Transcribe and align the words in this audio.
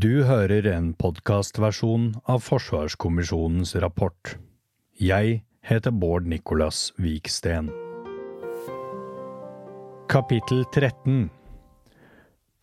Du 0.00 0.22
hører 0.24 0.64
en 0.70 0.92
podkastversjon 0.96 2.04
av 2.30 2.40
Forsvarskommisjonens 2.46 3.74
rapport. 3.82 4.30
Jeg 4.96 5.42
heter 5.66 5.92
Bård 5.92 6.28
Nicolas 6.30 6.86
Viksten. 6.96 7.68
Kapittel 10.08 10.62
13 10.70 11.26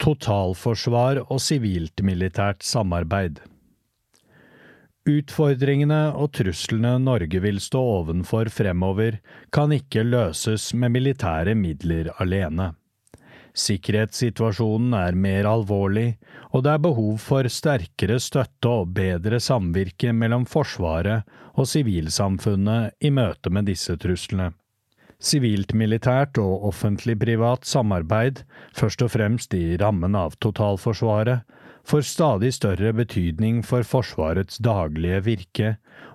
Totalforsvar 0.01 1.21
og 1.27 1.43
sivilt-militært 1.43 2.65
samarbeid 2.65 3.43
Utfordringene 5.05 6.01
og 6.17 6.33
truslene 6.39 6.95
Norge 7.05 7.43
vil 7.43 7.61
stå 7.61 7.83
ovenfor 7.99 8.49
fremover, 8.49 9.21
kan 9.53 9.77
ikke 9.77 10.07
løses 10.07 10.71
med 10.73 10.95
militære 10.95 11.53
midler 11.59 12.15
alene. 12.17 12.71
Sikkerhetssituasjonen 13.57 14.93
er 14.93 15.15
mer 15.17 15.47
alvorlig, 15.49 16.11
og 16.53 16.61
det 16.65 16.75
er 16.75 16.83
behov 16.83 17.15
for 17.23 17.47
sterkere 17.49 18.19
støtte 18.21 18.69
og 18.69 18.93
bedre 18.97 19.39
samvirke 19.41 20.13
mellom 20.13 20.45
Forsvaret 20.45 21.25
og 21.57 21.65
sivilsamfunnet 21.65 22.93
i 23.01 23.09
møte 23.09 23.49
med 23.49 23.65
disse 23.71 23.97
truslene. 23.97 24.51
Sivilt-militært 25.17 26.37
og 26.37 26.67
offentlig-privat 26.69 27.65
samarbeid, 27.65 28.43
først 28.77 29.01
og 29.01 29.15
fremst 29.15 29.55
i 29.57 29.73
rammen 29.81 30.13
av 30.13 30.37
totalforsvaret, 30.43 31.41
får 31.87 32.01
stadig 32.01 32.53
større 32.53 32.93
betydning 32.93 33.61
for 33.63 33.85
Forsvarets 33.87 34.59
daglige 34.63 35.21
virke 35.23 35.69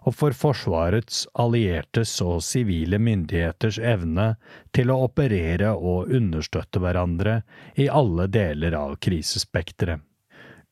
og 0.04 0.14
for 0.18 0.36
Forsvarets 0.36 1.24
alliertes 1.40 2.12
og 2.20 2.42
sivile 2.44 3.00
myndigheters 3.00 3.78
evne 3.78 4.34
til 4.76 4.92
å 4.92 4.98
operere 5.06 5.72
og 5.72 6.12
understøtte 6.12 6.82
hverandre 6.82 7.40
i 7.80 7.88
alle 7.88 8.28
deler 8.28 8.76
av 8.76 8.98
krisespekteret. 9.00 10.04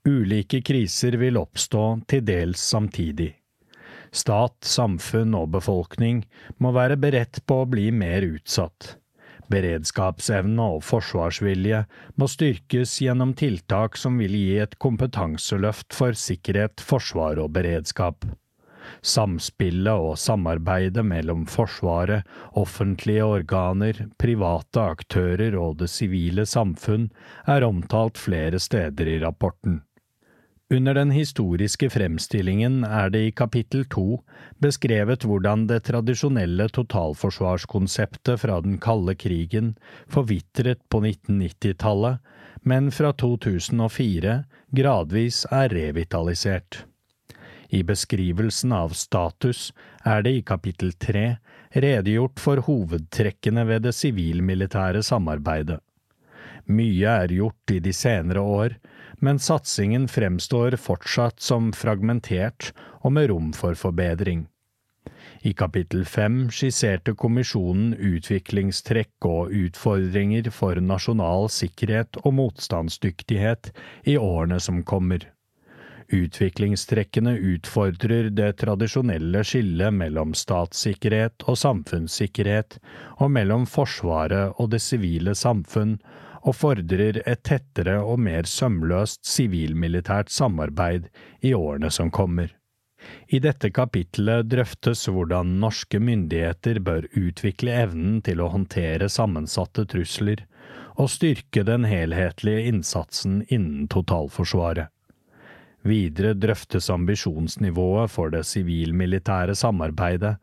Ulike 0.08 0.62
kriser 0.64 1.16
vil 1.20 1.36
oppstå 1.41 1.84
til 2.08 2.24
dels 2.24 2.60
samtidig. 2.60 3.34
Stat, 4.12 4.56
samfunn 4.66 5.36
og 5.38 5.53
befolkning 5.56 6.25
må 6.58 6.72
være 6.77 6.97
beredt 7.00 7.44
på 7.47 7.62
å 7.62 7.69
bli 7.69 7.91
mer 7.92 8.25
utsatt. 8.27 8.97
Beredskapsevne 9.51 10.67
og 10.77 10.84
forsvarsvilje 10.87 11.83
må 12.20 12.29
styrkes 12.31 12.93
gjennom 13.03 13.33
tiltak 13.39 13.98
som 13.98 14.20
vil 14.23 14.37
gi 14.37 14.61
et 14.62 14.77
kompetanseløft 14.83 15.97
for 15.97 16.15
sikkerhet, 16.15 16.79
forsvar 16.79 17.41
og 17.43 17.51
beredskap. 17.56 18.28
Samspillet 19.03 19.93
og 19.93 20.17
samarbeidet 20.19 21.05
mellom 21.06 21.45
Forsvaret, 21.51 22.27
offentlige 22.59 23.27
organer, 23.27 24.06
private 24.19 24.87
aktører 24.95 25.56
og 25.59 25.78
det 25.83 25.91
sivile 25.93 26.47
samfunn 26.48 27.09
er 27.47 27.67
omtalt 27.67 28.19
flere 28.19 28.59
steder 28.62 29.15
i 29.15 29.21
rapporten. 29.23 29.81
Under 30.72 30.94
den 30.94 31.10
historiske 31.10 31.88
fremstillingen 31.90 32.84
er 32.86 33.08
det 33.10 33.20
i 33.26 33.30
kapittel 33.34 33.82
to 33.90 34.20
beskrevet 34.62 35.24
hvordan 35.26 35.64
det 35.66 35.80
tradisjonelle 35.88 36.68
totalforsvarskonseptet 36.70 38.38
fra 38.38 38.60
den 38.62 38.76
kalde 38.78 39.16
krigen 39.18 39.72
forvitret 40.06 40.78
på 40.86 41.00
1990-tallet, 41.02 42.20
men 42.62 42.92
fra 42.94 43.10
2004 43.18 44.36
gradvis 44.78 45.42
er 45.50 45.74
revitalisert. 45.74 46.84
I 47.74 47.82
beskrivelsen 47.86 48.70
av 48.70 48.94
status 48.94 49.72
er 50.06 50.22
det 50.22 50.36
i 50.38 50.46
kapittel 50.46 50.94
tre 50.94 51.24
redegjort 51.74 52.38
for 52.38 52.62
hovedtrekkene 52.66 53.66
ved 53.66 53.88
det 53.88 53.96
sivil-militære 53.98 55.02
samarbeidet. 55.02 55.82
Mye 56.70 57.10
er 57.24 57.34
gjort 57.34 57.74
i 57.74 57.80
de 57.82 57.92
senere 57.94 58.42
år, 58.42 58.78
men 59.20 59.38
satsingen 59.38 60.08
fremstår 60.08 60.76
fortsatt 60.80 61.40
som 61.40 61.72
fragmentert 61.76 62.72
og 63.00 63.14
med 63.16 63.30
rom 63.30 63.52
for 63.56 63.78
forbedring. 63.78 64.46
I 65.40 65.52
kapittel 65.56 66.04
fem 66.04 66.42
skisserte 66.52 67.14
kommisjonen 67.16 67.94
utviklingstrekk 67.96 69.28
og 69.28 69.54
utfordringer 69.56 70.50
for 70.53 70.80
nasjonal 70.84 71.48
sikkerhet 71.53 72.20
og 72.25 72.34
motstandsdyktighet 72.36 73.72
i 74.04 74.19
årene 74.20 74.60
som 74.60 74.82
kommer. 74.84 75.25
Utviklingstrekkene 76.10 77.36
utfordrer 77.54 78.32
det 78.34 78.50
tradisjonelle 78.60 79.44
skillet 79.47 79.94
mellom 79.94 80.34
statssikkerhet 80.34 81.47
og 81.47 81.59
samfunnssikkerhet, 81.60 82.80
og 83.22 83.30
mellom 83.30 83.69
Forsvaret 83.70 84.59
og 84.59 84.72
det 84.75 84.82
sivile 84.82 85.36
samfunn, 85.38 86.00
og 86.41 86.56
fordrer 86.56 87.21
et 87.25 87.43
tettere 87.45 87.99
og 88.01 88.21
mer 88.25 88.49
sømløst 88.49 89.25
sivil-militært 89.28 90.33
samarbeid 90.33 91.11
i 91.45 91.53
årene 91.56 91.91
som 91.93 92.11
kommer. 92.11 92.55
I 93.33 93.41
dette 93.41 93.71
kapitlet 93.73 94.49
drøftes 94.53 95.06
hvordan 95.09 95.56
norske 95.62 96.01
myndigheter 96.03 96.81
bør 96.84 97.09
utvikle 97.17 97.75
evnen 97.84 98.21
til 98.27 98.43
å 98.45 98.51
håndtere 98.53 99.09
sammensatte 99.09 99.87
trusler, 99.89 100.45
og 101.01 101.09
styrke 101.09 101.62
den 101.65 101.87
helhetlige 101.89 102.67
innsatsen 102.69 103.41
innen 103.49 103.87
totalforsvaret. 103.89 104.91
Videre 105.87 106.34
drøftes 106.37 106.91
ambisjonsnivået 106.93 108.12
for 108.12 108.33
det 108.34 108.43
sivil-militære 108.45 109.55
samarbeidet, 109.57 110.34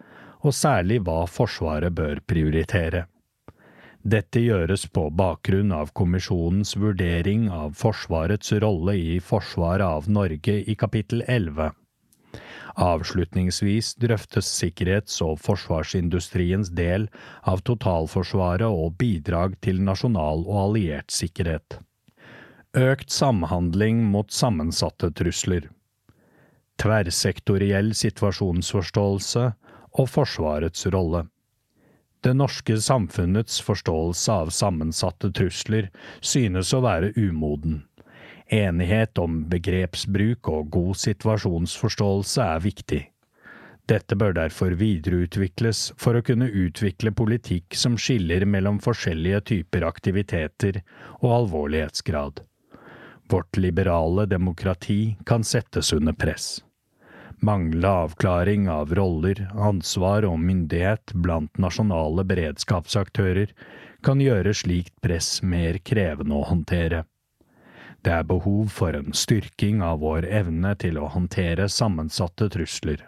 og 0.41 0.53
særlig 0.53 1.01
hva 1.05 1.25
Forsvaret 1.29 1.93
bør 1.93 2.23
prioritere. 2.25 3.05
Dette 4.07 4.39
gjøres 4.39 4.85
på 4.95 5.01
bakgrunn 5.19 5.73
av 5.75 5.89
kommisjonens 5.99 6.77
vurdering 6.79 7.49
av 7.51 7.73
Forsvarets 7.75 8.53
rolle 8.63 8.93
i 8.95 9.17
forsvaret 9.19 9.83
av 9.83 10.07
Norge 10.07 10.55
i 10.63 10.75
kapittel 10.79 11.25
11. 11.27 11.73
Avslutningsvis 12.87 13.91
drøftes 13.99 14.53
sikkerhets- 14.61 15.19
og 15.25 15.41
forsvarsindustriens 15.43 16.71
del 16.79 17.09
av 17.43 17.65
totalforsvaret 17.67 18.69
og 18.69 18.95
bidrag 19.01 19.59
til 19.59 19.83
nasjonal 19.83 20.47
og 20.47 20.63
alliert 20.63 21.11
sikkerhet. 21.11 21.81
Økt 22.79 23.11
samhandling 23.11 24.05
mot 24.15 24.31
sammensatte 24.31 25.11
trusler. 25.19 25.67
Tverrsektoriell 26.79 27.91
situasjonsforståelse 28.07 29.49
og 29.99 30.13
Forsvarets 30.15 30.93
rolle. 30.95 31.27
Det 32.27 32.33
norske 32.33 32.75
samfunnets 32.81 33.61
forståelse 33.61 34.31
av 34.31 34.49
sammensatte 34.49 35.29
trusler 35.31 35.85
synes 36.19 36.73
å 36.75 36.81
være 36.83 37.13
umoden. 37.15 37.85
Enighet 38.51 39.15
om 39.23 39.45
begrepsbruk 39.47 40.49
og 40.51 40.67
god 40.75 40.99
situasjonsforståelse 40.99 42.43
er 42.43 42.65
viktig. 42.65 42.99
Dette 43.87 44.19
bør 44.19 44.35
derfor 44.35 44.75
videreutvikles 44.75 45.93
for 45.95 46.19
å 46.19 46.25
kunne 46.27 46.51
utvikle 46.51 47.15
politikk 47.15 47.79
som 47.79 47.95
skiller 47.95 48.43
mellom 48.43 48.83
forskjellige 48.83 49.45
typer 49.53 49.87
aktiviteter 49.87 50.83
og 51.21 51.31
alvorlighetsgrad. 51.31 52.43
Vårt 53.31 53.55
liberale 53.55 54.27
demokrati 54.27 55.15
kan 55.23 55.47
settes 55.47 55.95
under 55.95 56.11
press. 56.11 56.57
Manglende 57.39 57.89
avklaring 57.89 58.69
av 58.69 58.95
roller, 58.95 59.51
ansvar 59.53 60.25
og 60.25 60.39
myndighet 60.41 61.13
blant 61.13 61.59
nasjonale 61.61 62.25
beredskapsaktører 62.25 63.51
kan 64.01 64.21
gjøre 64.21 64.55
slikt 64.57 64.95
press 65.05 65.43
mer 65.45 65.77
krevende 65.85 66.33
å 66.33 66.47
håndtere. 66.49 67.03
Det 68.01 68.13
er 68.13 68.25
behov 68.25 68.71
for 68.73 68.97
en 68.97 69.13
styrking 69.13 69.83
av 69.85 70.01
vår 70.01 70.25
evne 70.25 70.73
til 70.81 70.97
å 70.97 71.11
håndtere 71.13 71.69
sammensatte 71.69 72.49
trusler. 72.53 73.05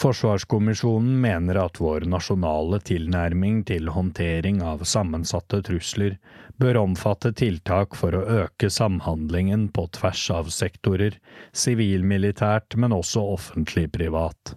Forsvarskommisjonen 0.00 1.18
mener 1.20 1.58
at 1.60 1.78
vår 1.78 2.08
nasjonale 2.10 2.80
tilnærming 2.88 3.62
til 3.68 3.90
håndtering 3.92 4.62
av 4.66 4.82
sammensatte 4.88 5.60
trusler 5.66 6.16
bør 6.60 6.78
omfatte 6.82 7.32
tiltak 7.36 7.96
for 7.96 8.14
å 8.14 8.24
øke 8.44 8.70
samhandlingen 8.70 9.68
på 9.74 9.86
tvers 9.96 10.26
av 10.34 10.50
sektorer, 10.54 11.16
sivil-militært, 11.56 12.76
men 12.76 12.94
også 12.96 13.24
offentlig-privat. 13.34 14.54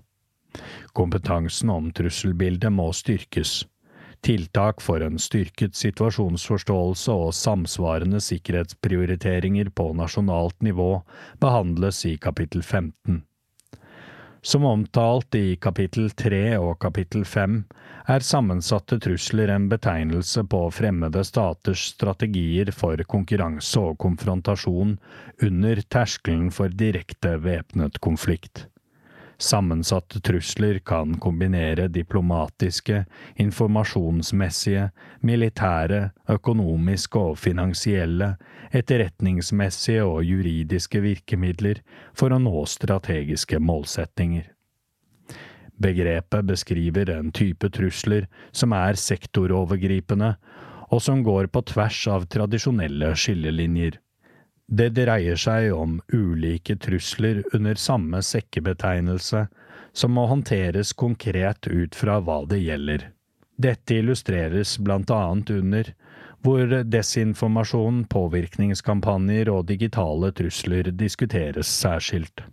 Kompetansen 0.94 1.72
om 1.74 1.92
trusselbildet 1.96 2.74
må 2.74 2.92
styrkes. 2.94 3.64
Tiltak 4.24 4.80
for 4.80 5.04
en 5.04 5.18
styrket 5.20 5.76
situasjonsforståelse 5.76 7.16
og 7.26 7.34
samsvarende 7.36 8.22
sikkerhetsprioriteringer 8.24 9.74
på 9.76 9.90
nasjonalt 10.00 10.56
nivå 10.64 10.92
behandles 11.44 12.06
i 12.08 12.14
kapittel 12.22 12.64
15. 12.64 13.24
Som 14.44 14.68
omtalt 14.68 15.36
i 15.36 15.58
kapittel 15.60 16.10
3 16.20 16.58
og 16.60 16.78
kapittel 16.84 17.26
fem, 17.28 17.64
er 18.08 18.20
sammensatte 18.20 18.98
trusler 19.00 19.48
en 19.54 19.70
betegnelse 19.72 20.44
på 20.52 20.60
fremmede 20.76 21.24
staters 21.24 21.86
strategier 21.94 22.72
for 22.76 23.00
konkurranse 23.08 23.80
og 23.80 23.98
konfrontasjon 24.04 24.98
under 25.48 25.82
terskelen 25.96 26.52
for 26.52 26.74
direkte 26.84 27.38
væpnet 27.46 28.02
konflikt. 28.04 28.68
Sammensatte 29.44 30.22
trusler 30.24 30.78
kan 30.86 31.16
kombinere 31.20 31.88
diplomatiske, 31.92 33.04
informasjonsmessige, 33.44 34.90
militære, 35.22 36.12
økonomiske 36.30 37.20
og 37.20 37.38
finansielle, 37.42 38.36
etterretningsmessige 38.72 40.06
og 40.06 40.24
juridiske 40.28 41.02
virkemidler 41.04 41.82
for 42.14 42.32
å 42.32 42.40
nå 42.40 42.66
strategiske 42.70 43.60
målsettinger. 43.60 44.53
Begrepet 45.84 46.48
beskriver 46.48 47.10
en 47.12 47.32
type 47.36 47.70
trusler 47.76 48.28
som 48.52 48.74
er 48.78 49.00
sektorovergripende, 49.00 50.36
og 50.94 51.02
som 51.02 51.24
går 51.26 51.50
på 51.52 51.64
tvers 51.74 52.00
av 52.08 52.28
tradisjonelle 52.32 53.14
skillelinjer. 53.18 53.98
Det 54.68 54.94
dreier 54.96 55.40
seg 55.40 55.74
om 55.76 55.98
ulike 56.14 56.78
trusler 56.80 57.42
under 57.54 57.76
samme 57.76 58.22
sekkebetegnelse, 58.24 59.48
som 59.94 60.16
må 60.16 60.26
håndteres 60.30 60.94
konkret 60.98 61.68
ut 61.68 61.96
fra 61.96 62.20
hva 62.24 62.44
det 62.50 62.62
gjelder. 62.64 63.10
Dette 63.60 64.00
illustreres 64.00 64.78
blant 64.82 65.12
annet 65.14 65.52
under 65.54 65.92
hvor 66.44 66.68
desinformasjon, 66.68 68.04
påvirkningskampanjer 68.12 69.52
og 69.54 69.68
digitale 69.70 70.34
trusler 70.36 70.90
diskuteres 70.92 71.70
særskilt. 71.72 72.44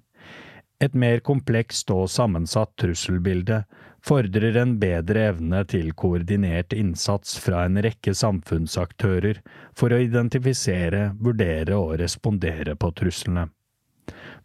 Et 0.81 0.95
mer 0.97 1.21
komplekst 1.21 1.91
og 1.93 2.07
sammensatt 2.09 2.73
trusselbilde 2.81 3.59
fordrer 4.01 4.57
en 4.63 4.79
bedre 4.81 5.27
evne 5.35 5.61
til 5.69 5.91
koordinert 5.93 6.73
innsats 6.73 7.37
fra 7.45 7.67
en 7.69 7.77
rekke 7.85 8.15
samfunnsaktører 8.17 9.43
for 9.77 9.93
å 9.93 10.01
identifisere, 10.01 11.11
vurdere 11.21 11.77
og 11.77 11.99
respondere 12.01 12.79
på 12.81 12.95
truslene. 12.97 13.51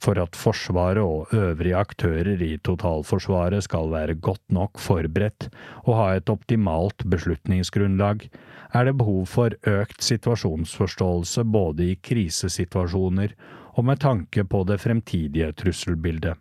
For 0.03 0.19
at 0.19 0.35
Forsvaret 0.35 0.99
og 0.99 1.31
øvrige 1.33 1.79
aktører 1.79 2.41
i 2.43 2.57
totalforsvaret 2.67 3.63
skal 3.63 3.87
være 3.93 4.19
godt 4.19 4.43
nok 4.53 4.81
forberedt 4.83 5.47
og 5.85 5.93
ha 6.01 6.09
et 6.17 6.29
optimalt 6.29 7.07
beslutningsgrunnlag, 7.07 8.27
er 8.75 8.89
det 8.89 8.97
behov 8.99 9.23
for 9.31 9.55
økt 9.71 10.03
situasjonsforståelse 10.03 11.47
både 11.47 11.93
i 11.93 11.99
krisesituasjoner 12.03 13.31
og 13.75 13.85
med 13.85 13.99
tanke 13.99 14.45
på 14.47 14.63
det 14.63 14.79
fremtidige 14.81 15.51
trusselbildet. 15.53 16.39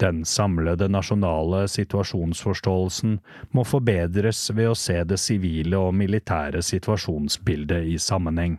Den 0.00 0.24
samlede 0.24 0.88
nasjonale 0.88 1.66
situasjonsforståelsen 1.68 3.18
må 3.54 3.64
forbedres 3.68 4.40
ved 4.56 4.72
å 4.72 4.78
se 4.78 4.96
det 5.04 5.20
sivile 5.20 5.78
og 5.78 5.94
militære 5.94 6.62
situasjonsbildet 6.64 7.86
i 7.92 7.98
sammenheng. 8.00 8.56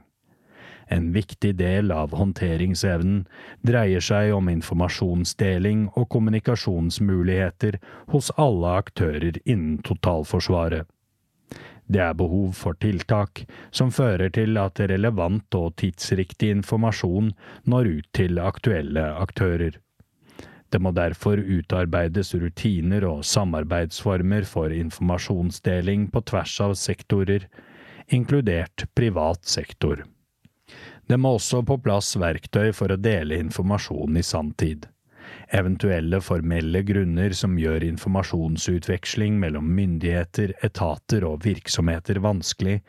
En 0.88 1.10
viktig 1.16 1.56
del 1.58 1.92
av 1.96 2.14
håndteringsevnen 2.16 3.24
dreier 3.66 4.04
seg 4.04 4.34
om 4.36 4.50
informasjonsdeling 4.52 5.88
og 5.98 6.10
kommunikasjonsmuligheter 6.14 7.80
hos 8.14 8.30
alle 8.38 8.76
aktører 8.84 9.40
innen 9.44 9.80
totalforsvaret. 9.88 10.86
Det 11.88 12.02
er 12.02 12.16
behov 12.18 12.54
for 12.58 12.78
tiltak 12.80 13.44
som 13.72 13.92
fører 13.92 14.32
til 14.34 14.58
at 14.62 14.80
relevant 14.80 15.58
og 15.60 15.76
tidsriktig 15.82 16.52
informasjon 16.58 17.34
når 17.70 17.90
ut 17.98 18.12
til 18.16 18.40
aktuelle 18.40 19.04
aktører. 19.20 19.80
Det 20.74 20.80
må 20.82 20.90
derfor 20.96 21.38
utarbeides 21.38 22.34
rutiner 22.34 23.06
og 23.06 23.26
samarbeidsformer 23.30 24.48
for 24.50 24.74
informasjonsdeling 24.74 26.08
på 26.10 26.24
tvers 26.32 26.56
av 26.66 26.74
sektorer, 26.80 27.46
inkludert 28.10 28.88
privat 28.98 29.46
sektor. 29.46 30.02
Det 31.06 31.20
må 31.20 31.36
også 31.36 31.62
på 31.68 31.78
plass 31.84 32.16
verktøy 32.18 32.72
for 32.74 32.90
å 32.90 32.98
dele 32.98 33.38
informasjon 33.44 34.18
i 34.18 34.26
sanntid. 34.26 34.88
Eventuelle 35.54 36.18
formelle 36.26 36.82
grunner 36.82 37.36
som 37.38 37.60
gjør 37.62 37.84
informasjonsutveksling 37.86 39.36
mellom 39.38 39.68
myndigheter, 39.78 40.56
etater 40.66 41.28
og 41.28 41.44
virksomheter 41.46 42.18
vanskelig, 42.26 42.80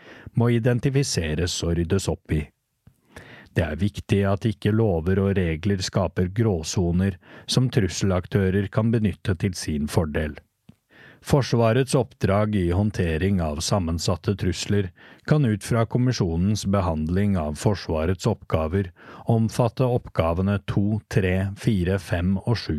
må 0.41 0.49
identifiseres 0.55 1.59
og 1.67 1.77
ryddes 1.77 2.09
opp 2.09 2.33
i. 2.33 2.41
Det 3.55 3.67
er 3.67 3.77
viktig 3.79 4.23
at 4.27 4.49
ikke 4.49 4.73
lover 4.73 5.21
og 5.27 5.37
regler 5.37 5.85
skaper 5.85 6.33
gråsoner 6.35 7.21
som 7.47 7.69
trusselaktører 7.71 8.67
kan 8.73 8.89
benytte 8.91 9.37
til 9.39 9.53
sin 9.55 9.85
fordel. 9.87 10.35
Forsvarets 11.25 11.95
oppdrag 11.95 12.57
i 12.57 12.71
håndtering 12.71 13.43
av 13.43 13.57
sammensatte 13.57 14.37
trusler 14.37 14.91
kan 15.25 15.45
ut 15.45 15.65
fra 15.65 15.87
kommisjonens 15.87 16.67
behandling 16.67 17.39
av 17.39 17.55
Forsvarets 17.55 18.27
oppgaver 18.27 18.91
omfatte 19.25 19.89
oppgavene 19.89 20.59
to, 20.69 21.01
tre, 21.09 21.49
fire, 21.57 21.97
fem 21.99 22.37
og 22.43 22.59
sju. 22.61 22.77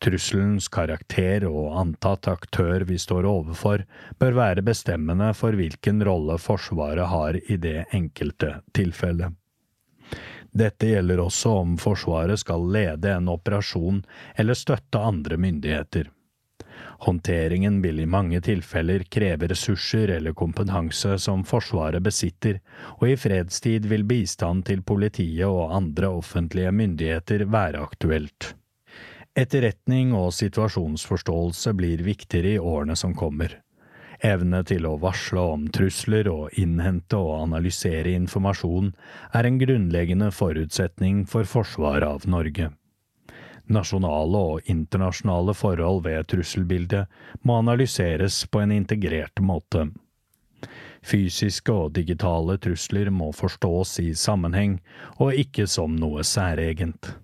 Trusselens 0.00 0.70
karakter 0.72 1.44
og 1.50 1.76
antatt 1.76 2.24
aktør 2.32 2.88
vi 2.88 2.96
står 3.04 3.28
overfor, 3.28 3.84
bør 4.16 4.40
være 4.40 4.64
bestemmende 4.64 5.34
for 5.36 5.60
hvilken 5.60 6.00
rolle 6.08 6.40
Forsvaret 6.40 7.12
har 7.12 7.36
i 7.36 7.60
det 7.60 7.82
enkelte 7.92 8.62
tilfellet. 8.72 9.36
Dette 10.56 10.88
gjelder 10.88 11.20
også 11.20 11.58
om 11.60 11.76
Forsvaret 11.76 12.40
skal 12.40 12.64
lede 12.72 13.12
en 13.12 13.28
operasjon 13.28 14.06
eller 14.40 14.56
støtte 14.56 15.04
andre 15.04 15.36
myndigheter. 15.36 16.15
Håndteringen 17.04 17.82
vil 17.82 18.00
i 18.00 18.06
mange 18.08 18.40
tilfeller 18.40 19.04
kreve 19.12 19.50
ressurser 19.50 20.14
eller 20.16 20.32
kompetanse 20.32 21.18
som 21.20 21.44
Forsvaret 21.44 22.02
besitter, 22.02 22.60
og 22.96 23.10
i 23.10 23.16
fredstid 23.20 23.88
vil 23.90 24.06
bistand 24.08 24.64
til 24.70 24.80
politiet 24.82 25.44
og 25.48 25.74
andre 25.76 26.08
offentlige 26.22 26.72
myndigheter 26.72 27.44
være 27.52 27.84
aktuelt. 27.84 28.54
Etterretning 29.36 30.14
og 30.16 30.32
situasjonsforståelse 30.32 31.74
blir 31.76 32.00
viktigere 32.06 32.54
i 32.56 32.62
årene 32.62 32.96
som 32.96 33.12
kommer. 33.14 33.58
Evne 34.24 34.62
til 34.64 34.86
å 34.88 34.94
varsle 34.96 35.42
om 35.52 35.66
trusler 35.68 36.30
og 36.32 36.56
innhente 36.56 37.18
og 37.20 37.42
analysere 37.42 38.14
informasjon 38.16 38.94
er 39.36 39.44
en 39.44 39.60
grunnleggende 39.60 40.30
forutsetning 40.32 41.26
for 41.28 41.44
forsvaret 41.44 42.08
av 42.08 42.24
Norge. 42.24 42.70
Nasjonale 43.72 44.40
og 44.52 44.70
internasjonale 44.70 45.54
forhold 45.56 46.04
ved 46.06 46.28
trusselbildet 46.30 47.06
må 47.42 47.58
analyseres 47.62 48.44
på 48.50 48.62
en 48.62 48.74
integrert 48.76 49.42
måte. 49.42 49.88
Fysiske 51.06 51.72
og 51.72 51.92
digitale 51.94 52.56
trusler 52.62 53.10
må 53.14 53.30
forstås 53.34 53.98
i 54.02 54.10
sammenheng, 54.18 54.80
og 55.22 55.38
ikke 55.38 55.68
som 55.70 55.94
noe 55.98 56.24
særegent. 56.26 57.14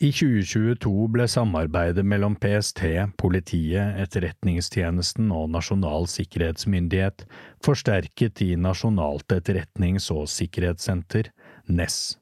I 0.00 0.08
2022 0.16 1.08
ble 1.12 1.26
samarbeidet 1.28 2.06
mellom 2.08 2.38
PST, 2.40 2.80
politiet, 3.20 3.98
Etterretningstjenesten 4.00 5.28
og 5.36 5.50
Nasjonal 5.52 6.08
sikkerhetsmyndighet 6.08 7.26
forsterket 7.66 8.40
i 8.46 8.54
Nasjonalt 8.56 9.28
etterretnings- 9.36 10.08
og 10.14 10.24
sikkerhetssenter, 10.32 11.28
NESS. 11.68 12.19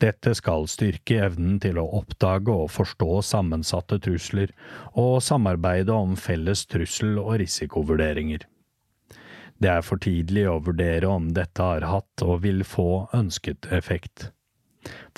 Dette 0.00 0.32
skal 0.32 0.64
styrke 0.70 1.18
evnen 1.26 1.58
til 1.60 1.76
å 1.80 1.84
oppdage 1.98 2.54
og 2.54 2.70
forstå 2.72 3.20
sammensatte 3.26 3.98
trusler, 4.00 4.54
og 4.96 5.20
samarbeide 5.24 5.92
om 5.92 6.16
felles 6.16 6.64
trussel- 6.70 7.20
og 7.20 7.36
risikovurderinger. 7.42 8.46
Det 9.60 9.68
er 9.68 9.84
for 9.84 10.00
tidlig 10.00 10.46
å 10.48 10.60
vurdere 10.64 11.08
om 11.12 11.28
dette 11.36 11.60
har 11.60 11.84
hatt 11.84 12.24
og 12.24 12.40
vil 12.46 12.64
få 12.64 13.10
ønsket 13.12 13.68
effekt. 13.76 14.30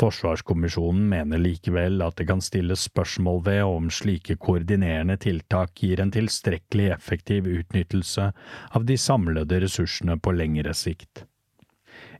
Forsvarskommisjonen 0.00 1.04
mener 1.12 1.38
likevel 1.38 2.02
at 2.02 2.16
det 2.18 2.26
kan 2.26 2.42
stilles 2.42 2.88
spørsmål 2.88 3.42
ved 3.46 3.62
om 3.62 3.90
slike 3.94 4.34
koordinerende 4.42 5.14
tiltak 5.22 5.78
gir 5.78 6.02
en 6.02 6.10
tilstrekkelig 6.10 6.88
effektiv 6.96 7.46
utnyttelse 7.46 8.32
av 8.74 8.88
de 8.88 8.98
samlede 8.98 9.62
ressursene 9.62 10.18
på 10.18 10.34
lengre 10.34 10.74
sikt. 10.74 11.22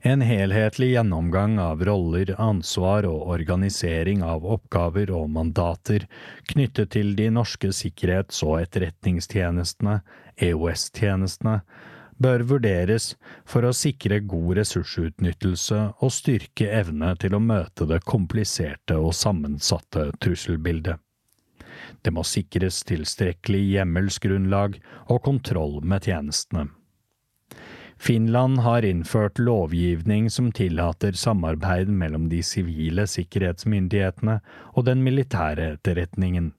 En 0.05 0.21
helhetlig 0.21 0.89
gjennomgang 0.91 1.59
av 1.63 1.85
roller, 1.87 2.35
ansvar 2.37 3.05
og 3.07 3.29
organisering 3.31 4.19
av 4.23 4.43
oppgaver 4.43 5.13
og 5.15 5.29
mandater 5.31 6.03
knyttet 6.51 6.91
til 6.97 7.13
de 7.15 7.29
norske 7.31 7.71
sikkerhets- 7.71 8.41
og 8.43 8.57
etterretningstjenestene, 8.65 10.01
EOS-tjenestene, 10.43 11.61
bør 12.19 12.43
vurderes 12.51 13.13
for 13.47 13.63
å 13.63 13.71
sikre 13.71 14.19
god 14.27 14.59
ressursutnyttelse 14.59 15.79
og 15.95 16.11
styrke 16.11 16.67
evne 16.83 17.15
til 17.23 17.39
å 17.39 17.43
møte 17.47 17.87
det 17.87 18.03
kompliserte 18.03 18.99
og 18.99 19.15
sammensatte 19.15 20.09
trusselbildet. 20.19 20.99
Det 22.03 22.11
må 22.11 22.27
sikres 22.27 22.83
tilstrekkelig 22.91 23.69
hjemmelsgrunnlag 23.77 24.81
og 25.07 25.23
kontroll 25.31 25.79
med 25.79 26.11
tjenestene. 26.11 26.67
Finland 28.03 28.59
har 28.59 28.85
innført 28.85 29.39
lovgivning 29.39 30.29
som 30.29 30.51
tillater 30.51 31.11
samarbeid 31.11 31.87
mellom 31.87 32.25
de 32.29 32.41
sivile 32.43 33.05
sikkerhetsmyndighetene 33.07 34.33
og 34.73 34.83
den 34.89 35.05
militære 35.05 35.69
etterretningen. 35.77 36.49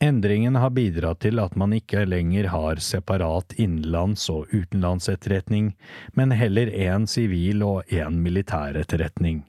Endringen 0.00 0.56
har 0.56 0.72
bidratt 0.72 1.20
til 1.20 1.42
at 1.42 1.52
man 1.60 1.74
ikke 1.76 2.06
lenger 2.08 2.48
har 2.48 2.80
separat 2.80 3.52
innenlands- 3.60 4.24
og 4.32 4.48
utenlandsetterretning, 4.54 5.74
men 6.16 6.32
heller 6.32 6.72
én 6.72 7.04
sivil 7.04 7.66
og 7.66 7.92
én 7.92 8.16
militær 8.24 8.78
etterretning. 8.80 9.42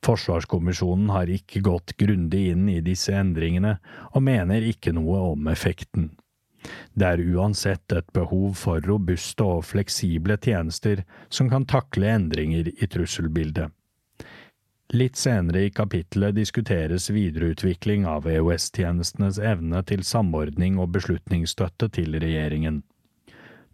Forsvarskommisjonen 0.00 1.12
har 1.12 1.28
ikke 1.28 1.60
gått 1.68 1.98
grundig 2.00 2.46
inn 2.54 2.64
i 2.72 2.80
disse 2.80 3.12
endringene, 3.12 3.76
og 4.14 4.24
mener 4.24 4.64
ikke 4.72 4.96
noe 4.96 5.20
om 5.34 5.52
effekten. 5.52 6.14
Det 6.94 7.06
er 7.06 7.24
uansett 7.34 7.92
et 7.92 8.12
behov 8.16 8.54
for 8.58 8.80
robuste 8.84 9.44
og 9.44 9.64
fleksible 9.68 10.38
tjenester 10.42 11.04
som 11.28 11.50
kan 11.50 11.66
takle 11.68 12.08
endringer 12.14 12.70
i 12.70 12.88
trusselbildet. 12.90 13.70
Litt 14.96 15.18
senere 15.20 15.66
i 15.66 15.70
kapittelet 15.70 16.38
diskuteres 16.38 17.10
videreutvikling 17.12 18.06
av 18.08 18.24
EOS-tjenestenes 18.30 19.36
evne 19.36 19.82
til 19.84 20.00
samordning 20.00 20.78
og 20.80 20.94
beslutningsstøtte 20.94 21.90
til 21.92 22.16
regjeringen. 22.16 22.80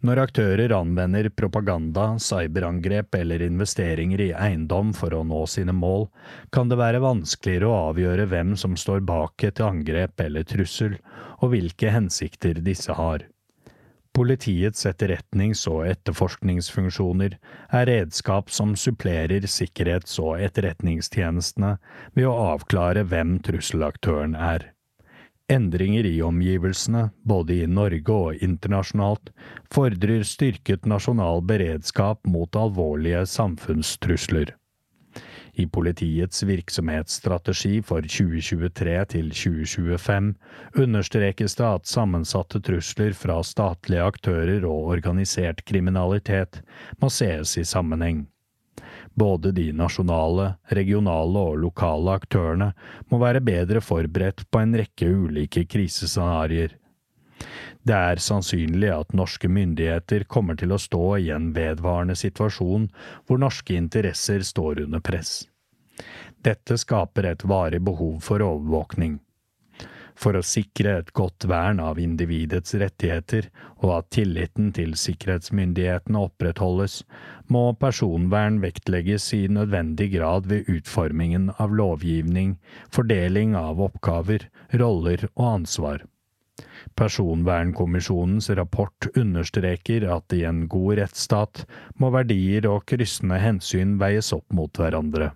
Når 0.05 0.19
aktører 0.21 0.69
anvender 0.75 1.31
propaganda, 1.33 2.19
cyberangrep 2.21 3.15
eller 3.17 3.41
investeringer 3.41 4.21
i 4.21 4.33
eiendom 4.37 4.91
for 4.93 5.15
å 5.17 5.23
nå 5.25 5.39
sine 5.49 5.73
mål, 5.73 6.05
kan 6.53 6.69
det 6.69 6.77
være 6.77 7.01
vanskeligere 7.01 7.71
å 7.71 7.79
avgjøre 7.87 8.27
hvem 8.29 8.51
som 8.59 8.75
står 8.77 9.01
bak 9.07 9.47
et 9.47 9.61
angrep 9.65 10.21
eller 10.21 10.45
trussel, 10.45 10.99
og 11.39 11.55
hvilke 11.55 11.93
hensikter 11.95 12.61
disse 12.67 12.93
har. 12.99 13.25
Politiets 14.15 14.85
etterretnings- 14.85 15.65
og 15.71 15.87
etterforskningsfunksjoner 15.89 17.39
er 17.73 17.89
redskap 17.89 18.53
som 18.53 18.77
supplerer 18.77 19.49
sikkerhets- 19.49 20.21
og 20.21 20.37
etterretningstjenestene 20.37 21.75
ved 22.13 22.29
å 22.29 22.37
avklare 22.53 23.07
hvem 23.09 23.39
trusselaktøren 23.47 24.37
er. 24.37 24.69
Endringer 25.47 26.05
i 26.05 26.21
omgivelsene, 26.21 27.09
både 27.21 27.53
i 27.53 27.65
Norge 27.69 28.13
og 28.13 28.43
internasjonalt, 28.43 29.29
fordrer 29.69 30.23
styrket 30.25 30.87
nasjonal 30.89 31.43
beredskap 31.45 32.25
mot 32.25 32.57
alvorlige 32.57 33.21
samfunnstrusler. 33.29 34.55
I 35.53 35.67
politiets 35.69 36.41
virksomhetsstrategi 36.43 37.77
for 37.85 38.01
2023 38.01 38.97
til 39.13 39.29
2025 39.29 40.33
understrekes 40.81 41.55
det 41.61 41.69
at 41.69 41.87
sammensatte 41.93 42.59
trusler 42.65 43.13
fra 43.13 43.37
statlige 43.45 44.03
aktører 44.03 44.65
og 44.65 44.95
organisert 44.97 45.61
kriminalitet 45.69 46.63
må 46.99 47.13
sees 47.13 47.53
i 47.61 47.63
sammenheng. 47.63 48.25
Både 49.15 49.51
de 49.55 49.69
nasjonale, 49.71 50.53
regionale 50.75 51.43
og 51.51 51.59
lokale 51.63 52.17
aktørene 52.19 52.71
må 53.11 53.19
være 53.21 53.43
bedre 53.47 53.81
forberedt 53.83 54.43
på 54.51 54.59
en 54.59 54.75
rekke 54.75 55.07
ulike 55.07 55.63
krisescenarioer. 55.71 56.75
Det 57.85 57.95
er 57.95 58.19
sannsynlig 58.19 58.89
at 58.91 59.13
norske 59.13 59.47
myndigheter 59.51 60.25
kommer 60.27 60.57
til 60.59 60.73
å 60.73 60.81
stå 60.81 61.03
i 61.21 61.29
en 61.35 61.51
vedvarende 61.55 62.15
situasjon 62.17 62.87
hvor 63.27 63.39
norske 63.39 63.75
interesser 63.77 64.43
står 64.43 64.81
under 64.87 65.03
press. 65.05 65.43
Dette 66.43 66.77
skaper 66.81 67.29
et 67.29 67.45
varig 67.47 67.81
behov 67.85 68.19
for 68.25 68.43
overvåkning. 68.43 69.19
For 70.15 70.37
å 70.37 70.43
sikre 70.47 70.93
et 71.01 71.11
godt 71.17 71.45
vern 71.51 71.81
av 71.83 71.99
individets 71.99 72.75
rettigheter 72.79 73.49
og 73.81 73.89
at 73.97 74.09
tilliten 74.15 74.71
til 74.75 74.95
sikkerhetsmyndighetene 74.99 76.23
opprettholdes, 76.29 77.01
må 77.51 77.67
personvern 77.81 78.61
vektlegges 78.63 79.27
i 79.35 79.43
nødvendig 79.51 80.13
grad 80.15 80.47
ved 80.51 80.71
utformingen 80.71 81.51
av 81.59 81.75
lovgivning, 81.75 82.55
fordeling 82.95 83.55
av 83.59 83.83
oppgaver, 83.89 84.47
roller 84.79 85.27
og 85.35 85.47
ansvar. 85.51 86.05
Personvernkommisjonens 86.95 88.49
rapport 88.55 89.07
understreker 89.19 90.07
at 90.15 90.35
i 90.35 90.45
en 90.47 90.63
god 90.71 91.01
rettsstat 91.01 91.65
må 91.99 92.11
verdier 92.15 92.67
og 92.71 92.85
kryssende 92.87 93.41
hensyn 93.43 93.97
veies 93.99 94.31
opp 94.35 94.47
mot 94.55 94.79
hverandre. 94.79 95.33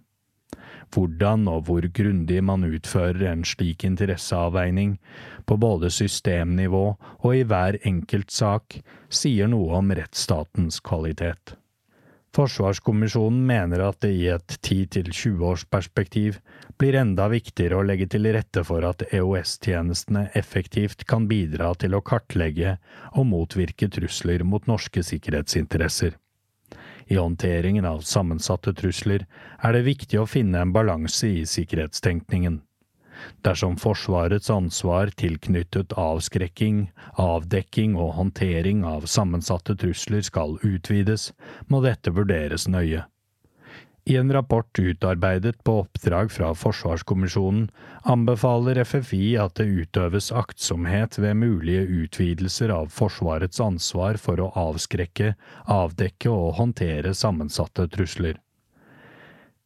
Hvordan 0.93 1.47
og 1.51 1.67
hvor 1.67 1.85
grundig 1.93 2.41
man 2.43 2.65
utfører 2.65 3.27
en 3.31 3.45
slik 3.45 3.85
interesseavveining, 3.85 4.97
på 5.45 5.57
både 5.57 5.89
systemnivå 5.93 6.83
og 6.97 7.31
i 7.35 7.45
hver 7.45 7.79
enkelt 7.85 8.31
sak, 8.33 8.81
sier 9.09 9.49
noe 9.49 9.79
om 9.79 9.95
rettsstatens 9.97 10.81
kvalitet. 10.85 11.55
Forsvarskommisjonen 12.37 13.41
mener 13.49 13.81
at 13.87 14.03
det 14.05 14.11
i 14.13 14.27
et 14.29 14.59
10–20 14.61 15.41
års 15.49 15.63
perspektiv 15.65 16.37
blir 16.77 16.99
enda 16.99 17.25
viktigere 17.31 17.79
å 17.79 17.85
legge 17.85 18.05
til 18.13 18.29
rette 18.35 18.61
for 18.67 18.85
at 18.85 19.01
EOS-tjenestene 19.09 20.27
effektivt 20.37 21.07
kan 21.09 21.25
bidra 21.31 21.71
til 21.81 21.97
å 21.97 22.03
kartlegge 22.05 22.77
og 23.15 23.25
motvirke 23.31 23.89
trusler 23.89 24.45
mot 24.45 24.69
norske 24.69 25.03
sikkerhetsinteresser. 25.09 26.13
I 27.09 27.17
håndteringen 27.17 27.85
av 27.89 28.01
sammensatte 28.05 28.73
trusler 28.77 29.25
er 29.65 29.73
det 29.73 29.87
viktig 29.87 30.19
å 30.21 30.27
finne 30.29 30.61
en 30.61 30.73
balanse 30.73 31.27
i 31.27 31.45
sikkerhetstenkningen. 31.49 32.59
Dersom 33.43 33.75
Forsvarets 33.81 34.49
ansvar 34.53 35.09
tilknyttet 35.17 35.95
avskrekking, 35.97 36.83
avdekking 37.19 37.97
og 37.99 38.13
håndtering 38.19 38.85
av 38.87 39.09
sammensatte 39.09 39.75
trusler 39.75 40.21
skal 40.23 40.59
utvides, 40.63 41.31
må 41.67 41.81
dette 41.83 42.13
vurderes 42.15 42.69
nøye. 42.69 43.03
I 44.05 44.15
en 44.17 44.33
rapport 44.33 44.79
utarbeidet 44.79 45.63
på 45.63 45.79
oppdrag 45.83 46.31
fra 46.31 46.53
Forsvarskommisjonen 46.55 47.69
anbefaler 48.03 48.81
FFI 48.85 49.37
at 49.37 49.59
det 49.59 49.67
utøves 49.69 50.31
aktsomhet 50.31 51.19
ved 51.19 51.37
mulige 51.37 51.83
utvidelser 52.03 52.73
av 52.73 52.89
Forsvarets 52.95 53.59
ansvar 53.61 54.17
for 54.17 54.41
å 54.41 54.51
avskrekke, 54.57 55.35
avdekke 55.65 56.31
og 56.31 56.55
håndtere 56.61 57.13
sammensatte 57.13 57.87
trusler. 57.91 58.39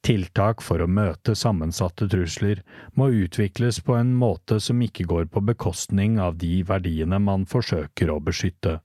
Tiltak 0.03 0.59
for 0.59 0.83
å 0.83 0.89
møte 0.91 1.31
sammensatte 1.39 2.09
trusler 2.11 2.59
må 2.99 3.07
utvikles 3.23 3.79
på 3.87 3.95
en 3.95 4.11
måte 4.19 4.57
som 4.59 4.81
ikke 4.83 5.05
går 5.07 5.29
på 5.31 5.45
bekostning 5.47 6.17
av 6.19 6.35
de 6.41 6.57
verdiene 6.67 7.21
man 7.23 7.45
forsøker 7.47 8.11
å 8.11 8.19
beskytte. 8.19 8.81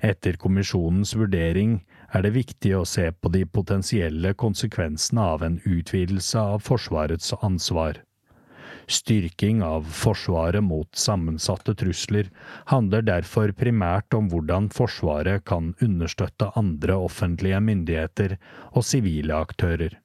Etter 0.00 0.38
kommisjonens 0.40 1.12
vurdering 1.18 1.82
er 2.12 2.24
det 2.24 2.34
viktig 2.36 2.74
å 2.78 2.84
se 2.88 3.10
på 3.12 3.30
de 3.34 3.44
potensielle 3.46 4.32
konsekvensene 4.34 5.24
av 5.34 5.44
en 5.44 5.58
utvidelse 5.64 6.40
av 6.40 6.62
Forsvarets 6.64 7.34
ansvar. 7.40 8.02
Styrking 8.88 9.60
av 9.62 9.84
Forsvaret 9.92 10.64
mot 10.64 10.88
sammensatte 10.96 11.74
trusler 11.76 12.30
handler 12.72 13.04
derfor 13.04 13.52
primært 13.52 14.14
om 14.16 14.30
hvordan 14.32 14.70
Forsvaret 14.72 15.44
kan 15.44 15.74
understøtte 15.84 16.48
andre 16.56 16.96
offentlige 16.96 17.60
myndigheter 17.60 18.38
og 18.72 18.86
sivile 18.88 19.36
aktører. 19.36 19.98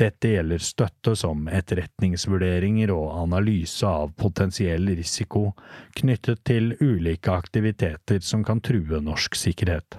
Dette 0.00 0.30
gjelder 0.32 0.62
støtte 0.64 1.16
som 1.18 1.48
etterretningsvurderinger 1.50 2.92
og 2.94 3.10
analyse 3.18 3.84
av 3.84 4.14
potensiell 4.16 4.86
risiko 4.96 5.50
knyttet 5.98 6.44
til 6.48 6.72
ulike 6.80 7.34
aktiviteter 7.34 8.22
som 8.24 8.46
kan 8.46 8.62
true 8.64 9.02
norsk 9.04 9.36
sikkerhet. 9.36 9.98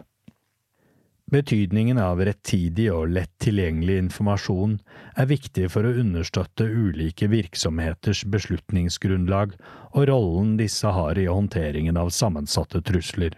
Betydningen 1.31 1.95
av 2.03 2.19
rettidig 2.27 2.89
og 2.91 3.13
lett 3.15 3.31
tilgjengelig 3.39 3.93
informasjon 4.01 4.73
er 5.15 5.29
viktig 5.29 5.69
for 5.71 5.87
å 5.87 5.93
understøtte 6.01 6.65
ulike 6.67 7.29
virksomheters 7.31 8.25
beslutningsgrunnlag 8.33 9.53
og 9.93 10.09
rollen 10.09 10.57
disse 10.59 10.91
har 10.91 11.15
i 11.15 11.29
håndteringen 11.31 11.95
av 12.01 12.11
sammensatte 12.11 12.81
trusler. 12.83 13.37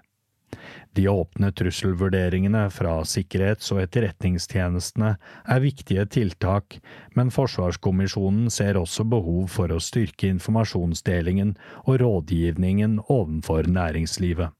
De 0.97 1.05
åpne 1.09 1.51
trusselvurderingene 1.53 2.63
fra 2.73 2.95
sikkerhets- 3.05 3.69
og 3.73 3.83
etterretningstjenestene 3.83 5.13
er 5.45 5.61
viktige 5.61 6.07
tiltak, 6.17 6.79
men 7.13 7.29
Forsvarskommisjonen 7.33 8.49
ser 8.53 8.81
også 8.81 9.05
behov 9.05 9.53
for 9.53 9.69
å 9.69 9.81
styrke 9.81 10.33
informasjonsdelingen 10.33 11.55
og 11.85 12.01
rådgivningen 12.01 13.03
overfor 13.05 13.69
næringslivet. 13.69 14.53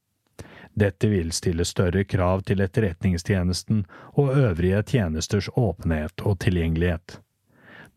Dette 0.74 1.08
vil 1.08 1.32
stille 1.32 1.66
større 1.66 2.04
krav 2.04 2.42
til 2.48 2.64
etterretningstjenesten 2.66 3.84
og 4.18 4.34
øvrige 4.34 4.82
tjenesters 4.96 5.50
åpenhet 5.56 6.26
og 6.26 6.40
tilgjengelighet. 6.42 7.20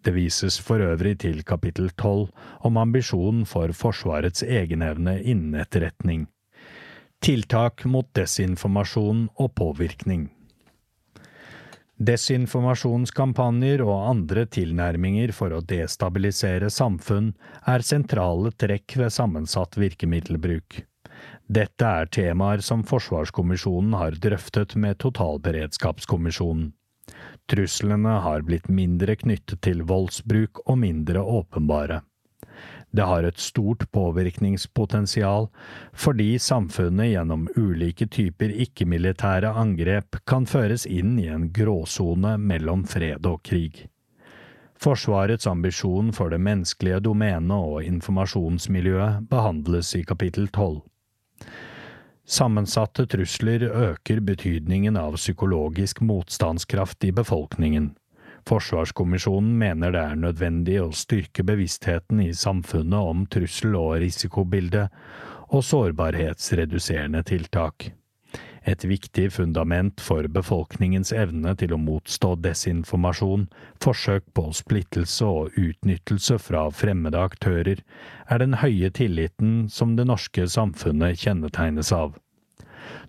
Det 0.04 0.12
vises 0.14 0.61
for 0.62 0.83
øvrig 0.85 1.16
til 1.25 1.42
kapittel 1.42 1.88
tolv 1.99 2.28
om 2.61 2.76
ambisjonen 2.76 3.47
for 3.49 3.73
Forsvarets 3.75 4.45
egenevne 4.45 5.16
innen 5.23 5.56
etterretning. 5.59 6.26
Tiltak 7.25 7.85
mot 7.88 8.06
desinformasjon 8.14 9.28
og 9.40 9.54
påvirkning. 9.56 10.28
Desinformasjonskampanjer 11.97 13.80
og 13.80 14.11
andre 14.11 14.45
tilnærminger 14.52 15.33
for 15.33 15.54
å 15.56 15.62
destabilisere 15.64 16.68
samfunn 16.71 17.33
er 17.64 17.85
sentrale 17.88 18.52
trekk 18.52 18.99
ved 19.00 19.14
sammensatt 19.16 19.78
virkemiddelbruk. 19.80 20.83
Dette 21.46 21.86
er 21.86 22.08
temaer 22.10 22.58
som 22.58 22.82
Forsvarskommisjonen 22.82 23.94
har 23.94 24.18
drøftet 24.18 24.74
med 24.74 24.98
Totalberedskapskommisjonen. 24.98 26.72
Truslene 27.46 28.16
har 28.24 28.42
blitt 28.42 28.66
mindre 28.66 29.14
knyttet 29.20 29.62
til 29.62 29.84
voldsbruk 29.86 30.64
og 30.66 30.80
mindre 30.82 31.22
åpenbare. 31.22 32.00
Det 32.90 33.06
har 33.06 33.26
et 33.28 33.38
stort 33.38 33.84
påvirkningspotensial, 33.94 35.46
fordi 35.92 36.38
samfunnet 36.42 37.12
gjennom 37.12 37.46
ulike 37.54 38.08
typer 38.10 38.50
ikke-militære 38.66 39.52
angrep 39.54 40.18
kan 40.26 40.48
føres 40.50 40.86
inn 40.86 41.14
i 41.20 41.28
en 41.30 41.50
gråsone 41.54 42.36
mellom 42.42 42.86
fred 42.88 43.26
og 43.26 43.42
krig. 43.46 43.84
Forsvarets 44.82 45.46
ambisjon 45.46 46.10
for 46.16 46.32
det 46.32 46.42
menneskelige 46.42 47.00
domenet 47.06 47.56
og 47.56 47.86
informasjonsmiljøet 47.86 49.30
behandles 49.30 49.94
i 49.96 50.02
kapittel 50.04 50.50
tolv. 50.52 50.82
Sammensatte 52.26 53.06
trusler 53.06 53.62
øker 53.62 54.21
betydningen 54.21 54.97
av 54.99 55.14
psykologisk 55.14 56.00
motstandskraft 56.02 57.04
i 57.06 57.12
befolkningen. 57.14 57.92
Forsvarskommisjonen 58.47 59.52
mener 59.59 59.95
det 59.95 60.02
er 60.02 60.18
nødvendig 60.18 60.80
å 60.83 60.90
styrke 60.95 61.45
bevisstheten 61.47 62.21
i 62.23 62.33
samfunnet 62.35 62.99
om 63.12 63.25
trussel- 63.30 63.78
og 63.78 64.00
risikobildet 64.02 64.90
og 65.54 65.62
sårbarhetsreduserende 65.66 67.23
tiltak. 67.26 67.92
Et 68.66 68.85
viktig 68.85 69.28
fundament 69.32 70.00
for 70.02 70.26
befolkningens 70.26 71.12
evne 71.14 71.52
til 71.61 71.76
å 71.76 71.78
motstå 71.78 72.32
desinformasjon, 72.42 73.46
forsøk 73.85 74.26
på 74.35 74.49
splittelse 74.58 75.28
og 75.30 75.54
utnyttelse 75.54 76.40
fra 76.42 76.64
fremmede 76.75 77.20
aktører, 77.28 77.85
er 78.26 78.42
den 78.42 78.58
høye 78.58 78.90
tilliten 78.90 79.68
som 79.70 79.94
det 79.94 80.08
norske 80.11 80.49
samfunnet 80.50 81.23
kjennetegnes 81.23 81.94
av. 81.94 82.18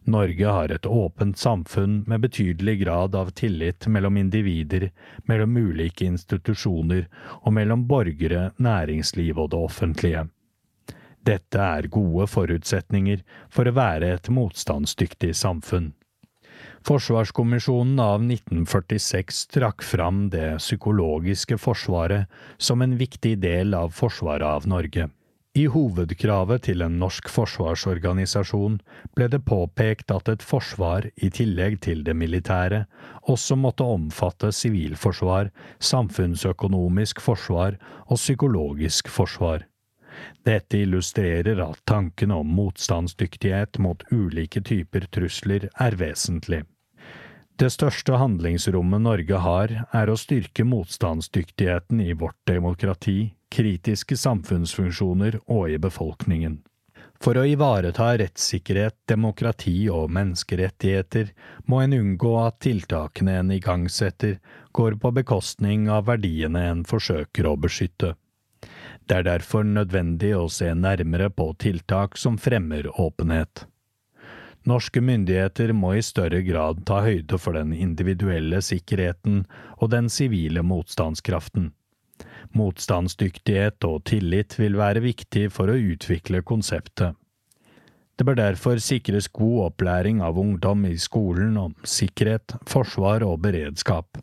Norge 0.07 0.45
har 0.45 0.71
et 0.71 0.85
åpent 0.85 1.41
samfunn 1.41 2.03
med 2.07 2.21
betydelig 2.23 2.77
grad 2.85 3.17
av 3.17 3.33
tillit 3.35 3.89
mellom 3.91 4.21
individer, 4.21 4.91
mellom 5.25 5.57
ulike 5.57 6.05
institusjoner 6.05 7.09
og 7.41 7.53
mellom 7.57 7.89
borgere, 7.89 8.51
næringsliv 8.61 9.41
og 9.41 9.51
det 9.51 9.65
offentlige. 9.71 10.27
Dette 11.27 11.59
er 11.59 11.89
gode 11.91 12.27
forutsetninger 12.31 13.23
for 13.51 13.67
å 13.67 13.75
være 13.75 14.13
et 14.15 14.29
motstandsdyktig 14.31 15.33
samfunn. 15.35 15.91
Forsvarskommisjonen 16.87 17.99
av 17.99 18.23
1946 18.23 19.41
trakk 19.51 19.83
fram 19.83 20.29
det 20.31 20.55
psykologiske 20.61 21.57
forsvaret 21.59 22.31
som 22.57 22.81
en 22.81 22.95
viktig 23.01 23.35
del 23.43 23.75
av 23.75 23.91
forsvaret 23.97 24.47
av 24.47 24.69
Norge. 24.71 25.09
I 25.57 25.65
hovedkravet 25.73 26.67
til 26.67 26.83
en 26.85 26.99
norsk 27.01 27.27
forsvarsorganisasjon 27.33 28.75
ble 29.17 29.27
det 29.33 29.41
påpekt 29.47 30.13
at 30.13 30.29
et 30.29 30.43
forsvar, 30.45 31.09
i 31.17 31.31
tillegg 31.33 31.79
til 31.83 32.03
det 32.07 32.13
militære, 32.15 32.83
også 33.27 33.57
måtte 33.59 33.87
omfatte 33.97 34.53
sivilforsvar, 34.53 35.49
samfunnsøkonomisk 35.91 37.23
forsvar 37.25 37.81
og 38.05 38.21
psykologisk 38.21 39.09
forsvar. 39.09 39.65
Dette 40.45 40.81
illustrerer 40.83 41.59
at 41.63 41.83
tanken 41.85 42.31
om 42.31 42.47
motstandsdyktighet 42.59 43.77
mot 43.83 44.03
ulike 44.11 44.61
typer 44.61 45.07
trusler 45.11 45.69
er 45.73 45.99
vesentlig. 45.99 46.63
Det 47.57 47.71
største 47.73 48.19
handlingsrommet 48.21 49.01
Norge 49.01 49.37
har, 49.41 49.71
er 49.89 50.09
å 50.13 50.17
styrke 50.19 50.61
motstandsdyktigheten 50.67 52.03
i 52.05 52.13
vårt 52.13 52.37
demokrati, 52.45 53.33
kritiske 53.49 54.17
samfunnsfunksjoner 54.17 55.39
og 55.45 55.71
i 55.73 55.79
befolkningen. 55.81 56.59
For 57.17 57.37
å 57.39 57.47
ivareta 57.49 58.11
rettssikkerhet, 58.21 58.99
demokrati 59.09 59.87
og 59.89 60.11
menneskerettigheter 60.13 61.31
må 61.65 61.81
en 61.81 61.95
unngå 61.97 62.35
at 62.43 62.59
tiltakene 62.61 63.39
en 63.41 63.55
igangsetter, 63.55 64.37
går 64.71 64.99
på 65.01 65.11
bekostning 65.17 65.89
av 65.89 66.05
verdiene 66.11 66.61
en 66.69 66.85
forsøker 66.85 67.49
å 67.49 67.55
beskytte. 67.57 68.13
Det 69.07 69.21
er 69.21 69.23
derfor 69.23 69.63
nødvendig 69.63 70.33
å 70.35 70.49
se 70.51 70.73
nærmere 70.75 71.29
på 71.31 71.53
tiltak 71.63 72.17
som 72.19 72.35
fremmer 72.37 72.89
åpenhet. 72.99 73.63
Norske 74.67 74.99
myndigheter 74.99 75.71
må 75.71 75.93
i 75.95 76.03
større 76.03 76.41
grad 76.43 76.81
ta 76.89 76.99
høyde 77.05 77.39
for 77.39 77.55
den 77.55 77.71
individuelle 77.71 78.59
sikkerheten 78.59 79.45
og 79.77 79.93
den 79.93 80.09
sivile 80.11 80.59
motstandskraften. 80.59 81.69
Motstandsdyktighet 82.57 83.87
og 83.87 84.03
tillit 84.11 84.57
vil 84.59 84.75
være 84.75 85.05
viktig 85.05 85.45
for 85.55 85.71
å 85.71 85.79
utvikle 85.93 86.43
konseptet. 86.43 87.15
Det 88.17 88.25
bør 88.27 88.39
derfor 88.39 88.81
sikres 88.81 89.29
god 89.31 89.69
opplæring 89.69 90.19
av 90.25 90.39
ungdom 90.41 90.83
i 90.89 90.97
skolen 90.99 91.55
om 91.61 91.75
sikkerhet, 91.85 92.57
forsvar 92.67 93.23
og 93.23 93.39
beredskap. 93.45 94.17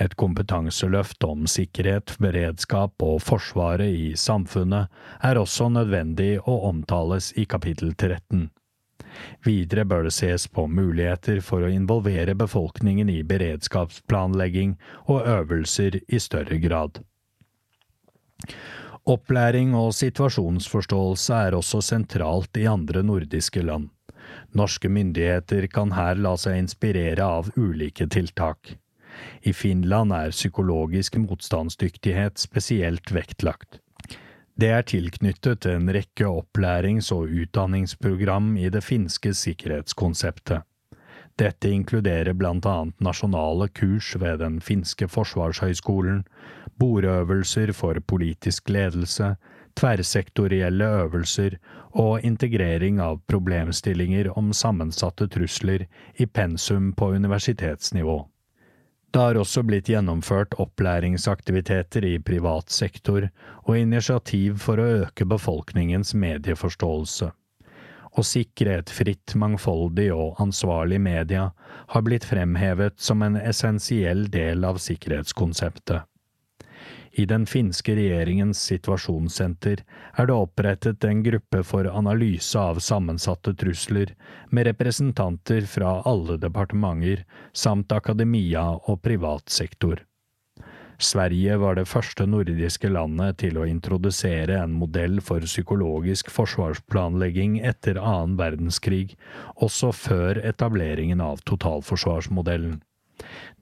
Et 0.00 0.14
kompetanseløft 0.16 1.24
om 1.28 1.44
sikkerhet, 1.50 2.14
beredskap 2.22 3.02
og 3.04 3.18
Forsvaret 3.20 3.92
i 3.92 4.14
samfunnet 4.16 4.88
er 5.26 5.36
også 5.36 5.68
nødvendig 5.68 6.38
og 6.40 6.64
omtales 6.70 7.34
i 7.36 7.44
kapittel 7.44 7.92
13. 7.92 8.48
Videre 9.44 9.84
bør 9.84 10.06
det 10.06 10.14
ses 10.16 10.46
på 10.48 10.64
muligheter 10.70 11.42
for 11.44 11.66
å 11.66 11.72
involvere 11.72 12.36
befolkningen 12.38 13.10
i 13.12 13.20
beredskapsplanlegging 13.26 14.76
og 15.06 15.28
øvelser 15.28 16.00
i 16.08 16.20
større 16.22 16.60
grad. 16.62 17.02
Opplæring 19.10 19.72
og 19.76 19.92
situasjonsforståelse 19.96 21.44
er 21.48 21.56
også 21.56 21.80
sentralt 21.84 22.56
i 22.56 22.68
andre 22.70 23.02
nordiske 23.04 23.64
land. 23.64 23.90
Norske 24.56 24.88
myndigheter 24.88 25.66
kan 25.72 25.92
her 25.96 26.20
la 26.20 26.36
seg 26.40 26.60
inspirere 26.60 27.26
av 27.40 27.50
ulike 27.56 28.06
tiltak. 28.08 28.76
I 29.42 29.52
Finland 29.52 30.12
er 30.12 30.34
psykologisk 30.34 31.16
motstandsdyktighet 31.16 32.38
spesielt 32.38 33.12
vektlagt. 33.12 33.80
Det 34.60 34.68
er 34.68 34.82
tilknyttet 34.84 35.66
en 35.70 35.88
rekke 35.88 36.26
opplærings- 36.28 37.12
og 37.16 37.30
utdanningsprogram 37.32 38.56
i 38.60 38.68
det 38.68 38.82
finske 38.84 39.32
sikkerhetskonseptet. 39.34 40.66
Dette 41.40 41.70
inkluderer 41.72 42.34
blant 42.36 42.66
annet 42.68 43.00
nasjonale 43.00 43.70
kurs 43.72 44.10
ved 44.20 44.42
den 44.42 44.58
finske 44.60 45.08
forsvarshøyskolen, 45.08 46.26
bordøvelser 46.80 47.72
for 47.72 47.96
politisk 48.12 48.68
ledelse, 48.68 49.36
tverrsektorielle 49.80 50.84
øvelser 51.04 51.56
og 51.96 52.26
integrering 52.26 53.00
av 53.00 53.22
problemstillinger 53.30 54.28
om 54.38 54.52
sammensatte 54.52 55.28
trusler 55.32 55.86
i 56.20 56.26
pensum 56.26 56.92
på 56.92 57.12
universitetsnivå. 57.16 58.18
Det 59.10 59.18
har 59.18 59.34
også 59.40 59.64
blitt 59.66 59.88
gjennomført 59.90 60.54
opplæringsaktiviteter 60.62 62.04
i 62.06 62.18
privat 62.22 62.70
sektor 62.70 63.26
og 63.64 63.78
initiativ 63.78 64.60
for 64.62 64.78
å 64.78 64.90
øke 65.00 65.26
befolkningens 65.26 66.14
medieforståelse. 66.14 67.32
Å 68.10 68.22
sikre 68.26 68.76
et 68.80 68.90
fritt, 68.90 69.34
mangfoldig 69.38 70.08
og 70.14 70.38
ansvarlig 70.42 71.00
media 71.02 71.48
har 71.94 72.06
blitt 72.06 72.26
fremhevet 72.26 72.98
som 73.02 73.22
en 73.26 73.38
essensiell 73.38 74.28
del 74.30 74.66
av 74.66 74.78
sikkerhetskonseptet. 74.82 76.09
I 77.12 77.24
den 77.26 77.46
finske 77.46 77.94
regjeringens 77.98 78.60
situasjonssenter 78.70 79.82
er 79.82 80.28
det 80.30 80.36
opprettet 80.36 81.04
en 81.04 81.24
gruppe 81.26 81.62
for 81.66 81.88
analyse 81.90 82.58
av 82.58 82.78
sammensatte 82.84 83.54
trusler, 83.58 84.14
med 84.50 84.68
representanter 84.70 85.66
fra 85.66 85.96
alle 86.06 86.38
departementer 86.38 87.24
samt 87.52 87.92
akademia 87.92 88.68
og 88.86 89.02
privat 89.02 89.50
sektor. 89.50 90.04
Sverige 91.00 91.56
var 91.56 91.78
det 91.78 91.88
første 91.88 92.26
nordiske 92.28 92.90
landet 92.92 93.38
til 93.40 93.56
å 93.56 93.64
introdusere 93.64 94.58
en 94.60 94.74
modell 94.76 95.22
for 95.24 95.40
psykologisk 95.48 96.28
forsvarsplanlegging 96.34 97.56
etter 97.64 97.96
annen 97.96 98.36
verdenskrig, 98.36 99.16
også 99.56 99.94
før 99.96 100.42
etableringen 100.44 101.24
av 101.24 101.40
totalforsvarsmodellen. 101.48 102.82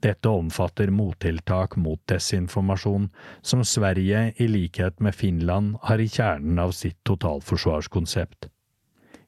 Dette 0.05 0.29
omfatter 0.29 0.91
mottiltak 0.95 1.77
mot 1.77 2.01
desinformasjon, 2.11 3.09
som 3.43 3.65
Sverige, 3.65 4.33
i 4.37 4.49
likhet 4.49 5.01
med 5.01 5.15
Finland, 5.15 5.77
har 5.83 5.99
i 5.99 6.09
kjernen 6.09 6.59
av 6.63 6.77
sitt 6.77 7.01
totalforsvarskonsept. 7.09 8.51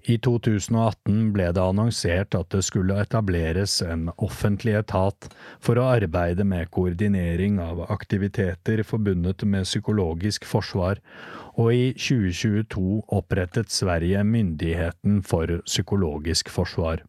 I 0.09 0.17
2018 0.25 1.27
ble 1.35 1.51
det 1.53 1.61
annonsert 1.61 2.35
at 2.39 2.49
det 2.55 2.63
skulle 2.65 2.97
etableres 3.03 3.81
en 3.85 4.09
offentlig 4.17 4.79
etat 4.79 5.29
for 5.61 5.77
å 5.77 5.91
arbeide 5.93 6.47
med 6.49 6.71
koordinering 6.73 7.59
av 7.61 7.83
aktiviteter 7.93 8.81
forbundet 8.87 9.45
med 9.45 9.69
psykologisk 9.69 10.49
forsvar, 10.49 11.03
og 11.61 11.75
i 11.77 11.93
2022 11.93 13.03
opprettet 13.13 13.75
Sverige 13.75 14.25
Myndigheten 14.25 15.21
for 15.21 15.61
psykologisk 15.69 16.49
forsvar. 16.49 17.05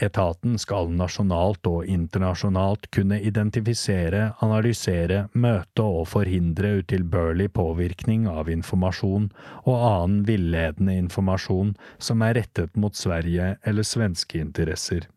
Etaten 0.00 0.56
skal 0.58 0.88
nasjonalt 0.96 1.66
og 1.68 1.84
internasjonalt 1.84 2.88
kunne 2.94 3.18
identifisere, 3.20 4.32
analysere, 4.40 5.26
møte 5.34 5.84
og 5.84 6.06
forhindre 6.08 6.78
utilbørlig 6.80 7.50
påvirkning 7.52 8.24
av 8.30 8.48
informasjon 8.48 9.28
og 9.66 9.74
annen 9.76 10.24
villedende 10.28 10.96
informasjon 10.96 11.74
som 11.98 12.24
er 12.24 12.38
rettet 12.40 12.76
mot 12.76 12.96
Sverige 12.96 13.56
eller 13.68 13.84
svenske 13.84 14.40
interesser. 14.40 15.08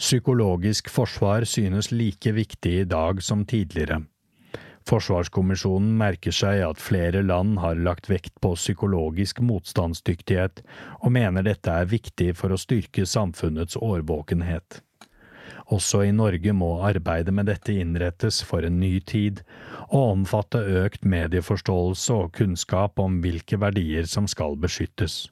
Psykologisk 0.00 0.88
forsvar 0.92 1.44
synes 1.48 1.92
like 1.92 2.32
viktig 2.32 2.80
i 2.80 2.88
dag 2.88 3.22
som 3.22 3.44
tidligere. 3.44 4.02
Forsvarskommisjonen 4.86 5.96
merker 5.98 6.34
seg 6.34 6.60
at 6.62 6.78
flere 6.82 7.24
land 7.26 7.58
har 7.58 7.78
lagt 7.82 8.06
vekt 8.06 8.36
på 8.44 8.52
psykologisk 8.54 9.40
motstandsdyktighet, 9.42 10.62
og 11.02 11.14
mener 11.16 11.42
dette 11.46 11.72
er 11.74 11.90
viktig 11.90 12.30
for 12.38 12.54
å 12.54 12.60
styrke 12.60 13.02
samfunnets 13.02 13.78
årvåkenhet. 13.82 14.80
Også 15.74 16.04
i 16.06 16.12
Norge 16.14 16.52
må 16.54 16.76
arbeidet 16.86 17.34
med 17.34 17.48
dette 17.50 17.74
innrettes 17.74 18.38
for 18.46 18.62
en 18.62 18.78
ny 18.78 19.00
tid, 19.02 19.42
og 19.88 20.12
omfatte 20.12 20.62
økt 20.84 21.02
medieforståelse 21.02 22.14
og 22.14 22.34
kunnskap 22.38 23.02
om 23.02 23.18
hvilke 23.24 23.58
verdier 23.58 24.06
som 24.06 24.30
skal 24.30 24.54
beskyttes. 24.62 25.24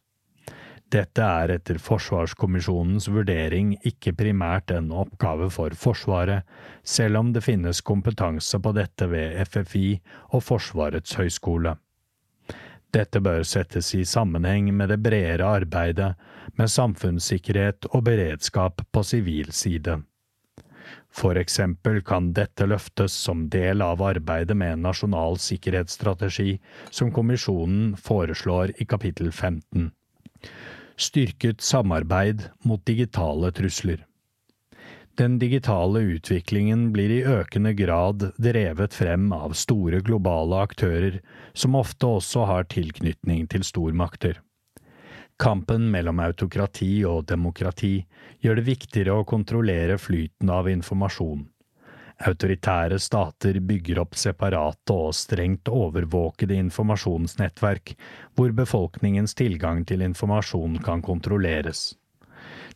Dette 0.92 1.24
er 1.24 1.50
etter 1.56 1.78
Forsvarskommisjonens 1.80 3.08
vurdering 3.10 3.72
ikke 3.88 4.12
primært 4.18 4.70
en 4.70 4.92
oppgave 4.92 5.48
for 5.50 5.74
Forsvaret, 5.78 6.44
selv 6.84 7.18
om 7.18 7.32
det 7.32 7.42
finnes 7.46 7.80
kompetanse 7.80 8.60
på 8.60 8.74
dette 8.76 9.08
ved 9.10 9.40
FFI 9.48 9.88
og 10.36 10.44
Forsvarets 10.44 11.16
høgskole. 11.18 11.74
Dette 12.94 13.18
bør 13.18 13.42
settes 13.42 13.88
i 13.98 14.04
sammenheng 14.06 14.68
med 14.76 14.92
det 14.92 15.00
bredere 15.02 15.48
arbeidet 15.58 16.12
med 16.60 16.70
samfunnssikkerhet 16.70 17.88
og 17.90 18.04
beredskap 18.06 18.84
på 18.92 19.02
sivil 19.02 19.50
side. 19.52 19.96
For 21.14 21.38
eksempel 21.40 22.02
kan 22.06 22.32
dette 22.36 22.68
løftes 22.70 23.16
som 23.26 23.48
del 23.50 23.82
av 23.82 24.02
arbeidet 24.04 24.54
med 24.58 24.76
en 24.76 24.86
nasjonal 24.86 25.40
sikkerhetsstrategi 25.42 26.58
som 26.90 27.10
kommisjonen 27.14 27.94
foreslår 27.98 28.76
i 28.78 28.86
kapittel 28.86 29.32
15. 29.32 29.90
Styrket 30.96 31.60
samarbeid 31.60 32.48
mot 32.62 32.84
digitale 32.86 33.50
trusler. 33.52 34.04
Den 35.14 35.38
digitale 35.38 36.00
utviklingen 36.00 36.92
blir 36.92 37.10
i 37.10 37.22
økende 37.22 37.72
grad 37.78 38.32
drevet 38.36 38.94
frem 38.94 39.28
av 39.32 39.54
store 39.54 40.00
globale 40.02 40.58
aktører, 40.58 41.20
som 41.52 41.76
ofte 41.78 42.08
også 42.18 42.46
har 42.50 42.66
tilknytning 42.70 43.46
til 43.50 43.62
stormakter. 43.66 44.40
Kampen 45.38 45.86
mellom 45.90 46.18
autokrati 46.22 47.04
og 47.06 47.26
demokrati 47.30 47.96
gjør 48.42 48.58
det 48.58 48.66
viktigere 48.66 49.18
å 49.18 49.26
kontrollere 49.26 49.98
flyten 49.98 50.50
av 50.50 50.70
informasjon. 50.70 51.46
Autoritære 52.22 53.00
stater 53.02 53.58
bygger 53.60 53.98
opp 54.04 54.14
separate 54.14 54.94
og 54.94 55.16
strengt 55.18 55.68
overvåkede 55.68 56.54
informasjonsnettverk, 56.54 57.96
hvor 58.38 58.54
befolkningens 58.54 59.34
tilgang 59.34 59.82
til 59.88 60.04
informasjon 60.06 60.78
kan 60.84 61.02
kontrolleres. 61.02 61.96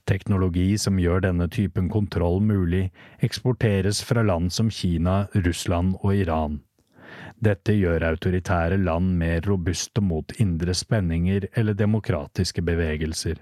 Teknologi 0.08 0.72
som 0.80 0.98
gjør 0.98 1.22
denne 1.28 1.46
typen 1.52 1.88
kontroll 1.92 2.40
mulig, 2.42 2.88
eksporteres 3.22 4.02
fra 4.02 4.24
land 4.24 4.50
som 4.52 4.70
Kina, 4.72 5.26
Russland 5.34 5.94
og 6.02 6.16
Iran. 6.16 6.62
Dette 7.38 7.76
gjør 7.76 8.08
autoritære 8.08 8.80
land 8.82 9.14
mer 9.20 9.44
robuste 9.46 10.02
mot 10.02 10.32
indre 10.42 10.74
spenninger 10.74 11.46
eller 11.54 11.76
demokratiske 11.78 12.64
bevegelser. 12.64 13.38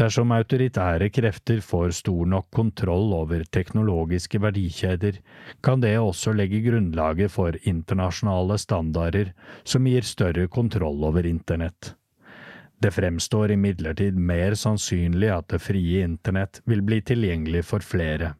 Dersom 0.00 0.30
autoritære 0.32 1.10
krefter 1.12 1.58
får 1.60 1.90
stor 1.98 2.28
nok 2.32 2.46
kontroll 2.56 3.10
over 3.12 3.42
teknologiske 3.52 4.38
verdikjeder, 4.40 5.18
kan 5.60 5.82
det 5.82 5.98
også 6.00 6.32
legge 6.32 6.62
grunnlaget 6.64 7.28
for 7.34 7.58
internasjonale 7.68 8.56
standarder 8.62 9.34
som 9.60 9.84
gir 9.84 10.06
større 10.08 10.46
kontroll 10.48 11.04
over 11.04 11.28
internett. 11.28 11.92
Det 12.80 12.94
fremstår 12.96 13.52
imidlertid 13.52 14.16
mer 14.16 14.56
sannsynlig 14.56 15.34
at 15.34 15.50
det 15.52 15.60
frie 15.60 16.00
internett 16.06 16.62
vil 16.64 16.80
bli 16.80 17.02
tilgjengelig 17.04 17.66
for 17.68 17.84
flere. 17.84 18.32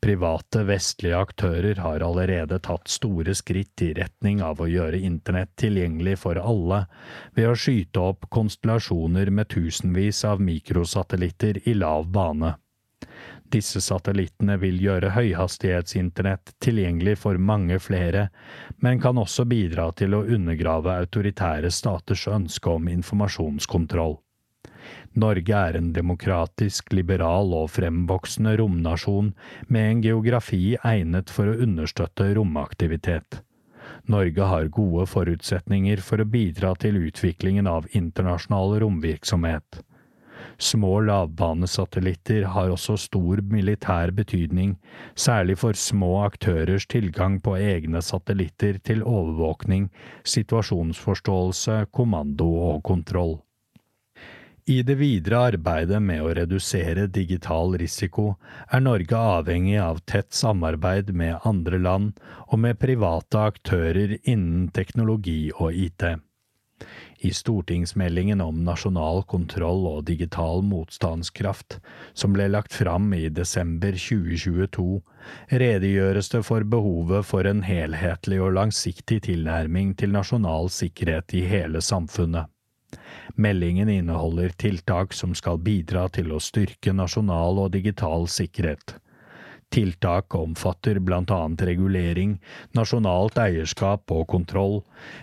Private 0.00 0.62
vestlige 0.64 1.16
aktører 1.16 1.80
har 1.84 2.00
allerede 2.00 2.56
tatt 2.64 2.88
store 2.88 3.34
skritt 3.36 3.82
i 3.84 3.90
retning 3.98 4.40
av 4.40 4.62
å 4.64 4.68
gjøre 4.70 4.96
internett 4.96 5.52
tilgjengelig 5.60 6.14
for 6.22 6.40
alle 6.40 6.86
ved 7.36 7.50
å 7.50 7.58
skyte 7.58 8.00
opp 8.00 8.24
konstellasjoner 8.32 9.28
med 9.28 9.50
tusenvis 9.52 10.22
av 10.24 10.40
mikrosatellitter 10.40 11.60
i 11.68 11.76
lav 11.76 12.08
bane. 12.08 12.54
Disse 13.50 13.82
satellittene 13.82 14.56
vil 14.62 14.80
gjøre 14.80 15.10
høyhastighetsinternett 15.16 16.54
tilgjengelig 16.62 17.18
for 17.24 17.36
mange 17.36 17.80
flere, 17.82 18.28
men 18.78 19.02
kan 19.02 19.18
også 19.18 19.44
bidra 19.50 19.90
til 19.98 20.14
å 20.14 20.24
undergrave 20.24 20.96
autoritære 21.02 21.72
staters 21.74 22.28
ønske 22.30 22.70
om 22.72 22.88
informasjonskontroll. 22.88 24.16
Norge 25.18 25.50
er 25.58 25.74
en 25.74 25.90
demokratisk, 25.92 26.92
liberal 26.94 27.50
og 27.56 27.72
fremvoksende 27.74 28.54
romnasjon 28.60 29.32
med 29.66 29.88
en 29.88 30.02
geografi 30.04 30.76
egnet 30.86 31.32
for 31.34 31.50
å 31.50 31.58
understøtte 31.66 32.28
romaktivitet. 32.38 33.40
Norge 34.06 34.46
har 34.52 34.70
gode 34.70 35.08
forutsetninger 35.10 36.02
for 36.04 36.22
å 36.22 36.28
bidra 36.30 36.76
til 36.78 37.00
utviklingen 37.08 37.66
av 37.66 37.88
internasjonal 37.90 38.78
romvirksomhet. 38.84 39.82
Små 40.60 41.00
lavbanesatellitter 41.08 42.46
har 42.54 42.70
også 42.72 42.96
stor 43.00 43.42
militær 43.50 44.12
betydning, 44.16 44.76
særlig 45.18 45.58
for 45.60 45.76
små 45.76 46.22
aktørers 46.24 46.86
tilgang 46.86 47.40
på 47.44 47.56
egne 47.58 48.02
satellitter 48.04 48.78
til 48.84 49.02
overvåkning, 49.02 49.90
situasjonsforståelse, 50.22 51.86
kommando 51.96 52.50
og 52.70 52.82
kontroll. 52.84 53.38
I 54.66 54.82
det 54.82 54.94
videre 55.00 55.38
arbeidet 55.50 56.02
med 56.04 56.22
å 56.22 56.32
redusere 56.36 57.06
digital 57.08 57.76
risiko 57.80 58.34
er 58.68 58.82
Norge 58.84 59.16
avhengig 59.16 59.78
av 59.80 60.02
tett 60.04 60.34
samarbeid 60.36 61.14
med 61.16 61.46
andre 61.48 61.78
land 61.80 62.18
og 62.46 62.58
med 62.64 62.80
private 62.82 63.46
aktører 63.52 64.18
innen 64.20 64.68
teknologi 64.76 65.52
og 65.56 65.72
IT. 65.72 66.04
I 67.20 67.32
stortingsmeldingen 67.36 68.40
om 68.40 68.62
nasjonal 68.64 69.22
kontroll 69.28 69.82
og 69.90 70.04
digital 70.08 70.62
motstandskraft, 70.64 71.76
som 72.12 72.32
ble 72.36 72.46
lagt 72.48 72.72
fram 72.72 73.10
i 73.16 73.26
desember 73.28 73.96
2022, 73.96 74.86
redegjøres 75.62 76.32
det 76.32 76.44
for 76.48 76.64
behovet 76.64 77.28
for 77.28 77.48
en 77.48 77.60
helhetlig 77.66 78.40
og 78.40 78.56
langsiktig 78.56 79.20
tilnærming 79.28 79.92
til 80.00 80.16
nasjonal 80.16 80.72
sikkerhet 80.72 81.36
i 81.36 81.44
hele 81.48 81.84
samfunnet. 81.84 82.48
Meldingen 83.36 83.88
inneholder 83.88 84.56
tiltak 84.56 85.12
som 85.16 85.34
skal 85.34 85.58
bidra 85.58 86.08
til 86.08 86.32
å 86.32 86.42
styrke 86.42 86.92
nasjonal 86.96 87.64
og 87.64 87.72
digital 87.76 88.28
sikkerhet 88.28 88.98
Tiltak 89.70 90.34
omfatter 90.34 90.98
blant 90.98 91.30
annet 91.30 91.62
regulering, 91.68 92.38
nasjonalt 92.74 93.36
eierskap 93.38 94.10
og 94.10 94.24
kontroll, 94.32 94.80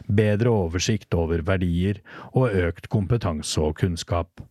bedre 0.07 0.53
oversikt 0.55 1.17
over 1.19 1.43
verdier 1.49 1.99
og 2.31 2.55
økt 2.55 2.87
kompetanse 2.93 3.59
og 3.59 3.75
kunnskap. 3.81 4.45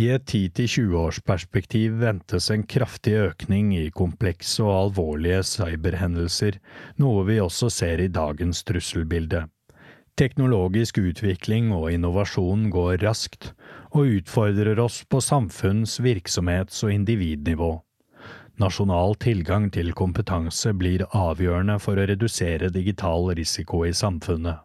I 0.00 0.08
et 0.14 0.24
10–20-årsperspektiv 0.32 2.00
ventes 2.00 2.48
en 2.52 2.64
kraftig 2.68 3.14
økning 3.20 3.74
i 3.76 3.84
komplekse 3.92 4.64
og 4.64 4.72
alvorlige 4.78 5.42
cyberhendelser, 5.52 6.58
noe 7.00 7.24
vi 7.28 7.38
også 7.40 7.68
ser 7.72 8.00
i 8.04 8.10
dagens 8.12 8.64
trusselbilde. 8.68 9.44
Teknologisk 10.16 10.96
utvikling 10.96 11.66
og 11.76 11.90
innovasjon 11.92 12.70
går 12.72 13.02
raskt, 13.02 13.50
og 13.92 14.14
utfordrer 14.16 14.78
oss 14.80 15.02
på 15.04 15.20
samfunns-, 15.20 15.98
virksomhets- 16.00 16.80
og 16.86 16.94
individnivå. 16.94 17.74
Nasjonal 18.56 19.18
tilgang 19.20 19.66
til 19.68 19.92
kompetanse 19.92 20.72
blir 20.72 21.04
avgjørende 21.12 21.76
for 21.84 22.00
å 22.00 22.06
redusere 22.08 22.72
digital 22.72 23.28
risiko 23.36 23.82
i 23.84 23.92
samfunnet. 23.92 24.64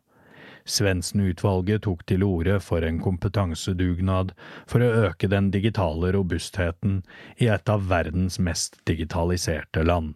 Svendsen-utvalget 0.64 1.84
tok 1.84 2.06
til 2.08 2.24
orde 2.24 2.62
for 2.64 2.88
en 2.88 3.02
kompetansedugnad 3.04 4.32
for 4.72 4.80
å 4.80 4.94
øke 5.10 5.28
den 5.28 5.52
digitale 5.52 6.14
robustheten 6.16 7.02
i 7.44 7.52
et 7.52 7.68
av 7.68 7.90
verdens 7.92 8.40
mest 8.40 8.80
digitaliserte 8.88 9.84
land. 9.84 10.16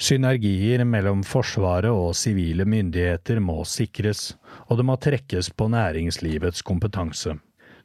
Synergier 0.00 0.80
mellom 0.88 1.20
Forsvaret 1.28 1.92
og 1.92 2.14
sivile 2.16 2.64
myndigheter 2.64 3.36
må 3.44 3.58
sikres, 3.68 4.30
og 4.72 4.80
det 4.80 4.86
må 4.88 4.96
trekkes 4.96 5.50
på 5.52 5.66
næringslivets 5.68 6.64
kompetanse. 6.64 7.34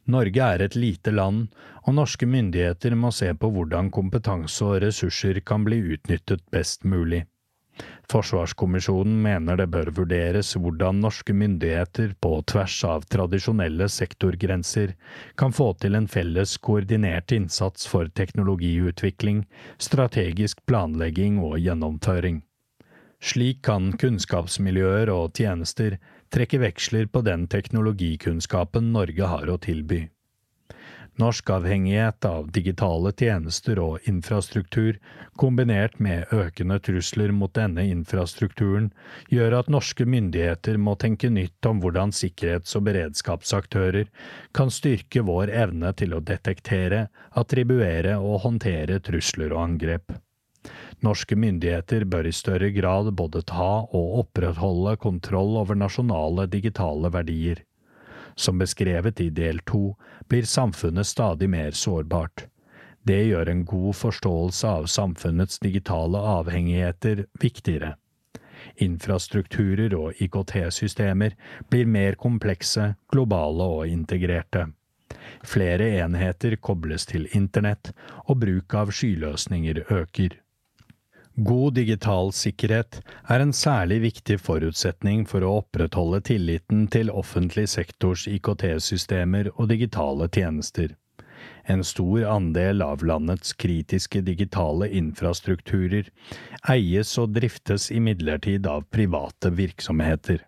Norge 0.08 0.40
er 0.40 0.64
et 0.64 0.78
lite 0.80 1.12
land, 1.12 1.50
og 1.84 1.98
norske 1.98 2.24
myndigheter 2.24 2.96
må 2.96 3.10
se 3.12 3.28
på 3.36 3.50
hvordan 3.52 3.92
kompetanse 3.92 4.64
og 4.64 4.80
ressurser 4.86 5.42
kan 5.44 5.66
bli 5.68 5.82
utnyttet 5.92 6.40
best 6.54 6.88
mulig. 6.88 7.26
Forsvarskommisjonen 8.12 9.16
mener 9.22 9.58
det 9.58 9.66
bør 9.74 9.90
vurderes 9.96 10.52
hvordan 10.54 11.00
norske 11.02 11.34
myndigheter 11.34 12.12
på 12.22 12.36
tvers 12.46 12.76
av 12.86 13.06
tradisjonelle 13.10 13.88
sektorgrenser 13.90 14.94
kan 15.40 15.54
få 15.56 15.72
til 15.82 15.98
en 15.98 16.06
felles 16.06 16.54
koordinert 16.62 17.34
innsats 17.34 17.88
for 17.90 18.06
teknologiutvikling, 18.20 19.42
strategisk 19.82 20.62
planlegging 20.70 21.40
og 21.42 21.58
gjennomføring. 21.58 22.44
Slik 23.18 23.64
kan 23.66 23.90
kunnskapsmiljøer 23.98 25.10
og 25.10 25.34
tjenester 25.34 25.96
trekke 26.30 26.60
veksler 26.62 27.08
på 27.10 27.24
den 27.26 27.48
teknologikunnskapen 27.50 28.92
Norge 28.94 29.32
har 29.34 29.50
å 29.50 29.58
tilby. 29.58 30.04
Norsk 31.16 31.50
avhengighet 31.50 32.24
av 32.28 32.50
digitale 32.52 33.08
tjenester 33.16 33.78
og 33.80 34.08
infrastruktur, 34.10 34.98
kombinert 35.40 35.94
med 35.98 36.32
økende 36.32 36.76
trusler 36.84 37.30
mot 37.32 37.54
denne 37.56 37.86
infrastrukturen, 37.88 38.90
gjør 39.32 39.56
at 39.62 39.70
norske 39.72 40.04
myndigheter 40.04 40.76
må 40.76 40.92
tenke 41.00 41.30
nytt 41.32 41.68
om 41.70 41.80
hvordan 41.80 42.12
sikkerhets- 42.12 42.76
og 42.76 42.84
beredskapsaktører 42.90 44.10
kan 44.52 44.68
styrke 44.68 45.24
vår 45.24 45.54
evne 45.64 45.94
til 45.96 46.12
å 46.12 46.20
detektere, 46.20 47.06
attribuere 47.32 48.18
og 48.20 48.42
håndtere 48.44 49.00
trusler 49.00 49.56
og 49.56 49.62
angrep. 49.62 50.12
Norske 51.00 51.36
myndigheter 51.36 52.04
bør 52.04 52.28
i 52.28 52.34
større 52.36 52.68
grad 52.76 53.08
både 53.16 53.40
ta 53.48 53.86
og 53.86 54.20
opprettholde 54.20 54.96
kontroll 55.00 55.56
over 55.62 55.80
nasjonale 55.80 56.44
digitale 56.52 57.08
verdier. 57.14 57.64
Som 58.36 58.58
beskrevet 58.58 59.20
i 59.20 59.30
del 59.30 59.58
to 59.58 59.96
blir 60.28 60.42
samfunnet 60.42 61.06
stadig 61.06 61.48
mer 61.50 61.70
sårbart. 61.70 62.46
Det 63.06 63.22
gjør 63.22 63.48
en 63.48 63.64
god 63.64 63.96
forståelse 63.96 64.68
av 64.68 64.86
samfunnets 64.90 65.58
digitale 65.62 66.18
avhengigheter 66.18 67.26
viktigere. 67.40 67.94
Infrastrukturer 68.82 69.94
og 69.94 70.22
IKT-systemer 70.22 71.36
blir 71.70 71.86
mer 71.86 72.18
komplekse, 72.20 72.94
globale 73.12 73.68
og 73.78 73.86
integrerte. 73.88 74.66
Flere 75.46 75.88
enheter 76.02 76.56
kobles 76.56 77.06
til 77.06 77.28
internett, 77.32 77.92
og 78.26 78.40
bruk 78.42 78.74
av 78.74 78.90
skyløsninger 78.90 79.84
øker. 79.86 80.34
God 81.36 81.74
digital 81.76 82.30
sikkerhet 82.32 83.02
er 83.28 83.42
en 83.44 83.50
særlig 83.52 83.98
viktig 84.06 84.38
forutsetning 84.40 85.26
for 85.28 85.44
å 85.44 85.58
opprettholde 85.58 86.22
tilliten 86.24 86.86
til 86.88 87.10
offentlig 87.12 87.66
sektors 87.68 88.24
IKT-systemer 88.30 89.50
og 89.52 89.68
digitale 89.68 90.30
tjenester. 90.32 90.94
En 91.68 91.84
stor 91.84 92.24
andel 92.30 92.80
av 92.80 93.04
landets 93.04 93.52
kritiske 93.52 94.24
digitale 94.24 94.88
infrastrukturer 94.88 96.08
eies 96.72 97.12
og 97.20 97.36
driftes 97.36 97.90
imidlertid 97.92 98.64
av 98.70 98.88
private 98.88 99.52
virksomheter. 99.60 100.40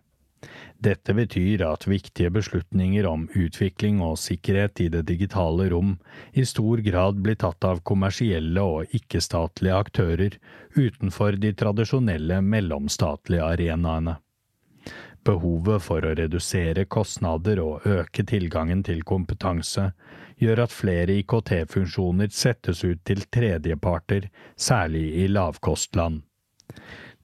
Dette 0.79 1.11
betyr 1.13 1.61
at 1.67 1.87
viktige 1.91 2.29
beslutninger 2.31 3.03
om 3.07 3.25
utvikling 3.35 3.97
og 3.99 4.15
sikkerhet 4.21 4.79
i 4.79 4.87
det 4.93 5.01
digitale 5.09 5.65
rom 5.73 5.97
i 6.31 6.45
stor 6.47 6.79
grad 6.85 7.19
blir 7.25 7.35
tatt 7.41 7.67
av 7.67 7.81
kommersielle 7.83 8.63
og 8.63 8.95
ikke-statlige 8.95 9.75
aktører 9.75 10.37
utenfor 10.77 11.35
de 11.43 11.51
tradisjonelle 11.59 12.39
mellomstatlige 12.45 13.43
arenaene. 13.43 14.15
Behovet 15.27 15.83
for 15.83 16.07
å 16.07 16.13
redusere 16.15 16.87
kostnader 16.87 17.59
og 17.59 17.83
øke 17.83 18.23
tilgangen 18.23 18.85
til 18.87 19.03
kompetanse 19.03 19.89
gjør 20.39 20.63
at 20.63 20.71
flere 20.71 21.19
IKT-funksjoner 21.19 22.31
settes 22.31 22.85
ut 22.87 23.03
til 23.03 23.25
tredjeparter, 23.27 24.29
særlig 24.55 25.09
i 25.25 25.27
lavkostland. 25.27 26.23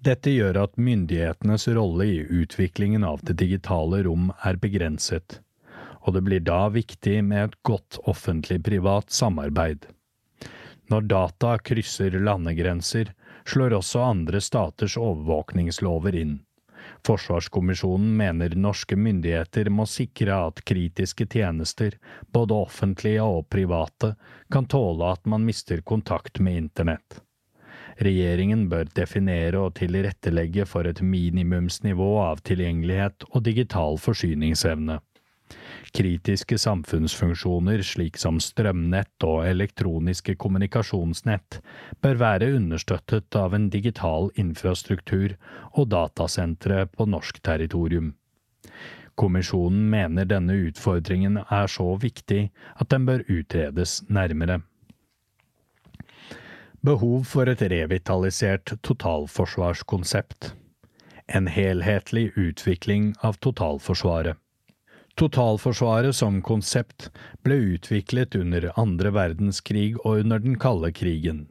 Dette 0.06 0.30
gjør 0.30 0.60
at 0.62 0.76
myndighetenes 0.78 1.64
rolle 1.74 2.06
i 2.06 2.18
utviklingen 2.30 3.04
av 3.04 3.24
det 3.26 3.34
digitale 3.42 4.04
rom 4.06 4.28
er 4.46 4.60
begrenset, 4.62 5.40
og 6.06 6.14
det 6.14 6.22
blir 6.28 6.44
da 6.46 6.68
viktig 6.70 7.24
med 7.26 7.48
et 7.48 7.56
godt 7.66 7.98
offentlig-privat 8.06 9.10
samarbeid. 9.10 9.88
Når 10.94 11.08
data 11.10 11.56
krysser 11.58 12.20
landegrenser, 12.22 13.16
slår 13.50 13.80
også 13.80 14.06
andre 14.06 14.44
staters 14.46 15.00
overvåkningslover 15.02 16.22
inn. 16.22 16.38
Forsvarskommisjonen 17.06 18.14
mener 18.22 18.54
norske 18.54 18.94
myndigheter 18.94 19.74
må 19.74 19.90
sikre 19.90 20.38
at 20.52 20.62
kritiske 20.70 21.26
tjenester, 21.34 21.98
både 22.30 22.62
offentlige 22.68 23.26
og 23.26 23.48
private, 23.50 24.14
kan 24.54 24.70
tåle 24.70 25.16
at 25.18 25.26
man 25.26 25.50
mister 25.50 25.82
kontakt 25.82 26.38
med 26.38 26.68
internett. 26.68 27.25
Regjeringen 28.04 28.66
bør 28.72 28.90
definere 28.98 29.62
og 29.64 29.78
tilrettelegge 29.80 30.66
for 30.68 30.88
et 30.90 31.00
minimumsnivå 31.02 32.10
av 32.26 32.42
tilgjengelighet 32.48 33.28
og 33.32 33.46
digital 33.48 34.00
forsyningsevne. 34.02 35.00
Kritiske 35.96 36.58
samfunnsfunksjoner 36.60 37.84
slik 37.86 38.18
som 38.20 38.42
strømnett 38.44 39.24
og 39.24 39.46
elektroniske 39.48 40.36
kommunikasjonsnett 40.42 41.62
bør 42.04 42.20
være 42.20 42.52
understøttet 42.58 43.38
av 43.40 43.56
en 43.56 43.70
digital 43.72 44.28
infrastruktur 44.42 45.38
og 45.72 45.88
datasentre 45.94 46.84
på 46.92 47.08
norsk 47.08 47.40
territorium. 47.48 48.12
Kommisjonen 49.16 49.88
mener 49.94 50.28
denne 50.28 50.58
utfordringen 50.68 51.40
er 51.46 51.72
så 51.72 51.94
viktig 52.02 52.50
at 52.76 52.90
den 52.92 53.06
bør 53.08 53.24
utredes 53.32 54.02
nærmere 54.10 54.60
behov 56.86 57.26
for 57.26 57.50
et 57.50 57.62
revitalisert 57.72 58.76
totalforsvarskonsept. 58.86 60.54
En 61.28 61.48
helhetlig 61.50 62.32
utvikling 62.38 63.14
av 63.26 63.40
totalforsvaret. 63.42 64.38
Totalforsvaret 65.16 66.16
som 66.16 66.42
konsept 66.44 67.10
ble 67.48 67.58
utviklet 67.76 68.36
under 68.36 68.68
andre 68.76 69.14
verdenskrig 69.16 69.96
og 70.04 70.26
under 70.26 70.44
den 70.44 70.60
kalde 70.60 70.92
krigen. 70.92 71.46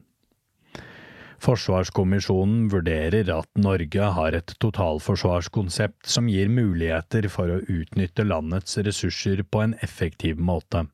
Forsvarskommisjonen 1.45 2.69
vurderer 2.71 3.29
at 3.33 3.49
Norge 3.59 4.11
har 4.17 4.37
et 4.37 4.55
totalforsvarskonsept 4.63 6.07
som 6.09 6.29
gir 6.31 6.47
muligheter 6.49 7.27
for 7.33 7.51
å 7.51 7.63
utnytte 7.65 8.23
landets 8.25 8.77
ressurser 8.77 9.43
på 9.43 9.65
en 9.65 9.75
effektiv 9.85 10.39
måte. 10.39 10.85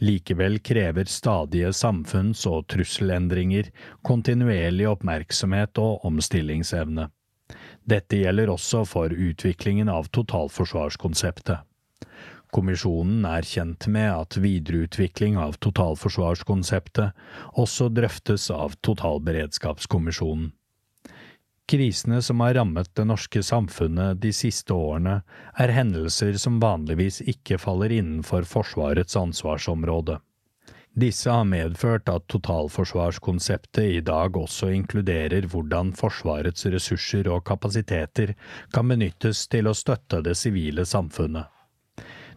Likevel 0.00 0.58
krever 0.62 1.04
stadige 1.10 1.72
samfunns- 1.74 2.46
og 2.46 2.68
trusselendringer 2.70 3.70
kontinuerlig 4.06 4.86
oppmerksomhet 4.88 5.78
og 5.82 6.04
omstillingsevne. 6.06 7.08
Dette 7.88 8.20
gjelder 8.20 8.52
også 8.52 8.84
for 8.86 9.10
utviklingen 9.10 9.88
av 9.90 10.10
totalforsvarskonseptet. 10.14 11.64
Kommisjonen 12.54 13.26
er 13.28 13.44
kjent 13.44 13.88
med 13.92 14.08
at 14.08 14.38
videreutvikling 14.40 15.36
av 15.40 15.58
totalforsvarskonseptet 15.64 17.58
også 17.60 17.90
drøftes 17.92 18.48
av 18.54 18.78
totalberedskapskommisjonen. 18.86 20.52
Krisene 21.68 22.22
som 22.22 22.40
har 22.40 22.54
rammet 22.54 22.88
det 22.96 23.04
norske 23.04 23.42
samfunnet 23.44 24.22
de 24.22 24.30
siste 24.32 24.72
årene, 24.72 25.18
er 25.60 25.72
hendelser 25.76 26.38
som 26.40 26.56
vanligvis 26.62 27.20
ikke 27.28 27.58
faller 27.60 27.92
innenfor 27.92 28.46
Forsvarets 28.48 29.18
ansvarsområde. 29.20 30.16
Disse 30.98 31.28
har 31.30 31.44
medført 31.44 32.08
at 32.08 32.24
totalforsvarskonseptet 32.32 33.84
i 33.84 34.00
dag 34.00 34.36
også 34.40 34.70
inkluderer 34.78 35.44
hvordan 35.52 35.92
Forsvarets 35.98 36.64
ressurser 36.72 37.28
og 37.28 37.44
kapasiteter 37.46 38.32
kan 38.72 38.88
benyttes 38.88 39.44
til 39.52 39.68
å 39.68 39.76
støtte 39.76 40.24
det 40.24 40.38
sivile 40.40 40.88
samfunnet. 40.88 41.52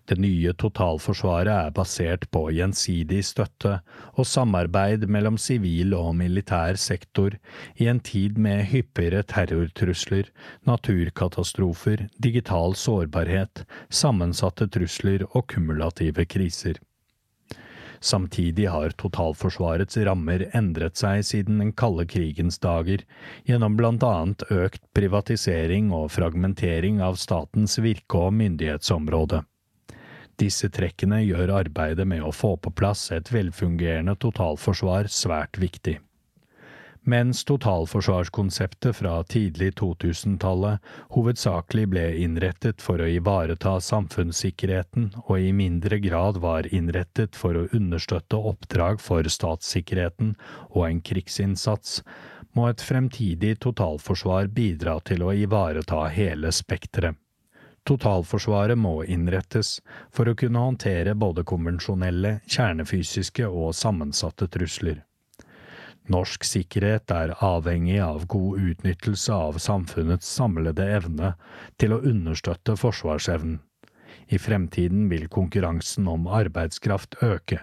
Det 0.09 0.17
nye 0.19 0.51
totalforsvaret 0.57 1.51
er 1.53 1.73
basert 1.75 2.25
på 2.33 2.47
gjensidig 2.55 3.21
støtte 3.27 3.77
og 4.15 4.27
samarbeid 4.27 5.05
mellom 5.11 5.37
sivil 5.39 5.93
og 5.97 6.15
militær 6.19 6.79
sektor 6.81 7.37
i 7.77 7.87
en 7.91 8.01
tid 8.03 8.39
med 8.41 8.65
hyppigere 8.71 9.21
terrortrusler, 9.23 10.31
naturkatastrofer, 10.67 12.07
digital 12.17 12.75
sårbarhet, 12.75 13.65
sammensatte 13.89 14.67
trusler 14.73 15.27
og 15.31 15.45
kumulative 15.53 16.25
kriser. 16.25 16.81
Samtidig 18.01 18.65
har 18.73 18.95
totalforsvarets 18.97 19.99
rammer 20.07 20.47
endret 20.57 20.97
seg 20.97 21.21
siden 21.27 21.59
den 21.61 21.69
kalde 21.77 22.07
krigens 22.09 22.57
dager, 22.63 23.03
gjennom 23.45 23.77
blant 23.77 24.01
annet 24.07 24.41
økt 24.49 24.81
privatisering 24.97 25.93
og 25.93 26.09
fragmentering 26.15 26.97
av 27.05 27.21
statens 27.21 27.77
virke- 27.77 28.25
og 28.25 28.33
myndighetsområde. 28.39 29.43
Disse 30.41 30.71
trekkene 30.73 31.21
gjør 31.21 31.51
arbeidet 31.61 32.07
med 32.09 32.23
å 32.25 32.31
få 32.33 32.55
på 32.57 32.71
plass 32.73 33.11
et 33.13 33.29
velfungerende 33.29 34.15
totalforsvar 34.17 35.11
svært 35.13 35.59
viktig. 35.61 35.99
Mens 37.03 37.39
totalforsvarskonseptet 37.49 38.93
fra 38.95 39.15
tidlig 39.25 39.71
2000-tallet 39.79 40.89
hovedsakelig 41.15 41.87
ble 41.93 42.03
innrettet 42.21 42.81
for 42.81 43.01
å 43.01 43.09
ivareta 43.09 43.79
samfunnssikkerheten 43.81 45.07
og 45.23 45.33
i 45.39 45.49
mindre 45.53 45.97
grad 46.01 46.37
var 46.43 46.69
innrettet 46.69 47.37
for 47.37 47.57
å 47.57 47.65
understøtte 47.73 48.37
oppdrag 48.37 49.01
for 49.01 49.25
statssikkerheten 49.25 50.35
og 50.69 50.85
en 50.91 51.01
krigsinnsats, 51.01 52.03
må 52.53 52.69
et 52.69 52.85
fremtidig 52.85 53.55
totalforsvar 53.65 54.53
bidra 54.53 54.99
til 55.05 55.25
å 55.25 55.33
ivareta 55.33 56.05
hele 56.13 56.53
spekteret. 56.53 57.17
Totalforsvaret 57.87 58.77
må 58.77 59.01
innrettes 59.03 59.79
for 60.13 60.29
å 60.29 60.35
kunne 60.37 60.61
håndtere 60.61 61.15
både 61.17 61.43
konvensjonelle, 61.47 62.39
kjernefysiske 62.45 63.47
og 63.47 63.73
sammensatte 63.75 64.47
trusler. 64.53 65.01
Norsk 66.11 66.45
sikkerhet 66.45 67.11
er 67.13 67.33
avhengig 67.45 67.99
av 68.03 68.25
god 68.29 68.61
utnyttelse 68.71 69.33
av 69.33 69.57
samfunnets 69.61 70.29
samlede 70.29 70.85
evne 70.97 71.35
til 71.81 71.93
å 71.95 72.01
understøtte 72.01 72.75
forsvarsevnen. 72.77 73.59
I 74.31 74.39
fremtiden 74.39 75.07
vil 75.11 75.27
konkurransen 75.31 76.07
om 76.07 76.27
arbeidskraft 76.27 77.17
øke. 77.23 77.61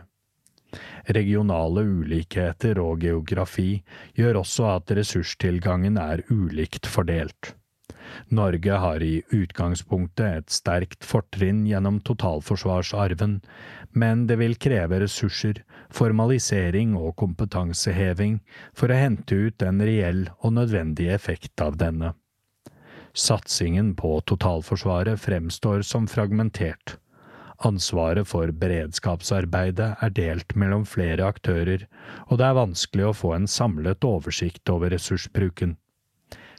Regionale 1.17 1.85
ulikheter 1.89 2.79
og 2.83 3.05
geografi 3.05 3.83
gjør 4.19 4.43
også 4.43 4.69
at 4.75 4.93
ressurstilgangen 4.99 5.97
er 6.01 6.25
ulikt 6.29 6.87
fordelt. 6.87 7.55
Norge 8.29 8.79
har 8.83 9.03
i 9.03 9.23
utgangspunktet 9.35 10.27
et 10.27 10.55
sterkt 10.55 11.07
fortrinn 11.07 11.65
gjennom 11.69 12.01
totalforsvarsarven, 12.07 13.41
men 13.93 14.27
det 14.29 14.39
vil 14.43 14.57
kreve 14.61 15.01
ressurser, 15.03 15.63
formalisering 15.91 16.95
og 16.99 17.17
kompetanseheving 17.21 18.39
for 18.77 18.93
å 18.93 19.01
hente 19.01 19.35
ut 19.49 19.65
en 19.65 19.83
reell 19.85 20.27
og 20.39 20.57
nødvendig 20.61 21.11
effekt 21.15 21.65
av 21.65 21.81
denne. 21.81 22.15
Satsingen 23.19 23.95
på 23.99 24.21
totalforsvaret 24.31 25.21
fremstår 25.21 25.83
som 25.83 26.07
fragmentert. 26.07 26.99
Ansvaret 27.67 28.29
for 28.31 28.53
beredskapsarbeidet 28.55 29.89
er 30.05 30.13
delt 30.15 30.55
mellom 30.55 30.85
flere 30.87 31.27
aktører, 31.27 31.89
og 32.29 32.39
det 32.39 32.47
er 32.47 32.59
vanskelig 32.61 33.09
å 33.09 33.17
få 33.17 33.33
en 33.35 33.49
samlet 33.51 34.07
oversikt 34.07 34.71
over 34.71 34.95
ressursbruken. 34.95 35.75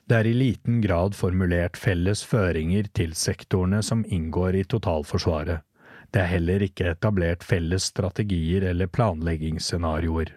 Det 0.09 0.17
er 0.17 0.25
i 0.25 0.33
liten 0.33 0.79
grad 0.81 1.13
formulert 1.13 1.77
felles 1.77 2.23
føringer 2.25 2.87
til 2.97 3.11
sektorene 3.13 3.83
som 3.85 4.01
inngår 4.09 4.55
i 4.57 4.63
totalforsvaret. 4.65 5.61
Det 6.09 6.23
er 6.23 6.31
heller 6.31 6.63
ikke 6.65 6.95
etablert 6.95 7.45
felles 7.45 7.91
strategier 7.91 8.65
eller 8.71 8.89
planleggingsscenarioer. 8.89 10.31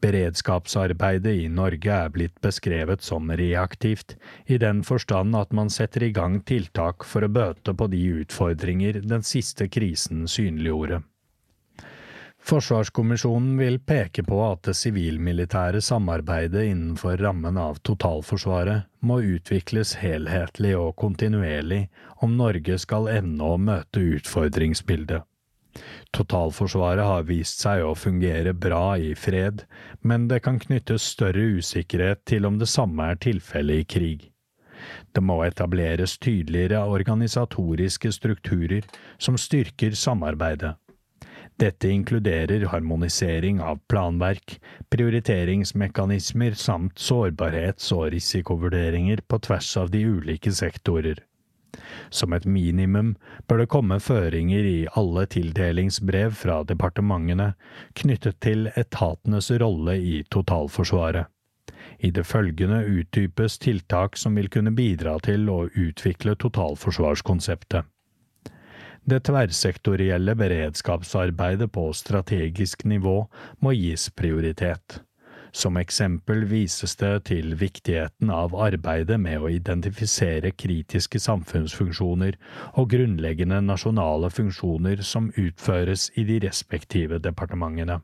Beredskapsarbeidet 0.00 1.34
i 1.42 1.50
Norge 1.52 1.92
er 1.92 2.08
blitt 2.14 2.40
beskrevet 2.40 3.04
som 3.04 3.28
reaktivt, 3.28 4.16
i 4.46 4.56
den 4.64 4.80
forstand 4.80 5.36
at 5.36 5.52
man 5.52 5.68
setter 5.68 6.08
i 6.08 6.12
gang 6.16 6.40
tiltak 6.48 7.04
for 7.04 7.26
å 7.26 7.32
bøte 7.32 7.76
på 7.76 7.90
de 7.92 8.00
utfordringer 8.22 9.02
den 9.04 9.26
siste 9.28 9.68
krisen 9.68 10.24
synliggjorde. 10.24 11.02
Forsvarskommisjonen 12.46 13.56
vil 13.58 13.80
peke 13.82 14.22
på 14.22 14.36
at 14.46 14.68
det 14.68 14.76
sivil-militære 14.78 15.80
samarbeidet 15.82 16.68
innenfor 16.68 17.18
rammen 17.18 17.56
av 17.58 17.80
totalforsvaret 17.82 18.86
må 19.02 19.16
utvikles 19.34 19.96
helhetlig 19.98 20.76
og 20.78 20.92
kontinuerlig 21.02 21.80
om 22.22 22.36
Norge 22.38 22.78
skal 22.78 23.10
evne 23.10 23.48
å 23.50 23.56
møte 23.58 24.04
utfordringsbildet. 24.20 25.26
Totalforsvaret 26.14 27.10
har 27.10 27.26
vist 27.26 27.66
seg 27.66 27.82
å 27.82 27.98
fungere 27.98 28.54
bra 28.54 28.94
i 28.94 29.10
fred, 29.18 29.66
men 30.06 30.30
det 30.30 30.44
kan 30.46 30.62
knyttes 30.62 31.10
større 31.16 31.58
usikkerhet 31.58 32.22
til 32.30 32.46
om 32.46 32.62
det 32.62 32.70
samme 32.70 33.10
er 33.10 33.22
tilfellet 33.26 33.82
i 33.82 33.90
krig. 33.98 34.30
Det 35.10 35.24
må 35.24 35.42
etableres 35.42 36.14
tydeligere 36.22 36.86
organisatoriske 36.94 38.14
strukturer 38.14 38.86
som 39.18 39.34
styrker 39.34 39.98
samarbeidet. 39.98 40.76
Dette 41.56 41.88
inkluderer 41.88 42.66
harmonisering 42.68 43.60
av 43.60 43.78
planverk, 43.88 44.58
prioriteringsmekanismer 44.92 46.52
samt 46.52 46.98
sårbarhets- 47.00 47.92
og 47.96 48.10
risikovurderinger 48.12 49.22
på 49.28 49.38
tvers 49.46 49.70
av 49.80 49.90
de 49.90 50.02
ulike 50.04 50.52
sektorer. 50.52 51.22
Som 52.10 52.32
et 52.36 52.44
minimum 52.44 53.14
bør 53.48 53.62
det 53.62 53.68
komme 53.72 53.98
føringer 54.00 54.68
i 54.68 54.76
alle 55.00 55.24
tildelingsbrev 55.32 56.36
fra 56.36 56.60
departementene 56.68 57.54
knyttet 57.96 58.40
til 58.44 58.68
etatenes 58.76 59.50
rolle 59.64 59.96
i 59.96 60.20
totalforsvaret. 60.28 61.32
I 62.04 62.12
det 62.12 62.26
følgende 62.28 62.84
utdypes 62.84 63.58
tiltak 63.64 64.16
som 64.20 64.36
vil 64.36 64.52
kunne 64.52 64.76
bidra 64.76 65.16
til 65.24 65.48
å 65.48 65.62
utvikle 65.72 66.36
totalforsvarskonseptet. 66.36 67.88
Det 69.06 69.20
tverrsektorielle 69.22 70.34
beredskapsarbeidet 70.34 71.70
på 71.72 71.92
strategisk 71.94 72.80
nivå 72.90 73.20
må 73.62 73.70
gis 73.70 74.08
prioritet. 74.10 74.96
Som 75.54 75.78
eksempel 75.78 76.42
vises 76.50 76.96
det 76.98 77.12
til 77.30 77.54
viktigheten 77.54 78.32
av 78.34 78.56
arbeidet 78.58 79.20
med 79.22 79.38
å 79.38 79.52
identifisere 79.54 80.50
kritiske 80.50 81.22
samfunnsfunksjoner 81.22 82.34
og 82.74 82.90
grunnleggende 82.96 83.62
nasjonale 83.68 84.32
funksjoner 84.34 85.06
som 85.06 85.30
utføres 85.38 86.10
i 86.18 86.26
de 86.26 86.40
respektive 86.48 87.22
departementene. 87.22 88.00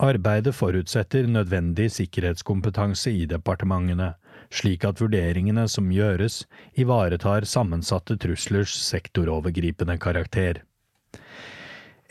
Arbeidet 0.00 0.56
forutsetter 0.56 1.28
nødvendig 1.28 1.90
sikkerhetskompetanse 2.00 3.12
i 3.12 3.28
departementene, 3.28 4.14
slik 4.50 4.84
at 4.88 5.00
vurderingene 5.02 5.66
som 5.68 5.90
gjøres, 5.92 6.44
ivaretar 6.78 7.46
sammensatte 7.48 8.18
truslers 8.20 8.74
sektorovergripende 8.86 9.98
karakter. 10.02 10.62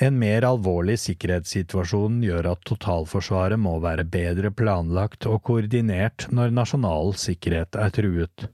En 0.01 0.17
mer 0.19 0.43
alvorlig 0.43 0.97
sikkerhetssituasjon 0.99 2.17
gjør 2.25 2.49
at 2.51 2.65
totalforsvaret 2.67 3.59
må 3.61 3.77
være 3.83 4.03
bedre 4.03 4.51
planlagt 4.51 5.27
og 5.31 5.39
koordinert 5.47 6.27
når 6.35 6.51
nasjonal 6.57 7.15
sikkerhet 7.19 7.79
er 7.79 7.93
truet. 7.95 8.49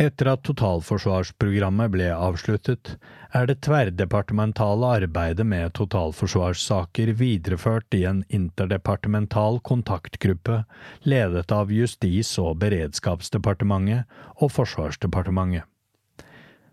Etter 0.00 0.30
at 0.30 0.40
totalforsvarsprogrammet 0.48 1.90
ble 1.92 2.06
avsluttet, 2.14 2.94
er 3.36 3.44
det 3.50 3.58
tverrdepartementale 3.66 4.94
arbeidet 4.96 5.44
med 5.44 5.74
totalforsvarssaker 5.76 7.12
videreført 7.18 7.98
i 7.98 8.06
en 8.08 8.22
interdepartemental 8.32 9.60
kontaktgruppe 9.60 10.62
ledet 11.04 11.52
av 11.52 11.74
Justis- 11.74 12.32
og 12.40 12.62
beredskapsdepartementet 12.62 14.08
og 14.40 14.54
Forsvarsdepartementet. 14.56 15.68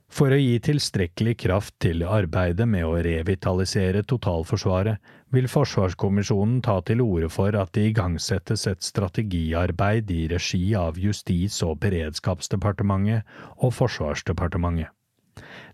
For 0.08 0.32
å 0.32 0.40
gi 0.40 0.56
tilstrekkelig 0.64 1.36
kraft 1.44 1.76
til 1.84 2.08
arbeidet 2.08 2.64
med 2.64 2.88
å 2.88 2.96
revitalisere 2.96 4.08
totalforsvaret, 4.08 5.04
vil 5.34 5.48
Forsvarskommisjonen 5.52 6.62
ta 6.64 6.78
til 6.88 7.02
orde 7.04 7.30
for 7.32 7.56
at 7.60 7.74
det 7.76 7.90
igangsettes 7.92 8.66
et 8.72 8.84
strategiarbeid 8.86 10.12
i 10.12 10.28
regi 10.32 10.64
av 10.80 11.00
Justis- 11.02 11.60
og 11.68 11.80
beredskapsdepartementet 11.84 13.28
og 13.58 13.74
Forsvarsdepartementet. 13.76 14.94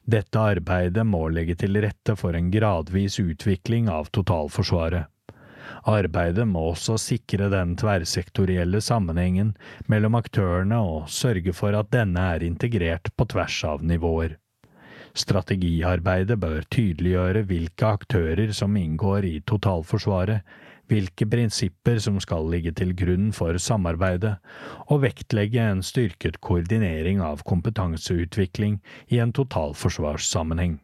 Dette 0.04 0.39
arbeidet 0.39 1.06
må 1.08 1.28
legge 1.32 1.56
til 1.56 1.80
rette 1.80 2.18
for 2.20 2.36
en 2.36 2.50
gradvis 2.52 3.20
utvikling 3.24 3.88
av 3.88 4.10
totalforsvaret. 4.12 5.08
Arbeidet 5.88 6.46
må 6.48 6.66
også 6.74 6.98
sikre 7.00 7.48
den 7.52 7.78
tverrsektorielle 7.80 8.82
sammenhengen 8.84 9.54
mellom 9.92 10.20
aktørene 10.20 10.80
og 10.84 11.10
sørge 11.12 11.56
for 11.56 11.76
at 11.80 11.92
denne 11.96 12.28
er 12.36 12.44
integrert 12.44 13.13
på 13.16 13.28
tvers 13.32 13.63
av 13.68 13.84
nivåer. 13.84 14.38
Strategiarbeidet 15.13 16.39
bør 16.41 16.63
tydeliggjøre 16.73 17.43
hvilke 17.45 17.89
aktører 17.99 18.54
som 18.58 18.78
inngår 18.80 19.28
i 19.30 19.34
totalforsvaret, 19.45 20.41
hvilke 20.89 21.28
prinsipper 21.30 21.99
som 22.02 22.17
skal 22.21 22.49
ligge 22.49 22.73
til 22.76 22.95
grunn 22.97 23.30
for 23.36 23.58
samarbeidet, 23.62 24.34
og 24.89 25.04
vektlegge 25.06 25.62
en 25.62 25.84
styrket 25.86 26.39
koordinering 26.41 27.21
av 27.21 27.45
kompetanseutvikling 27.47 28.80
i 29.13 29.21
en 29.23 29.36
totalforsvarssammenheng. 29.38 30.80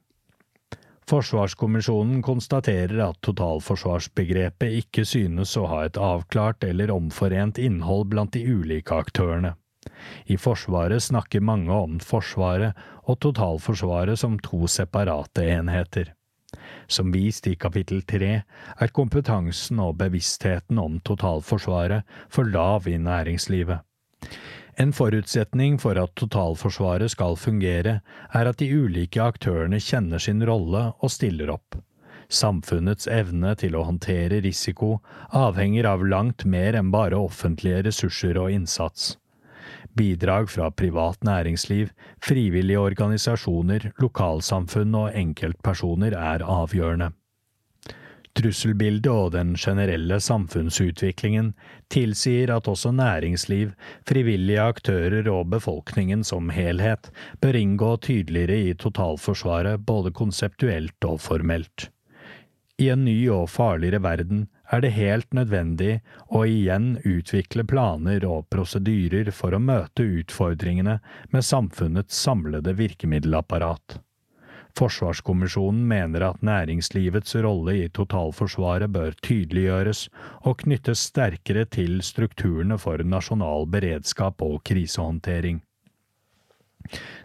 Forsvarskommisjonen 1.09 2.21
konstaterer 2.21 2.99
at 3.07 3.17
totalforsvarsbegrepet 3.25 4.75
ikke 4.83 5.07
synes 5.09 5.55
å 5.57 5.65
ha 5.71 5.79
et 5.87 5.97
avklart 5.97 6.67
eller 6.67 6.93
omforent 6.93 7.57
innhold 7.57 8.11
blant 8.11 8.37
de 8.37 8.43
ulike 8.45 8.93
aktørene. 8.93 9.55
I 10.25 10.37
Forsvaret 10.37 11.03
snakker 11.03 11.43
mange 11.43 11.73
om 11.73 11.99
Forsvaret 12.03 12.77
og 13.05 13.19
totalforsvaret 13.25 14.19
som 14.19 14.39
to 14.43 14.67
separate 14.67 15.45
enheter. 15.45 16.13
Som 16.87 17.11
vist 17.13 17.47
i 17.47 17.55
kapittel 17.55 18.01
tre 18.01 18.31
er 18.41 18.93
kompetansen 18.93 19.81
og 19.83 19.97
bevisstheten 19.99 20.79
om 20.81 20.97
totalforsvaret 21.05 22.07
for 22.29 22.49
lav 22.49 22.87
i 22.89 22.97
næringslivet. 22.97 23.85
En 24.79 24.93
forutsetning 24.95 25.75
for 25.81 25.99
at 25.99 26.15
totalforsvaret 26.15 27.11
skal 27.11 27.35
fungere, 27.35 27.99
er 28.33 28.49
at 28.49 28.61
de 28.61 28.69
ulike 28.71 29.21
aktørene 29.21 29.79
kjenner 29.83 30.23
sin 30.23 30.39
rolle 30.47 30.85
og 31.03 31.11
stiller 31.11 31.51
opp. 31.51 31.75
Samfunnets 32.29 33.09
evne 33.11 33.55
til 33.59 33.75
å 33.75 33.83
håndtere 33.87 34.39
risiko 34.45 34.99
avhenger 35.35 35.87
av 35.89 36.05
langt 36.05 36.45
mer 36.45 36.77
enn 36.79 36.93
bare 36.93 37.17
offentlige 37.17 37.81
ressurser 37.89 38.37
og 38.37 38.53
innsats. 38.53 39.17
Bidrag 39.97 40.49
fra 40.49 40.69
privat 40.71 41.23
næringsliv, 41.23 41.89
frivillige 42.23 42.79
organisasjoner, 42.79 43.91
lokalsamfunn 43.99 44.95
og 44.95 45.15
enkeltpersoner 45.17 46.15
er 46.17 46.45
avgjørende. 46.45 47.11
Trusselbildet 48.37 49.09
og 49.11 49.33
den 49.33 49.55
generelle 49.59 50.19
samfunnsutviklingen 50.21 51.51
tilsier 51.91 52.53
at 52.53 52.69
også 52.71 52.91
næringsliv, 52.95 53.73
frivillige 54.07 54.61
aktører 54.61 55.27
og 55.33 55.49
befolkningen 55.51 56.23
som 56.23 56.51
helhet 56.53 57.09
bør 57.41 57.57
inngå 57.59 57.95
tydeligere 58.05 58.59
i 58.69 58.77
totalforsvaret 58.79 59.83
både 59.85 60.13
konseptuelt 60.15 61.09
og 61.09 61.19
formelt. 61.25 61.89
I 62.79 62.93
en 62.93 63.03
ny 63.03 63.17
og 63.33 63.49
farligere 63.51 64.03
verden 64.05 64.45
er 64.69 64.83
det 64.83 64.91
helt 64.95 65.31
nødvendig 65.33 65.99
å 66.29 66.43
igjen 66.45 66.91
utvikle 67.07 67.65
planer 67.69 68.25
og 68.27 68.49
prosedyrer 68.53 69.31
for 69.33 69.55
å 69.55 69.61
møte 69.63 70.05
utfordringene 70.21 70.99
med 71.33 71.45
samfunnets 71.45 72.19
samlede 72.27 72.75
virkemiddelapparat. 72.77 73.97
Forsvarskommisjonen 74.77 75.81
mener 75.89 76.23
at 76.27 76.43
næringslivets 76.45 77.33
rolle 77.43 77.73
i 77.79 77.87
totalforsvaret 77.89 78.93
bør 78.93 79.17
tydeliggjøres 79.25 80.03
og 80.45 80.61
knyttes 80.61 81.07
sterkere 81.09 81.65
til 81.65 81.97
strukturene 82.05 82.77
for 82.79 83.01
nasjonal 83.03 83.65
beredskap 83.73 84.45
og 84.45 84.61
krisehåndtering. 84.69 85.63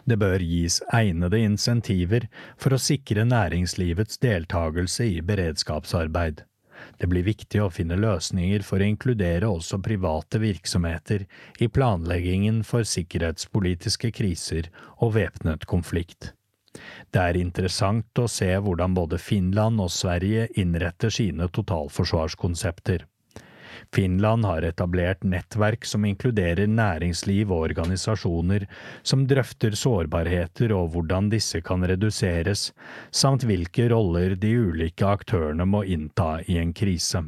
Det 0.05 0.17
bør 0.19 0.41
gis 0.43 0.81
egnede 0.93 1.39
insentiver 1.45 2.27
for 2.57 2.75
å 2.75 2.81
sikre 2.81 3.23
næringslivets 3.29 4.19
deltakelse 4.25 5.07
i 5.13 5.21
beredskapsarbeid. 5.25 6.43
Det 6.97 7.09
blir 7.11 7.25
viktig 7.27 7.61
å 7.63 7.71
finne 7.73 7.97
løsninger 7.99 8.63
for 8.63 8.79
å 8.79 8.87
inkludere 8.87 9.49
også 9.51 9.81
private 9.83 10.39
virksomheter 10.43 11.25
i 11.59 11.67
planleggingen 11.67 12.63
for 12.67 12.87
sikkerhetspolitiske 12.87 14.13
kriser 14.15 14.71
og 14.97 15.15
væpnet 15.17 15.67
konflikt. 15.69 16.31
Det 17.11 17.21
er 17.21 17.39
interessant 17.39 18.19
å 18.19 18.27
se 18.31 18.49
hvordan 18.59 18.95
både 18.95 19.19
Finland 19.21 19.79
og 19.83 19.91
Sverige 19.95 20.49
innretter 20.59 21.13
sine 21.13 21.47
totalforsvarskonsepter. 21.55 23.05
Finland 23.93 24.45
har 24.45 24.65
etablert 24.67 25.23
nettverk 25.23 25.85
som 25.85 26.05
inkluderer 26.05 26.67
næringsliv 26.67 27.51
og 27.51 27.69
organisasjoner, 27.69 28.67
som 29.03 29.27
drøfter 29.27 29.77
sårbarheter 29.77 30.73
og 30.75 30.91
hvordan 30.93 31.29
disse 31.33 31.61
kan 31.65 31.85
reduseres, 31.87 32.71
samt 33.11 33.47
hvilke 33.47 33.89
roller 33.93 34.35
de 34.35 34.53
ulike 34.67 35.07
aktørene 35.07 35.65
må 35.65 35.83
innta 35.83 36.39
i 36.47 36.59
en 36.61 36.73
krise. 36.73 37.23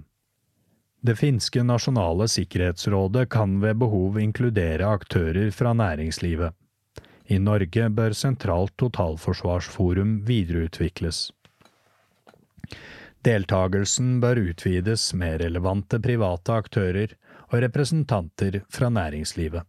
Det 1.07 1.15
finske 1.15 1.61
nasjonale 1.63 2.25
sikkerhetsrådet 2.27 3.29
kan 3.29 3.59
ved 3.61 3.77
behov 3.79 4.17
inkludere 4.19 4.87
aktører 4.89 5.51
fra 5.55 5.73
næringslivet. 5.77 6.55
I 7.29 7.37
Norge 7.43 7.89
bør 7.89 8.15
Sentralt 8.15 8.73
totalforsvarsforum 8.79 10.21
videreutvikles. 10.27 11.27
Deltagelsen 13.27 14.21
bør 14.23 14.39
utvides 14.39 15.09
med 15.17 15.41
relevante 15.41 15.97
private 15.99 16.53
aktører 16.61 17.15
og 17.49 17.57
representanter 17.65 18.61
fra 18.71 18.87
næringslivet. 18.93 19.65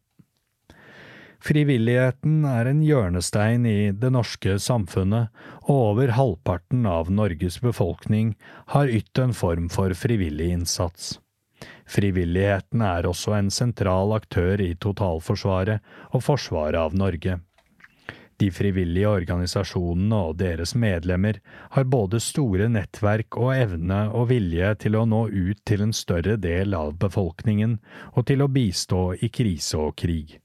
Frivilligheten 1.42 2.44
er 2.46 2.70
en 2.70 2.84
hjørnestein 2.86 3.66
i 3.66 3.90
det 3.90 4.12
norske 4.14 4.58
samfunnet, 4.62 5.32
og 5.66 5.74
over 5.90 6.14
halvparten 6.14 6.86
av 6.86 7.10
Norges 7.10 7.58
befolkning 7.62 8.36
har 8.74 8.90
ytt 8.94 9.18
en 9.22 9.34
form 9.34 9.66
for 9.74 9.94
frivillig 9.94 10.52
innsats. 10.54 11.16
Frivilligheten 11.88 12.82
er 12.84 13.10
også 13.10 13.34
en 13.40 13.50
sentral 13.54 14.14
aktør 14.14 14.62
i 14.62 14.74
totalforsvaret 14.78 15.82
og 16.12 16.26
forsvaret 16.26 16.78
av 16.78 16.94
Norge. 16.94 17.40
De 18.38 18.50
frivillige 18.54 19.10
organisasjonene 19.10 20.18
og 20.28 20.36
deres 20.38 20.76
medlemmer 20.78 21.40
har 21.74 21.88
både 21.90 22.20
store 22.22 22.68
nettverk 22.70 23.36
og 23.40 23.50
evne 23.56 24.04
og 24.14 24.28
vilje 24.30 24.74
til 24.84 24.98
å 24.98 25.06
nå 25.10 25.24
ut 25.32 25.62
til 25.66 25.82
en 25.88 25.94
større 25.96 26.36
del 26.38 26.76
av 26.78 26.94
befolkningen 27.02 27.78
og 28.12 28.28
til 28.30 28.44
å 28.44 28.50
bistå 28.52 29.02
i 29.18 29.32
krise 29.34 29.80
og 29.82 29.96
krig. 29.98 30.38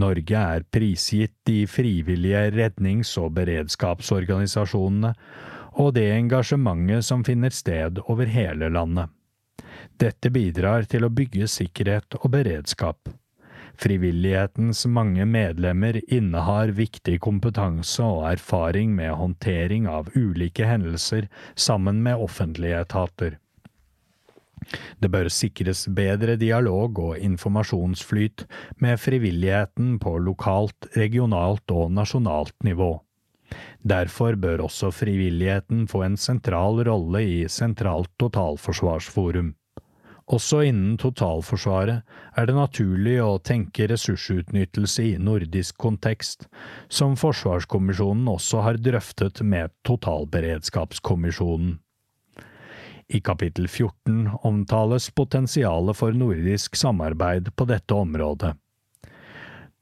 Norge 0.00 0.40
er 0.56 0.64
prisgitt 0.72 1.34
de 1.44 1.66
frivillige 1.68 2.46
rednings- 2.54 3.16
og 3.20 3.34
beredskapsorganisasjonene 3.36 5.12
og 5.82 5.94
det 5.96 6.08
engasjementet 6.16 7.04
som 7.04 7.24
finner 7.24 7.52
sted 7.52 8.00
over 8.06 8.28
hele 8.28 8.72
landet. 8.72 9.12
Dette 10.00 10.32
bidrar 10.32 10.88
til 10.88 11.04
å 11.04 11.12
bygge 11.12 11.48
sikkerhet 11.48 12.16
og 12.22 12.30
beredskap. 12.32 13.12
Frivillighetens 13.80 14.84
mange 14.86 15.24
medlemmer 15.26 15.98
innehar 16.12 16.74
viktig 16.76 17.18
kompetanse 17.24 18.04
og 18.04 18.26
erfaring 18.32 18.92
med 18.96 19.14
håndtering 19.18 19.88
av 19.90 20.10
ulike 20.14 20.66
hendelser 20.68 21.28
sammen 21.54 22.02
med 22.04 22.20
offentlige 22.20 22.82
etater. 22.84 23.38
Det 25.02 25.10
bør 25.10 25.30
sikres 25.32 25.86
bedre 25.90 26.36
dialog 26.38 26.98
og 27.02 27.16
informasjonsflyt 27.18 28.44
med 28.82 29.00
frivilligheten 29.00 29.96
på 30.02 30.18
lokalt, 30.22 30.92
regionalt 30.96 31.74
og 31.74 31.90
nasjonalt 31.96 32.54
nivå. 32.64 32.94
Derfor 33.82 34.38
bør 34.38 34.62
også 34.68 34.92
frivilligheten 34.94 35.88
få 35.90 36.04
en 36.06 36.16
sentral 36.16 36.78
rolle 36.86 37.24
i 37.26 37.40
Sentralt 37.50 38.12
totalforsvarsforum. 38.22 39.52
Også 40.30 40.60
innen 40.68 40.94
totalforsvaret 41.02 42.04
er 42.38 42.46
det 42.46 42.54
naturlig 42.54 43.16
å 43.24 43.40
tenke 43.42 43.88
ressursutnyttelse 43.90 45.02
i 45.02 45.18
nordisk 45.18 45.76
kontekst, 45.82 46.46
som 46.88 47.16
Forsvarskommisjonen 47.18 48.30
også 48.30 48.62
har 48.62 48.78
drøftet 48.78 49.42
med 49.42 49.74
Totalberedskapskommisjonen. 49.88 51.80
I 53.12 53.20
kapittel 53.20 53.66
14 53.68 54.30
omtales 54.46 55.10
potensialet 55.10 55.98
for 55.98 56.14
nordisk 56.16 56.78
samarbeid 56.78 57.50
på 57.58 57.66
dette 57.68 57.98
området. 57.98 58.54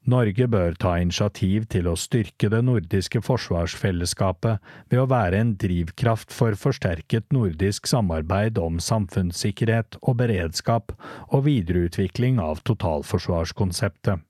Norge 0.09 0.47
bør 0.49 0.75
ta 0.81 0.95
initiativ 0.97 1.67
til 1.69 1.89
å 1.91 1.97
styrke 1.99 2.49
det 2.49 2.63
nordiske 2.65 3.21
forsvarsfellesskapet 3.21 4.73
ved 4.89 5.03
å 5.03 5.09
være 5.11 5.43
en 5.43 5.53
drivkraft 5.61 6.33
for 6.33 6.57
forsterket 6.57 7.29
nordisk 7.37 7.91
samarbeid 7.91 8.57
om 8.59 8.81
samfunnssikkerhet 8.81 10.01
og 10.01 10.17
beredskap 10.23 10.97
og 11.29 11.45
videreutvikling 11.45 12.41
av 12.41 12.65
totalforsvarskonseptet. 12.65 14.25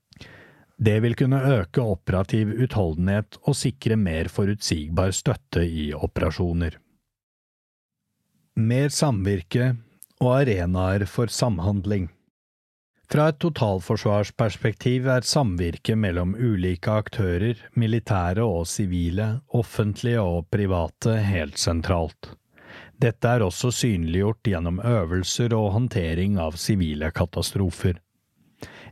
Det 0.81 0.97
vil 1.05 1.15
kunne 1.15 1.39
øke 1.61 1.83
operativ 1.85 2.51
utholdenhet 2.65 3.37
og 3.45 3.55
sikre 3.55 3.95
mer 3.95 4.27
forutsigbar 4.33 5.13
støtte 5.15 5.63
i 5.63 5.91
operasjoner. 5.93 6.75
Mer 8.59 8.89
samvirke 8.91 9.75
og 10.19 10.33
arenaer 10.41 11.05
for 11.07 11.31
samhandling. 11.31 12.09
Fra 13.11 13.25
et 13.27 13.41
totalforsvarsperspektiv 13.43 15.07
er 15.11 15.25
samvirket 15.27 15.97
mellom 15.99 16.29
ulike 16.39 16.93
aktører, 16.95 17.57
militære 17.75 18.45
og 18.45 18.69
sivile, 18.71 19.25
offentlige 19.51 20.21
og 20.23 20.45
private, 20.47 21.17
helt 21.27 21.59
sentralt. 21.59 22.29
Dette 23.03 23.27
er 23.27 23.43
også 23.43 23.73
synliggjort 23.75 24.47
gjennom 24.47 24.79
øvelser 24.79 25.51
og 25.57 25.73
håndtering 25.75 26.39
av 26.39 26.55
sivile 26.55 27.11
katastrofer. 27.11 27.99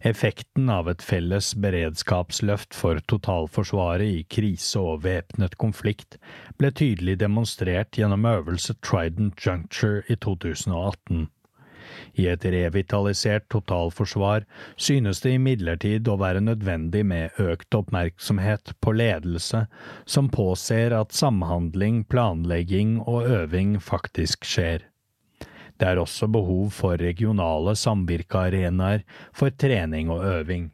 Effekten 0.03 0.67
av 0.67 0.91
et 0.91 1.03
felles 1.03 1.53
beredskapsløft 1.55 2.76
for 2.76 2.99
totalforsvaret 3.07 4.20
i 4.20 4.22
krise 4.28 4.84
og 4.84 5.05
væpnet 5.07 5.55
konflikt 5.63 6.20
ble 6.59 6.76
tydelig 6.76 7.22
demonstrert 7.24 7.95
gjennom 7.95 8.28
øvelse 8.28 8.76
Trident 8.84 9.39
Juncture 9.47 10.03
i 10.11 10.20
2018. 10.20 11.30
I 12.20 12.28
et 12.32 12.45
revitalisert 12.45 13.47
totalforsvar 13.54 14.45
synes 14.76 15.24
det 15.24 15.36
imidlertid 15.38 16.08
å 16.10 16.18
være 16.22 16.43
nødvendig 16.43 17.06
med 17.06 17.39
økt 17.41 17.76
oppmerksomhet 17.80 18.74
på 18.82 18.95
ledelse 18.95 19.66
som 20.06 20.30
påser 20.34 20.95
at 20.95 21.16
samhandling, 21.16 22.04
planlegging 22.10 23.00
og 23.06 23.28
øving 23.28 23.78
faktisk 23.84 24.47
skjer. 24.47 24.88
Det 25.80 25.88
er 25.88 26.02
også 26.02 26.28
behov 26.28 26.74
for 26.76 27.00
regionale 27.00 27.76
samvirkearenaer 27.80 29.06
for 29.32 29.54
trening 29.56 30.12
og 30.12 30.26
øving. 30.28 30.70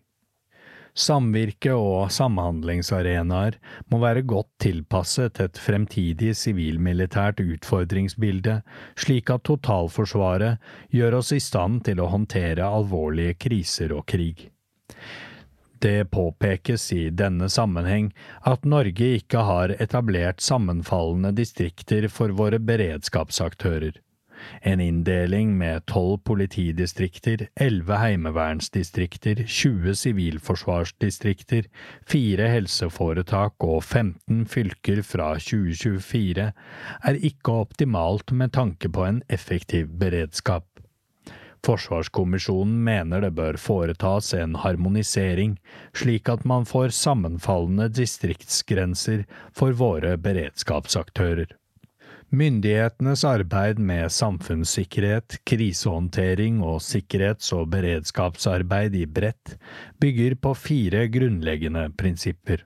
Samvirke 0.95 1.73
og 1.75 2.07
samhandlingsarenaer 2.15 3.57
må 3.91 3.99
være 3.99 4.23
godt 4.23 4.47
tilpasset 4.63 5.41
et 5.43 5.59
fremtidig 5.59 6.31
sivilmilitært 6.39 7.41
utfordringsbilde, 7.43 8.61
slik 8.95 9.33
at 9.35 9.43
totalforsvaret 9.49 10.63
gjør 10.95 11.19
oss 11.19 11.33
i 11.35 11.41
stand 11.43 11.83
til 11.89 11.99
å 11.99 12.07
håndtere 12.13 12.63
alvorlige 12.63 13.35
kriser 13.47 13.91
og 13.97 14.05
krig. 14.07 14.47
Det 15.83 16.07
påpekes 16.15 16.87
i 16.95 17.09
denne 17.11 17.51
sammenheng 17.51 18.07
at 18.47 18.63
Norge 18.63 19.11
ikke 19.19 19.43
har 19.43 19.75
etablert 19.75 20.39
sammenfallende 20.41 21.35
distrikter 21.35 22.07
for 22.07 22.31
våre 22.39 22.61
beredskapsaktører 22.63 23.99
en 24.61 24.81
inndeling 24.83 25.57
med 25.57 25.85
tolv 25.91 26.19
politidistrikter, 26.27 27.47
elleve 27.55 27.99
heimevernsdistrikter, 28.01 29.43
20 29.47 29.95
sivilforsvarsdistrikter, 30.01 31.67
fire 32.07 32.51
helseforetak 32.53 33.65
og 33.65 33.83
15 33.83 34.45
fylker 34.51 35.01
fra 35.05 35.33
2024 35.39 36.51
er 37.11 37.21
ikke 37.31 37.59
optimalt 37.65 38.31
med 38.31 38.53
tanke 38.55 38.89
på 38.89 39.05
en 39.07 39.21
effektiv 39.29 39.91
beredskap. 39.99 40.65
Forsvarskommisjonen 41.65 42.77
mener 42.85 43.23
det 43.23 43.31
bør 43.37 43.57
foretas 43.57 44.33
en 44.37 44.53
harmonisering, 44.61 45.55
slik 45.97 46.29
at 46.29 46.45
man 46.45 46.67
får 46.69 46.93
sammenfallende 46.93 47.89
distriktsgrenser 47.89 49.25
for 49.55 49.73
våre 49.79 50.13
beredskapsaktører. 50.21 51.55
Myndighetenes 52.33 53.21
arbeid 53.23 53.77
med 53.79 54.09
samfunnssikkerhet, 54.11 55.37
krisehåndtering 55.45 56.57
og 56.65 56.79
sikkerhets- 56.81 57.51
og 57.53 57.69
beredskapsarbeid 57.69 58.95
i 58.97 59.05
bredt 59.05 59.57
bygger 60.01 60.35
på 60.41 60.53
fire 60.57 61.05
grunnleggende 61.07 61.91
prinsipper. 61.97 62.65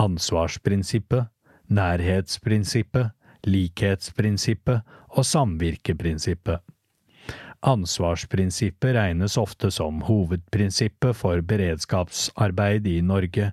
Ansvarsprinsippet, 0.00 1.28
nærhetsprinsippet, 1.68 3.12
likhetsprinsippet 3.44 4.80
og 5.10 5.26
samvirkeprinsippet. 5.26 6.62
Ansvarsprinsippet 7.62 8.96
regnes 8.96 9.36
ofte 9.38 9.70
som 9.70 10.00
hovedprinsippet 10.08 11.14
for 11.14 11.44
beredskapsarbeid 11.46 12.88
i 12.90 13.00
Norge, 13.04 13.52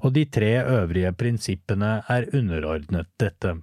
og 0.00 0.14
de 0.14 0.24
tre 0.24 0.54
øvrige 0.62 1.12
prinsippene 1.12 1.98
er 2.08 2.30
underordnet 2.32 3.10
dette. 3.20 3.58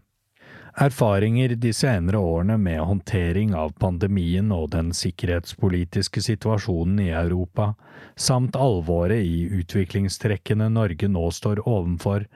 Erfaringer 0.77 1.49
de 1.49 1.73
senere 1.73 2.17
årene 2.17 2.57
med 2.57 2.79
håndtering 2.85 3.55
av 3.57 3.71
pandemien 3.81 4.51
og 4.53 4.69
den 4.75 4.91
sikkerhetspolitiske 4.93 6.21
situasjonen 6.21 6.99
i 7.01 7.07
Europa, 7.17 7.71
samt 8.15 8.55
alvoret 8.55 9.25
i 9.25 9.47
utviklingstrekkene 9.57 10.67
Norge 10.69 11.07
nå 11.09 11.23
står 11.33 11.63
ovenfor, 11.65 12.27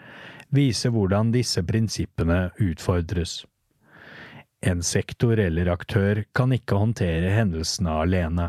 viser 0.49 0.89
hvordan 0.95 1.29
disse 1.35 1.61
prinsippene 1.63 2.47
utfordres. 2.57 3.43
En 4.65 4.81
sektor 4.81 5.37
eller 5.39 5.69
aktør 5.69 6.23
kan 6.33 6.55
ikke 6.57 6.79
håndtere 6.81 7.29
hendelsene 7.35 7.93
alene. 8.07 8.47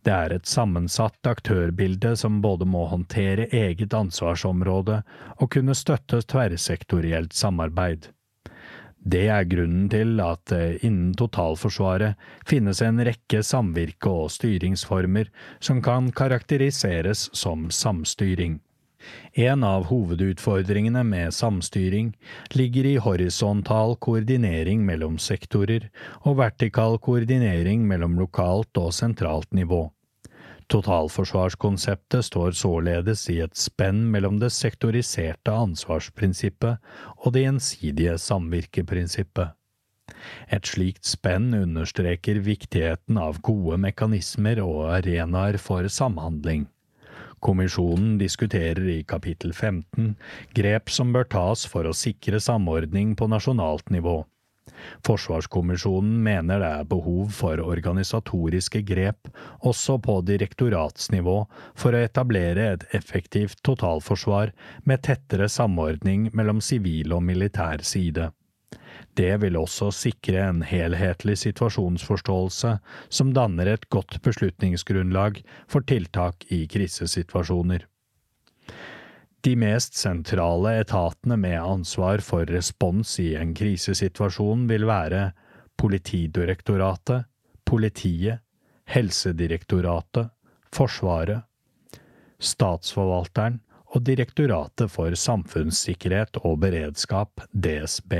Det 0.00 0.14
er 0.14 0.32
et 0.32 0.48
sammensatt 0.48 1.28
aktørbilde 1.28 2.14
som 2.16 2.40
både 2.40 2.64
må 2.64 2.86
håndtere 2.88 3.50
eget 3.52 3.92
ansvarsområde 4.00 5.02
og 5.36 5.52
kunne 5.52 5.76
støtte 5.76 6.22
tverrsektorielt 6.24 7.36
samarbeid. 7.36 8.08
Det 9.00 9.26
er 9.32 9.46
grunnen 9.48 9.88
til 9.88 10.20
at 10.20 10.42
det 10.52 10.82
innen 10.84 11.14
totalforsvaret 11.16 12.18
finnes 12.48 12.82
en 12.84 13.00
rekke 13.00 13.40
samvirke- 13.40 14.12
og 14.12 14.32
styringsformer 14.34 15.30
som 15.60 15.80
kan 15.82 16.10
karakteriseres 16.12 17.30
som 17.32 17.70
samstyring. 17.72 18.58
En 19.32 19.64
av 19.64 19.86
hovedutfordringene 19.88 21.00
med 21.08 21.32
samstyring 21.32 22.12
ligger 22.52 22.84
i 22.90 22.98
horisontal 23.00 23.96
koordinering 23.96 24.84
mellom 24.84 25.16
sektorer 25.16 25.88
og 26.20 26.36
vertikal 26.42 26.98
koordinering 27.00 27.86
mellom 27.88 28.18
lokalt 28.20 28.76
og 28.76 28.92
sentralt 28.92 29.48
nivå. 29.56 29.86
Totalforsvarskonseptet 30.70 32.24
står 32.24 32.54
således 32.54 33.24
i 33.32 33.40
et 33.42 33.56
spenn 33.58 34.04
mellom 34.12 34.36
det 34.38 34.52
sektoriserte 34.54 35.50
ansvarsprinsippet 35.50 36.78
og 37.16 37.34
det 37.34 37.42
gjensidige 37.42 38.14
samvirkeprinsippet. 38.22 39.56
Et 40.54 40.66
slikt 40.66 41.06
spenn 41.06 41.54
understreker 41.58 42.38
viktigheten 42.46 43.18
av 43.18 43.40
gode 43.46 43.80
mekanismer 43.82 44.62
og 44.62 44.92
arenaer 45.00 45.58
for 45.58 45.86
samhandling. 45.90 46.68
Kommisjonen 47.42 48.18
diskuterer 48.20 48.84
i 48.94 49.00
kapittel 49.02 49.54
15 49.54 50.14
grep 50.54 50.90
som 50.92 51.14
bør 51.14 51.26
tas 51.34 51.64
for 51.66 51.88
å 51.88 51.96
sikre 51.96 52.38
samordning 52.42 53.16
på 53.16 53.30
nasjonalt 53.32 53.90
nivå. 53.90 54.20
Forsvarskommisjonen 55.06 56.18
mener 56.24 56.62
det 56.62 56.70
er 56.80 56.88
behov 56.90 57.30
for 57.36 57.62
organisatoriske 57.62 58.82
grep 58.88 59.30
også 59.66 59.98
på 60.04 60.18
direktoratsnivå 60.28 61.36
for 61.78 61.94
å 61.94 62.02
etablere 62.06 62.72
et 62.74 62.86
effektivt 62.96 63.62
totalforsvar 63.66 64.54
med 64.84 65.04
tettere 65.06 65.48
samordning 65.48 66.28
mellom 66.32 66.62
sivil 66.64 67.16
og 67.16 67.24
militær 67.26 67.84
side. 67.86 68.30
Det 69.18 69.32
vil 69.42 69.58
også 69.58 69.90
sikre 69.94 70.44
en 70.46 70.60
helhetlig 70.66 71.36
situasjonsforståelse 71.42 72.76
som 73.08 73.32
danner 73.36 73.72
et 73.72 73.88
godt 73.90 74.20
beslutningsgrunnlag 74.24 75.40
for 75.70 75.86
tiltak 75.86 76.46
i 76.54 76.66
krisesituasjoner. 76.70 77.86
De 79.40 79.54
mest 79.56 79.94
sentrale 79.94 80.74
etatene 80.82 81.36
med 81.40 81.56
ansvar 81.62 82.20
for 82.24 82.44
respons 82.44 83.14
i 83.22 83.30
en 83.40 83.54
krisesituasjon 83.56 84.66
vil 84.68 84.84
være 84.84 85.30
Politidirektoratet, 85.80 87.24
Politiet, 87.64 88.42
Helsedirektoratet, 88.90 90.28
Forsvaret, 90.76 91.46
Statsforvalteren 92.36 93.56
og 93.94 94.04
Direktoratet 94.04 94.92
for 94.92 95.16
samfunnssikkerhet 95.16 96.36
og 96.44 96.60
beredskap, 96.66 97.40
DSB. 97.50 98.12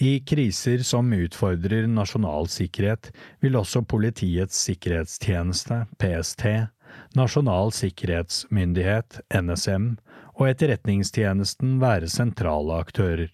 I 0.00 0.18
kriser 0.26 0.80
som 0.82 1.12
utfordrer 1.12 1.86
nasjonal 1.92 2.48
sikkerhet, 2.50 3.12
vil 3.44 3.60
også 3.60 3.84
Politiets 3.84 4.64
sikkerhetstjeneste, 4.64 5.84
PST, 6.00 6.48
Nasjonal 7.16 7.72
sikkerhetsmyndighet, 7.72 9.20
NSM, 9.34 9.92
og 10.38 10.48
Etterretningstjenesten 10.52 11.76
være 11.82 12.08
sentrale 12.10 12.78
aktører. 12.78 13.28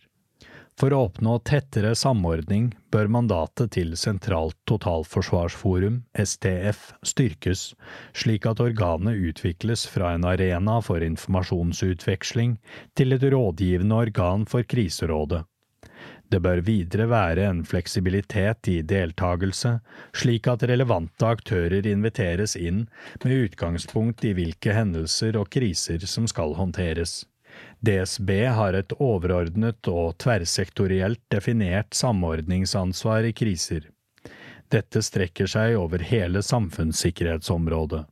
For 0.74 0.90
å 0.90 1.04
oppnå 1.06 1.36
tettere 1.46 1.92
samordning 1.94 2.72
bør 2.90 3.10
mandatet 3.16 3.76
til 3.76 3.92
Sentralt 3.98 4.56
totalforsvarsforum, 4.66 6.00
STF, 6.18 6.88
styrkes, 7.06 7.62
slik 8.16 8.48
at 8.50 8.62
organet 8.64 9.20
utvikles 9.30 9.86
fra 9.86 10.16
en 10.16 10.26
arena 10.26 10.80
for 10.82 11.04
informasjonsutveksling 11.06 12.56
til 12.98 13.14
et 13.14 13.28
rådgivende 13.36 14.00
organ 14.08 14.48
for 14.50 14.66
kriserådet. 14.66 15.44
Det 16.34 16.40
bør 16.42 16.64
videre 16.66 17.04
være 17.06 17.44
en 17.46 17.60
fleksibilitet 17.62 18.66
i 18.66 18.80
deltakelse, 18.82 19.76
slik 20.18 20.48
at 20.50 20.64
relevante 20.66 21.28
aktører 21.30 21.86
inviteres 21.86 22.56
inn 22.58 22.80
med 23.22 23.44
utgangspunkt 23.44 24.24
i 24.26 24.32
hvilke 24.34 24.74
hendelser 24.74 25.38
og 25.38 25.46
kriser 25.54 26.02
som 26.10 26.26
skal 26.26 26.56
håndteres. 26.58 27.20
DSB 27.86 28.32
har 28.56 28.74
et 28.74 28.96
overordnet 28.98 29.86
og 29.92 30.16
tverrsektorielt 30.24 31.22
definert 31.30 31.94
samordningsansvar 31.94 33.30
i 33.30 33.34
kriser. 33.44 33.86
Dette 34.74 35.04
strekker 35.06 35.46
seg 35.46 35.76
over 35.78 36.02
hele 36.02 36.42
samfunnssikkerhetsområdet. 36.42 38.08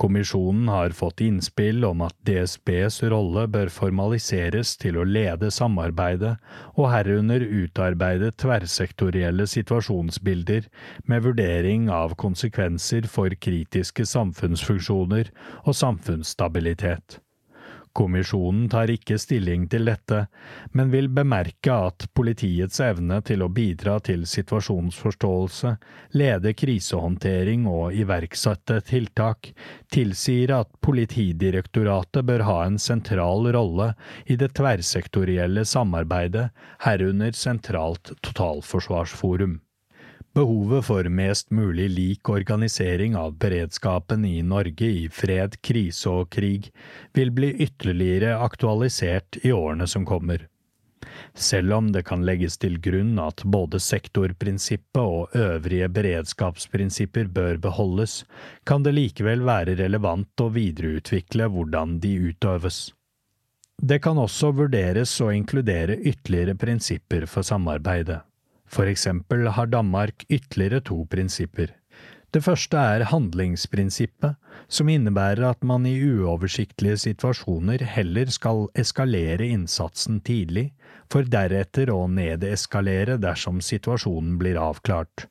Kommisjonen 0.00 0.68
har 0.72 0.94
fått 0.96 1.20
innspill 1.20 1.84
om 1.84 2.00
at 2.06 2.14
DSBs 2.26 3.02
rolle 3.12 3.44
bør 3.52 3.70
formaliseres 3.72 4.76
til 4.80 4.96
å 4.98 5.06
lede 5.08 5.50
samarbeidet, 5.52 6.36
og 6.76 6.88
herunder 6.94 7.44
utarbeide 7.44 8.32
tverrsektorielle 8.40 9.48
situasjonsbilder 9.50 10.70
med 11.10 11.26
vurdering 11.26 11.90
av 11.92 12.16
konsekvenser 12.20 13.08
for 13.10 13.34
kritiske 13.34 14.06
samfunnsfunksjoner 14.08 15.32
og 15.66 15.76
samfunnsstabilitet. 15.76 17.20
Kommisjonen 17.92 18.68
tar 18.72 18.88
ikke 18.88 19.18
stilling 19.20 19.66
til 19.72 19.84
dette, 19.88 20.22
men 20.72 20.92
vil 20.92 21.10
bemerke 21.12 21.74
at 21.88 22.06
politiets 22.16 22.80
evne 22.80 23.18
til 23.28 23.44
å 23.44 23.50
bidra 23.52 23.98
til 24.04 24.24
situasjonsforståelse, 24.28 25.74
lede 26.16 26.54
krisehåndtering 26.56 27.66
og 27.68 27.96
iverksette 27.96 28.80
tiltak 28.88 29.52
tilsier 29.92 30.54
at 30.56 30.70
Politidirektoratet 30.82 32.24
bør 32.26 32.46
ha 32.48 32.56
en 32.66 32.78
sentral 32.80 33.50
rolle 33.54 33.92
i 34.26 34.38
det 34.40 34.54
tverrsektorielle 34.58 35.66
samarbeidet, 35.68 36.48
herunder 36.86 37.36
sentralt 37.36 38.14
totalforsvarsforum. 38.24 39.60
Behovet 40.32 40.84
for 40.84 41.04
mest 41.12 41.50
mulig 41.50 41.90
lik 41.90 42.28
organisering 42.28 43.16
av 43.16 43.34
beredskapen 43.38 44.24
i 44.24 44.42
Norge 44.42 44.86
i 44.86 45.08
fred, 45.12 45.58
krise 45.60 46.08
og 46.08 46.30
krig 46.32 46.70
vil 47.12 47.34
bli 47.36 47.50
ytterligere 47.66 48.38
aktualisert 48.40 49.36
i 49.42 49.52
årene 49.52 49.86
som 49.86 50.06
kommer. 50.08 50.46
Selv 51.34 51.74
om 51.76 51.92
det 51.92 52.06
kan 52.08 52.24
legges 52.24 52.56
til 52.64 52.78
grunn 52.80 53.18
at 53.20 53.44
både 53.44 53.80
sektorprinsippet 53.80 55.02
og 55.02 55.36
øvrige 55.36 55.90
beredskapsprinsipper 56.00 57.28
bør 57.28 57.60
beholdes, 57.68 58.22
kan 58.64 58.88
det 58.88 58.96
likevel 58.96 59.44
være 59.44 59.76
relevant 59.84 60.40
å 60.40 60.48
videreutvikle 60.56 61.52
hvordan 61.52 61.98
de 62.00 62.16
utøves. 62.32 62.86
Det 63.82 64.00
kan 64.00 64.16
også 64.16 64.54
vurderes 64.56 65.12
å 65.20 65.32
inkludere 65.34 66.00
ytterligere 66.00 66.56
prinsipper 66.56 67.26
for 67.28 67.44
samarbeidet. 67.44 68.22
For 68.72 68.88
eksempel 68.88 69.46
har 69.52 69.68
Danmark 69.68 70.24
ytterligere 70.28 70.80
to 70.88 71.04
prinsipper. 71.12 71.74
Det 72.32 72.40
første 72.40 72.80
er 72.80 73.02
handlingsprinsippet, 73.10 74.38
som 74.72 74.88
innebærer 74.88 75.44
at 75.50 75.66
man 75.68 75.84
i 75.84 75.98
uoversiktlige 76.00 76.96
situasjoner 77.02 77.84
heller 77.84 78.32
skal 78.32 78.70
eskalere 78.78 79.50
innsatsen 79.52 80.22
tidlig, 80.24 80.70
for 81.12 81.28
deretter 81.28 81.92
å 81.92 82.06
nedeskalere 82.08 83.18
dersom 83.20 83.60
situasjonen 83.60 84.38
blir 84.40 84.56
avklart. 84.56 85.26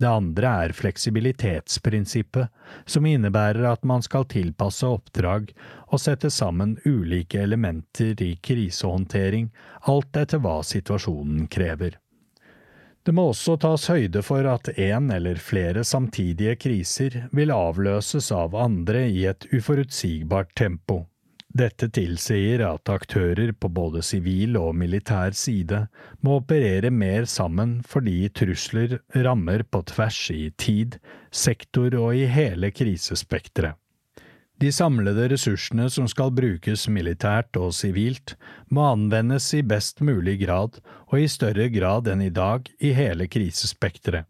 Det 0.00 0.08
andre 0.08 0.54
er 0.64 0.72
fleksibilitetsprinsippet, 0.74 2.48
som 2.88 3.06
innebærer 3.06 3.68
at 3.68 3.84
man 3.86 4.02
skal 4.02 4.24
tilpasse 4.32 4.88
oppdrag 4.88 5.52
og 5.92 6.00
sette 6.00 6.32
sammen 6.32 6.78
ulike 6.88 7.44
elementer 7.44 8.16
i 8.24 8.32
krisehåndtering, 8.40 9.52
alt 9.92 10.16
etter 10.16 10.40
hva 10.42 10.62
situasjonen 10.66 11.44
krever. 11.52 12.00
Det 13.02 13.12
må 13.14 13.24
også 13.32 13.56
tas 13.58 13.88
høyde 13.90 14.20
for 14.22 14.46
at 14.46 14.68
en 14.78 15.10
eller 15.10 15.40
flere 15.42 15.82
samtidige 15.82 16.54
kriser 16.62 17.16
vil 17.34 17.50
avløses 17.50 18.30
av 18.34 18.54
andre 18.54 19.08
i 19.10 19.24
et 19.26 19.48
uforutsigbart 19.50 20.54
tempo. 20.54 21.02
Dette 21.52 21.90
tilsier 21.92 22.62
at 22.64 22.88
aktører 22.88 23.50
på 23.52 23.68
både 23.68 24.00
sivil 24.06 24.54
og 24.56 24.70
militær 24.78 25.34
side 25.36 25.82
må 26.24 26.38
operere 26.40 26.94
mer 26.94 27.26
sammen 27.28 27.80
fordi 27.84 28.30
trusler 28.32 29.00
rammer 29.26 29.66
på 29.66 29.82
tvers 29.90 30.22
i 30.32 30.46
tid, 30.56 30.96
sektor 31.28 31.92
og 31.98 32.16
i 32.16 32.24
hele 32.30 32.70
krisespekteret. 32.72 33.81
De 34.62 34.68
samlede 34.72 35.24
ressursene 35.32 35.88
som 35.90 36.04
skal 36.06 36.30
brukes 36.30 36.84
militært 36.86 37.56
og 37.58 37.72
sivilt, 37.74 38.36
må 38.70 38.84
anvendes 38.92 39.48
i 39.58 39.62
best 39.66 39.98
mulig 40.06 40.36
grad 40.44 40.78
og 41.08 41.16
i 41.18 41.24
større 41.26 41.66
grad 41.74 42.06
enn 42.12 42.22
i 42.22 42.30
dag 42.30 42.70
i 42.78 42.92
hele 42.94 43.26
krisespekteret. 43.26 44.28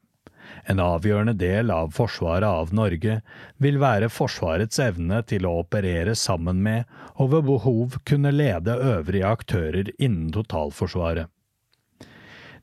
En 0.72 0.80
avgjørende 0.80 1.34
del 1.36 1.68
av 1.74 1.92
forsvaret 1.92 2.48
av 2.48 2.72
Norge 2.72 3.18
vil 3.60 3.76
være 3.82 4.08
Forsvarets 4.12 4.80
evne 4.80 5.20
til 5.28 5.44
å 5.44 5.52
operere 5.66 6.16
sammen 6.16 6.64
med 6.64 6.88
og 7.20 7.34
ved 7.34 7.46
behov 7.50 8.00
kunne 8.08 8.32
lede 8.32 8.80
øvrige 8.94 9.36
aktører 9.36 9.92
innen 9.98 10.32
totalforsvaret. 10.32 11.28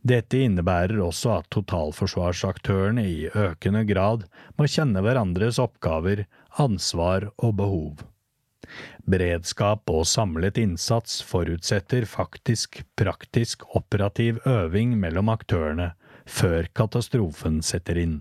Dette 0.01 0.41
innebærer 0.41 0.97
også 1.05 1.37
at 1.37 1.53
totalforsvarsaktørene 1.53 3.05
i 3.05 3.29
økende 3.29 3.85
grad 3.85 4.25
må 4.57 4.65
kjenne 4.65 5.05
hverandres 5.05 5.61
oppgaver, 5.61 6.25
ansvar 6.59 7.29
og 7.37 7.55
behov. 7.61 8.05
Beredskap 9.09 9.89
og 9.89 10.05
samlet 10.05 10.59
innsats 10.61 11.19
forutsetter 11.25 12.05
faktisk 12.05 12.83
praktisk 12.99 13.65
operativ 13.77 14.41
øving 14.45 14.93
mellom 15.01 15.31
aktørene, 15.33 15.93
før 16.29 16.67
katastrofen 16.77 17.63
setter 17.65 17.97
inn. 17.97 18.19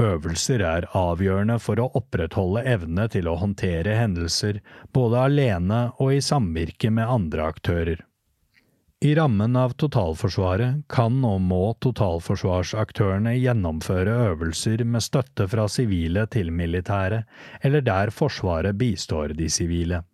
Øvelser 0.00 0.62
er 0.64 0.86
avgjørende 0.96 1.58
for 1.60 1.80
å 1.82 1.90
opprettholde 1.98 2.62
evne 2.64 3.04
til 3.12 3.28
å 3.28 3.36
håndtere 3.42 3.98
hendelser 3.98 4.62
både 4.96 5.26
alene 5.26 5.82
og 5.98 6.14
i 6.16 6.22
samvirke 6.24 6.88
med 6.88 7.10
andre 7.18 7.50
aktører. 7.52 8.00
I 9.02 9.14
rammen 9.18 9.56
av 9.58 9.72
totalforsvaret 9.82 10.84
kan 10.86 11.16
og 11.26 11.40
må 11.42 11.72
totalforsvarsaktørene 11.82 13.32
gjennomføre 13.34 14.14
øvelser 14.28 14.84
med 14.86 15.02
støtte 15.02 15.48
fra 15.50 15.64
sivile 15.66 16.28
til 16.30 16.52
militære, 16.54 17.24
eller 17.66 17.82
der 17.82 18.14
Forsvaret 18.14 18.78
bistår 18.78 19.34
de 19.34 19.50
sivile. 19.50 20.04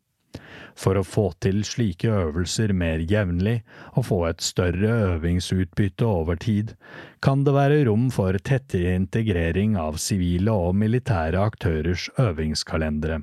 For 0.72 0.96
å 0.96 1.04
få 1.04 1.26
til 1.44 1.60
slike 1.68 2.08
øvelser 2.08 2.72
mer 2.72 3.04
jevnlig 3.12 3.58
og 3.92 4.08
få 4.08 4.24
et 4.30 4.40
større 4.40 4.96
øvingsutbytte 5.12 6.08
over 6.08 6.40
tid, 6.40 6.72
kan 7.20 7.44
det 7.44 7.58
være 7.60 7.82
rom 7.90 8.08
for 8.14 8.40
tettere 8.40 8.96
integrering 8.96 9.76
av 9.76 10.00
sivile 10.00 10.56
og 10.56 10.78
militære 10.80 11.44
aktørers 11.44 12.08
øvingskalendere. 12.16 13.20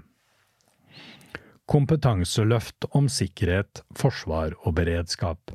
Kompetanseløft 1.66 2.86
om 2.94 3.08
sikkerhet, 3.10 3.82
forsvar 3.98 4.54
og 4.64 4.76
beredskap. 4.78 5.54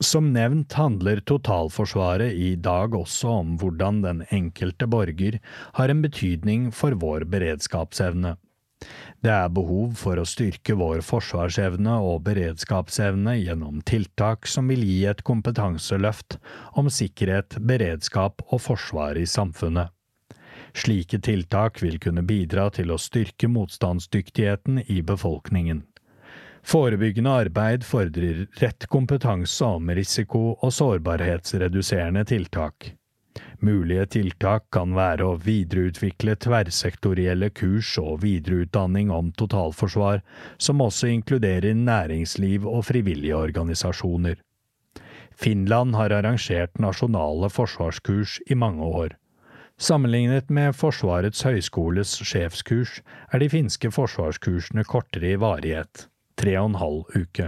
Som 0.00 0.30
nevnt 0.32 0.72
handler 0.72 1.20
totalforsvaret 1.28 2.32
i 2.32 2.54
dag 2.56 2.94
også 2.96 3.34
om 3.42 3.50
hvordan 3.60 4.00
den 4.00 4.22
enkelte 4.32 4.88
borger 4.88 5.36
har 5.76 5.92
en 5.92 6.00
betydning 6.00 6.70
for 6.72 6.96
vår 7.02 7.26
beredskapsevne. 7.28 8.38
Det 9.20 9.32
er 9.34 9.52
behov 9.52 9.92
for 10.00 10.16
å 10.16 10.24
styrke 10.24 10.72
vår 10.80 11.02
forsvarsevne 11.04 11.98
og 12.00 12.22
beredskapsevne 12.24 13.36
gjennom 13.42 13.84
tiltak 13.84 14.48
som 14.48 14.72
vil 14.72 14.80
gi 14.88 15.02
et 15.10 15.20
kompetanseløft 15.20 16.38
om 16.80 16.88
sikkerhet, 16.88 17.60
beredskap 17.60 18.40
og 18.48 18.64
forsvar 18.70 19.20
i 19.20 19.28
samfunnet. 19.28 19.92
Slike 20.74 21.20
tiltak 21.20 21.82
vil 21.82 21.98
kunne 21.98 22.22
bidra 22.22 22.68
til 22.70 22.92
å 22.92 22.98
styrke 22.98 23.48
motstandsdyktigheten 23.48 24.84
i 24.86 25.00
befolkningen. 25.02 25.82
Forebyggende 26.62 27.30
arbeid 27.30 27.84
fordrer 27.84 28.46
rett 28.60 28.86
kompetanse 28.86 29.64
om 29.64 29.90
risiko- 29.90 30.58
og 30.60 30.72
sårbarhetsreduserende 30.72 32.24
tiltak. 32.24 32.94
Mulige 33.60 34.06
tiltak 34.06 34.66
kan 34.72 34.94
være 34.96 35.24
å 35.24 35.38
videreutvikle 35.40 36.36
tverrsektorielle 36.40 37.50
kurs 37.56 37.92
og 38.00 38.22
videreutdanning 38.24 39.10
om 39.12 39.32
totalforsvar, 39.32 40.22
som 40.58 40.80
også 40.80 41.10
inkluderer 41.12 41.76
næringsliv 41.76 42.66
og 42.68 42.86
frivillige 42.88 43.36
organisasjoner. 43.36 44.40
Finland 45.40 45.94
har 45.96 46.12
arrangert 46.12 46.80
nasjonale 46.82 47.48
forsvarskurs 47.52 48.40
i 48.50 48.56
mange 48.58 48.84
år. 48.84 49.16
Sammenlignet 49.80 50.50
med 50.52 50.74
Forsvarets 50.76 51.40
høyskoles 51.46 52.10
sjefskurs 52.28 52.98
er 53.32 53.40
de 53.40 53.46
finske 53.48 53.88
forsvarskursene 53.88 54.84
kortere 54.84 55.30
i 55.32 55.38
varighet, 55.40 56.02
tre 56.36 56.52
og 56.60 56.66
en 56.68 56.76
halv 56.82 57.16
uke. 57.16 57.46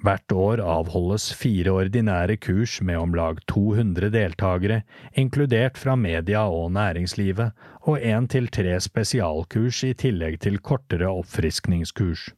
Hvert 0.00 0.32
år 0.32 0.62
avholdes 0.64 1.26
fire 1.36 1.74
ordinære 1.82 2.38
kurs 2.40 2.78
med 2.80 2.96
om 2.96 3.12
lag 3.18 3.42
200 3.52 4.08
deltakere, 4.14 4.80
inkludert 5.12 5.76
fra 5.76 5.98
media 6.00 6.46
og 6.48 6.72
næringslivet, 6.72 7.52
og 7.84 8.00
én 8.00 8.28
til 8.32 8.48
tre 8.48 8.80
spesialkurs 8.80 9.84
i 9.84 9.92
tillegg 10.00 10.40
til 10.48 10.56
kortere 10.64 11.12
oppfriskningskurs. 11.12 12.30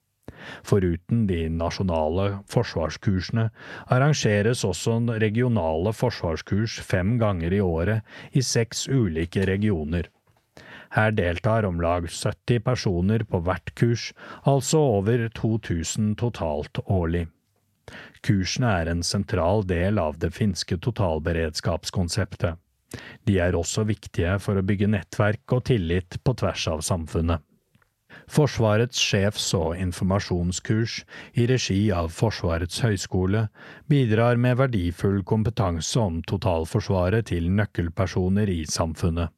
Foruten 0.67 1.27
de 1.29 1.47
nasjonale 1.53 2.29
forsvarskursene 2.51 3.49
arrangeres 3.95 4.65
også 4.67 4.99
regionale 5.23 5.95
forsvarskurs 5.97 6.79
fem 6.85 7.17
ganger 7.21 7.55
i 7.55 7.61
året 7.65 8.37
i 8.37 8.45
seks 8.45 8.87
ulike 8.89 9.47
regioner. 9.49 10.09
Her 10.97 11.13
deltar 11.13 11.67
om 11.69 11.81
lag 11.81 12.07
70 12.09 12.63
personer 12.65 13.25
på 13.29 13.43
hvert 13.45 13.75
kurs, 13.77 14.13
altså 14.49 14.81
over 14.99 15.29
2000 15.37 16.15
totalt 16.21 16.81
årlig. 16.87 17.27
Kursene 18.25 18.71
er 18.81 18.91
en 18.91 19.05
sentral 19.05 19.65
del 19.69 20.01
av 20.01 20.19
det 20.21 20.33
finske 20.37 20.79
totalberedskapskonseptet. 20.85 22.57
De 23.29 23.37
er 23.45 23.57
også 23.57 23.85
viktige 23.89 24.39
for 24.41 24.57
å 24.57 24.65
bygge 24.65 24.89
nettverk 24.89 25.57
og 25.57 25.67
tillit 25.69 26.19
på 26.25 26.35
tvers 26.41 26.65
av 26.73 26.85
samfunnet. 26.85 27.45
Forsvarets 28.29 29.01
sjefs- 29.01 29.55
og 29.57 29.79
informasjonskurs 29.81 30.99
i 31.41 31.47
regi 31.49 31.81
av 31.95 32.11
Forsvarets 32.13 32.83
høgskole 32.85 33.47
bidrar 33.89 34.37
med 34.37 34.59
verdifull 34.61 35.23
kompetanse 35.25 36.01
om 36.03 36.21
totalforsvaret 36.29 37.31
til 37.33 37.49
nøkkelpersoner 37.57 38.53
i 38.53 38.61
samfunnet. 38.69 39.33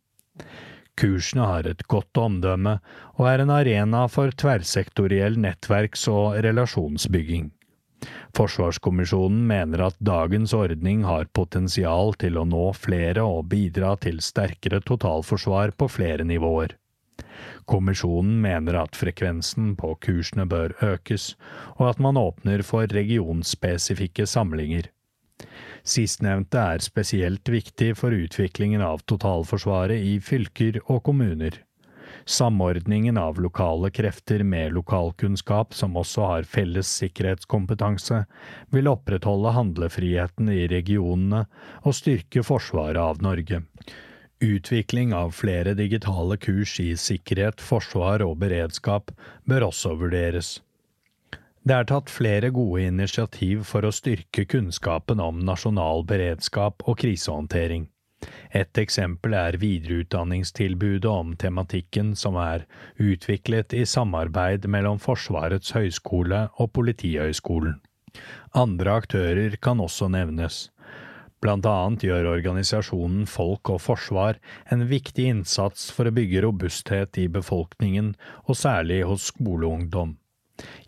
Kursene 1.00 1.46
har 1.46 1.68
et 1.70 1.86
godt 1.88 2.18
omdømme 2.18 2.74
og 3.14 3.24
er 3.30 3.44
en 3.44 3.54
arena 3.54 4.02
for 4.10 4.34
tverrsektoriell 4.42 5.38
nettverks- 5.40 6.08
og 6.10 6.42
relasjonsbygging. 6.44 7.48
Forsvarskommisjonen 8.36 9.46
mener 9.46 9.86
at 9.86 9.96
dagens 10.00 10.52
ordning 10.56 11.04
har 11.04 11.30
potensial 11.36 12.14
til 12.20 12.38
å 12.40 12.46
nå 12.48 12.66
flere 12.76 13.24
og 13.26 13.48
bidra 13.52 13.94
til 14.00 14.22
sterkere 14.24 14.80
totalforsvar 14.80 15.76
på 15.76 15.88
flere 16.00 16.26
nivåer. 16.26 16.79
Kommisjonen 17.70 18.40
mener 18.42 18.78
at 18.82 18.98
frekvensen 18.98 19.74
på 19.78 19.94
kursene 20.04 20.46
bør 20.50 20.74
økes, 20.84 21.34
og 21.78 21.90
at 21.92 22.02
man 22.02 22.20
åpner 22.20 22.64
for 22.66 22.90
regionspesifikke 22.90 24.26
samlinger. 24.26 24.90
Sistnevnte 25.86 26.60
er 26.60 26.84
spesielt 26.84 27.48
viktig 27.48 27.94
for 27.96 28.12
utviklingen 28.12 28.82
av 28.84 29.04
totalforsvaret 29.08 30.02
i 30.04 30.18
fylker 30.20 30.80
og 30.86 31.02
kommuner. 31.08 31.62
Samordningen 32.28 33.16
av 33.18 33.40
lokale 33.40 33.90
krefter 33.90 34.42
med 34.44 34.74
lokalkunnskap 34.76 35.74
som 35.74 35.96
også 35.96 36.26
har 36.28 36.48
felles 36.48 36.90
sikkerhetskompetanse, 37.00 38.24
vil 38.70 38.90
opprettholde 38.90 39.54
handlefriheten 39.56 40.50
i 40.52 40.66
regionene 40.70 41.46
og 41.80 41.96
styrke 41.96 42.44
forsvaret 42.46 43.00
av 43.00 43.22
Norge. 43.24 43.62
Utvikling 44.40 45.14
av 45.14 45.30
flere 45.36 45.74
digitale 45.74 46.36
kurs 46.40 46.78
i 46.80 46.94
sikkerhet, 46.96 47.60
forsvar 47.60 48.22
og 48.24 48.38
beredskap 48.40 49.12
bør 49.44 49.66
også 49.68 49.92
vurderes. 50.00 50.62
Det 51.60 51.76
er 51.76 51.84
tatt 51.90 52.08
flere 52.08 52.48
gode 52.56 52.86
initiativ 52.88 53.66
for 53.68 53.84
å 53.84 53.92
styrke 53.92 54.46
kunnskapen 54.48 55.20
om 55.20 55.42
nasjonal 55.44 56.06
beredskap 56.08 56.80
og 56.88 56.96
krisehåndtering. 57.02 57.84
Et 58.56 58.80
eksempel 58.80 59.36
er 59.36 59.60
videreutdanningstilbudet 59.60 61.10
om 61.10 61.36
tematikken 61.36 62.14
som 62.16 62.40
er 62.40 62.64
utviklet 62.96 63.76
i 63.76 63.84
samarbeid 63.84 64.64
mellom 64.64 64.98
Forsvarets 65.04 65.76
høgskole 65.76 66.46
og 66.56 66.72
Politihøgskolen. 66.76 67.76
Andre 68.56 68.96
aktører 69.02 69.60
kan 69.62 69.84
også 69.84 70.08
nevnes. 70.08 70.70
Blant 71.40 71.64
annet 71.64 72.04
gjør 72.04 72.34
organisasjonen 72.34 73.24
Folk 73.30 73.70
og 73.72 73.80
Forsvar 73.80 74.36
en 74.68 74.84
viktig 74.90 75.24
innsats 75.32 75.88
for 75.96 76.08
å 76.08 76.12
bygge 76.12 76.42
robusthet 76.44 77.16
i 77.22 77.28
befolkningen, 77.32 78.12
og 78.44 78.58
særlig 78.60 79.02
hos 79.08 79.30
skoleungdom. 79.32 80.18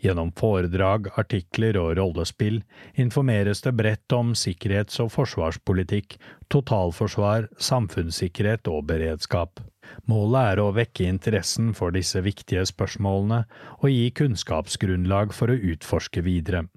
Gjennom 0.03 0.29
foredrag, 0.37 1.07
artikler 1.17 1.79
og 1.81 1.95
rollespill 1.97 2.59
informeres 3.01 3.63
det 3.65 3.73
bredt 3.79 4.13
om 4.13 4.35
sikkerhets- 4.37 4.99
og 5.01 5.09
forsvarspolitikk, 5.15 6.19
totalforsvar, 6.53 7.49
samfunnssikkerhet 7.57 8.69
og 8.69 8.85
beredskap. 8.91 9.63
Målet 10.05 10.53
er 10.53 10.61
å 10.61 10.69
vekke 10.75 11.09
interessen 11.09 11.73
for 11.77 11.95
disse 11.95 12.21
viktige 12.21 12.67
spørsmålene 12.69 13.43
og 13.79 13.89
gi 13.89 14.05
kunnskapsgrunnlag 14.21 15.33
for 15.33 15.49
å 15.49 15.59
utforske 15.73 16.23
videre. 16.25 16.67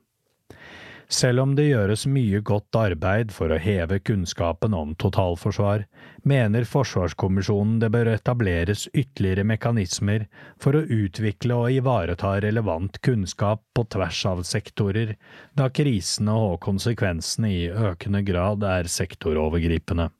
Selv 1.08 1.40
om 1.40 1.52
det 1.54 1.68
gjøres 1.68 2.02
mye 2.10 2.40
godt 2.42 2.74
arbeid 2.74 3.30
for 3.30 3.52
å 3.54 3.60
heve 3.62 4.00
kunnskapen 4.02 4.74
om 4.74 4.96
totalforsvar, 4.98 5.84
mener 6.26 6.66
Forsvarskommisjonen 6.66 7.76
det 7.78 7.92
bør 7.94 8.10
etableres 8.16 8.88
ytterligere 8.90 9.44
mekanismer 9.46 10.26
for 10.62 10.74
å 10.74 10.82
utvikle 10.82 11.60
og 11.62 11.78
ivareta 11.78 12.34
relevant 12.42 12.98
kunnskap 13.06 13.62
på 13.76 13.86
tvers 13.94 14.24
av 14.32 14.42
sektorer, 14.50 15.14
da 15.54 15.70
krisene 15.70 16.34
og 16.50 16.58
konsekvensene 16.66 17.54
i 17.54 17.64
økende 17.70 18.24
grad 18.26 18.66
er 18.66 18.90
sektorovergripende. 18.90 20.10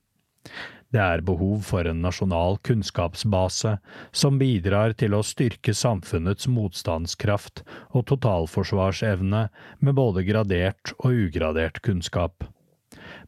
Det 0.95 1.01
er 1.03 1.23
behov 1.27 1.65
for 1.67 1.87
en 1.89 1.99
nasjonal 1.99 2.55
kunnskapsbase 2.63 3.73
som 4.15 4.37
bidrar 4.39 4.93
til 4.95 5.17
å 5.17 5.23
styrke 5.25 5.73
samfunnets 5.75 6.47
motstandskraft 6.47 7.65
og 7.91 8.05
totalforsvarsevne 8.11 9.47
med 9.83 9.97
både 9.97 10.23
gradert 10.27 10.93
og 11.01 11.25
ugradert 11.27 11.81
kunnskap. 11.83 12.47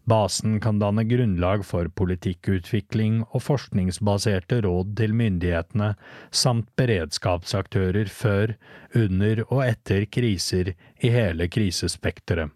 Basen 0.10 0.56
kan 0.64 0.80
danne 0.82 1.04
grunnlag 1.06 1.66
for 1.68 1.90
politikkutvikling 2.00 3.20
og 3.28 3.44
forskningsbaserte 3.46 4.62
råd 4.66 4.96
til 4.98 5.14
myndighetene, 5.14 5.92
samt 6.32 6.70
beredskapsaktører 6.80 8.10
før, 8.10 8.56
under 8.96 9.44
og 9.50 9.66
etter 9.68 10.08
kriser 10.10 10.74
i 11.04 11.12
hele 11.14 11.50
krisespekteret. 11.52 12.56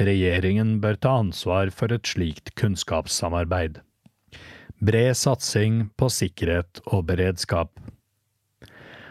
Regjeringen 0.00 0.78
bør 0.80 0.98
ta 1.00 1.14
ansvar 1.22 1.72
for 1.76 1.92
et 1.92 2.08
slikt 2.08 2.54
kunnskapssamarbeid. 2.60 3.80
Bred 4.80 5.16
satsing 5.16 5.90
på 6.00 6.06
sikkerhet 6.08 6.80
og 6.88 7.02
beredskap. 7.10 7.74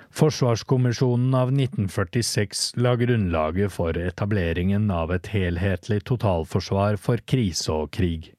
Forsvarskommisjonen 0.09 1.36
av 1.38 1.51
1946 1.53 2.63
la 2.82 2.95
grunnlaget 2.97 3.76
for 3.76 3.99
etableringen 4.01 4.89
av 4.89 5.13
et 5.13 5.30
helhetlig 5.30 5.99
totalforsvar 6.09 6.97
for 6.97 7.22
krise 7.22 7.70
og 7.70 7.91
krig. 7.93 8.32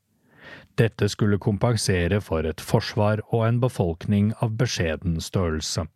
Dette 0.74 1.06
skulle 1.12 1.38
kompensere 1.38 2.18
for 2.18 2.50
et 2.50 2.58
forsvar 2.58 3.22
og 3.30 3.46
en 3.46 3.62
befolkning 3.62 4.32
av 4.42 4.58
beskjeden 4.58 5.20
størrelse. 5.22 5.86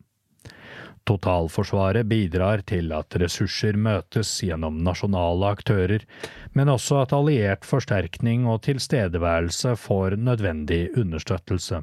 Totalforsvaret 1.05 2.09
bidrar 2.09 2.63
til 2.69 2.93
at 2.97 3.17
ressurser 3.21 3.77
møtes 3.77 4.31
gjennom 4.47 4.79
nasjonale 4.87 5.51
aktører, 5.57 6.05
men 6.57 6.73
også 6.73 7.03
at 7.03 7.13
alliert 7.17 7.67
forsterkning 7.69 8.47
og 8.49 8.63
tilstedeværelse 8.69 9.75
får 9.81 10.17
nødvendig 10.17 10.87
understøttelse. 10.97 11.83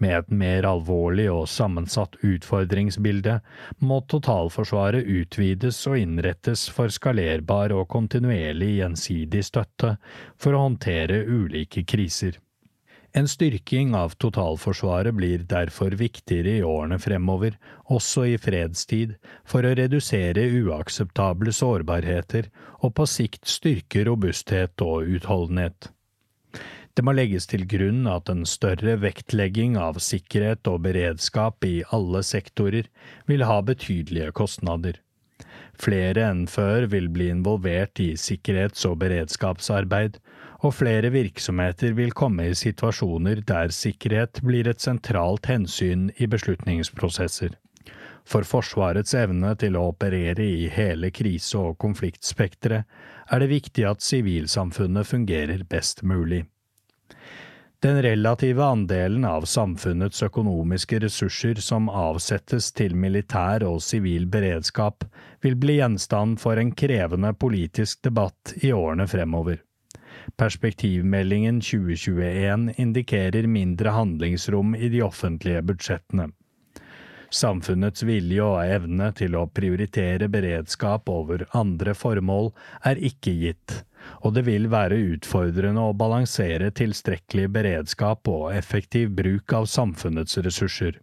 Med 0.00 0.14
et 0.18 0.30
mer 0.42 0.66
alvorlig 0.68 1.26
og 1.32 1.48
sammensatt 1.50 2.18
utfordringsbilde 2.24 3.38
må 3.84 4.00
totalforsvaret 4.12 5.08
utvides 5.08 5.80
og 5.90 5.98
innrettes 6.00 6.66
for 6.72 6.92
skalerbar 6.92 7.74
og 7.76 7.88
kontinuerlig 7.92 8.76
gjensidig 8.78 9.42
støtte 9.48 9.96
for 10.36 10.56
å 10.56 10.64
håndtere 10.68 11.24
ulike 11.24 11.84
kriser. 11.88 12.38
En 13.12 13.26
styrking 13.28 13.94
av 13.98 14.12
totalforsvaret 14.22 15.14
blir 15.14 15.42
derfor 15.50 15.96
viktigere 15.98 16.60
i 16.60 16.62
årene 16.62 16.98
fremover, 17.02 17.56
også 17.90 18.28
i 18.30 18.36
fredstid, 18.38 19.16
for 19.42 19.66
å 19.66 19.72
redusere 19.74 20.44
uakseptable 20.60 21.50
sårbarheter 21.54 22.52
og 22.78 22.94
på 22.94 23.08
sikt 23.10 23.50
styrke 23.50 24.04
robusthet 24.06 24.84
og 24.86 25.10
utholdenhet. 25.10 25.90
Det 26.94 27.02
må 27.06 27.14
legges 27.16 27.50
til 27.50 27.66
grunn 27.66 28.06
at 28.10 28.30
en 28.30 28.44
større 28.46 28.96
vektlegging 29.02 29.76
av 29.78 29.98
sikkerhet 30.04 30.70
og 30.70 30.82
beredskap 30.86 31.66
i 31.66 31.80
alle 31.96 32.22
sektorer 32.26 32.86
vil 33.30 33.46
ha 33.46 33.60
betydelige 33.66 34.30
kostnader. 34.38 34.98
Flere 35.80 36.26
enn 36.28 36.44
før 36.50 36.86
vil 36.92 37.08
bli 37.10 37.30
involvert 37.32 38.02
i 38.04 38.12
sikkerhets- 38.20 38.84
og 38.86 38.98
beredskapsarbeid, 39.02 40.18
og 40.60 40.74
flere 40.76 41.10
virksomheter 41.14 41.94
vil 41.96 42.12
komme 42.16 42.50
i 42.50 42.58
situasjoner 42.58 43.42
der 43.48 43.72
sikkerhet 43.74 44.42
blir 44.44 44.68
et 44.68 44.84
sentralt 44.84 45.48
hensyn 45.48 46.10
i 46.18 46.28
beslutningsprosesser. 46.28 47.56
For 48.28 48.44
Forsvarets 48.46 49.14
evne 49.16 49.54
til 49.58 49.78
å 49.78 49.88
operere 49.90 50.44
i 50.44 50.68
hele 50.70 51.10
krise- 51.10 51.58
og 51.58 51.78
konfliktspekteret 51.82 52.84
er 53.32 53.42
det 53.42 53.50
viktig 53.50 53.86
at 53.88 54.04
sivilsamfunnet 54.04 55.08
fungerer 55.08 55.64
best 55.64 56.02
mulig. 56.02 56.44
Den 57.80 58.02
relative 58.04 58.60
andelen 58.60 59.24
av 59.24 59.46
samfunnets 59.48 60.20
økonomiske 60.22 60.98
ressurser 61.00 61.62
som 61.64 61.88
avsettes 61.88 62.68
til 62.76 62.92
militær 62.92 63.64
og 63.64 63.80
sivil 63.80 64.26
beredskap, 64.28 65.06
vil 65.40 65.56
bli 65.56 65.78
gjenstand 65.78 66.36
for 66.42 66.60
en 66.60 66.74
krevende 66.76 67.32
politisk 67.32 68.02
debatt 68.04 68.52
i 68.60 68.74
årene 68.76 69.08
fremover. 69.08 69.62
Perspektivmeldingen 70.36 71.60
2021 71.60 72.74
indikerer 72.76 73.46
mindre 73.46 73.94
handlingsrom 73.96 74.74
i 74.74 74.88
de 74.88 75.02
offentlige 75.02 75.62
budsjettene. 75.62 76.30
Samfunnets 77.30 78.02
vilje 78.02 78.42
og 78.42 78.58
evne 78.64 79.12
til 79.14 79.36
å 79.38 79.44
prioritere 79.54 80.26
beredskap 80.28 81.08
over 81.08 81.44
andre 81.54 81.94
formål 81.94 82.50
er 82.90 82.98
ikke 83.10 83.36
gitt, 83.38 83.76
og 84.26 84.34
det 84.34 84.46
vil 84.48 84.66
være 84.72 84.98
utfordrende 85.14 85.84
å 85.84 85.94
balansere 85.94 86.72
tilstrekkelig 86.74 87.46
beredskap 87.54 88.26
og 88.28 88.50
effektiv 88.56 89.14
bruk 89.14 89.54
av 89.54 89.70
samfunnets 89.70 90.40
ressurser. 90.42 90.98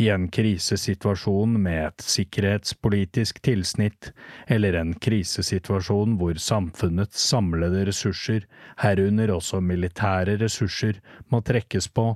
I 0.00 0.08
en 0.12 0.28
krisesituasjon 0.32 1.58
med 1.62 1.78
et 1.86 2.04
sikkerhetspolitisk 2.04 3.42
tilsnitt, 3.44 4.12
eller 4.46 4.78
en 4.80 4.94
krisesituasjon 4.94 6.16
hvor 6.20 6.40
samfunnets 6.40 7.20
samlede 7.30 7.84
ressurser, 7.88 8.46
herunder 8.82 9.34
også 9.34 9.60
militære 9.64 10.38
ressurser, 10.42 11.00
må 11.28 11.42
trekkes 11.46 11.88
på, 11.92 12.12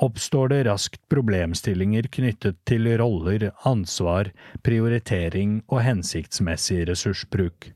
oppstår 0.00 0.52
det 0.52 0.62
raskt 0.68 1.02
problemstillinger 1.12 2.08
knyttet 2.12 2.56
til 2.68 2.88
roller, 3.00 3.50
ansvar, 3.68 4.32
prioritering 4.64 5.60
og 5.68 5.84
hensiktsmessig 5.84 6.86
ressursbruk. 6.88 7.72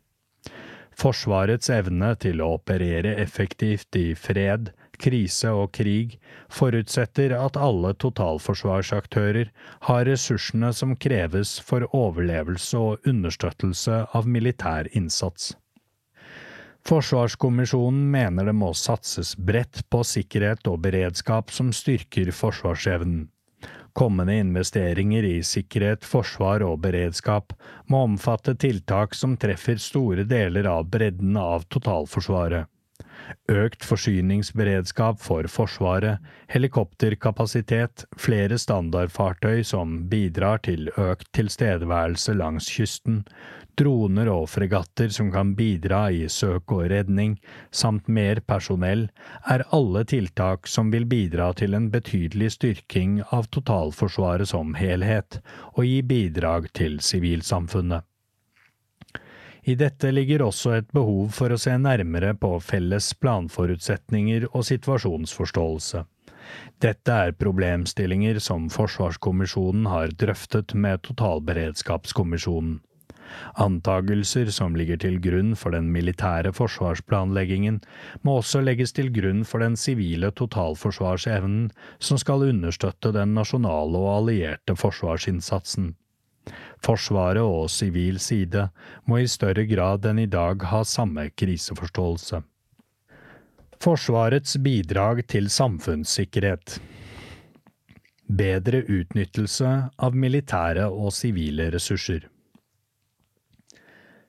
Forsvarets 0.94 1.70
evne 1.74 2.12
til 2.22 2.40
å 2.40 2.54
operere 2.54 3.16
effektivt 3.20 3.98
i 3.98 4.12
fred, 4.14 4.70
krise 5.04 5.50
og 5.52 5.72
krig 5.76 6.16
forutsetter 6.52 7.34
at 7.36 7.58
alle 7.60 7.92
totalforsvarsaktører 8.00 9.50
har 9.88 10.06
ressursene 10.08 10.72
som 10.76 10.94
kreves 10.96 11.58
for 11.68 11.86
overlevelse 11.92 12.80
og 12.80 13.10
understøttelse 13.10 14.00
av 14.16 14.30
militær 14.30 14.88
innsats. 14.92 15.52
Forsvarskommisjonen 16.84 18.10
mener 18.12 18.50
det 18.50 18.56
må 18.60 18.74
satses 18.76 19.32
bredt 19.36 19.84
på 19.88 20.02
sikkerhet 20.04 20.66
og 20.68 20.82
beredskap 20.84 21.52
som 21.52 21.72
styrker 21.72 22.28
forsvarsevnen. 22.32 23.30
Kommende 23.94 24.34
investeringer 24.42 25.24
i 25.24 25.38
sikkerhet, 25.46 26.04
forsvar 26.04 26.64
og 26.66 26.80
beredskap 26.84 27.54
må 27.88 28.02
omfatte 28.08 28.56
tiltak 28.58 29.14
som 29.14 29.38
treffer 29.40 29.78
store 29.80 30.26
deler 30.28 30.66
av 30.68 30.88
bredden 30.90 31.38
av 31.40 31.64
totalforsvaret 31.72 32.68
økt 33.50 33.84
forsyningsberedskap 33.84 35.20
for 35.22 35.48
Forsvaret, 35.50 36.22
helikopterkapasitet, 36.52 38.06
flere 38.16 38.58
standardfartøy 38.58 39.62
som 39.66 40.04
bidrar 40.10 40.62
til 40.66 40.90
økt 41.00 41.30
tilstedeværelse 41.36 42.34
langs 42.38 42.70
kysten, 42.76 43.24
droner 43.78 44.30
og 44.30 44.46
fregatter 44.52 45.10
som 45.14 45.30
kan 45.34 45.54
bidra 45.58 46.06
i 46.14 46.28
søk 46.30 46.72
og 46.72 46.86
redning, 46.92 47.36
samt 47.74 48.08
mer 48.08 48.40
personell, 48.46 49.08
er 49.50 49.66
alle 49.74 50.04
tiltak 50.08 50.70
som 50.70 50.92
vil 50.94 51.08
bidra 51.10 51.50
til 51.58 51.74
en 51.74 51.90
betydelig 51.92 52.54
styrking 52.58 53.20
av 53.34 53.50
totalforsvaret 53.54 54.50
som 54.50 54.74
helhet, 54.78 55.40
og 55.74 55.84
gi 55.88 56.00
bidrag 56.06 56.70
til 56.76 57.00
sivilsamfunnet. 57.02 58.06
I 59.64 59.74
dette 59.80 60.10
ligger 60.12 60.42
også 60.44 60.74
et 60.76 60.90
behov 60.92 61.30
for 61.32 61.52
å 61.54 61.60
se 61.60 61.72
nærmere 61.80 62.34
på 62.36 62.50
felles 62.60 63.12
planforutsetninger 63.16 64.50
og 64.50 64.66
situasjonsforståelse. 64.68 66.04
Dette 66.84 67.14
er 67.26 67.36
problemstillinger 67.40 68.40
som 68.44 68.66
Forsvarskommisjonen 68.72 69.86
har 69.88 70.12
drøftet 70.20 70.74
med 70.76 71.00
Totalberedskapskommisjonen. 71.08 72.82
Antagelser 73.58 74.50
som 74.52 74.76
ligger 74.76 75.00
til 75.00 75.16
grunn 75.22 75.54
for 75.58 75.74
den 75.74 75.88
militære 75.94 76.52
forsvarsplanleggingen, 76.54 77.80
må 78.22 78.38
også 78.42 78.60
legges 78.62 78.92
til 78.94 79.10
grunn 79.16 79.42
for 79.48 79.64
den 79.64 79.78
sivile 79.80 80.30
totalforsvarsevnen 80.36 81.70
som 81.98 82.20
skal 82.20 82.44
understøtte 82.50 83.14
den 83.16 83.34
nasjonale 83.38 84.04
og 84.04 84.10
allierte 84.18 84.76
forsvarsinnsatsen. 84.78 85.94
Forsvaret 86.84 87.42
og 87.42 87.70
sivil 87.72 88.18
side 88.20 88.68
må 89.08 89.22
i 89.22 89.30
større 89.30 89.64
grad 89.68 90.04
enn 90.10 90.20
i 90.24 90.30
dag 90.30 90.64
ha 90.70 90.82
samme 90.84 91.28
kriseforståelse. 91.32 92.42
Forsvarets 93.84 94.56
bidrag 94.64 95.24
til 95.28 95.50
samfunnssikkerhet 95.52 96.78
Bedre 98.24 98.80
utnyttelse 98.88 99.70
av 100.00 100.14
militære 100.16 100.86
og 100.88 101.12
sivile 101.12 101.66
ressurser. 101.74 102.24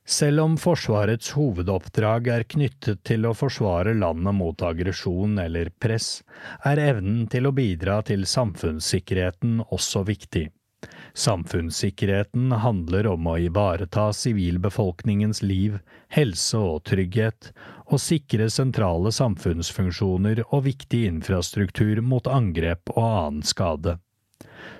Selv 0.05 0.43
om 0.43 0.57
Forsvarets 0.61 1.31
hovedoppdrag 1.33 2.27
er 2.29 2.43
knyttet 2.45 2.99
til 3.07 3.25
å 3.25 3.31
forsvare 3.33 3.95
landet 3.97 4.35
mot 4.37 4.65
aggresjon 4.67 5.39
eller 5.41 5.71
press, 5.81 6.19
er 6.61 6.81
evnen 6.91 7.23
til 7.31 7.49
å 7.49 7.55
bidra 7.55 8.01
til 8.05 8.27
samfunnssikkerheten 8.29 9.63
også 9.65 10.03
viktig. 10.05 10.45
Samfunnssikkerheten 11.15 12.51
handler 12.51 13.07
om 13.07 13.27
å 13.31 13.37
ivareta 13.39 14.09
sivilbefolkningens 14.13 15.39
liv, 15.41 15.77
helse 16.11 16.59
og 16.59 16.83
trygghet, 16.89 17.53
og 17.87 18.01
sikre 18.03 18.49
sentrale 18.51 19.13
samfunnsfunksjoner 19.15 20.43
og 20.49 20.65
viktig 20.67 21.05
infrastruktur 21.07 22.03
mot 22.03 22.27
angrep 22.27 22.91
og 22.97 23.05
annen 23.05 23.47
skade. 23.47 23.95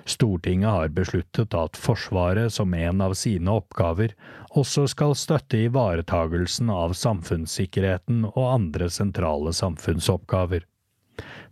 Stortinget 0.04 0.70
har 0.70 0.92
besluttet 0.92 1.54
at 1.56 1.80
Forsvaret 1.80 2.52
som 2.52 2.74
en 2.74 3.00
av 3.00 3.16
sine 3.18 3.56
oppgaver 3.56 4.12
også 4.52 4.86
skal 4.92 5.16
støtte 5.18 5.64
ivaretagelsen 5.70 6.68
av 6.70 6.92
samfunnssikkerheten 7.00 8.26
og 8.28 8.44
andre 8.44 8.90
sentrale 8.92 9.56
samfunnsoppgaver. 9.56 10.68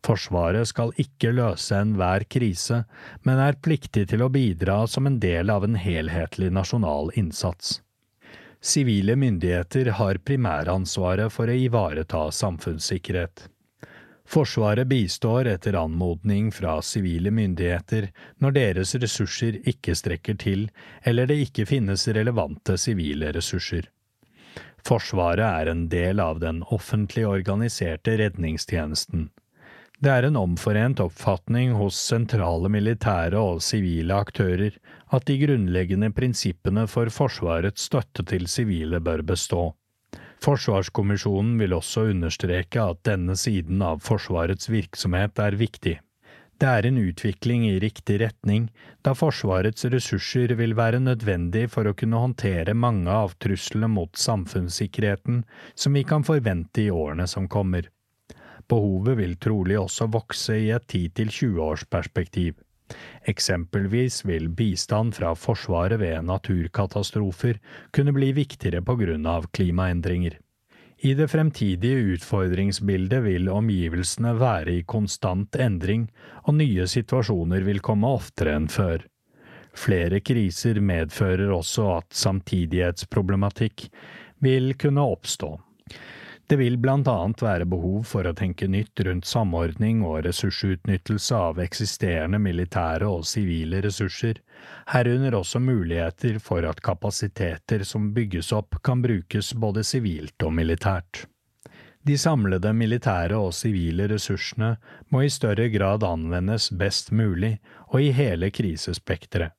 Forsvaret 0.04 0.68
skal 0.68 0.92
ikke 1.00 1.32
løse 1.32 1.78
enhver 1.80 2.26
krise, 2.28 2.82
men 3.24 3.40
er 3.40 3.56
pliktig 3.64 4.10
til 4.10 4.24
å 4.24 4.28
bidra 4.32 4.82
som 4.90 5.08
en 5.08 5.16
del 5.22 5.50
av 5.50 5.64
en 5.64 5.78
helhetlig 5.80 6.50
nasjonal 6.52 7.08
innsats. 7.16 7.78
Sivile 8.64 9.16
myndigheter 9.16 9.90
har 9.98 10.20
primæransvaret 10.24 11.32
for 11.32 11.48
å 11.48 11.56
ivareta 11.56 12.26
samfunnssikkerhet. 12.32 13.48
Forsvaret 14.24 14.88
bistår 14.88 15.50
etter 15.50 15.76
anmodning 15.76 16.48
fra 16.52 16.78
sivile 16.82 17.28
myndigheter 17.34 18.08
når 18.40 18.54
deres 18.56 18.94
ressurser 18.96 19.58
ikke 19.68 19.96
strekker 20.00 20.38
til 20.40 20.70
eller 21.04 21.28
det 21.28 21.42
ikke 21.44 21.66
finnes 21.68 22.06
relevante 22.08 22.78
sivile 22.80 23.34
ressurser. 23.36 23.90
Forsvaret 24.84 25.44
er 25.44 25.72
en 25.72 25.86
del 25.92 26.20
av 26.20 26.40
den 26.40 26.62
offentlig 26.72 27.26
organiserte 27.28 28.16
redningstjenesten. 28.20 29.28
Det 30.04 30.12
er 30.12 30.26
en 30.28 30.36
omforent 30.36 30.98
oppfatning 31.00 31.70
hos 31.78 31.96
sentrale 31.96 32.68
militære 32.68 33.40
og 33.40 33.62
sivile 33.64 34.18
aktører 34.20 34.74
at 35.16 35.24
de 35.30 35.38
grunnleggende 35.40 36.10
prinsippene 36.12 36.84
for 36.92 37.08
Forsvarets 37.08 37.86
støtte 37.88 38.26
til 38.28 38.44
sivile 38.52 39.00
bør 39.00 39.22
bestå. 39.24 39.62
Forsvarskommisjonen 40.44 41.54
vil 41.62 41.72
også 41.72 42.04
understreke 42.10 42.84
at 42.84 43.00
denne 43.08 43.38
siden 43.40 43.80
av 43.80 44.04
Forsvarets 44.04 44.68
virksomhet 44.68 45.40
er 45.40 45.56
viktig. 45.56 45.96
Det 46.60 46.68
er 46.68 46.90
en 46.90 47.00
utvikling 47.00 47.64
i 47.70 47.80
riktig 47.80 48.20
retning, 48.26 48.68
da 49.00 49.16
Forsvarets 49.16 49.88
ressurser 49.88 50.52
vil 50.60 50.76
være 50.76 51.00
nødvendig 51.00 51.70
for 51.72 51.88
å 51.88 51.96
kunne 51.96 52.20
håndtere 52.26 52.76
mange 52.76 53.08
av 53.08 53.38
truslene 53.40 53.88
mot 53.96 54.12
samfunnssikkerheten 54.20 55.46
som 55.72 55.96
vi 55.96 56.04
kan 56.04 56.28
forvente 56.28 56.84
i 56.84 56.90
årene 56.92 57.24
som 57.24 57.48
kommer. 57.48 57.88
Behovet 58.68 59.18
vil 59.18 59.34
trolig 59.36 59.78
også 59.80 60.08
vokse 60.12 60.56
i 60.60 60.70
et 60.74 60.86
10–20 60.88 61.58
års 61.60 61.84
perspektiv. 61.84 62.54
Eksempelvis 63.30 64.22
vil 64.28 64.50
bistand 64.52 65.14
fra 65.16 65.32
Forsvaret 65.34 66.00
ved 66.00 66.26
naturkatastrofer 66.28 67.60
kunne 67.96 68.12
bli 68.12 68.32
viktigere 68.36 68.82
på 68.84 68.96
grunn 69.00 69.26
av 69.26 69.48
klimaendringer. 69.56 70.38
I 71.04 71.12
det 71.18 71.26
fremtidige 71.28 72.14
utfordringsbildet 72.14 73.24
vil 73.26 73.50
omgivelsene 73.52 74.34
være 74.40 74.78
i 74.78 74.84
konstant 74.88 75.56
endring, 75.60 76.06
og 76.48 76.56
nye 76.60 76.86
situasjoner 76.88 77.66
vil 77.66 77.82
komme 77.84 78.08
oftere 78.08 78.54
enn 78.56 78.70
før. 78.72 79.04
Flere 79.74 80.20
kriser 80.22 80.78
medfører 80.80 81.50
også 81.52 81.88
at 81.96 82.14
samtidighetsproblematikk 82.14 83.88
vil 84.44 84.72
kunne 84.80 85.04
oppstå. 85.16 85.50
Det 86.46 86.56
vil 86.60 86.76
blant 86.76 87.08
annet 87.08 87.40
være 87.42 87.64
behov 87.64 88.02
for 88.04 88.28
å 88.28 88.34
tenke 88.36 88.66
nytt 88.68 89.00
rundt 89.06 89.24
samordning 89.24 90.02
og 90.04 90.26
ressursutnyttelse 90.26 91.38
av 91.40 91.60
eksisterende 91.64 92.40
militære 92.42 93.08
og 93.08 93.24
sivile 93.28 93.80
ressurser, 93.86 94.42
herunder 94.92 95.38
også 95.40 95.62
muligheter 95.64 96.36
for 96.44 96.68
at 96.68 96.84
kapasiteter 96.84 97.86
som 97.88 98.12
bygges 98.16 98.52
opp 98.52 98.76
kan 98.84 99.00
brukes 99.04 99.54
både 99.56 99.86
sivilt 99.88 100.44
og 100.44 100.52
militært. 100.60 101.24
De 102.04 102.18
samlede 102.20 102.74
militære 102.76 103.38
og 103.40 103.54
sivile 103.56 104.10
ressursene 104.12 104.74
må 105.08 105.22
i 105.24 105.32
større 105.32 105.70
grad 105.72 106.04
anvendes 106.04 106.68
best 106.76 107.08
mulig 107.16 107.54
og 107.88 108.02
i 108.04 108.10
hele 108.12 108.50
krisespekteret. 108.52 109.56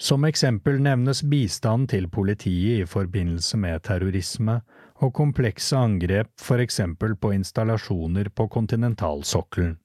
Som 0.00 0.24
eksempel 0.24 0.78
nevnes 0.80 1.24
bistand 1.28 1.90
til 1.90 2.06
politiet 2.08 2.84
i 2.84 2.86
forbindelse 2.88 3.58
med 3.60 3.82
terrorisme, 3.84 4.60
og 5.00 5.14
komplekse 5.16 5.76
angrep 5.76 6.32
eksempel 6.62 7.16
på 7.16 7.32
installasjoner 7.36 8.28
på 8.36 8.48
kontinentalsokkelen. 8.48 9.78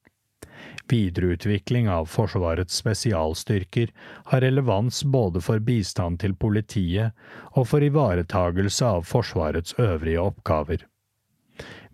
Videreutvikling 0.88 1.88
av 1.90 2.06
Forsvarets 2.06 2.76
spesialstyrker 2.82 3.90
har 4.30 4.40
relevans 4.44 5.02
både 5.04 5.42
for 5.42 5.58
bistand 5.58 6.20
til 6.22 6.36
politiet 6.38 7.16
og 7.52 7.66
for 7.72 7.82
ivaretagelse 7.82 8.86
av 8.86 9.08
Forsvarets 9.08 9.74
øvrige 9.82 10.22
oppgaver. 10.22 10.84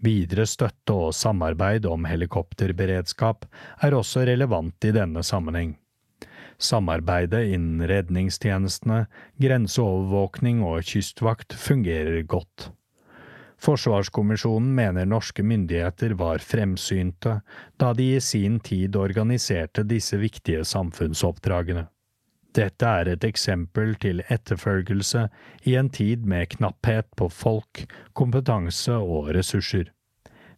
Videre 0.02 0.44
støtte 0.50 0.94
og 0.98 1.14
samarbeid 1.14 1.86
om 1.86 2.04
helikopterberedskap 2.10 3.46
er 3.86 3.94
også 3.94 4.26
relevant 4.26 4.84
i 4.84 4.92
denne 4.94 5.22
sammenheng. 5.22 5.76
Samarbeidet 6.62 7.46
innen 7.54 7.86
redningstjenestene, 7.88 9.06
grenseovervåkning 9.42 10.62
og 10.66 10.82
kystvakt 10.86 11.54
fungerer 11.58 12.22
godt. 12.26 12.70
Forsvarskommisjonen 13.62 14.74
mener 14.74 15.06
norske 15.06 15.42
myndigheter 15.42 16.10
var 16.18 16.38
fremsynte 16.38 17.40
da 17.78 17.92
de 17.94 18.08
i 18.16 18.20
sin 18.20 18.60
tid 18.60 18.96
organiserte 18.96 19.84
disse 19.86 20.18
viktige 20.18 20.64
samfunnsoppdragene. 20.66 21.84
Dette 22.52 22.88
er 23.00 23.08
et 23.12 23.24
eksempel 23.24 23.94
til 24.02 24.24
etterfølgelse 24.26 25.28
i 25.70 25.76
en 25.78 25.88
tid 25.94 26.26
med 26.26 26.50
knapphet 26.56 27.06
på 27.16 27.28
folk, 27.30 27.84
kompetanse 28.18 28.98
og 28.98 29.30
ressurser. 29.36 29.92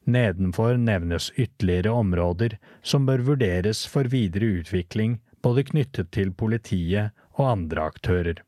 Nedenfor 0.05 0.81
nevnes 0.81 1.31
ytterligere 1.37 1.93
områder 1.93 2.57
som 2.83 3.05
bør 3.07 3.23
vurderes 3.29 3.85
for 3.87 4.09
videre 4.09 4.63
utvikling, 4.63 5.21
både 5.45 5.69
knyttet 5.69 6.11
til 6.17 6.33
politiet 6.33 7.13
og 7.37 7.53
andre 7.53 7.87
aktører. 7.93 8.41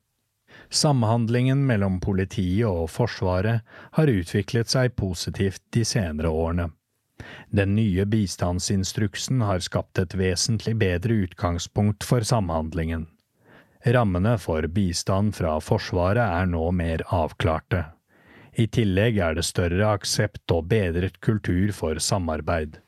Samhandlingen 0.71 1.67
mellom 1.67 2.01
politiet 2.01 2.67
og 2.69 2.91
Forsvaret 2.91 3.63
har 3.97 4.11
utviklet 4.11 4.71
seg 4.73 4.97
positivt 4.99 5.63
de 5.75 5.85
senere 5.87 6.33
årene. 6.33 6.71
Den 7.51 7.75
nye 7.75 8.05
bistandsinstruksen 8.05 9.41
har 9.47 9.63
skapt 9.65 9.99
et 9.99 10.15
vesentlig 10.19 10.77
bedre 10.79 11.23
utgangspunkt 11.27 12.05
for 12.05 12.27
samhandlingen. 12.27 13.07
Rammene 13.87 14.35
for 14.43 14.67
bistand 14.67 15.37
fra 15.39 15.59
Forsvaret 15.63 16.25
er 16.25 16.49
nå 16.51 16.71
mer 16.75 17.05
avklarte. 17.15 17.85
I 18.57 18.67
tillegg 18.73 19.21
er 19.21 19.37
det 19.37 19.45
større 19.47 19.93
aksept 19.93 20.51
og 20.53 20.67
bedret 20.73 21.21
kultur 21.21 21.71
for 21.77 22.01
samarbeid. 22.03 22.81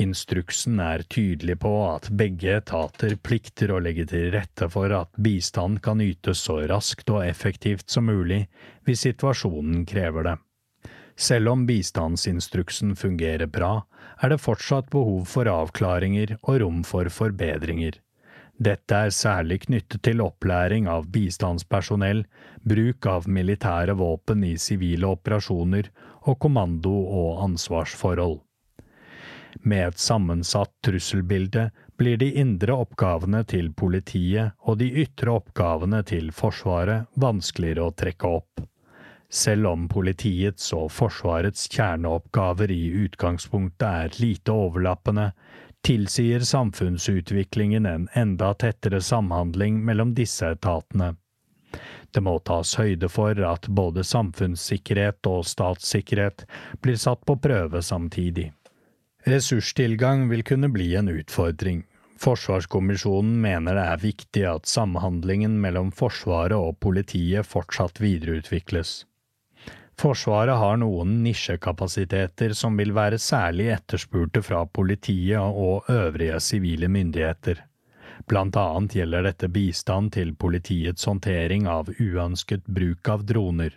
Instruksen 0.00 0.80
er 0.80 1.02
tydelig 1.12 1.58
på 1.60 1.70
at 1.84 2.08
begge 2.16 2.54
etater 2.62 3.12
plikter 3.20 3.74
å 3.74 3.80
legge 3.84 4.06
til 4.08 4.30
rette 4.32 4.68
for 4.72 4.92
at 4.96 5.10
bistand 5.20 5.82
kan 5.84 6.00
ytes 6.00 6.40
så 6.46 6.62
raskt 6.70 7.12
og 7.12 7.26
effektivt 7.26 7.92
som 7.92 8.08
mulig 8.08 8.46
hvis 8.86 9.04
situasjonen 9.04 9.84
krever 9.88 10.30
det. 10.30 10.36
Selv 11.16 11.52
om 11.52 11.66
bistandsinstruksen 11.68 12.94
fungerer 12.96 13.46
bra, 13.46 13.82
er 14.22 14.32
det 14.32 14.40
fortsatt 14.40 14.88
behov 14.90 15.26
for 15.28 15.50
avklaringer 15.50 16.38
og 16.40 16.62
rom 16.62 16.80
for 16.88 17.10
forbedringer. 17.12 17.98
Dette 18.62 18.94
er 19.06 19.12
særlig 19.12 19.62
knyttet 19.66 20.02
til 20.06 20.22
opplæring 20.24 20.88
av 20.88 21.08
bistandspersonell, 21.12 22.24
bruk 22.62 23.08
av 23.10 23.28
militære 23.28 23.96
våpen 23.98 24.44
i 24.46 24.54
sivile 24.60 25.12
operasjoner 25.16 25.90
og 26.22 26.38
kommando- 26.38 27.08
og 27.20 27.44
ansvarsforhold. 27.44 28.40
Med 29.60 29.88
et 29.88 29.98
sammensatt 29.98 30.72
trusselbilde 30.84 31.70
blir 31.96 32.16
de 32.16 32.32
indre 32.40 32.74
oppgavene 32.84 33.44
til 33.44 33.72
politiet 33.72 34.56
og 34.66 34.78
de 34.80 34.88
ytre 35.04 35.36
oppgavene 35.38 36.02
til 36.08 36.32
Forsvaret 36.34 37.10
vanskeligere 37.20 37.88
å 37.88 37.96
trekke 38.02 38.30
opp. 38.40 38.62
Selv 39.32 39.66
om 39.70 39.88
politiets 39.88 40.72
og 40.76 40.90
Forsvarets 40.92 41.68
kjerneoppgaver 41.72 42.70
i 42.70 42.82
utgangspunktet 43.04 43.86
er 43.88 44.20
lite 44.20 44.52
overlappende, 44.52 45.30
tilsier 45.82 46.44
samfunnsutviklingen 46.44 47.86
en 47.86 48.08
enda 48.12 48.52
tettere 48.54 49.00
samhandling 49.00 49.80
mellom 49.84 50.12
disse 50.14 50.52
etatene. 50.52 51.14
Det 52.12 52.20
må 52.20 52.38
tas 52.44 52.74
høyde 52.76 53.08
for 53.08 53.38
at 53.48 53.68
både 53.72 54.04
samfunnssikkerhet 54.04 55.26
og 55.30 55.46
statssikkerhet 55.48 56.44
blir 56.84 57.00
satt 57.00 57.24
på 57.24 57.38
prøve 57.40 57.80
samtidig. 57.82 58.50
Ressurstilgang 59.24 60.28
vil 60.28 60.42
kunne 60.42 60.68
bli 60.68 60.94
en 60.98 61.08
utfordring. 61.08 61.84
Forsvarskommisjonen 62.22 63.40
mener 63.42 63.76
det 63.78 63.84
er 63.86 64.02
viktig 64.02 64.42
at 64.50 64.68
samhandlingen 64.70 65.54
mellom 65.62 65.92
Forsvaret 65.94 66.58
og 66.58 66.80
politiet 66.82 67.46
fortsatt 67.46 68.00
videreutvikles. 68.02 69.04
Forsvaret 69.98 70.58
har 70.58 70.78
noen 70.82 71.20
nisjekapasiteter 71.22 72.54
som 72.58 72.78
vil 72.78 72.94
være 72.96 73.20
særlig 73.22 73.68
etterspurte 73.76 74.42
fra 74.42 74.64
politiet 74.66 75.38
og 75.38 75.90
øvrige 75.90 76.40
sivile 76.42 76.88
myndigheter. 76.90 77.62
Blant 78.26 78.56
annet 78.58 78.96
gjelder 78.98 79.26
dette 79.28 79.50
bistand 79.50 80.12
til 80.18 80.34
politiets 80.34 81.06
håndtering 81.06 81.68
av 81.70 81.90
uønsket 81.94 82.66
bruk 82.66 83.08
av 83.14 83.26
droner. 83.26 83.74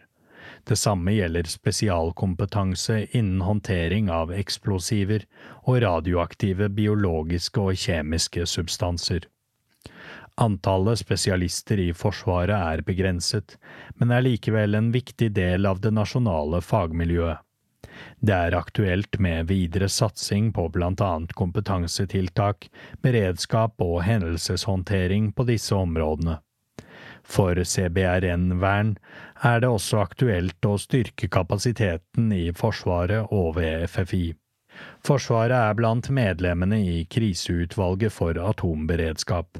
Det 0.66 0.76
samme 0.76 1.14
gjelder 1.14 1.44
spesialkompetanse 1.44 3.06
innen 3.12 3.42
håndtering 3.46 4.10
av 4.10 4.34
eksplosiver 4.34 5.28
og 5.64 5.82
radioaktive 5.84 6.72
biologiske 6.74 7.62
og 7.62 7.78
kjemiske 7.78 8.48
substanser. 8.50 9.28
Antallet 10.42 11.00
spesialister 11.00 11.80
i 11.80 11.92
Forsvaret 11.96 12.58
er 12.58 12.82
begrenset, 12.88 13.60
men 13.96 14.12
er 14.12 14.26
likevel 14.26 14.76
en 14.76 14.90
viktig 14.92 15.30
del 15.38 15.70
av 15.70 15.80
det 15.86 15.94
nasjonale 15.96 16.60
fagmiljøet. 16.66 17.46
Det 18.20 18.34
er 18.34 18.58
aktuelt 18.58 19.20
med 19.22 19.48
videre 19.48 19.88
satsing 19.88 20.50
på 20.54 20.66
annet 20.82 21.34
kompetansetiltak, 21.38 22.68
beredskap 23.06 23.80
og 23.80 24.02
hendelseshåndtering 24.04 25.32
på 25.32 25.46
disse 25.48 25.76
områdene. 25.76 26.40
For 27.26 27.56
CBRN-vern 27.56 28.98
er 29.44 29.60
det 29.62 29.70
også 29.70 30.00
aktuelt 30.04 30.66
å 30.66 30.78
styrke 30.80 31.28
kapasiteten 31.32 32.32
i 32.32 32.50
Forsvaret 32.56 33.32
og 33.36 33.56
ved 33.60 33.88
FFI. 33.92 34.26
Forsvaret 35.06 35.56
er 35.56 35.78
blant 35.78 36.10
medlemmene 36.12 36.80
i 36.84 36.98
Kriseutvalget 37.12 38.14
for 38.14 38.40
atomberedskap. 38.40 39.60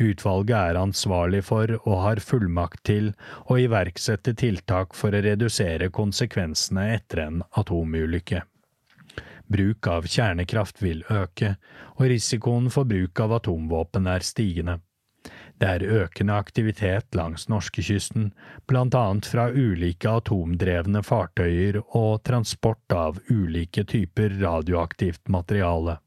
Utvalget 0.00 0.56
er 0.56 0.78
ansvarlig 0.80 1.42
for 1.46 1.72
og 1.80 1.96
har 2.04 2.20
fullmakt 2.24 2.82
til 2.88 3.12
å 3.48 3.56
iverksette 3.60 4.34
tiltak 4.36 4.96
for 4.96 5.14
å 5.14 5.22
redusere 5.24 5.90
konsekvensene 5.94 6.86
etter 6.96 7.24
en 7.26 7.42
atomulykke. 7.60 8.42
Bruk 9.50 9.88
av 9.90 10.06
kjernekraft 10.06 10.78
vil 10.82 11.02
øke, 11.10 11.56
og 11.98 12.06
risikoen 12.12 12.68
for 12.70 12.86
bruk 12.86 13.20
av 13.20 13.34
atomvåpen 13.40 14.06
er 14.06 14.22
stigende. 14.26 14.78
Det 15.60 15.68
er 15.68 15.82
økende 16.04 16.38
aktivitet 16.40 17.16
langs 17.18 17.44
norskekysten, 17.52 18.30
blant 18.64 18.94
annet 18.96 19.26
fra 19.28 19.50
ulike 19.52 20.08
atomdrevne 20.08 21.02
fartøyer 21.04 21.82
og 21.84 22.22
transport 22.24 22.94
av 22.96 23.18
ulike 23.28 23.84
typer 23.84 24.38
radioaktivt 24.40 25.28
materiale. 25.28 25.98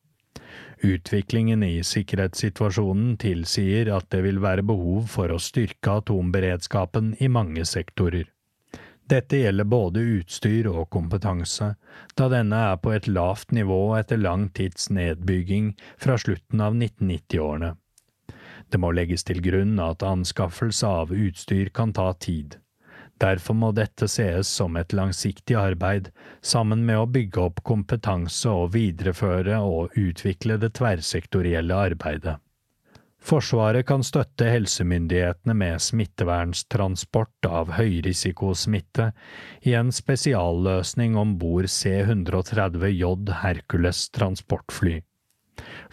Utviklingen 0.84 1.62
i 1.64 1.84
sikkerhetssituasjonen 1.86 3.14
tilsier 3.22 3.94
at 3.94 4.10
det 4.10 4.24
vil 4.26 4.42
være 4.42 4.66
behov 4.66 5.06
for 5.14 5.30
å 5.30 5.38
styrke 5.40 6.00
atomberedskapen 6.02 7.14
i 7.22 7.30
mange 7.30 7.64
sektorer. 7.70 8.26
Dette 9.14 9.38
gjelder 9.44 9.70
både 9.70 10.02
utstyr 10.18 10.72
og 10.72 10.90
kompetanse, 10.96 11.76
da 12.18 12.30
denne 12.32 12.66
er 12.72 12.82
på 12.82 12.96
et 12.96 13.08
lavt 13.08 13.54
nivå 13.54 13.80
etter 14.00 14.18
lang 14.18 14.50
tids 14.58 14.90
nedbygging 14.90 15.76
fra 16.02 16.18
slutten 16.18 16.64
av 16.64 16.74
1990-årene. 16.74 17.76
Det 18.74 18.80
må 18.82 18.90
legges 18.98 19.22
til 19.30 19.38
grunn 19.46 19.76
at 19.78 20.02
anskaffelse 20.02 20.88
av 20.90 21.12
utstyr 21.14 21.68
kan 21.78 21.92
ta 21.94 22.08
tid. 22.18 22.56
Derfor 23.22 23.54
må 23.54 23.70
dette 23.78 24.08
sees 24.10 24.50
som 24.50 24.80
et 24.82 24.96
langsiktig 24.98 25.54
arbeid, 25.62 26.10
sammen 26.42 26.82
med 26.88 26.98
å 26.98 27.06
bygge 27.06 27.44
opp 27.44 27.62
kompetanse 27.70 28.50
og 28.50 28.72
videreføre 28.74 29.60
og 29.62 29.94
utvikle 29.94 30.58
det 30.58 30.72
tverrsektorielle 30.80 31.78
arbeidet. 31.92 32.40
Forsvaret 33.24 33.86
kan 33.88 34.02
støtte 34.04 34.50
helsemyndighetene 34.50 35.54
med 35.56 35.86
smittevernstransport 35.86 37.48
av 37.48 37.78
høyrisikosmitte 37.78 39.12
i 39.70 39.78
en 39.80 39.94
spesialløsning 39.96 41.16
om 41.16 41.38
bord 41.40 41.70
C-130J 41.72 43.14
Hercules 43.46 44.08
transportfly. 44.18 44.98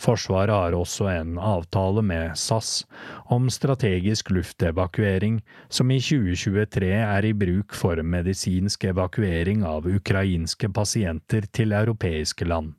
Forsvaret 0.00 0.54
har 0.54 0.72
også 0.72 1.10
en 1.12 1.34
avtale 1.36 2.00
med 2.02 2.36
SAS 2.40 2.86
om 3.28 3.50
strategisk 3.52 4.30
luftevakuering, 4.32 5.42
som 5.68 5.90
i 5.92 5.98
2023 6.00 6.88
er 6.96 7.28
i 7.28 7.34
bruk 7.36 7.76
for 7.76 8.00
medisinsk 8.00 8.86
evakuering 8.88 9.64
av 9.68 9.88
ukrainske 9.90 10.72
pasienter 10.72 11.44
til 11.52 11.76
europeiske 11.76 12.48
land. 12.48 12.72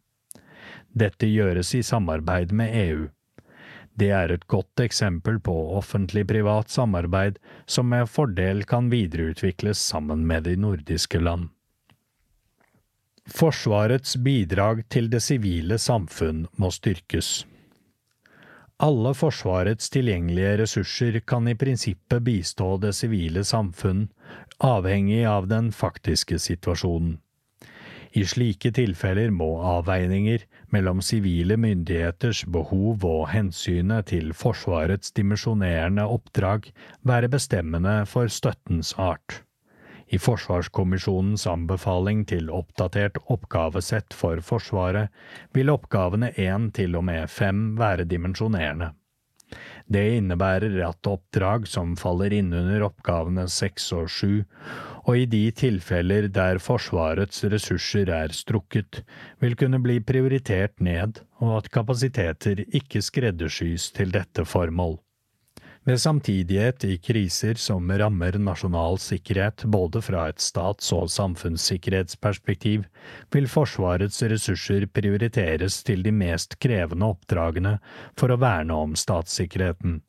Dette 0.97 1.30
gjøres 1.30 1.76
i 1.78 1.84
samarbeid 1.86 2.51
med 2.57 2.74
EU. 2.88 3.07
Det 3.93 4.09
er 4.17 4.34
et 4.34 4.47
godt 4.49 4.82
eksempel 4.82 5.38
på 5.43 5.53
offentlig-privat 5.78 6.74
samarbeid 6.74 7.38
som 7.69 7.91
med 7.91 8.09
fordel 8.09 8.65
kan 8.65 8.89
videreutvikles 8.89 9.78
sammen 9.93 10.26
med 10.28 10.49
de 10.49 10.57
nordiske 10.57 11.22
land. 11.22 11.51
Forsvarets 13.32 14.17
bidrag 14.19 14.84
til 14.91 15.07
det 15.09 15.21
sivile 15.23 15.77
samfunn 15.79 16.43
må 16.59 16.69
styrkes. 16.73 17.29
Alle 18.82 19.13
Forsvarets 19.13 19.91
tilgjengelige 19.93 20.55
ressurser 20.63 21.19
kan 21.25 21.47
i 21.47 21.55
prinsippet 21.55 22.23
bistå 22.25 22.75
det 22.84 22.95
sivile 22.97 23.43
samfunn, 23.47 24.07
avhengig 24.59 25.21
av 25.29 25.47
den 25.51 25.69
faktiske 25.71 26.39
situasjonen. 26.41 27.19
I 28.11 28.25
slike 28.27 28.73
tilfeller 28.75 29.32
må 29.32 29.47
avveininger 29.63 30.43
mellom 30.75 30.99
sivile 31.05 31.55
myndigheters 31.55 32.41
behov 32.51 33.05
og 33.07 33.29
hensynet 33.32 34.09
til 34.11 34.34
Forsvarets 34.36 35.13
dimensjonerende 35.15 36.03
oppdrag 36.17 36.67
være 37.07 37.32
bestemmende 37.32 38.01
for 38.11 38.27
støttens 38.27 38.91
art. 38.99 39.43
I 40.12 40.20
Forsvarskommisjonens 40.20 41.45
anbefaling 41.47 42.26
til 42.28 42.49
oppdatert 42.51 43.20
oppgavesett 43.32 44.12
for 44.16 44.41
Forsvaret 44.43 45.07
vil 45.55 45.72
oppgavene 45.72 46.34
én 46.36 46.68
til 46.76 46.97
og 46.99 47.05
med 47.07 47.32
fem 47.32 47.70
være 47.80 48.03
dimensjonerende. 48.03 48.91
Det 49.91 50.03
innebærer 50.18 50.78
at 50.88 51.07
oppdrag 51.07 51.66
som 51.68 51.95
faller 51.99 52.32
innunder 52.36 52.84
oppgavene 52.86 53.47
seks 53.51 53.89
og 53.95 54.07
sju, 54.12 54.43
og 55.03 55.18
i 55.18 55.26
de 55.28 55.43
tilfeller 55.57 56.28
der 56.32 56.62
Forsvarets 56.64 57.43
ressurser 57.51 58.12
er 58.16 58.36
strukket, 58.36 59.01
vil 59.43 59.57
kunne 59.59 59.82
bli 59.84 59.99
prioritert 59.99 60.80
ned, 60.80 61.24
og 61.43 61.57
at 61.57 61.72
kapasiteter 61.76 62.64
ikke 62.68 63.03
skreddersys 63.03 63.89
til 63.95 64.14
dette 64.16 64.45
formål. 64.47 64.99
Ved 65.84 65.97
samtidighet 66.01 66.84
i 66.86 66.97
kriser 67.01 67.57
som 67.57 67.88
rammer 67.97 68.36
nasjonal 68.38 68.99
sikkerhet 69.01 69.63
både 69.65 70.01
fra 70.05 70.27
et 70.29 70.38
stats- 70.38 70.91
og 70.93 71.07
samfunnssikkerhetsperspektiv, 71.09 72.84
vil 73.34 73.47
Forsvarets 73.49 74.21
ressurser 74.29 74.86
prioriteres 74.86 75.79
til 75.88 76.03
de 76.05 76.13
mest 76.13 76.59
krevende 76.61 77.09
oppdragene 77.15 77.79
for 78.13 78.29
å 78.29 78.38
verne 78.43 78.77
om 78.77 78.93
statssikkerheten. 78.93 80.03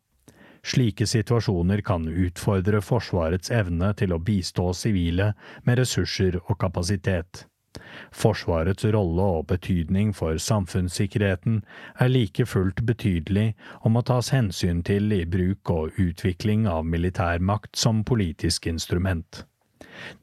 Slike 0.63 1.09
situasjoner 1.09 1.81
kan 1.81 2.05
utfordre 2.05 2.83
Forsvarets 2.85 3.51
evne 3.51 3.95
til 3.97 4.13
å 4.13 4.21
bistå 4.21 4.69
sivile 4.77 5.33
med 5.65 5.81
ressurser 5.81 6.37
og 6.45 6.59
kapasitet. 6.61 7.47
Forsvarets 8.11 8.85
rolle 8.97 9.29
og 9.39 9.47
betydning 9.53 10.13
for 10.17 10.39
samfunnssikkerheten 10.41 11.63
er 12.01 12.13
like 12.13 12.47
fullt 12.47 12.85
betydelig 12.89 13.53
og 13.81 13.95
må 13.97 14.03
tas 14.09 14.33
hensyn 14.35 14.83
til 14.87 15.13
i 15.13 15.25
bruk 15.25 15.71
og 15.71 16.03
utvikling 16.03 16.69
av 16.71 16.85
militærmakt 16.89 17.77
som 17.77 18.05
politisk 18.05 18.67
instrument. 18.67 19.45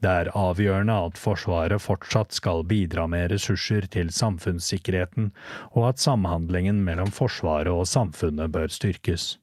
Det 0.02 0.10
er 0.10 0.30
avgjørende 0.36 0.96
at 1.08 1.18
Forsvaret 1.20 1.82
fortsatt 1.82 2.34
skal 2.36 2.64
bidra 2.68 3.06
med 3.10 3.30
ressurser 3.32 3.86
til 3.92 4.10
samfunnssikkerheten, 4.12 5.30
og 5.72 5.88
at 5.92 6.02
samhandlingen 6.02 6.82
mellom 6.84 7.12
Forsvaret 7.14 7.72
og 7.72 7.88
samfunnet 7.88 8.52
bør 8.52 8.68
styrkes. 8.72 9.36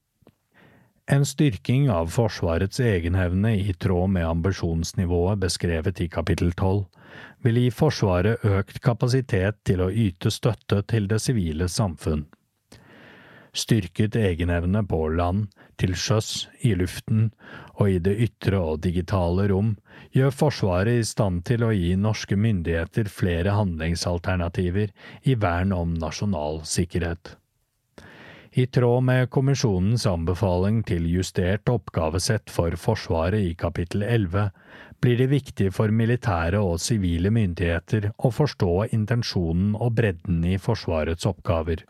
En 1.09 1.25
styrking 1.25 1.85
av 1.91 2.09
Forsvarets 2.11 2.79
egenevne 2.83 3.53
i 3.55 3.73
tråd 3.73 4.09
med 4.09 4.25
ambisjonsnivået 4.27 5.39
beskrevet 5.39 6.01
i 6.03 6.07
kapittel 6.11 6.51
tolv 6.51 6.83
vil 7.45 7.59
gi 7.61 7.69
Forsvaret 7.71 8.43
økt 8.43 8.81
kapasitet 8.83 9.61
til 9.69 9.85
å 9.85 9.87
yte 9.87 10.33
støtte 10.35 10.81
til 10.91 11.07
det 11.07 11.21
sivile 11.23 11.69
samfunn. 11.71 12.25
styrket 13.57 14.15
egenevne 14.15 14.83
på 14.85 14.99
land, 15.07 15.47
til 15.79 15.95
sjøs, 15.95 16.49
i 16.61 16.75
luften 16.75 17.31
og 17.79 17.89
i 17.89 17.97
det 18.03 18.17
ytre 18.27 18.59
og 18.59 18.83
digitale 18.83 19.47
rom, 19.47 19.77
gjør 20.11 20.35
Forsvaret 20.43 20.99
i 20.99 21.07
stand 21.07 21.45
til 21.45 21.63
å 21.63 21.71
gi 21.71 21.95
norske 21.95 22.35
myndigheter 22.35 23.07
flere 23.07 23.55
handlingsalternativer 23.55 24.91
i 25.23 25.35
vern 25.35 25.71
om 25.73 25.95
nasjonal 25.95 26.65
sikkerhet. 26.65 27.37
I 28.57 28.65
tråd 28.67 29.03
med 29.03 29.27
kommisjonens 29.29 30.07
anbefaling 30.09 30.79
til 30.89 31.03
justert 31.11 31.69
oppgavesett 31.69 32.49
for 32.49 32.73
Forsvaret 32.81 33.43
i 33.51 33.51
kapittel 33.53 34.01
11 34.01 34.47
blir 34.97 35.19
det 35.19 35.27
viktig 35.29 35.67
for 35.75 35.93
militære 35.93 36.57
og 36.65 36.81
sivile 36.81 37.29
myndigheter 37.29 38.07
å 38.17 38.31
forstå 38.33 38.87
intensjonen 38.97 39.75
og 39.77 39.93
bredden 39.99 40.41
i 40.49 40.55
Forsvarets 40.57 41.29
oppgaver. 41.29 41.83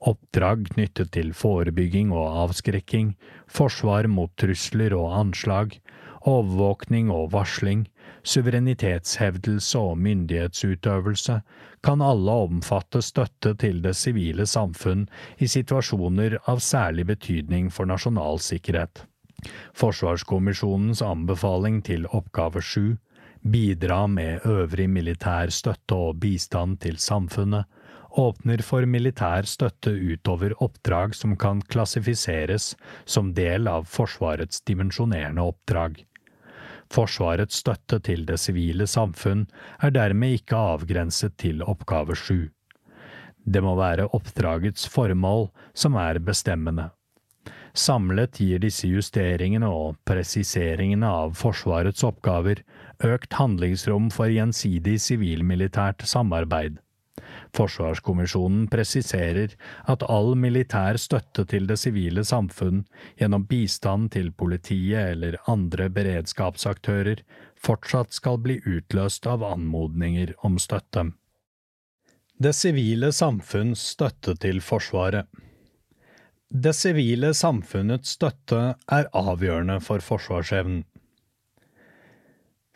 Oppdrag 0.00 0.64
knyttet 0.72 1.12
til 1.18 1.34
forebygging 1.36 2.16
og 2.16 2.40
avskrekking, 2.46 3.12
forsvar 3.44 4.08
mot 4.08 4.32
trusler 4.40 4.96
og 4.96 5.12
anslag, 5.20 5.76
overvåkning 6.24 7.12
og 7.12 7.34
varsling, 7.36 7.84
suverenitetshevdelse 8.24 9.78
og 9.78 9.98
myndighetsutøvelse 10.04 11.38
kan 11.84 12.02
alle 12.04 12.36
omfatte 12.46 13.02
støtte 13.04 13.54
til 13.60 13.82
det 13.84 13.94
sivile 13.98 14.46
samfunn 14.48 15.06
i 15.38 15.48
situasjoner 15.50 16.38
av 16.50 16.62
særlig 16.64 17.06
betydning 17.12 17.70
for 17.72 17.90
nasjonal 17.90 18.40
sikkerhet. 18.40 19.04
Forsvarskommisjonens 19.76 21.02
anbefaling 21.04 21.82
til 21.84 22.06
oppgave 22.16 22.62
sju, 22.64 22.96
bidra 23.44 24.06
med 24.08 24.46
øvrig 24.48 24.88
militær 24.88 25.52
støtte 25.52 25.98
og 26.06 26.20
bistand 26.22 26.80
til 26.80 26.96
samfunnet, 26.96 27.66
åpner 28.16 28.62
for 28.62 28.86
militær 28.86 29.44
støtte 29.50 29.90
utover 29.90 30.54
oppdrag 30.62 31.14
som 31.18 31.34
kan 31.36 31.60
klassifiseres 31.68 32.72
som 33.04 33.34
del 33.34 33.68
av 33.68 33.88
Forsvarets 33.90 34.62
dimensjonerende 34.68 35.42
oppdrag. 35.42 35.98
Forsvarets 36.92 37.62
støtte 37.62 38.00
til 38.04 38.26
det 38.28 38.40
sivile 38.42 38.86
samfunn 38.90 39.46
er 39.82 39.94
dermed 39.94 40.40
ikke 40.40 40.58
avgrenset 40.74 41.36
til 41.40 41.62
oppgave 41.62 42.16
sju. 42.18 42.50
Det 43.44 43.60
må 43.64 43.74
være 43.76 44.08
oppdragets 44.16 44.88
formål 44.88 45.48
som 45.76 45.96
er 46.00 46.20
bestemmende. 46.24 46.90
Samlet 47.74 48.38
gir 48.38 48.60
disse 48.62 48.86
justeringene 48.86 49.66
og 49.66 49.96
presiseringene 50.06 51.08
av 51.10 51.34
Forsvarets 51.34 52.04
oppgaver 52.06 52.62
økt 53.04 53.34
handlingsrom 53.34 54.12
for 54.14 54.30
gjensidig 54.30 55.00
sivil-militært 55.02 56.06
samarbeid. 56.06 56.78
Forsvarskommisjonen 57.54 58.66
presiserer 58.70 59.52
at 59.90 60.02
all 60.10 60.32
militær 60.38 60.98
støtte 60.98 61.44
til 61.50 61.68
det 61.70 61.76
sivile 61.78 62.24
samfunn 62.26 62.82
gjennom 63.20 63.44
bistand 63.50 64.10
til 64.16 64.32
politiet 64.34 65.12
eller 65.14 65.38
andre 65.50 65.86
beredskapsaktører 65.94 67.22
fortsatt 67.64 68.16
skal 68.16 68.40
bli 68.42 68.58
utløst 68.66 69.28
av 69.30 69.44
anmodninger 69.46 70.34
om 70.46 70.58
støtte. 70.58 71.12
Det 72.34 72.52
sivile 72.58 73.12
samfunns 73.14 73.84
støtte 73.94 74.34
til 74.42 74.58
Forsvaret 74.60 75.30
Det 76.50 76.74
sivile 76.74 77.30
samfunnets 77.34 78.16
støtte 78.18 78.74
er 78.98 79.08
avgjørende 79.14 79.78
for 79.82 80.02
forsvarsevnen. 80.02 80.82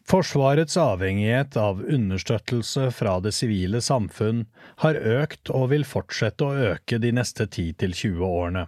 Forsvarets 0.08 0.76
avhengighet 0.80 1.56
av 1.60 1.82
understøttelse 1.84 2.86
fra 2.96 3.18
det 3.20 3.34
sivile 3.36 3.82
samfunn 3.84 4.46
har 4.80 4.96
økt 4.96 5.50
og 5.52 5.66
vil 5.74 5.82
fortsette 5.84 6.46
å 6.46 6.68
øke 6.70 6.96
de 7.02 7.10
neste 7.12 7.44
10–20 7.44 8.22
årene. 8.24 8.62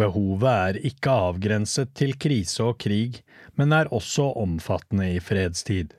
Behovet 0.00 0.48
er 0.48 0.78
ikke 0.88 1.16
avgrenset 1.26 1.92
til 1.98 2.14
krise 2.16 2.64
og 2.64 2.78
krig, 2.80 3.18
men 3.60 3.74
er 3.76 3.92
også 3.92 4.30
omfattende 4.40 5.10
i 5.12 5.20
fredstid. 5.20 5.92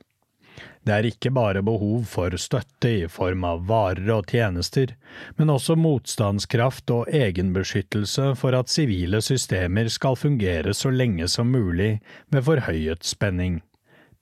Det 0.82 0.96
er 0.96 1.08
ikke 1.12 1.30
bare 1.38 1.62
behov 1.62 2.02
for 2.10 2.34
støtte 2.34 2.90
i 3.04 3.06
form 3.12 3.46
av 3.46 3.62
varer 3.70 4.10
og 4.16 4.34
tjenester, 4.34 4.96
men 5.38 5.54
også 5.54 5.78
motstandskraft 5.78 6.90
og 6.90 7.14
egenbeskyttelse 7.14 8.32
for 8.42 8.58
at 8.58 8.74
sivile 8.74 9.22
systemer 9.22 9.94
skal 9.94 10.18
fungere 10.18 10.74
så 10.74 10.90
lenge 10.90 11.30
som 11.30 11.54
mulig 11.54 12.00
ved 12.34 12.46
forhøyet 12.50 13.06
spenning. 13.06 13.62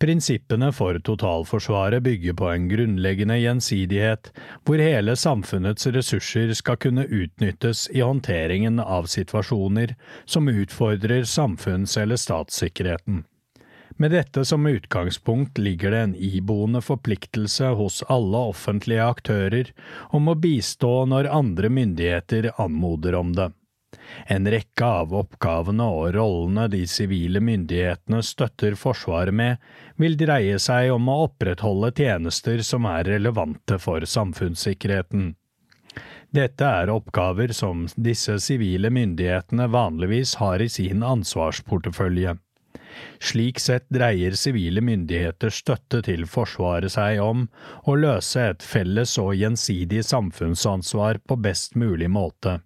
Prinsippene 0.04 0.68
for 0.72 0.98
totalforsvaret 0.98 2.02
bygger 2.02 2.34
på 2.36 2.48
en 2.52 2.66
grunnleggende 2.68 3.38
gjensidighet, 3.40 4.28
hvor 4.68 4.82
hele 4.82 5.14
samfunnets 5.16 5.86
ressurser 5.94 6.52
skal 6.52 6.76
kunne 6.76 7.06
utnyttes 7.08 7.86
i 7.88 8.02
håndteringen 8.04 8.82
av 8.84 9.08
situasjoner 9.08 9.94
som 10.28 10.50
utfordrer 10.52 11.24
samfunns- 11.24 11.96
eller 12.02 12.20
statssikkerheten. 12.20 13.24
Med 13.96 14.12
dette 14.12 14.44
som 14.44 14.66
utgangspunkt 14.68 15.58
ligger 15.58 15.96
det 15.96 16.04
en 16.04 16.14
iboende 16.14 16.84
forpliktelse 16.84 17.72
hos 17.80 18.02
alle 18.12 18.44
offentlige 18.52 19.08
aktører 19.08 19.72
om 20.12 20.28
å 20.28 20.36
bistå 20.36 21.06
når 21.08 21.32
andre 21.32 21.72
myndigheter 21.72 22.52
anmoder 22.60 23.16
om 23.24 23.32
det. 23.32 23.54
En 24.26 24.48
rekke 24.50 24.86
av 25.00 25.14
oppgavene 25.14 25.86
og 25.98 26.14
rollene 26.16 26.66
de 26.72 26.82
sivile 26.90 27.42
myndighetene 27.44 28.22
støtter 28.22 28.76
Forsvaret 28.78 29.34
med, 29.34 29.62
vil 29.96 30.18
dreie 30.20 30.58
seg 30.58 30.92
om 30.94 31.08
å 31.08 31.20
opprettholde 31.28 31.92
tjenester 31.96 32.62
som 32.66 32.88
er 32.90 33.04
relevante 33.14 33.78
for 33.82 34.06
samfunnssikkerheten. 34.16 35.34
Dette 36.34 36.66
er 36.66 36.90
oppgaver 36.90 37.52
som 37.54 37.84
disse 37.94 38.40
sivile 38.42 38.90
myndighetene 38.90 39.68
vanligvis 39.70 40.34
har 40.40 40.62
i 40.64 40.68
sin 40.68 41.04
ansvarsportefølje. 41.06 42.34
Slik 43.18 43.60
sett 43.62 43.86
dreier 43.94 44.34
sivile 44.38 44.82
myndigheters 44.84 45.60
støtte 45.62 46.02
til 46.06 46.26
Forsvaret 46.30 46.94
seg 46.94 47.22
om 47.22 47.46
å 47.90 47.96
løse 47.98 48.48
et 48.50 48.66
felles 48.66 49.14
og 49.22 49.34
gjensidig 49.38 50.02
samfunnsansvar 50.06 51.22
på 51.28 51.38
best 51.46 51.78
mulig 51.78 52.10
måte. 52.10 52.60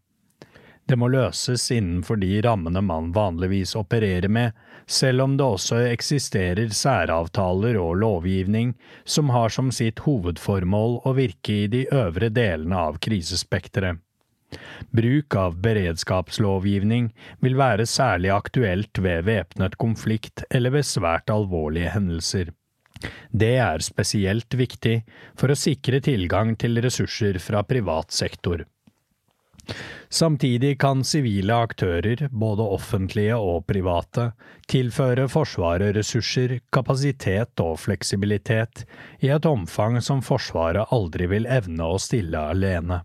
Det 0.89 0.97
må 0.97 1.11
løses 1.13 1.67
innenfor 1.75 2.17
de 2.17 2.39
rammene 2.43 2.81
man 2.81 3.11
vanligvis 3.13 3.75
opererer 3.77 4.29
med, 4.33 4.57
selv 4.89 5.27
om 5.27 5.37
det 5.37 5.45
også 5.45 5.83
eksisterer 5.91 6.73
særavtaler 6.73 7.77
og 7.77 7.99
lovgivning 8.01 8.73
som 9.05 9.29
har 9.35 9.53
som 9.53 9.69
sitt 9.75 10.01
hovedformål 10.07 11.03
å 11.05 11.13
virke 11.19 11.59
i 11.65 11.67
de 11.69 11.83
øvre 11.93 12.31
delene 12.33 12.79
av 12.89 12.97
krisespekteret. 13.05 14.01
Bruk 14.97 15.37
av 15.37 15.59
beredskapslovgivning 15.61 17.11
vil 17.45 17.59
være 17.61 17.85
særlig 17.85 18.33
aktuelt 18.33 19.03
ved 19.05 19.27
væpnet 19.29 19.77
konflikt 19.77 20.47
eller 20.49 20.73
ved 20.79 20.89
svært 20.89 21.29
alvorlige 21.29 21.93
hendelser. 21.93 22.55
Det 23.29 23.55
er 23.61 23.85
spesielt 23.85 24.57
viktig 24.57 25.03
for 25.37 25.53
å 25.53 25.61
sikre 25.67 26.01
tilgang 26.01 26.57
til 26.57 26.81
ressurser 26.81 27.37
fra 27.45 27.61
privat 27.69 28.17
sektor. 28.17 28.65
Samtidig 30.09 30.79
kan 30.81 31.05
sivile 31.05 31.55
aktører, 31.55 32.29
både 32.31 32.65
offentlige 32.65 33.37
og 33.37 33.67
private, 33.69 34.31
tilføre 34.71 35.29
Forsvaret 35.29 35.97
ressurser, 35.97 36.59
kapasitet 36.73 37.61
og 37.61 37.77
fleksibilitet 37.83 38.87
i 39.21 39.29
et 39.35 39.47
omfang 39.49 40.01
som 40.03 40.25
Forsvaret 40.25 40.89
aldri 40.95 41.29
vil 41.29 41.47
evne 41.47 41.93
å 41.93 42.01
stille 42.01 42.41
alene. 42.55 43.03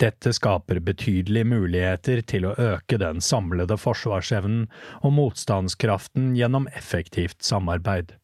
Dette 0.00 0.32
skaper 0.32 0.80
betydelige 0.80 1.44
muligheter 1.44 2.22
til 2.24 2.48
å 2.48 2.54
øke 2.56 2.96
den 3.00 3.20
samlede 3.20 3.76
forsvarsevnen 3.76 4.64
og 5.02 5.12
motstandskraften 5.18 6.32
gjennom 6.38 6.68
effektivt 6.72 7.44
samarbeid. 7.44 8.16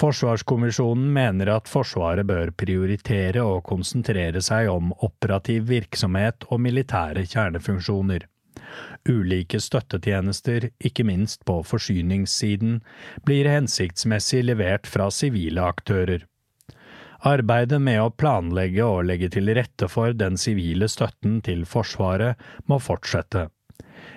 Forsvarskommisjonen 0.00 1.12
mener 1.14 1.50
at 1.54 1.70
Forsvaret 1.70 2.26
bør 2.26 2.52
prioritere 2.58 3.42
og 3.46 3.62
konsentrere 3.68 4.42
seg 4.42 4.70
om 4.72 4.92
operativ 5.06 5.68
virksomhet 5.70 6.48
og 6.50 6.62
militære 6.66 7.26
kjernefunksjoner. 7.30 8.26
Ulike 9.08 9.60
støttetjenester, 9.60 10.70
ikke 10.82 11.04
minst 11.06 11.44
på 11.46 11.60
forsyningssiden, 11.66 12.78
blir 13.26 13.50
hensiktsmessig 13.50 14.44
levert 14.48 14.88
fra 14.90 15.10
sivile 15.14 15.66
aktører. 15.74 16.24
Arbeidet 17.24 17.80
med 17.80 18.02
å 18.02 18.12
planlegge 18.12 18.84
og 18.84 19.06
legge 19.08 19.30
til 19.32 19.48
rette 19.56 19.88
for 19.88 20.12
den 20.12 20.36
sivile 20.40 20.90
støtten 20.92 21.38
til 21.44 21.64
Forsvaret 21.68 22.40
må 22.68 22.80
fortsette. 22.82 23.46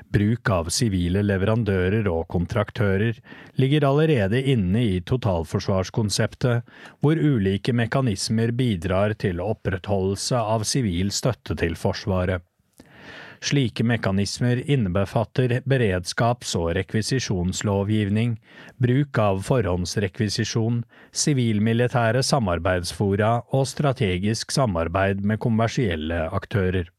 Bruk 0.08 0.49
av 0.49 0.70
sivile 0.72 1.20
leverandører 1.26 2.08
og 2.08 2.30
kontraktører 2.32 3.17
ligger 3.59 3.84
allerede 3.89 4.39
inne 4.39 4.84
i 4.86 5.00
totalforsvarskonseptet, 5.04 6.63
hvor 7.04 7.20
ulike 7.20 7.75
mekanismer 7.75 8.54
bidrar 8.55 9.17
til 9.20 9.43
opprettholdelse 9.43 10.39
av 10.39 10.63
sivil 10.70 11.12
støtte 11.12 11.58
til 11.59 11.75
Forsvaret. 11.75 12.46
Slike 13.43 13.84
mekanismer 13.86 14.63
innebefatter 14.66 15.59
beredskaps- 15.70 16.55
og 16.58 16.71
rekvisisjonslovgivning, 16.79 18.38
bruk 18.82 19.20
av 19.21 19.43
forhåndsrekvisisjon, 19.46 20.82
sivil-militære 21.13 22.24
samarbeidsfora 22.25 23.34
og 23.54 23.67
strategisk 23.70 24.55
samarbeid 24.55 25.21
med 25.21 25.43
kommersielle 25.43 26.25
aktører. 26.34 26.89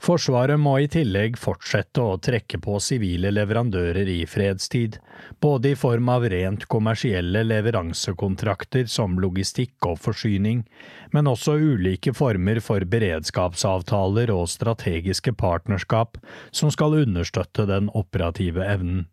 Forsvaret 0.00 0.60
må 0.60 0.78
i 0.80 0.88
tillegg 0.90 1.36
fortsette 1.38 2.02
å 2.02 2.18
trekke 2.22 2.60
på 2.64 2.78
sivile 2.80 3.30
leverandører 3.34 4.08
i 4.08 4.24
fredstid, 4.28 4.98
både 5.40 5.72
i 5.72 5.78
form 5.78 6.08
av 6.12 6.26
rent 6.32 6.66
kommersielle 6.72 7.42
leveransekontrakter 7.46 8.88
som 8.90 9.18
logistikk 9.20 9.90
og 9.90 10.00
forsyning, 10.00 10.64
men 11.12 11.30
også 11.30 11.58
ulike 11.60 12.14
former 12.16 12.62
for 12.64 12.86
beredskapsavtaler 12.88 14.32
og 14.34 14.48
strategiske 14.50 15.36
partnerskap 15.36 16.20
som 16.50 16.72
skal 16.72 17.02
understøtte 17.04 17.68
den 17.70 17.92
operative 17.94 18.66
evnen. 18.66 19.08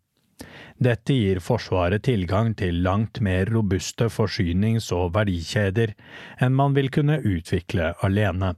Dette 0.78 1.14
gir 1.16 1.40
Forsvaret 1.42 2.04
tilgang 2.06 2.52
til 2.58 2.84
langt 2.84 3.18
mer 3.24 3.50
robuste 3.50 4.06
forsynings- 4.14 4.92
og 4.94 5.16
verdikjeder 5.16 5.96
enn 6.38 6.54
man 6.54 6.76
vil 6.76 6.90
kunne 6.94 7.18
utvikle 7.18 7.90
alene. 8.06 8.54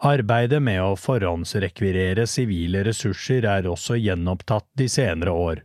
Arbeidet 0.00 0.62
med 0.64 0.80
å 0.80 0.94
forhåndsrekvirere 0.96 2.24
sivile 2.24 2.80
ressurser 2.86 3.44
er 3.44 3.66
også 3.68 3.98
gjenopptatt 4.00 4.64
de 4.80 4.86
senere 4.88 5.34
år. 5.36 5.60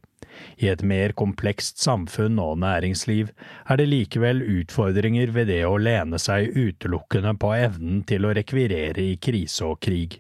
I 0.60 0.68
et 0.74 0.84
mer 0.84 1.14
komplekst 1.16 1.80
samfunn 1.80 2.36
og 2.44 2.58
næringsliv 2.60 3.32
er 3.72 3.80
det 3.80 3.88
likevel 3.88 4.44
utfordringer 4.44 5.32
ved 5.38 5.48
det 5.54 5.62
å 5.64 5.78
lene 5.80 6.20
seg 6.20 6.52
utelukkende 6.52 7.32
på 7.40 7.54
evnen 7.56 8.04
til 8.04 8.28
å 8.28 8.34
rekvirere 8.36 9.08
i 9.14 9.16
krise 9.16 9.70
og 9.70 9.80
krig. 9.88 10.20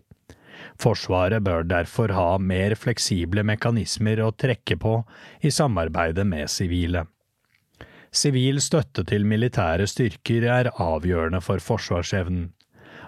Forsvaret 0.80 1.44
bør 1.44 1.68
derfor 1.68 2.16
ha 2.16 2.30
mer 2.40 2.78
fleksible 2.80 3.44
mekanismer 3.44 4.24
å 4.24 4.32
trekke 4.32 4.80
på 4.80 5.02
i 5.44 5.52
samarbeidet 5.52 6.24
med 6.28 6.52
sivile. 6.52 7.04
Sivil 8.16 8.64
støtte 8.64 9.04
til 9.04 9.28
militære 9.28 9.88
styrker 9.92 10.48
er 10.48 10.72
avgjørende 10.72 11.44
for 11.44 11.60
forsvarsevnen. 11.60 12.54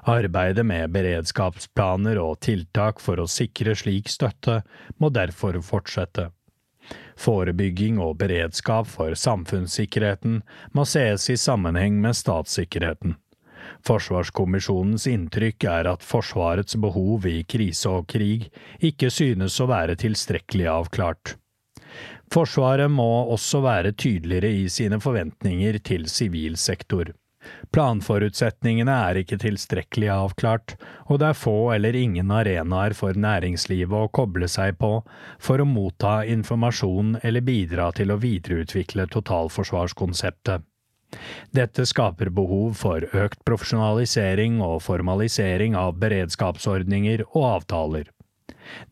Arbeidet 0.08 0.64
med 0.66 0.94
beredskapsplaner 0.96 2.16
og 2.22 2.40
tiltak 2.46 3.02
for 3.04 3.20
å 3.20 3.28
sikre 3.28 3.74
slik 3.76 4.08
støtte 4.08 4.62
må 5.04 5.10
derfor 5.12 5.60
fortsette. 5.60 6.30
Forebygging 7.20 7.98
og 8.00 8.16
beredskap 8.22 8.88
for 8.88 9.12
samfunnssikkerheten 9.20 10.42
må 10.72 10.86
ses 10.88 11.28
i 11.34 11.36
sammenheng 11.36 12.00
med 12.00 12.16
statssikkerheten. 12.16 13.18
Forsvarskommisjonens 13.84 15.10
inntrykk 15.12 15.68
er 15.68 15.92
at 15.92 16.06
Forsvarets 16.08 16.78
behov 16.80 17.28
i 17.28 17.42
krise 17.44 17.92
og 17.92 18.08
krig 18.14 18.48
ikke 18.80 19.12
synes 19.12 19.60
å 19.60 19.68
være 19.68 19.98
tilstrekkelig 20.00 20.70
avklart. 20.72 21.36
Forsvaret 22.32 22.92
må 22.92 23.10
også 23.36 23.60
være 23.66 23.92
tydeligere 23.92 24.56
i 24.64 24.68
sine 24.72 25.02
forventninger 25.04 25.80
til 25.84 26.08
sivil 26.12 26.56
sektor. 26.60 27.12
Planforutsetningene 27.76 28.94
er 29.10 29.20
ikke 29.22 29.40
tilstrekkelig 29.42 30.10
avklart, 30.14 30.76
og 31.08 31.20
det 31.22 31.32
er 31.32 31.38
få 31.38 31.58
eller 31.76 31.98
ingen 31.98 32.32
arenaer 32.32 32.96
for 32.98 33.18
næringslivet 33.18 34.08
å 34.08 34.12
koble 34.14 34.50
seg 34.52 34.80
på 34.82 34.94
for 35.40 35.62
å 35.62 35.68
motta 35.68 36.22
informasjon 36.26 37.20
eller 37.24 37.46
bidra 37.46 37.92
til 37.96 38.14
å 38.14 38.20
videreutvikle 38.24 39.08
totalforsvarskonseptet. 39.14 40.66
Dette 41.56 41.86
skaper 41.88 42.30
behov 42.36 42.76
for 42.82 43.06
økt 43.16 43.40
profesjonalisering 43.48 44.60
og 44.64 44.82
formalisering 44.84 45.78
av 45.80 45.96
beredskapsordninger 46.02 47.24
og 47.30 47.44
avtaler. 47.54 48.12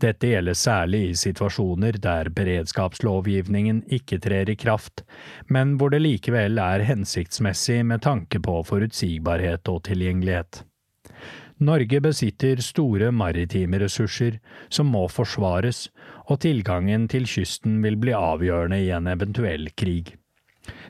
Dette 0.02 0.30
gjelder 0.32 0.58
særlig 0.58 1.02
i 1.10 1.16
situasjoner 1.20 2.00
der 2.02 2.30
beredskapslovgivningen 2.36 3.84
ikke 4.00 4.20
trer 4.24 4.50
i 4.52 4.58
kraft, 4.60 5.06
men 5.50 5.76
hvor 5.80 5.94
det 5.94 6.04
likevel 6.04 6.60
er 6.62 6.86
hensiktsmessig 6.88 7.82
med 7.86 8.04
tanke 8.06 8.42
på 8.44 8.62
forutsigbarhet 8.68 9.68
og 9.72 9.84
tilgjengelighet. 9.90 10.64
Norge 11.64 12.02
besitter 12.04 12.60
store 12.60 13.14
maritime 13.16 13.80
ressurser 13.80 14.42
som 14.68 14.90
må 14.92 15.06
forsvares, 15.08 15.86
og 16.28 16.42
tilgangen 16.44 17.08
til 17.08 17.28
kysten 17.32 17.80
vil 17.86 17.96
bli 18.02 18.12
avgjørende 18.18 18.82
i 18.84 18.92
en 18.92 19.08
eventuell 19.08 19.70
krig. 19.80 20.18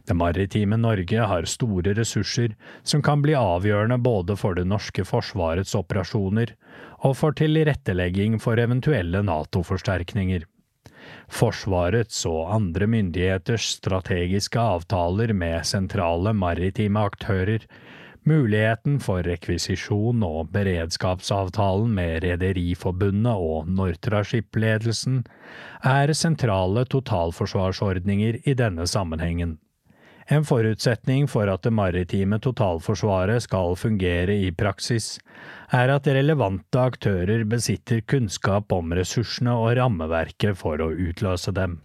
Det 0.07 0.15
maritime 0.15 0.77
Norge 0.79 1.27
har 1.29 1.47
store 1.49 1.93
ressurser 1.97 2.55
som 2.83 3.03
kan 3.05 3.21
bli 3.21 3.35
avgjørende 3.37 3.97
både 4.01 4.37
for 4.39 4.57
det 4.57 4.65
norske 4.69 5.05
forsvarets 5.05 5.75
operasjoner 5.77 6.55
og 7.03 7.17
for 7.19 7.35
tilrettelegging 7.35 8.39
for 8.41 8.59
eventuelle 8.61 9.23
NATO-forsterkninger. 9.25 10.45
Forsvarets 11.29 12.23
og 12.29 12.53
andre 12.55 12.87
myndigheters 12.89 13.67
strategiske 13.79 14.61
avtaler 14.61 15.33
med 15.33 15.65
sentrale 15.65 16.33
maritime 16.33 17.01
aktører, 17.09 17.65
muligheten 18.25 18.97
for 19.03 19.25
rekvisisjon 19.25 20.23
og 20.25 20.49
beredskapsavtalen 20.53 21.91
med 21.93 22.23
Rederiforbundet 22.25 23.35
og 23.35 23.69
Nortraship-ledelsen 23.69 25.21
er 25.85 26.13
sentrale 26.17 26.87
totalforsvarsordninger 26.89 28.41
i 28.45 28.57
denne 28.57 28.87
sammenhengen. 28.89 29.59
En 30.25 30.41
forutsetning 30.41 31.27
for 31.29 31.45
at 31.53 31.61
det 31.61 31.73
maritime 31.77 32.39
totalforsvaret 32.41 33.43
skal 33.45 33.75
fungere 33.77 34.33
i 34.33 34.49
praksis, 34.49 35.19
er 35.73 35.91
at 35.93 36.07
relevante 36.07 36.81
aktører 36.81 37.43
besitter 37.49 38.01
kunnskap 38.05 38.71
om 38.75 38.93
ressursene 38.93 39.55
og 39.57 39.75
rammeverket 39.79 40.57
for 40.59 40.81
å 40.81 40.91
utløse 40.91 41.53
dem. 41.55 41.79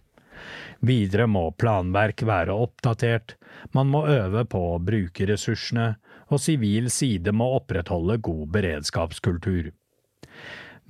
Videre 0.81 1.27
må 1.29 1.51
planverk 1.61 2.23
være 2.25 2.55
oppdatert, 2.57 3.35
man 3.77 3.91
må 3.93 4.05
øve 4.09 4.45
på 4.49 4.61
å 4.73 4.79
bruke 4.81 5.27
ressursene, 5.29 5.95
og 6.31 6.41
sivil 6.41 6.89
side 6.89 7.33
må 7.35 7.51
opprettholde 7.57 8.17
god 8.23 8.47
beredskapskultur. 8.55 9.71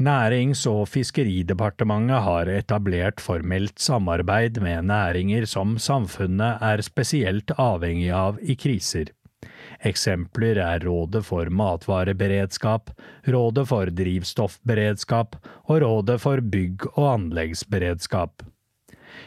Nærings- 0.01 0.63
og 0.69 0.87
fiskeridepartementet 0.89 2.23
har 2.25 2.49
etablert 2.49 3.21
formelt 3.21 3.81
samarbeid 3.81 4.61
med 4.63 4.87
næringer 4.89 5.45
som 5.45 5.75
samfunnet 5.77 6.63
er 6.63 6.81
spesielt 6.85 7.51
avhengig 7.57 8.09
av 8.15 8.39
i 8.41 8.55
kriser. 8.55 9.11
Eksempler 9.81 10.59
er 10.61 10.83
Rådet 10.85 11.23
for 11.25 11.49
matvareberedskap, 11.49 12.91
Rådet 13.25 13.67
for 13.71 13.89
drivstoffberedskap 13.97 15.35
og 15.65 15.81
Rådet 15.81 16.19
for 16.21 16.41
bygg- 16.41 16.89
og 16.93 17.07
anleggsberedskap. 17.15 18.43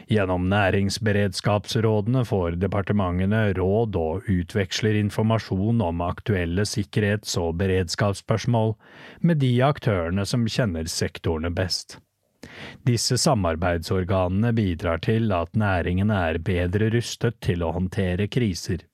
Gjennom 0.07 0.47
næringsberedskapsrådene 0.49 2.23
får 2.25 2.57
departementene 2.61 3.41
råd 3.57 3.97
og 3.99 4.29
utveksler 4.29 4.97
informasjon 4.99 5.81
om 5.81 6.01
aktuelle 6.05 6.65
sikkerhets- 6.69 7.37
og 7.41 7.57
beredskapsspørsmål 7.61 8.75
med 9.21 9.41
de 9.43 9.53
aktørene 9.65 10.25
som 10.25 10.47
kjenner 10.47 10.89
sektorene 10.91 11.51
best. 11.53 11.99
Disse 12.85 13.17
samarbeidsorganene 13.17 14.53
bidrar 14.53 15.01
til 15.01 15.31
at 15.33 15.55
næringene 15.57 16.17
er 16.29 16.41
bedre 16.45 16.91
rustet 16.93 17.39
til 17.41 17.65
å 17.65 17.73
håndtere 17.75 18.29
kriser. 18.29 18.85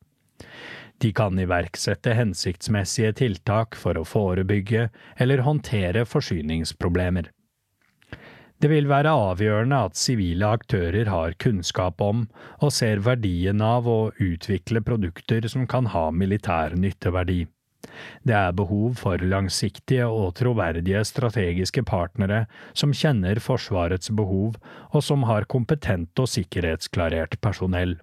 De 1.02 1.10
kan 1.18 1.40
iverksette 1.40 2.14
hensiktsmessige 2.14 3.14
tiltak 3.24 3.76
for 3.76 3.98
å 3.98 4.06
forebygge 4.06 4.90
eller 5.18 5.42
håndtere 5.48 6.06
forsyningsproblemer. 6.06 7.32
Det 8.62 8.70
vil 8.70 8.86
være 8.86 9.10
avgjørende 9.10 9.78
at 9.88 9.98
sivile 9.98 10.52
aktører 10.54 11.10
har 11.10 11.34
kunnskap 11.42 12.02
om 12.06 12.28
og 12.62 12.70
ser 12.76 13.02
verdien 13.02 13.64
av 13.66 13.90
å 13.90 14.12
utvikle 14.22 14.84
produkter 14.86 15.48
som 15.50 15.66
kan 15.66 15.90
ha 15.90 16.12
militær 16.14 16.78
nytteverdi. 16.78 17.48
Det 18.22 18.36
er 18.38 18.54
behov 18.54 19.00
for 19.02 19.24
langsiktige 19.26 20.06
og 20.06 20.36
troverdige 20.38 21.02
strategiske 21.10 21.82
partnere 21.90 22.44
som 22.78 22.94
kjenner 22.94 23.42
Forsvarets 23.42 24.14
behov, 24.14 24.62
og 24.94 25.02
som 25.02 25.26
har 25.26 25.50
kompetent 25.50 26.22
og 26.22 26.30
sikkerhetsklarert 26.30 27.40
personell. 27.42 27.98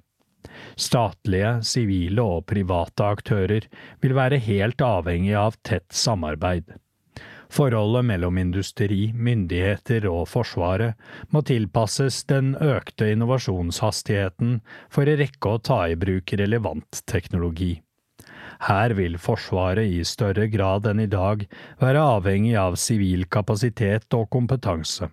Statlige, 0.79 1.59
sivile 1.67 2.25
og 2.25 2.45
private 2.51 3.07
aktører 3.17 3.67
vil 4.03 4.15
være 4.19 4.43
helt 4.43 4.83
avhengig 4.85 5.35
av 5.39 5.59
tett 5.67 5.89
samarbeid. 5.95 6.77
Forholdet 7.49 8.05
mellom 8.05 8.39
industri, 8.39 9.09
myndigheter 9.17 10.05
og 10.11 10.27
Forsvaret 10.29 10.99
må 11.33 11.41
tilpasses 11.49 12.21
den 12.29 12.53
økte 12.61 13.09
innovasjonshastigheten 13.15 14.59
for 14.93 15.09
å 15.09 15.17
rekke 15.17 15.55
å 15.55 15.61
ta 15.65 15.81
i 15.89 15.97
bruk 15.97 16.35
relevant 16.37 17.01
teknologi. 17.09 17.79
Her 18.69 18.93
vil 18.99 19.17
Forsvaret 19.23 19.89
i 19.89 20.05
større 20.05 20.49
grad 20.53 20.87
enn 20.91 21.01
i 21.01 21.11
dag 21.11 21.47
være 21.81 22.05
avhengig 22.19 22.57
av 22.61 22.77
sivil 22.77 23.25
kapasitet 23.33 24.13
og 24.19 24.29
kompetanse. 24.35 25.09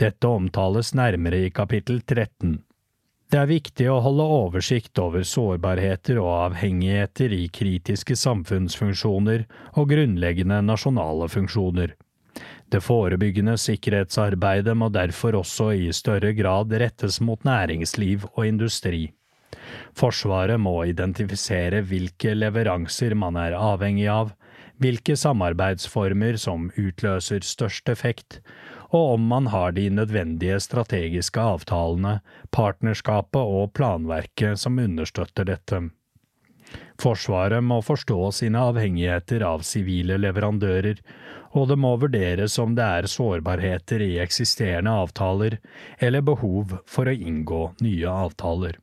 Dette 0.00 0.28
omtales 0.28 0.94
nærmere 0.96 1.46
i 1.46 1.52
kapittel 1.52 2.00
13. 2.06 2.60
Det 3.30 3.38
er 3.38 3.46
viktig 3.46 3.84
å 3.86 4.00
holde 4.02 4.24
oversikt 4.26 4.98
over 4.98 5.22
sårbarheter 5.22 6.18
og 6.18 6.30
avhengigheter 6.48 7.30
i 7.30 7.44
kritiske 7.54 8.16
samfunnsfunksjoner 8.18 9.44
og 9.78 9.92
grunnleggende 9.92 10.58
nasjonale 10.66 11.28
funksjoner. 11.30 11.92
Det 12.74 12.80
forebyggende 12.82 13.54
sikkerhetsarbeidet 13.58 14.74
må 14.74 14.88
derfor 14.90 15.38
også 15.44 15.68
i 15.78 15.92
større 15.94 16.32
grad 16.34 16.74
rettes 16.82 17.20
mot 17.22 17.46
næringsliv 17.46 18.26
og 18.32 18.42
industri. 18.48 19.04
Forsvaret 19.94 20.58
må 20.58 20.74
identifisere 20.90 21.84
hvilke 21.86 22.34
leveranser 22.34 23.14
man 23.14 23.38
er 23.38 23.54
avhengig 23.54 24.08
av, 24.10 24.34
hvilke 24.82 25.14
samarbeidsformer 25.14 26.34
som 26.40 26.70
utløser 26.74 27.46
størst 27.46 27.94
effekt, 27.94 28.40
og 28.90 29.14
om 29.14 29.26
man 29.30 29.46
har 29.52 29.72
de 29.72 29.86
nødvendige 29.90 30.58
strategiske 30.60 31.40
avtalene, 31.40 32.18
partnerskapet 32.50 33.40
og 33.40 33.72
planverket 33.78 34.58
som 34.58 34.78
understøtter 34.82 35.46
dette. 35.52 35.82
Forsvaret 37.00 37.64
må 37.64 37.80
forstå 37.82 38.18
sine 38.36 38.60
avhengigheter 38.70 39.42
av 39.46 39.64
sivile 39.66 40.18
leverandører, 40.20 41.00
og 41.56 41.70
det 41.70 41.78
må 41.82 41.96
vurderes 41.98 42.58
om 42.62 42.76
det 42.78 42.86
er 42.86 43.10
sårbarheter 43.10 44.04
i 44.04 44.12
eksisterende 44.22 44.92
avtaler 45.02 45.58
eller 45.98 46.22
behov 46.26 46.76
for 46.86 47.10
å 47.10 47.16
inngå 47.16 47.62
nye 47.82 48.12
avtaler. 48.26 48.78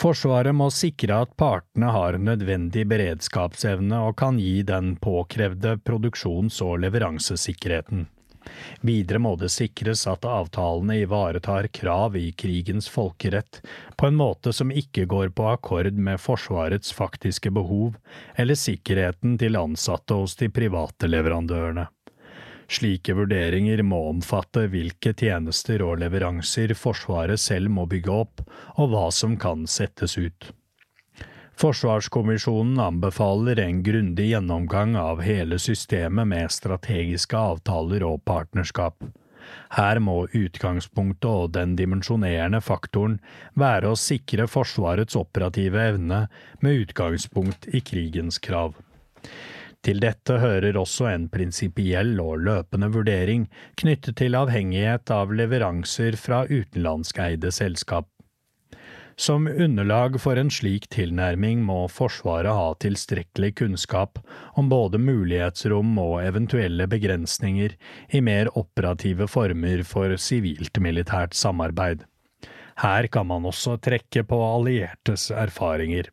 Forsvaret 0.00 0.56
må 0.56 0.70
sikre 0.72 1.18
at 1.26 1.34
partene 1.36 1.90
har 1.92 2.16
nødvendig 2.16 2.86
beredskapsevne 2.88 3.98
og 4.06 4.14
kan 4.16 4.38
gi 4.40 4.62
den 4.64 4.94
påkrevde 4.96 5.74
produksjons- 5.84 6.62
og 6.64 6.78
leveransesikkerheten. 6.86 8.06
Videre 8.80 9.20
må 9.20 9.34
det 9.36 9.50
sikres 9.52 10.06
at 10.08 10.24
avtalene 10.24 11.02
ivaretar 11.02 11.68
krav 11.76 12.16
i 12.16 12.30
krigens 12.32 12.88
folkerett 12.88 13.60
på 14.00 14.08
en 14.08 14.16
måte 14.16 14.54
som 14.56 14.72
ikke 14.72 15.04
går 15.10 15.34
på 15.36 15.50
akkord 15.52 15.92
med 15.92 16.22
Forsvarets 16.22 16.96
faktiske 16.96 17.52
behov 17.52 17.98
eller 18.40 18.56
sikkerheten 18.56 19.36
til 19.42 19.60
ansatte 19.60 20.16
hos 20.16 20.38
de 20.40 20.48
private 20.48 21.12
leverandørene. 21.12 21.90
Slike 22.70 23.16
vurderinger 23.18 23.82
må 23.82 23.98
omfatte 24.12 24.68
hvilke 24.70 25.10
tjenester 25.18 25.82
og 25.82 25.98
leveranser 26.04 26.70
Forsvaret 26.78 27.42
selv 27.42 27.72
må 27.74 27.88
bygge 27.90 28.14
opp, 28.14 28.42
og 28.78 28.92
hva 28.92 29.08
som 29.14 29.34
kan 29.42 29.66
settes 29.66 30.14
ut. 30.20 30.52
Forsvarskommisjonen 31.60 32.78
anbefaler 32.80 33.58
en 33.60 33.82
grundig 33.84 34.30
gjennomgang 34.30 34.94
av 34.96 35.18
hele 35.26 35.58
systemet 35.60 36.30
med 36.30 36.54
strategiske 36.54 37.36
avtaler 37.36 38.06
og 38.06 38.22
partnerskap. 38.24 39.02
Her 39.74 39.98
må 40.00 40.22
utgangspunktet 40.30 41.28
og 41.28 41.52
den 41.58 41.74
dimensjonerende 41.76 42.62
faktoren 42.64 43.18
være 43.58 43.90
å 43.90 43.98
sikre 43.98 44.46
Forsvarets 44.48 45.18
operative 45.18 45.82
evne 45.90 46.22
med 46.62 46.86
utgangspunkt 46.86 47.66
i 47.74 47.82
krigens 47.82 48.38
krav. 48.38 48.78
Til 49.86 50.00
dette 50.02 50.36
hører 50.42 50.76
også 50.76 51.08
en 51.08 51.26
prinsipiell 51.32 52.18
og 52.20 52.42
løpende 52.44 52.90
vurdering 52.92 53.46
knyttet 53.80 54.18
til 54.20 54.36
avhengighet 54.36 55.12
av 55.14 55.32
leveranser 55.32 56.18
fra 56.20 56.42
utenlandskeide 56.50 57.52
selskap. 57.54 58.10
Som 59.20 59.48
underlag 59.48 60.14
for 60.20 60.40
en 60.40 60.48
slik 60.52 60.86
tilnærming 60.92 61.60
må 61.64 61.82
Forsvaret 61.92 62.56
ha 62.56 62.68
tilstrekkelig 62.80 63.50
kunnskap 63.60 64.20
om 64.60 64.70
både 64.72 65.00
mulighetsrom 65.00 65.90
og 66.00 66.22
eventuelle 66.24 66.86
begrensninger 66.88 67.74
i 68.16 68.22
mer 68.24 68.48
operative 68.56 69.28
former 69.28 69.84
for 69.84 70.16
sivilt-militært 70.16 71.36
samarbeid. 71.36 72.06
Her 72.80 73.10
kan 73.12 73.28
man 73.28 73.44
også 73.44 73.76
trekke 73.84 74.24
på 74.24 74.40
alliertes 74.40 75.28
erfaringer. 75.36 76.08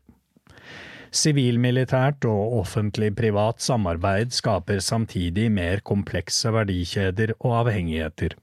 Sivilmilitært 1.12 2.26
og 2.28 2.58
offentlig-privat 2.62 3.62
samarbeid 3.64 4.34
skaper 4.36 4.82
samtidig 4.84 5.48
mer 5.52 5.80
komplekse 5.88 6.52
verdikjeder 6.52 7.36
og 7.40 7.62
avhengigheter. 7.64 8.36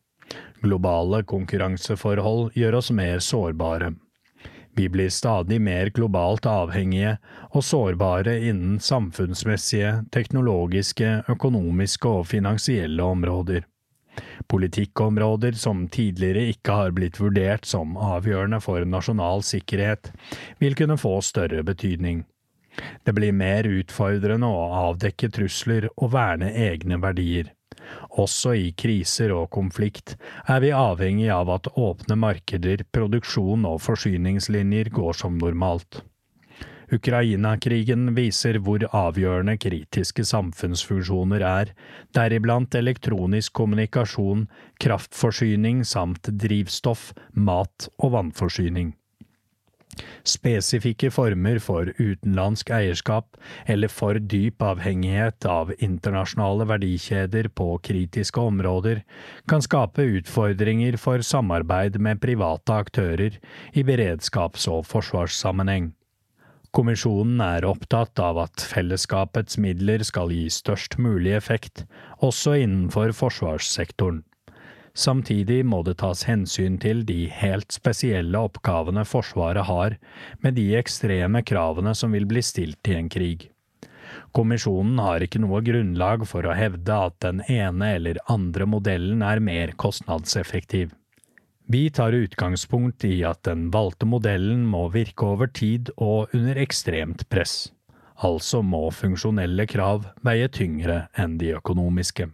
Globale 0.64 1.20
konkurranseforhold 1.28 2.54
gjør 2.56 2.78
oss 2.80 2.90
mer 2.90 3.20
sårbare. 3.20 3.92
Vi 4.74 4.88
blir 4.90 5.10
stadig 5.12 5.60
mer 5.62 5.90
globalt 5.94 6.46
avhengige 6.50 7.18
og 7.52 7.62
sårbare 7.62 8.40
innen 8.48 8.80
samfunnsmessige, 8.82 10.00
teknologiske, 10.10 11.20
økonomiske 11.30 12.10
og 12.10 12.26
finansielle 12.26 13.02
områder. 13.02 13.62
Politikkområder 14.50 15.54
som 15.58 15.86
tidligere 15.88 16.48
ikke 16.54 16.74
har 16.80 16.94
blitt 16.94 17.20
vurdert 17.20 17.66
som 17.66 17.96
avgjørende 17.96 18.60
for 18.62 18.84
nasjonal 18.86 19.42
sikkerhet, 19.46 20.10
vil 20.58 20.74
kunne 20.78 20.98
få 20.98 21.20
større 21.22 21.62
betydning. 21.66 22.24
Det 23.04 23.14
blir 23.16 23.34
mer 23.36 23.66
utfordrende 23.68 24.48
å 24.48 24.64
avdekke 24.90 25.30
trusler 25.34 25.88
og 25.94 26.14
verne 26.14 26.50
egne 26.68 26.98
verdier. 27.02 27.52
Også 28.22 28.54
i 28.56 28.70
kriser 28.78 29.34
og 29.34 29.50
konflikt 29.54 30.14
er 30.48 30.62
vi 30.64 30.72
avhengig 30.74 31.28
av 31.34 31.50
at 31.52 31.68
åpne 31.74 32.16
markeder, 32.16 32.86
produksjon 32.94 33.66
og 33.68 33.82
forsyningslinjer 33.84 34.90
går 34.94 35.20
som 35.20 35.38
normalt. 35.40 36.02
Ukraina-krigen 36.92 38.12
viser 38.16 38.58
hvor 38.62 38.84
avgjørende 38.94 39.56
kritiske 39.60 40.24
samfunnsfunksjoner 40.28 41.44
er, 41.48 41.72
deriblant 42.16 42.76
elektronisk 42.78 43.54
kommunikasjon, 43.56 44.46
kraftforsyning 44.82 45.82
samt 45.88 46.28
drivstoff, 46.28 47.12
mat 47.32 47.88
og 47.98 48.14
vannforsyning. 48.18 48.92
Spesifikke 50.26 51.10
former 51.14 51.60
for 51.62 51.90
utenlandsk 51.98 52.70
eierskap 52.74 53.38
eller 53.70 53.92
for 53.92 54.18
dyp 54.18 54.62
avhengighet 54.64 55.46
av 55.48 55.72
internasjonale 55.78 56.68
verdikjeder 56.70 57.50
på 57.54 57.68
kritiske 57.84 58.40
områder 58.40 59.02
kan 59.50 59.64
skape 59.64 60.06
utfordringer 60.20 60.98
for 61.00 61.24
samarbeid 61.24 62.00
med 62.00 62.22
private 62.24 62.80
aktører 62.84 63.38
i 63.72 63.84
beredskaps- 63.86 64.68
og 64.70 64.86
forsvarssammenheng. 64.90 65.92
Kommisjonen 66.74 67.38
er 67.38 67.66
opptatt 67.68 68.18
av 68.18 68.40
at 68.48 68.62
fellesskapets 68.66 69.60
midler 69.62 70.02
skal 70.02 70.32
gi 70.34 70.48
størst 70.50 70.96
mulig 70.98 71.36
effekt, 71.36 71.84
også 72.18 72.56
innenfor 72.64 73.14
forsvarssektoren. 73.14 74.24
Samtidig 74.94 75.64
må 75.66 75.80
det 75.82 75.96
tas 75.98 76.22
hensyn 76.28 76.76
til 76.78 77.02
de 77.06 77.24
helt 77.26 77.74
spesielle 77.74 78.38
oppgavene 78.38 79.02
Forsvaret 79.08 79.66
har, 79.66 79.96
med 80.38 80.54
de 80.54 80.68
ekstreme 80.78 81.42
kravene 81.42 81.96
som 81.98 82.14
vil 82.14 82.28
bli 82.30 82.42
stilt 82.46 82.90
i 82.90 82.94
en 83.00 83.10
krig. 83.10 83.48
Kommisjonen 84.34 85.00
har 85.02 85.22
ikke 85.24 85.40
noe 85.42 85.60
grunnlag 85.66 86.22
for 86.30 86.46
å 86.46 86.54
hevde 86.54 86.98
at 87.08 87.16
den 87.22 87.42
ene 87.50 87.94
eller 87.96 88.20
andre 88.30 88.66
modellen 88.70 89.22
er 89.26 89.42
mer 89.42 89.74
kostnadseffektiv. 89.78 90.92
Vi 91.66 91.88
tar 91.90 92.12
utgangspunkt 92.12 93.06
i 93.08 93.22
at 93.24 93.42
den 93.48 93.70
valgte 93.74 94.06
modellen 94.06 94.66
må 94.68 94.86
virke 94.94 95.26
over 95.32 95.48
tid 95.48 95.90
og 95.96 96.34
under 96.36 96.60
ekstremt 96.60 97.26
press. 97.32 97.72
Altså 98.22 98.60
må 98.62 98.90
funksjonelle 98.94 99.66
krav 99.66 100.04
veie 100.22 100.50
tyngre 100.52 101.06
enn 101.18 101.38
de 101.40 101.54
økonomiske. 101.56 102.28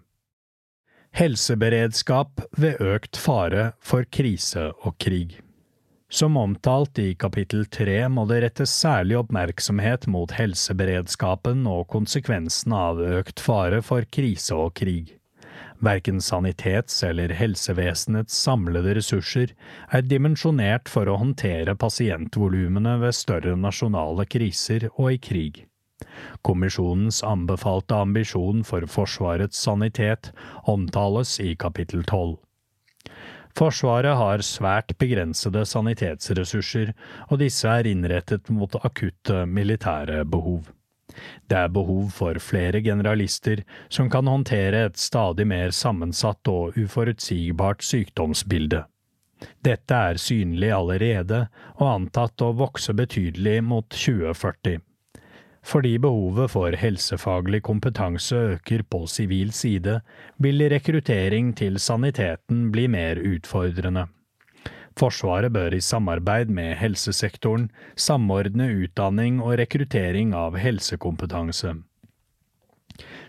Helseberedskap 1.17 2.41
ved 2.57 2.81
økt 2.81 3.19
fare 3.19 3.73
for 3.83 4.07
krise 4.15 4.71
og 4.87 4.95
krig. 5.03 5.41
Som 6.11 6.37
omtalt 6.39 6.99
i 6.99 7.13
kapittel 7.15 7.67
tre 7.71 8.03
må 8.11 8.25
det 8.31 8.41
rettes 8.45 8.73
særlig 8.75 9.19
oppmerksomhet 9.21 10.09
mot 10.11 10.33
helseberedskapen 10.35 11.67
og 11.71 11.87
konsekvensene 11.93 12.83
av 12.91 13.03
økt 13.21 13.43
fare 13.43 13.79
for 13.87 14.07
krise 14.11 14.59
og 14.59 14.75
krig. 14.81 15.17
Verken 15.81 16.19
sanitets- 16.21 17.03
eller 17.07 17.33
helsevesenets 17.33 18.35
samlede 18.37 18.95
ressurser 18.99 19.55
er 19.89 20.03
dimensjonert 20.05 20.91
for 20.93 21.09
å 21.09 21.17
håndtere 21.23 21.77
pasientvolumene 21.79 22.99
ved 23.01 23.17
større 23.17 23.57
nasjonale 23.57 24.27
kriser 24.29 24.91
og 24.97 25.15
i 25.15 25.19
krig. 25.31 25.65
Kommisjonens 26.47 27.23
anbefalte 27.27 27.95
ambisjon 27.95 28.65
for 28.65 28.87
Forsvarets 28.89 29.59
sanitet 29.67 30.33
omtales 30.71 31.39
i 31.41 31.55
kapittel 31.57 32.05
tolv. 32.09 32.39
Forsvaret 33.59 34.15
har 34.17 34.45
svært 34.47 34.95
begrensede 34.99 35.65
sanitetsressurser, 35.67 36.93
og 37.29 37.41
disse 37.43 37.69
er 37.69 37.89
innrettet 37.91 38.51
mot 38.55 38.77
akutte 38.85 39.45
militære 39.47 40.23
behov. 40.25 40.69
Det 41.51 41.59
er 41.59 41.73
behov 41.75 42.13
for 42.15 42.39
flere 42.39 42.81
generalister 42.81 43.65
som 43.91 44.11
kan 44.11 44.31
håndtere 44.31 44.85
et 44.87 45.01
stadig 45.01 45.49
mer 45.51 45.75
sammensatt 45.75 46.49
og 46.49 46.79
uforutsigbart 46.79 47.83
sykdomsbilde. 47.83 48.85
Dette 49.65 49.97
er 49.97 50.21
synlig 50.21 50.71
allerede 50.77 51.47
og 51.81 51.87
antatt 51.89 52.45
å 52.45 52.53
vokse 52.55 52.95
betydelig 52.95 53.59
mot 53.67 53.89
2040 53.91 54.79
fordi 55.63 55.99
behovet 55.99 56.51
for 56.51 56.77
helsefaglig 56.77 57.63
kompetanse 57.63 58.37
øker 58.55 58.83
på 58.83 59.05
sivil 59.07 59.53
side, 59.53 60.01
vil 60.39 60.65
rekruttering 60.73 61.53
til 61.57 61.79
saniteten 61.79 62.71
bli 62.73 62.87
mer 62.87 63.21
utfordrende. 63.21 64.07
Forsvaret 64.99 65.53
bør 65.53 65.75
i 65.77 65.81
samarbeid 65.81 66.51
med 66.51 66.75
helsesektoren 66.77 67.71
samordne 67.97 68.67
utdanning 68.83 69.39
og 69.43 69.59
rekruttering 69.61 70.35
av 70.35 70.59
helsekompetanse. 70.59 71.77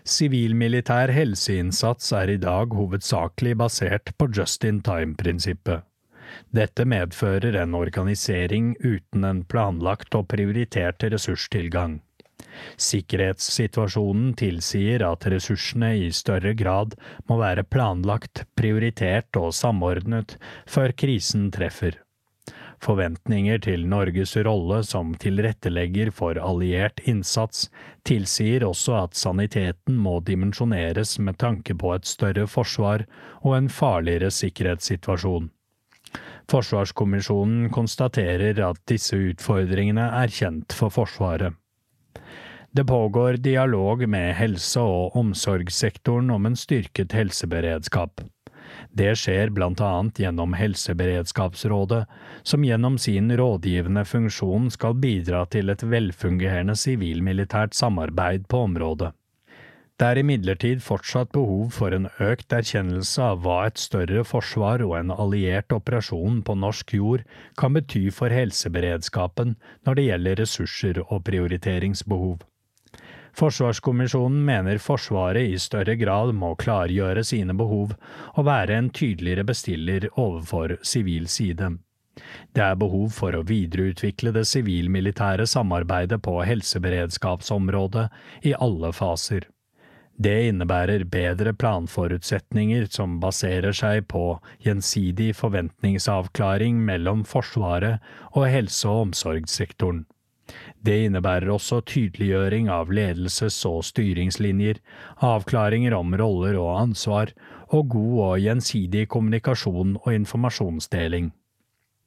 Sivil-militær 0.04 1.12
helseinnsats 1.14 2.10
er 2.18 2.32
i 2.34 2.40
dag 2.42 2.74
hovedsakelig 2.74 3.54
basert 3.60 4.12
på 4.18 4.28
just 4.34 4.64
in 4.64 4.82
time-prinsippet. 4.82 5.86
Dette 6.50 6.84
medfører 6.88 7.56
en 7.60 7.74
organisering 7.76 8.72
uten 8.80 9.24
en 9.24 9.44
planlagt 9.44 10.16
og 10.18 10.26
prioritert 10.32 11.04
ressurstilgang. 11.04 12.00
Sikkerhetssituasjonen 12.76 14.32
tilsier 14.38 15.04
at 15.06 15.26
ressursene 15.32 15.94
i 16.04 16.08
større 16.14 16.54
grad 16.58 16.96
må 17.30 17.40
være 17.42 17.64
planlagt, 17.64 18.46
prioritert 18.58 19.36
og 19.40 19.52
samordnet 19.56 20.38
før 20.70 20.94
krisen 20.96 21.50
treffer. 21.54 22.00
Forventninger 22.82 23.60
til 23.62 23.84
Norges 23.86 24.32
rolle 24.42 24.80
som 24.82 25.12
tilrettelegger 25.22 26.10
for 26.10 26.38
alliert 26.42 26.98
innsats 27.06 27.68
tilsier 28.08 28.66
også 28.66 28.96
at 29.04 29.14
saniteten 29.18 30.00
må 30.02 30.16
dimensjoneres 30.26 31.14
med 31.22 31.38
tanke 31.38 31.76
på 31.78 31.94
et 31.94 32.10
større 32.10 32.48
forsvar 32.50 33.06
og 33.44 33.54
en 33.60 33.70
farligere 33.70 34.32
sikkerhetssituasjon. 34.34 35.52
Forsvarskommisjonen 36.50 37.70
konstaterer 37.72 38.58
at 38.66 38.82
disse 38.90 39.16
utfordringene 39.30 40.08
er 40.18 40.34
kjent 40.34 40.74
for 40.74 40.90
Forsvaret. 40.92 41.54
Det 42.74 42.84
pågår 42.84 43.32
dialog 43.32 44.08
med 44.08 44.34
helse- 44.34 44.80
og 44.80 45.16
omsorgssektoren 45.16 46.30
om 46.30 46.46
en 46.46 46.56
styrket 46.56 47.12
helseberedskap. 47.12 48.20
Det 48.92 49.10
skjer 49.20 49.50
blant 49.52 49.80
annet 49.84 50.20
gjennom 50.22 50.54
Helseberedskapsrådet, 50.56 52.06
som 52.42 52.64
gjennom 52.64 52.98
sin 52.98 53.28
rådgivende 53.36 54.04
funksjon 54.08 54.70
skal 54.72 54.94
bidra 54.94 55.44
til 55.52 55.68
et 55.68 55.82
velfungerende 55.84 56.76
sivil-militært 56.76 57.76
samarbeid 57.76 58.48
på 58.48 58.62
området. 58.68 59.12
Det 60.00 60.08
er 60.08 60.18
imidlertid 60.22 60.80
fortsatt 60.82 61.30
behov 61.36 61.74
for 61.76 61.92
en 61.94 62.08
økt 62.24 62.54
erkjennelse 62.56 63.22
av 63.22 63.42
hva 63.44 63.58
et 63.68 63.78
større 63.78 64.24
forsvar 64.24 64.82
og 64.86 64.96
en 64.98 65.12
alliert 65.12 65.76
operasjon 65.76 66.40
på 66.42 66.56
norsk 66.58 66.94
jord 66.96 67.26
kan 67.60 67.76
bety 67.76 68.06
for 68.10 68.32
helseberedskapen 68.32 69.54
når 69.84 70.00
det 70.00 70.06
gjelder 70.08 70.40
ressurser 70.42 71.02
og 71.04 71.22
prioriteringsbehov. 71.28 72.40
Forsvarskommisjonen 73.38 74.44
mener 74.44 74.78
Forsvaret 74.78 75.54
i 75.54 75.58
større 75.58 75.94
grad 75.96 76.34
må 76.36 76.52
klargjøre 76.60 77.24
sine 77.24 77.56
behov 77.56 77.94
og 78.34 78.44
være 78.46 78.76
en 78.76 78.90
tydeligere 78.92 79.46
bestiller 79.48 80.08
overfor 80.20 80.76
sivil 80.82 81.28
side. 81.32 81.70
Det 82.52 82.60
er 82.60 82.76
behov 82.76 83.08
for 83.16 83.32
å 83.32 83.46
videreutvikle 83.48 84.34
det 84.36 84.44
sivil-militære 84.50 85.46
samarbeidet 85.48 86.20
på 86.22 86.36
helseberedskapsområdet 86.44 88.06
i 88.50 88.52
alle 88.52 88.92
faser. 88.92 89.48
Det 90.22 90.34
innebærer 90.50 91.06
bedre 91.08 91.54
planforutsetninger 91.56 92.84
som 92.92 93.16
baserer 93.22 93.72
seg 93.72 94.04
på 94.12 94.26
gjensidig 94.62 95.32
forventningsavklaring 95.38 96.84
mellom 96.84 97.24
Forsvaret 97.24 98.04
og 98.34 98.44
helse- 98.52 98.92
og 98.92 99.08
omsorgssektoren. 99.08 100.04
Det 100.82 100.96
innebærer 101.06 101.50
også 101.54 101.80
tydeliggjøring 101.86 102.70
av 102.72 102.90
ledelses- 102.92 103.62
og 103.68 103.84
styringslinjer, 103.86 104.80
avklaringer 105.22 105.94
om 105.94 106.16
roller 106.18 106.58
og 106.60 106.72
ansvar, 106.80 107.32
og 107.72 107.88
god 107.94 108.18
og 108.26 108.42
gjensidig 108.42 109.06
kommunikasjon 109.08 109.96
og 110.02 110.10
informasjonsdeling. 110.12 111.32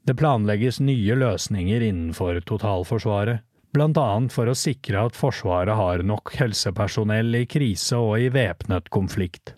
Det 0.05 0.13
planlegges 0.19 0.79
nye 0.79 1.15
løsninger 1.17 1.81
innenfor 1.81 2.37
totalforsvaret, 2.45 3.41
blant 3.73 3.97
annet 3.99 4.31
for 4.31 4.47
å 4.47 4.55
sikre 4.55 5.07
at 5.09 5.17
Forsvaret 5.17 5.75
har 5.75 6.03
nok 6.05 6.35
helsepersonell 6.39 7.41
i 7.41 7.45
krise 7.49 7.97
og 7.99 8.19
i 8.21 8.29
væpnet 8.31 8.91
konflikt. 8.93 9.55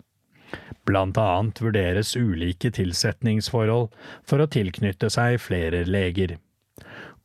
Blant 0.88 1.20
annet 1.20 1.60
vurderes 1.60 2.14
ulike 2.16 2.72
tilsetningsforhold 2.74 3.90
for 4.26 4.40
å 4.40 4.48
tilknytte 4.48 5.10
seg 5.12 5.36
flere 5.44 5.84
leger. 5.84 6.38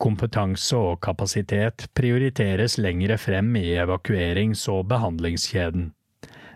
Kompetanse 0.01 0.77
og 0.77 1.01
kapasitet 1.05 1.87
prioriteres 1.95 2.77
lengre 2.77 3.17
frem 3.17 3.55
i 3.59 3.75
evakuerings- 3.81 4.67
og 4.71 4.87
behandlingskjeden. 4.91 5.91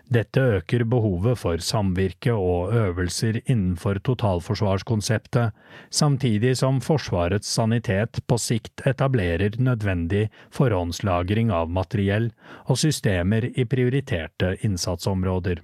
Dette 0.08 0.40
øker 0.40 0.86
behovet 0.88 1.36
for 1.36 1.60
samvirke 1.60 2.32
og 2.32 2.72
øvelser 2.72 3.42
innenfor 3.44 4.00
totalforsvarskonseptet, 4.00 5.52
samtidig 5.90 6.54
som 6.56 6.80
Forsvarets 6.80 7.50
sanitet 7.52 8.22
på 8.26 8.38
sikt 8.40 8.86
etablerer 8.88 9.60
nødvendig 9.60 10.30
forhåndslagring 10.48 11.52
av 11.52 11.68
materiell 11.68 12.30
og 12.64 12.80
systemer 12.80 13.50
i 13.52 13.68
prioriterte 13.68 14.56
innsatsområder. 14.64 15.60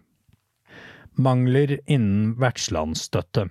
Mangler 1.17 1.79
innen 1.87 2.35
vertslandsstøtte. 2.37 3.49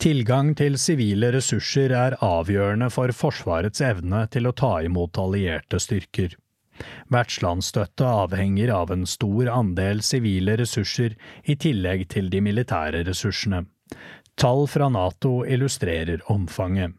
Tilgang 0.00 0.54
til 0.56 0.78
sivile 0.80 1.28
ressurser 1.34 1.92
er 1.92 2.14
avgjørende 2.24 2.86
for 2.88 3.12
Forsvarets 3.12 3.82
evne 3.84 4.22
til 4.32 4.48
å 4.48 4.54
ta 4.56 4.78
imot 4.80 5.20
allierte 5.20 5.76
styrker. 5.76 6.38
Vertslandsstøtte 7.12 8.08
avhenger 8.08 8.72
av 8.72 8.94
en 8.94 9.04
stor 9.04 9.50
andel 9.52 10.00
sivile 10.00 10.56
ressurser 10.56 11.18
i 11.44 11.58
tillegg 11.66 12.06
til 12.16 12.32
de 12.32 12.40
militære 12.48 13.04
ressursene. 13.10 13.66
Tall 14.40 14.64
fra 14.72 14.88
Nato 14.88 15.42
illustrerer 15.44 16.24
omfanget. 16.32 16.96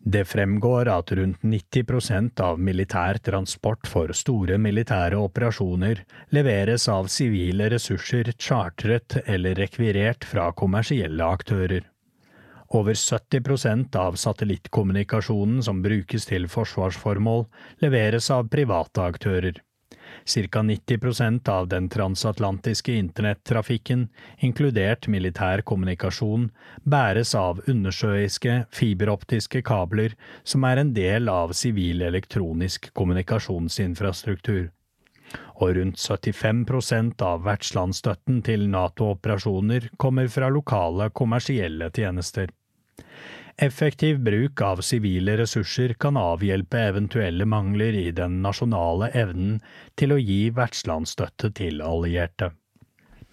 Det 0.00 0.22
fremgår 0.30 0.86
at 0.94 1.10
rundt 1.18 1.42
90% 1.42 2.46
av 2.46 2.62
militær 2.62 3.18
transport 3.26 3.90
for 3.90 4.14
store 4.14 4.54
militære 4.70 5.18
operasjoner 5.18 6.06
leveres 6.30 6.86
av 6.88 7.10
sivile 7.10 7.72
ressurser 7.74 8.36
chartret 8.38 9.18
eller 9.26 9.58
rekvirert 9.58 10.24
fra 10.24 10.52
kommersielle 10.54 11.26
aktører. 11.26 11.89
Over 12.70 12.94
70% 12.94 13.96
av 13.96 14.14
satellittkommunikasjonen 14.14 15.62
som 15.62 15.80
brukes 15.82 16.28
til 16.30 16.46
forsvarsformål, 16.46 17.48
leveres 17.82 18.30
av 18.30 18.46
private 18.52 19.02
aktører. 19.02 19.58
Ca 20.24 20.62
90% 20.62 21.48
av 21.50 21.66
den 21.68 21.88
transatlantiske 21.90 22.94
internettrafikken, 22.94 24.08
inkludert 24.38 25.08
militær 25.10 25.64
kommunikasjon, 25.66 26.50
bæres 26.86 27.34
av 27.34 27.62
undersjøiske, 27.66 28.64
fiberoptiske 28.70 29.62
kabler 29.66 30.14
som 30.44 30.66
er 30.70 30.82
en 30.82 30.92
del 30.94 31.30
av 31.30 31.56
sivil 31.58 32.06
elektronisk 32.06 32.92
kommunikasjonsinfrastruktur 32.94 34.68
og 35.60 35.76
rundt 35.76 36.00
75% 36.00 37.22
av 37.22 37.44
vertslandsstøtten 37.44 38.40
til 38.46 38.64
NATO-operasjoner 38.72 39.90
kommer 40.00 40.30
fra 40.32 40.48
lokale 40.50 41.10
kommersielle 41.14 41.90
tjenester. 41.94 42.48
Effektiv 43.60 44.20
bruk 44.24 44.60
av 44.64 44.80
sivile 44.80 45.36
ressurser 45.36 45.92
kan 46.00 46.16
avhjelpe 46.16 46.78
eventuelle 46.80 47.44
mangler 47.44 47.92
i 47.92 48.10
den 48.16 48.38
nasjonale 48.42 49.10
evnen 49.12 49.58
til 50.00 50.14
å 50.14 50.18
gi 50.20 50.46
vertslandsstøtte 50.56 51.50
til 51.58 51.82
allierte. 51.84 52.52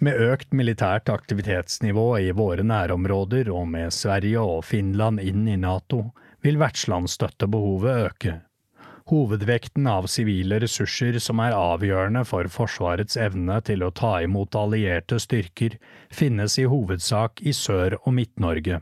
Med 0.03 0.19
økt 0.21 0.51
militært 0.53 1.09
aktivitetsnivå 1.09 2.09
i 2.19 2.33
våre 2.35 2.65
nærområder 2.67 3.47
og 3.49 3.69
med 3.71 3.95
Sverige 3.95 4.43
og 4.43 4.65
Finland 4.67 5.23
inn 5.23 5.47
i 5.47 5.55
NATO, 5.57 6.03
vil 6.45 6.59
vertslandsstøttebehovet 6.61 8.03
øke. 8.09 8.35
Hovedvekten 9.07 9.87
av 9.87 10.09
sivile 10.11 10.59
ressurser 10.59 11.15
som 11.23 11.39
er 11.39 11.55
avgjørende 11.55 12.25
for 12.27 12.49
Forsvarets 12.51 13.15
evne 13.15 13.61
til 13.63 13.87
å 13.87 13.93
ta 13.95 14.17
imot 14.25 14.59
allierte 14.59 15.21
styrker, 15.23 15.79
finnes 16.11 16.59
i 16.59 16.67
hovedsak 16.67 17.39
i 17.47 17.55
Sør- 17.55 17.95
og 18.01 18.11
Midt-Norge. 18.19 18.81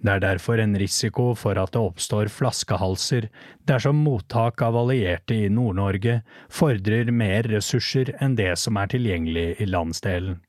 Det 0.00 0.12
er 0.14 0.24
derfor 0.24 0.60
en 0.62 0.76
risiko 0.78 1.30
for 1.38 1.58
at 1.60 1.72
det 1.74 1.82
oppstår 1.82 2.30
flaskehalser 2.32 3.28
dersom 3.68 4.02
mottak 4.04 4.62
av 4.62 4.76
allierte 4.76 5.36
i 5.36 5.48
Nord-Norge 5.52 6.20
fordrer 6.48 7.12
mer 7.12 7.48
ressurser 7.50 8.14
enn 8.20 8.36
det 8.38 8.54
som 8.58 8.76
er 8.80 8.92
tilgjengelig 8.94 9.48
i 9.62 9.70
landsdelen. 9.70 10.40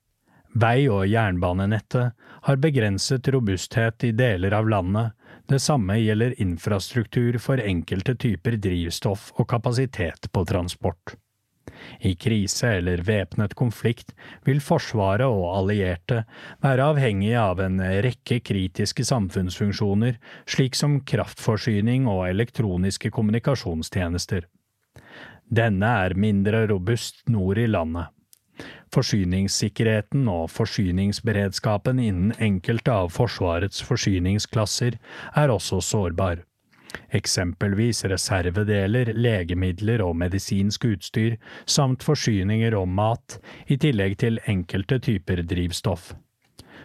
Vei- 0.54 0.90
og 0.90 1.06
jernbanenettet 1.06 2.16
har 2.48 2.62
begrenset 2.62 3.28
robusthet 3.30 4.04
i 4.04 4.12
deler 4.18 4.56
av 4.58 4.70
landet, 4.70 5.14
det 5.50 5.60
samme 5.62 5.98
gjelder 6.00 6.36
infrastruktur 6.42 7.38
for 7.42 7.62
enkelte 7.62 8.16
typer 8.18 8.58
drivstoff 8.58 9.32
og 9.38 9.48
kapasitet 9.50 10.30
på 10.34 10.46
transport. 10.46 11.16
I 12.00 12.16
krise 12.20 12.76
eller 12.80 13.04
væpnet 13.06 13.56
konflikt 13.60 14.14
vil 14.48 14.62
Forsvaret 14.64 15.28
og 15.28 15.48
allierte 15.58 16.24
være 16.64 16.90
avhengige 16.94 17.40
av 17.40 17.62
en 17.64 17.80
rekke 18.06 18.40
kritiske 18.46 19.06
samfunnsfunksjoner, 19.08 20.20
slik 20.50 20.78
som 20.78 21.00
kraftforsyning 21.02 22.08
og 22.10 22.28
elektroniske 22.30 23.12
kommunikasjonstjenester. 23.16 24.48
Denne 25.50 25.92
er 26.06 26.14
mindre 26.14 26.68
robust 26.70 27.24
nord 27.30 27.58
i 27.58 27.66
landet. 27.70 28.12
Forsyningssikkerheten 28.94 30.28
og 30.30 30.50
forsyningsberedskapen 30.52 32.02
innen 32.02 32.34
enkelte 32.42 32.92
av 32.92 33.14
Forsvarets 33.14 33.82
forsyningsklasser 33.86 34.98
er 35.38 35.54
også 35.54 35.80
sårbar 35.86 36.44
eksempelvis 37.16 38.04
reservedeler, 38.12 39.14
legemidler 39.14 40.04
og 40.06 40.16
medisinsk 40.20 40.86
utstyr, 40.90 41.38
samt 41.66 42.06
forsyninger 42.06 42.76
og 42.78 42.88
mat, 42.88 43.40
i 43.68 43.78
tillegg 43.78 44.18
til 44.24 44.42
enkelte 44.50 45.00
typer 45.04 45.44
drivstoff. 45.48 46.14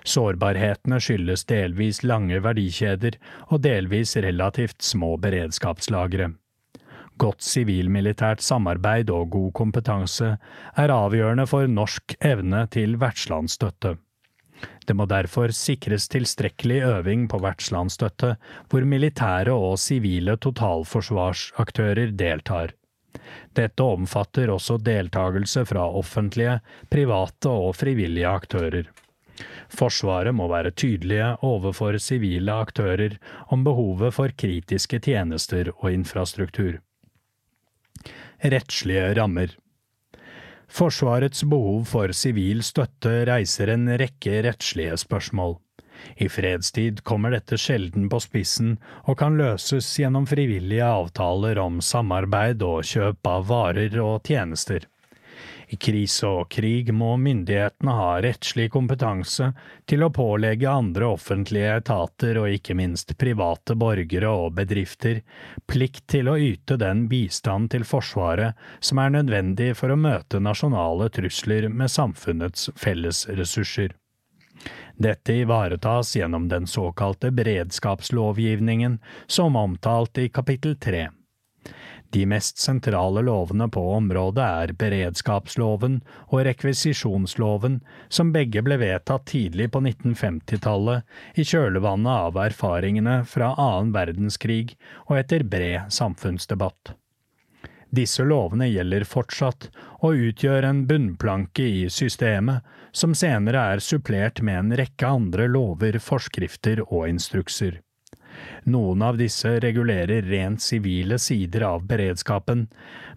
Sårbarhetene 0.05 0.99
skyldes 1.01 1.47
delvis 1.49 2.03
lange 2.05 2.41
verdikjeder 2.45 3.17
og 3.49 3.63
delvis 3.65 4.17
relativt 4.21 4.85
små 4.85 5.15
beredskapslagre. 5.17 6.35
Godt 7.17 7.45
sivil-militært 7.47 8.43
samarbeid 8.43 9.11
og 9.15 9.31
god 9.33 9.53
kompetanse 9.55 10.35
er 10.77 10.93
avgjørende 10.93 11.47
for 11.47 11.71
norsk 11.71 12.17
evne 12.21 12.67
til 12.75 12.99
vertslandsstøtte. 13.01 13.95
Det 14.87 14.95
må 14.97 15.07
derfor 15.11 15.53
sikres 15.57 16.09
tilstrekkelig 16.13 16.81
øving 16.87 17.27
på 17.31 17.41
vertslandsstøtte, 17.43 18.35
hvor 18.71 18.89
militære 18.89 19.55
og 19.55 19.79
sivile 19.81 20.37
totalforsvarsaktører 20.37 22.13
deltar. 22.13 22.75
Dette 23.55 23.87
omfatter 23.87 24.51
også 24.51 24.77
deltakelse 24.83 25.65
fra 25.69 25.87
offentlige, 25.87 26.59
private 26.91 27.51
og 27.51 27.77
frivillige 27.79 28.29
aktører. 28.29 28.91
Forsvaret 29.75 30.35
må 30.35 30.47
være 30.51 30.75
tydelige 30.75 31.33
overfor 31.47 31.99
sivile 32.03 32.55
aktører 32.67 33.17
om 33.55 33.65
behovet 33.67 34.15
for 34.15 34.35
kritiske 34.39 35.01
tjenester 35.03 35.73
og 35.79 35.91
infrastruktur. 35.95 36.79
Rettslige 38.45 39.15
rammer 39.17 39.55
Forsvarets 40.75 41.45
behov 41.47 41.85
for 41.87 42.11
sivil 42.11 42.65
støtte 42.67 43.21
reiser 43.29 43.71
en 43.71 43.87
rekke 44.01 44.41
rettslige 44.43 44.97
spørsmål. 45.05 45.55
I 46.19 46.27
fredstid 46.27 47.05
kommer 47.07 47.31
dette 47.31 47.55
sjelden 47.63 48.09
på 48.11 48.19
spissen 48.25 48.73
og 49.05 49.21
kan 49.21 49.39
løses 49.39 49.87
gjennom 50.01 50.27
frivillige 50.27 50.89
avtaler 50.89 51.61
om 51.63 51.79
samarbeid 51.79 52.65
og 52.67 52.83
kjøp 52.91 53.31
av 53.31 53.47
varer 53.53 53.95
og 54.03 54.27
tjenester. 54.27 54.89
I 55.69 55.77
krise 55.81 56.29
og 56.29 56.51
krig 56.53 56.93
må 56.95 57.15
myndighetene 57.21 57.95
ha 57.97 58.11
rettslig 58.25 58.69
kompetanse 58.75 59.51
til 59.89 60.05
å 60.05 60.11
pålegge 60.15 60.71
andre 60.71 61.09
offentlige 61.17 61.79
etater 61.81 62.41
og 62.43 62.53
ikke 62.57 62.77
minst 62.79 63.17
private 63.21 63.77
borgere 63.81 64.31
og 64.31 64.55
bedrifter 64.59 65.23
plikt 65.71 66.07
til 66.13 66.29
å 66.29 66.39
yte 66.39 66.79
den 66.81 67.07
bistand 67.09 67.73
til 67.75 67.87
Forsvaret 67.89 68.61
som 68.81 69.01
er 69.01 69.17
nødvendig 69.17 69.73
for 69.79 69.95
å 69.95 70.01
møte 70.01 70.43
nasjonale 70.43 71.11
trusler 71.15 71.69
med 71.69 71.93
samfunnets 71.93 72.71
fellesressurser. 72.77 73.95
Dette 74.97 75.33
ivaretas 75.33 76.15
gjennom 76.17 76.47
den 76.49 76.67
såkalte 76.71 77.33
beredskapslovgivningen, 77.35 79.01
som 79.27 79.57
omtalt 79.57 80.19
i 80.19 80.29
kapittel 80.29 80.77
tre. 80.79 81.09
De 82.15 82.27
mest 82.27 82.59
sentrale 82.59 83.25
lovene 83.27 83.67
på 83.69 83.83
området 83.97 84.45
er 84.45 84.73
beredskapsloven 84.79 85.97
og 86.29 86.45
rekvisisjonsloven, 86.47 87.81
som 88.09 88.29
begge 88.31 88.63
ble 88.63 88.77
vedtatt 88.79 89.25
tidlig 89.33 89.67
på 89.75 89.81
1950-tallet, 89.83 91.03
i 91.35 91.43
kjølvannet 91.43 92.13
av 92.29 92.39
erfaringene 92.39 93.17
fra 93.27 93.49
annen 93.59 93.91
verdenskrig 93.97 94.77
og 95.09 95.17
etter 95.25 95.43
bred 95.43 95.91
samfunnsdebatt. 95.97 96.93
Disse 97.99 98.23
lovene 98.23 98.69
gjelder 98.71 99.03
fortsatt, 99.11 99.67
og 100.07 100.23
utgjør 100.29 100.69
en 100.71 100.85
bunnplanke 100.87 101.67
i 101.67 101.89
systemet, 101.91 102.63
som 102.95 103.19
senere 103.19 103.67
er 103.75 103.83
supplert 103.83 104.39
med 104.39 104.61
en 104.61 104.77
rekke 104.79 105.11
andre 105.19 105.51
lover, 105.51 105.99
forskrifter 105.99 106.87
og 106.87 107.09
instrukser. 107.11 107.81
Noen 108.65 109.03
av 109.03 109.19
disse 109.21 109.57
regulerer 109.61 110.23
rent 110.29 110.63
sivile 110.63 111.19
sider 111.19 111.67
av 111.69 111.87
beredskapen, 111.89 112.69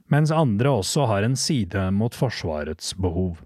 mens 0.07 0.31
andre 0.31 0.71
også 0.79 1.07
har 1.11 1.27
en 1.27 1.35
side 1.39 1.89
mot 1.95 2.15
Forsvarets 2.15 2.95
behov. 2.95 3.43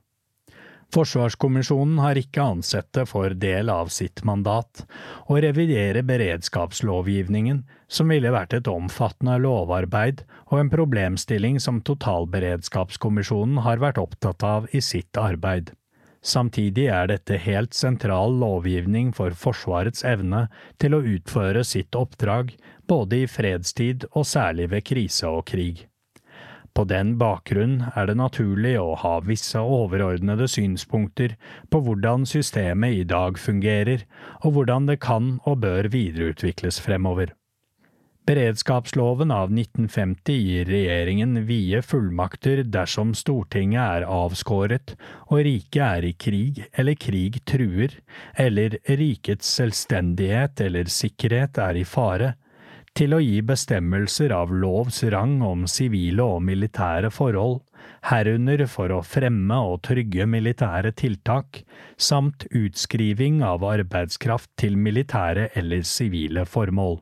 Forsvarskommisjonen 0.92 2.02
har 2.04 2.20
ikke 2.20 2.44
ansett 2.44 2.90
det 2.98 3.06
for 3.08 3.32
del 3.32 3.70
av 3.72 3.88
sitt 3.96 4.26
mandat 4.28 4.84
å 5.32 5.38
revidere 5.40 6.04
beredskapslovgivningen, 6.04 7.62
som 7.88 8.12
ville 8.12 8.34
vært 8.36 8.58
et 8.58 8.68
omfattende 8.68 9.38
lovarbeid 9.40 10.26
og 10.50 10.58
en 10.60 10.72
problemstilling 10.74 11.62
som 11.64 11.80
Totalberedskapskommisjonen 11.88 13.64
har 13.64 13.80
vært 13.84 14.02
opptatt 14.04 14.44
av 14.44 14.68
i 14.76 14.84
sitt 14.84 15.16
arbeid. 15.20 15.72
Samtidig 16.22 16.86
er 16.94 17.08
dette 17.10 17.38
helt 17.42 17.74
sentral 17.74 18.36
lovgivning 18.44 19.10
for 19.18 19.34
Forsvarets 19.34 20.06
evne 20.06 20.46
til 20.82 20.94
å 20.94 21.02
utføre 21.02 21.64
sitt 21.66 21.98
oppdrag, 21.98 22.54
både 22.86 23.24
i 23.24 23.30
fredstid 23.30 24.06
og 24.12 24.28
særlig 24.30 24.70
ved 24.70 24.86
krise 24.86 25.32
og 25.32 25.48
krig. 25.50 25.88
På 26.78 26.86
den 26.88 27.18
bakgrunn 27.20 27.82
er 27.98 28.08
det 28.08 28.16
naturlig 28.20 28.78
å 28.80 28.94
ha 29.02 29.18
visse 29.26 29.60
overordnede 29.60 30.48
synspunkter 30.48 31.34
på 31.74 31.82
hvordan 31.84 32.24
systemet 32.30 33.02
i 33.02 33.04
dag 33.04 33.42
fungerer, 33.42 34.06
og 34.46 34.56
hvordan 34.56 34.88
det 34.88 35.02
kan 35.04 35.34
og 35.44 35.60
bør 35.66 35.90
videreutvikles 35.92 36.80
fremover. 36.86 37.34
Beredskapsloven 38.26 39.32
av 39.32 39.50
1950 39.50 40.34
gir 40.34 40.66
regjeringen 40.70 41.40
vide 41.46 41.82
fullmakter 41.82 42.62
dersom 42.70 43.16
Stortinget 43.18 43.82
er 43.82 44.06
avskåret 44.06 44.94
og 45.32 45.42
riket 45.48 45.82
er 45.88 46.06
i 46.06 46.12
krig 46.14 46.62
eller 46.72 47.00
krig 47.02 47.40
truer, 47.50 47.98
eller 48.38 48.78
rikets 48.86 49.50
selvstendighet 49.58 50.62
eller 50.68 50.94
sikkerhet 50.94 51.58
er 51.66 51.82
i 51.82 51.84
fare, 51.84 52.36
til 52.94 53.18
å 53.18 53.24
gi 53.24 53.42
bestemmelser 53.42 54.38
av 54.38 54.54
lovs 54.54 55.02
rang 55.10 55.40
om 55.42 55.66
sivile 55.66 56.22
og 56.22 56.46
militære 56.46 57.10
forhold, 57.10 57.64
herunder 58.06 58.68
for 58.70 58.94
å 58.94 59.02
fremme 59.02 59.58
og 59.66 59.82
trygge 59.88 60.30
militære 60.30 60.94
tiltak, 60.94 61.64
samt 61.98 62.46
utskriving 62.54 63.42
av 63.42 63.66
arbeidskraft 63.66 64.54
til 64.62 64.78
militære 64.78 65.50
eller 65.58 65.88
sivile 65.88 66.46
formål. 66.46 67.02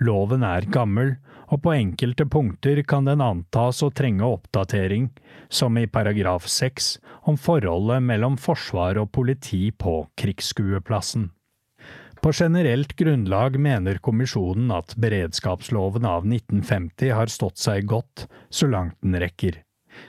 Loven 0.00 0.44
er 0.46 0.66
gammel, 0.70 1.16
og 1.48 1.62
på 1.64 1.72
enkelte 1.74 2.26
punkter 2.28 2.82
kan 2.86 3.08
den 3.08 3.22
antas 3.24 3.80
å 3.82 3.90
trenge 3.90 4.26
oppdatering, 4.26 5.08
som 5.48 5.78
i 5.80 5.88
paragraf 5.90 6.46
seks 6.50 6.98
om 7.28 7.38
forholdet 7.40 8.04
mellom 8.04 8.36
forsvar 8.38 9.00
og 9.00 9.10
politi 9.16 9.68
på 9.72 10.02
krigsskueplassen. 10.20 11.30
På 12.18 12.32
generelt 12.34 12.96
grunnlag 12.98 13.58
mener 13.62 14.00
kommisjonen 14.02 14.72
at 14.74 14.96
beredskapsloven 14.98 16.06
av 16.08 16.26
1950 16.26 17.14
har 17.14 17.30
stått 17.30 17.62
seg 17.62 17.86
godt, 17.90 18.26
så 18.50 18.66
langt 18.70 18.98
den 19.02 19.18
rekker. 19.22 19.62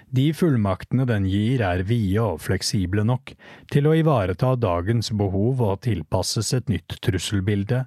De 0.10 0.30
fullmaktene 0.34 1.06
den 1.10 1.28
gir 1.30 1.62
er 1.66 1.84
vide 1.88 2.24
og 2.24 2.42
fleksible 2.42 3.06
nok 3.06 3.34
til 3.74 3.90
å 3.90 3.94
ivareta 4.00 4.56
dagens 4.58 5.12
behov 5.18 5.62
og 5.66 5.82
tilpasses 5.86 6.54
et 6.58 6.72
nytt 6.72 6.98
trusselbilde, 7.06 7.84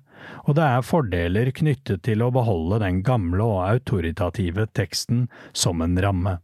og 0.47 0.57
det 0.59 0.69
er 0.69 0.87
fordeler 0.87 1.51
knyttet 1.57 2.05
til 2.07 2.23
å 2.23 2.31
beholde 2.35 2.83
den 2.85 3.03
gamle 3.07 3.43
og 3.43 3.61
autoritative 3.66 4.69
teksten 4.77 5.27
som 5.53 5.83
en 5.83 5.99
ramme. 5.99 6.39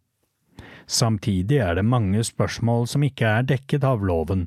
Samtidig 0.89 1.59
er 1.61 1.75
det 1.77 1.85
mange 1.85 2.23
spørsmål 2.25 2.87
som 2.89 3.03
ikke 3.05 3.29
er 3.29 3.49
dekket 3.51 3.85
av 3.85 4.01
loven, 4.01 4.47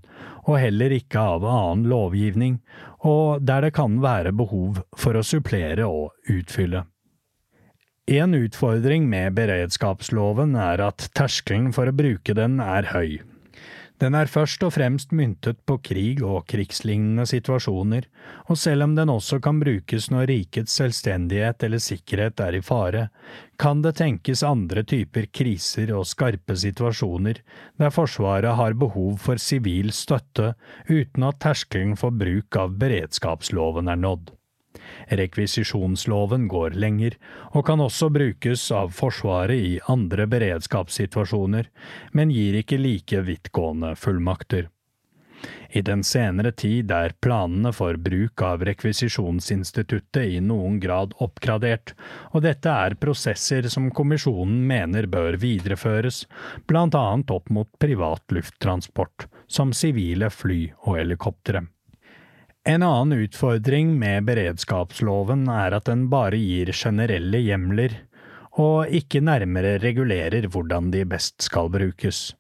og 0.50 0.58
heller 0.58 0.96
ikke 0.96 1.22
av 1.36 1.46
annen 1.46 1.86
lovgivning, 1.92 2.58
og 3.06 3.46
der 3.46 3.68
det 3.68 3.76
kan 3.78 4.00
være 4.02 4.34
behov 4.34 4.82
for 4.98 5.18
å 5.18 5.26
supplere 5.26 5.86
og 5.86 6.34
utfylle. 6.34 6.88
En 8.10 8.34
utfordring 8.34 9.10
med 9.10 9.36
beredskapsloven 9.38 10.56
er 10.58 10.82
at 10.82 11.12
terskelen 11.14 11.70
for 11.76 11.86
å 11.86 11.94
bruke 11.94 12.34
den 12.34 12.58
er 12.64 12.90
høy. 12.96 13.20
Den 14.02 14.16
er 14.18 14.26
først 14.26 14.64
og 14.66 14.74
fremst 14.74 15.12
myntet 15.14 15.60
på 15.70 15.76
krig 15.86 16.24
og 16.26 16.48
krigslignende 16.50 17.28
situasjoner, 17.30 18.08
og 18.50 18.58
selv 18.58 18.88
om 18.88 18.96
den 18.98 19.12
også 19.14 19.38
kan 19.46 19.60
brukes 19.62 20.10
når 20.10 20.26
rikets 20.32 20.74
selvstendighet 20.80 21.62
eller 21.68 21.84
sikkerhet 21.86 22.42
er 22.42 22.58
i 22.58 22.64
fare, 22.66 23.06
kan 23.62 23.86
det 23.86 23.94
tenkes 24.02 24.42
andre 24.42 24.82
typer 24.82 25.30
kriser 25.30 25.94
og 25.94 26.10
skarpe 26.10 26.58
situasjoner 26.58 27.44
der 27.78 27.94
Forsvaret 27.94 28.58
har 28.58 28.74
behov 28.82 29.22
for 29.22 29.38
sivil 29.38 29.94
støtte 29.94 30.56
uten 30.90 31.30
at 31.30 31.38
terskelen 31.46 31.94
for 31.94 32.10
bruk 32.10 32.58
av 32.58 32.74
beredskapsloven 32.82 33.94
er 33.94 34.02
nådd. 34.02 34.34
Rekvisisjonsloven 35.12 36.48
går 36.52 36.78
lenger, 36.80 37.18
og 37.52 37.66
kan 37.68 37.84
også 37.84 38.12
brukes 38.14 38.68
av 38.76 38.94
Forsvaret 38.96 39.58
i 39.58 39.80
andre 39.92 40.28
beredskapssituasjoner, 40.32 41.72
men 42.18 42.32
gir 42.32 42.60
ikke 42.62 42.80
like 42.82 43.26
vidtgående 43.28 43.96
fullmakter. 44.00 44.70
I 45.72 45.82
den 45.82 46.04
senere 46.04 46.52
tid 46.52 46.92
er 46.92 47.16
planene 47.24 47.72
for 47.74 47.98
bruk 47.98 48.44
av 48.46 48.66
rekvisisjonsinstituttet 48.68 50.36
i 50.36 50.42
noen 50.44 50.80
grad 50.84 51.16
oppgradert, 51.24 51.94
og 52.36 52.44
dette 52.46 52.74
er 52.86 52.98
prosesser 53.02 53.70
som 53.72 53.90
kommisjonen 53.96 54.66
mener 54.68 55.08
bør 55.12 55.40
videreføres, 55.42 56.26
blant 56.68 56.98
annet 57.00 57.32
opp 57.34 57.50
mot 57.50 57.72
privat 57.80 58.36
lufttransport, 58.36 59.30
som 59.48 59.74
sivile 59.74 60.30
fly 60.30 60.66
og 60.84 61.00
helikoptre. 61.00 61.66
En 62.64 62.84
annen 62.84 63.18
utfordring 63.18 63.96
med 64.00 64.28
beredskapsloven 64.28 65.48
er 65.50 65.74
at 65.74 65.88
den 65.90 66.04
bare 66.12 66.38
gir 66.38 66.70
generelle 66.78 67.40
hjemler, 67.42 67.96
og 68.62 68.92
ikke 68.94 69.24
nærmere 69.26 69.80
regulerer 69.82 70.46
hvordan 70.46 70.92
de 70.94 71.02
best 71.10 71.42
skal 71.42 71.72
brukes. 71.74 72.36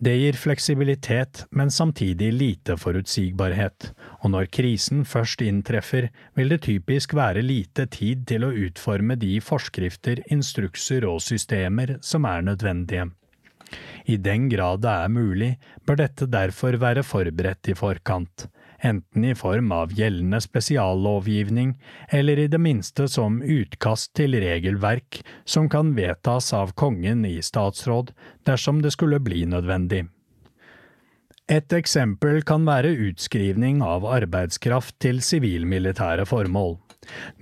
Det 0.00 0.14
gir 0.16 0.38
fleksibilitet, 0.40 1.42
men 1.52 1.68
samtidig 1.68 2.30
lite 2.32 2.78
forutsigbarhet, 2.80 3.90
og 4.24 4.32
når 4.32 4.48
krisen 4.48 5.04
først 5.04 5.42
inntreffer, 5.44 6.08
vil 6.32 6.54
det 6.54 6.62
typisk 6.64 7.12
være 7.12 7.42
lite 7.44 7.84
tid 7.84 8.24
til 8.30 8.46
å 8.46 8.54
utforme 8.62 9.18
de 9.20 9.34
forskrifter, 9.44 10.22
instrukser 10.32 11.04
og 11.04 11.20
systemer 11.20 11.98
som 12.00 12.24
er 12.24 12.48
nødvendige. 12.48 13.10
I 14.08 14.16
den 14.16 14.48
grad 14.48 14.80
det 14.86 14.96
er 15.04 15.12
mulig, 15.12 15.50
bør 15.84 16.00
dette 16.00 16.30
derfor 16.32 16.80
være 16.80 17.04
forberedt 17.04 17.68
i 17.68 17.76
forkant, 17.76 18.48
enten 18.80 19.24
i 19.24 19.34
form 19.34 19.72
av 19.72 19.92
gjeldende 19.92 20.40
spesiallovgivning 20.40 21.74
eller 22.08 22.38
i 22.38 22.46
det 22.50 22.60
minste 22.60 23.08
som 23.08 23.40
utkast 23.42 24.14
til 24.18 24.36
regelverk 24.40 25.20
som 25.44 25.68
kan 25.72 25.94
vedtas 25.96 26.52
av 26.56 26.72
kongen 26.72 27.24
i 27.28 27.38
statsråd 27.42 28.14
dersom 28.48 28.80
det 28.82 28.94
skulle 28.96 29.20
bli 29.20 29.44
nødvendig. 29.46 30.06
Et 31.50 31.72
eksempel 31.74 32.44
kan 32.46 32.62
være 32.68 32.92
utskrivning 33.10 33.80
av 33.82 34.06
arbeidskraft 34.06 35.00
til 35.02 35.18
sivilmilitære 35.24 36.28
formål. 36.30 36.76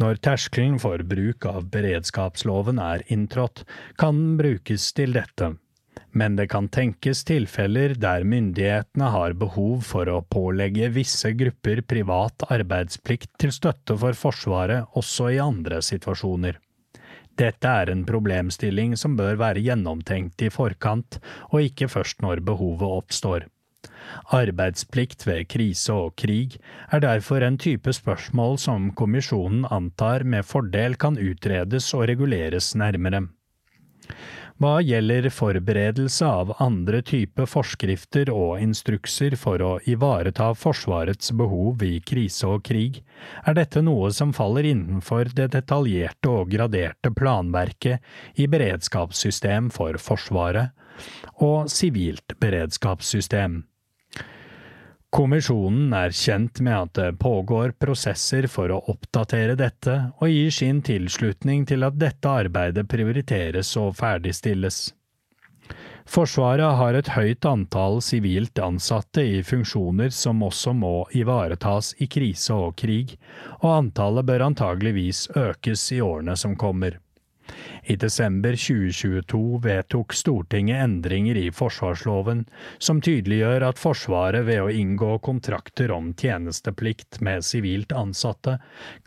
Når 0.01 0.21
terskelen 0.25 0.79
for 0.81 1.03
bruk 1.05 1.45
av 1.51 1.67
beredskapsloven 1.75 2.81
er 2.81 3.05
inntrådt, 3.13 3.67
kan 4.01 4.17
den 4.17 4.37
brukes 4.41 4.93
til 4.97 5.13
dette 5.19 5.53
men 6.13 6.37
det 6.37 6.49
kan 6.53 6.69
tenkes 6.73 7.25
tilfeller 7.29 7.95
der 8.01 8.25
myndighetene 8.25 9.11
har 9.15 9.37
behov 9.39 9.83
for 9.89 10.09
å 10.09 10.23
pålegge 10.23 10.89
visse 10.95 11.33
grupper 11.37 11.83
privat 11.83 12.47
arbeidsplikt 12.49 13.35
til 13.43 13.53
støtte 13.55 13.99
for 14.01 14.17
Forsvaret 14.17 14.99
også 14.99 15.31
i 15.35 15.43
andre 15.43 15.83
situasjoner. 15.85 16.59
Dette 17.39 17.71
er 17.71 17.93
en 17.93 18.03
problemstilling 18.07 18.97
som 18.99 19.15
bør 19.19 19.37
være 19.39 19.63
gjennomtenkt 19.63 20.43
i 20.43 20.51
forkant, 20.51 21.21
og 21.53 21.69
ikke 21.69 21.87
først 21.93 22.25
når 22.25 22.43
behovet 22.49 22.89
oppstår. 22.89 23.47
Arbeidsplikt 24.35 25.27
ved 25.29 25.47
krise 25.53 25.95
og 25.95 26.17
krig 26.19 26.57
er 26.91 27.05
derfor 27.05 27.45
en 27.45 27.59
type 27.61 27.93
spørsmål 27.95 28.59
som 28.59 28.91
kommisjonen 28.99 29.69
antar 29.71 30.25
med 30.25 30.47
fordel 30.49 30.97
kan 30.99 31.21
utredes 31.21 31.93
og 31.95 32.09
reguleres 32.11 32.73
nærmere. 32.75 33.27
Hva 34.59 34.81
gjelder 34.83 35.29
forberedelse 35.31 36.27
av 36.27 36.49
andre 36.59 36.99
type 37.07 37.45
forskrifter 37.47 38.33
og 38.35 38.59
instrukser 38.59 39.37
for 39.39 39.63
å 39.63 39.71
ivareta 39.87 40.49
Forsvarets 40.59 41.31
behov 41.39 41.85
i 41.87 42.01
krise 42.03 42.51
og 42.51 42.65
krig, 42.67 42.99
er 43.47 43.55
dette 43.55 43.85
noe 43.87 44.11
som 44.11 44.35
faller 44.35 44.67
innenfor 44.67 45.31
det 45.39 45.53
detaljerte 45.55 46.35
og 46.41 46.51
graderte 46.57 47.15
planverket 47.15 48.03
i 48.35 48.51
beredskapssystem 48.51 49.71
for 49.71 49.95
Forsvaret 50.03 50.75
og 51.39 51.71
sivilt 51.71 52.35
beredskapssystem. 52.43 53.61
Kommisjonen 55.09 55.95
er 55.97 56.13
kjent 56.13 56.61
med 56.61 56.75
at 56.77 56.99
det 56.99 57.13
pågår 57.23 57.73
prosesser 57.81 58.45
for 58.53 58.69
å 58.69 58.83
oppdatere 58.93 59.55
dette, 59.57 59.95
og 60.21 60.29
gir 60.29 60.53
sin 60.53 60.83
tilslutning 60.85 61.65
til 61.69 61.87
at 61.89 61.97
dette 61.97 62.29
arbeidet 62.29 62.85
prioriteres 62.93 63.71
og 63.81 63.97
ferdigstilles. 63.97 64.83
Forsvaret 66.09 66.77
har 66.77 66.97
et 66.97 67.09
høyt 67.13 67.45
antall 67.49 67.99
sivilt 68.05 68.61
ansatte 68.65 69.25
i 69.25 69.43
funksjoner 69.45 70.13
som 70.13 70.45
også 70.45 70.73
må 70.77 70.93
ivaretas 71.17 71.95
i 72.05 72.09
krise 72.09 72.57
og 72.57 72.77
krig, 72.81 73.17
og 73.61 73.69
antallet 73.75 74.29
bør 74.29 74.47
antageligvis 74.51 75.27
økes 75.37 75.89
i 75.97 76.01
årene 76.05 76.37
som 76.37 76.57
kommer. 76.57 77.01
I 77.89 77.97
desember 77.97 78.53
2022 78.53 79.61
vedtok 79.65 80.13
Stortinget 80.13 80.83
endringer 80.85 81.39
i 81.41 81.47
forsvarsloven 81.49 82.43
som 82.79 83.01
tydeliggjør 83.01 83.65
at 83.71 83.81
Forsvaret 83.81 84.45
ved 84.45 84.61
å 84.61 84.69
inngå 84.69 85.15
kontrakter 85.25 85.95
om 85.97 86.11
tjenesteplikt 86.13 87.23
med 87.25 87.47
sivilt 87.49 87.97
ansatte, 87.97 88.59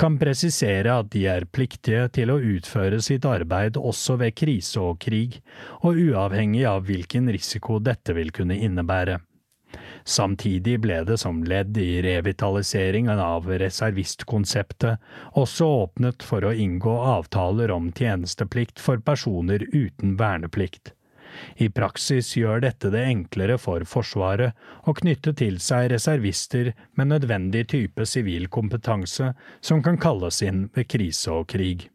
kan 0.01 0.17
presisere 0.17 0.97
at 0.97 1.13
de 1.13 1.27
er 1.29 1.45
pliktige 1.45 2.07
til 2.17 2.33
å 2.33 2.41
utføre 2.41 3.03
sitt 3.05 3.27
arbeid 3.29 3.77
også 3.77 4.17
ved 4.23 4.33
krise 4.41 4.81
og 4.81 4.97
krig, 5.05 5.43
og 5.85 6.01
uavhengig 6.01 6.65
av 6.65 6.87
hvilken 6.89 7.29
risiko 7.29 7.77
dette 7.77 8.17
vil 8.17 8.33
kunne 8.33 8.57
innebære. 8.65 9.21
Samtidig 10.03 10.79
ble 10.81 11.01
det 11.05 11.17
som 11.21 11.43
ledd 11.43 11.77
i 11.77 12.01
revitaliseringen 12.01 13.19
av 13.21 13.49
reservistkonseptet 13.61 15.37
også 15.37 15.67
åpnet 15.83 16.25
for 16.25 16.45
å 16.45 16.53
inngå 16.53 16.95
avtaler 17.17 17.71
om 17.71 17.91
tjenesteplikt 17.93 18.81
for 18.81 19.03
personer 19.05 19.67
uten 19.71 20.17
verneplikt. 20.17 20.93
I 21.55 21.69
praksis 21.69 22.33
gjør 22.35 22.59
dette 22.65 22.89
det 22.91 23.05
enklere 23.07 23.57
for 23.61 23.85
Forsvaret 23.87 24.57
å 24.83 24.95
knytte 24.97 25.33
til 25.37 25.61
seg 25.63 25.91
reservister 25.93 26.73
med 26.99 27.13
nødvendig 27.13 27.67
type 27.71 28.05
sivil 28.09 28.49
kompetanse 28.51 29.31
som 29.61 29.83
kan 29.85 29.99
kalles 30.01 30.41
inn 30.43 30.65
ved 30.75 30.89
krise 30.91 31.31
og 31.31 31.47
krig. 31.53 31.87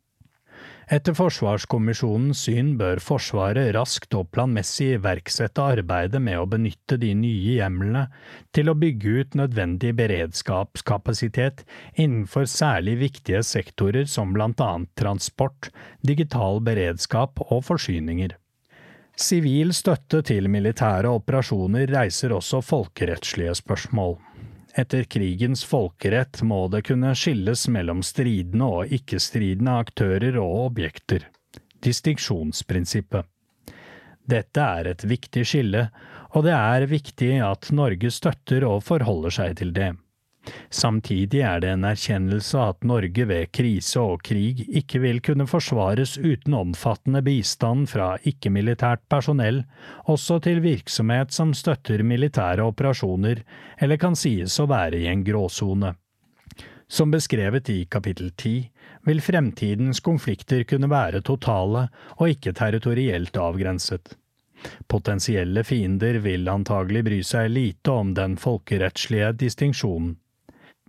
Etter 0.86 1.16
Forsvarskommisjonens 1.18 2.44
syn 2.46 2.68
bør 2.78 3.00
Forsvaret 3.02 3.72
raskt 3.74 4.14
og 4.14 4.28
planmessig 4.30 4.92
iverksette 4.94 5.64
arbeidet 5.74 6.20
med 6.22 6.38
å 6.38 6.44
benytte 6.46 6.94
de 7.02 7.08
nye 7.18 7.56
hjemlene 7.56 8.04
til 8.54 8.70
å 8.70 8.76
bygge 8.78 9.14
ut 9.18 9.34
nødvendig 9.40 9.90
beredskapskapasitet 9.98 11.64
innenfor 11.98 12.46
særlig 12.46 13.00
viktige 13.00 13.42
sektorer 13.42 14.06
som 14.06 14.38
annet 14.38 14.92
transport, 14.94 15.72
digital 16.06 16.62
beredskap 16.62 17.42
og 17.48 17.66
forsyninger. 17.66 18.36
Sivil 19.18 19.74
støtte 19.74 20.22
til 20.28 20.46
militære 20.46 21.10
operasjoner 21.18 21.90
reiser 21.90 22.36
også 22.36 22.62
folkerettslige 22.62 23.58
spørsmål. 23.58 24.20
Etter 24.76 25.06
krigens 25.08 25.64
folkerett 25.64 26.42
må 26.44 26.66
det 26.68 26.82
kunne 26.84 27.14
skilles 27.16 27.62
mellom 27.72 28.02
stridende 28.04 28.66
og 28.68 28.92
ikke-stridende 28.92 29.72
aktører 29.80 30.36
og 30.42 30.66
objekter. 30.66 31.24
Distinksjonsprinsippet. 31.80 33.24
Dette 34.26 34.60
er 34.60 34.90
et 34.90 35.04
viktig 35.08 35.46
skille, 35.48 35.86
og 36.34 36.44
det 36.44 36.52
er 36.52 36.88
viktig 36.90 37.30
at 37.46 37.70
Norge 37.72 38.10
støtter 38.12 38.66
og 38.68 38.82
forholder 38.84 39.32
seg 39.32 39.56
til 39.62 39.72
det. 39.72 39.94
Samtidig 40.70 41.40
er 41.46 41.60
det 41.62 41.70
en 41.72 41.84
erkjennelse 41.88 42.60
at 42.62 42.86
Norge 42.86 43.26
ved 43.28 43.50
krise 43.54 44.02
og 44.02 44.22
krig 44.26 44.64
ikke 44.68 45.00
vil 45.02 45.20
kunne 45.24 45.46
forsvares 45.50 46.16
uten 46.18 46.54
omfattende 46.54 47.22
bistand 47.26 47.88
fra 47.90 48.14
ikke-militært 48.22 49.04
personell, 49.10 49.62
også 50.06 50.38
til 50.46 50.62
virksomhet 50.64 51.34
som 51.34 51.54
støtter 51.54 52.02
militære 52.06 52.66
operasjoner 52.66 53.42
eller 53.80 54.00
kan 54.00 54.18
sies 54.18 54.58
å 54.60 54.68
være 54.70 55.02
i 55.02 55.08
en 55.10 55.24
gråsone. 55.26 55.94
Som 56.88 57.10
beskrevet 57.10 57.70
i 57.70 57.80
kapittel 57.90 58.30
ti 58.38 58.60
vil 59.06 59.22
fremtidens 59.22 60.00
konflikter 60.00 60.62
kunne 60.70 60.90
være 60.90 61.22
totale 61.26 61.88
og 62.18 62.30
ikke 62.30 62.54
territorielt 62.54 63.36
avgrenset. 63.42 64.14
Potensielle 64.88 65.64
fiender 65.66 66.20
vil 66.24 66.48
antagelig 66.48 67.02
bry 67.06 67.18
seg 67.26 67.50
lite 67.52 67.92
om 67.92 68.14
den 68.14 68.38
folkerettslige 68.40 69.32
distinksjonen. 69.42 70.14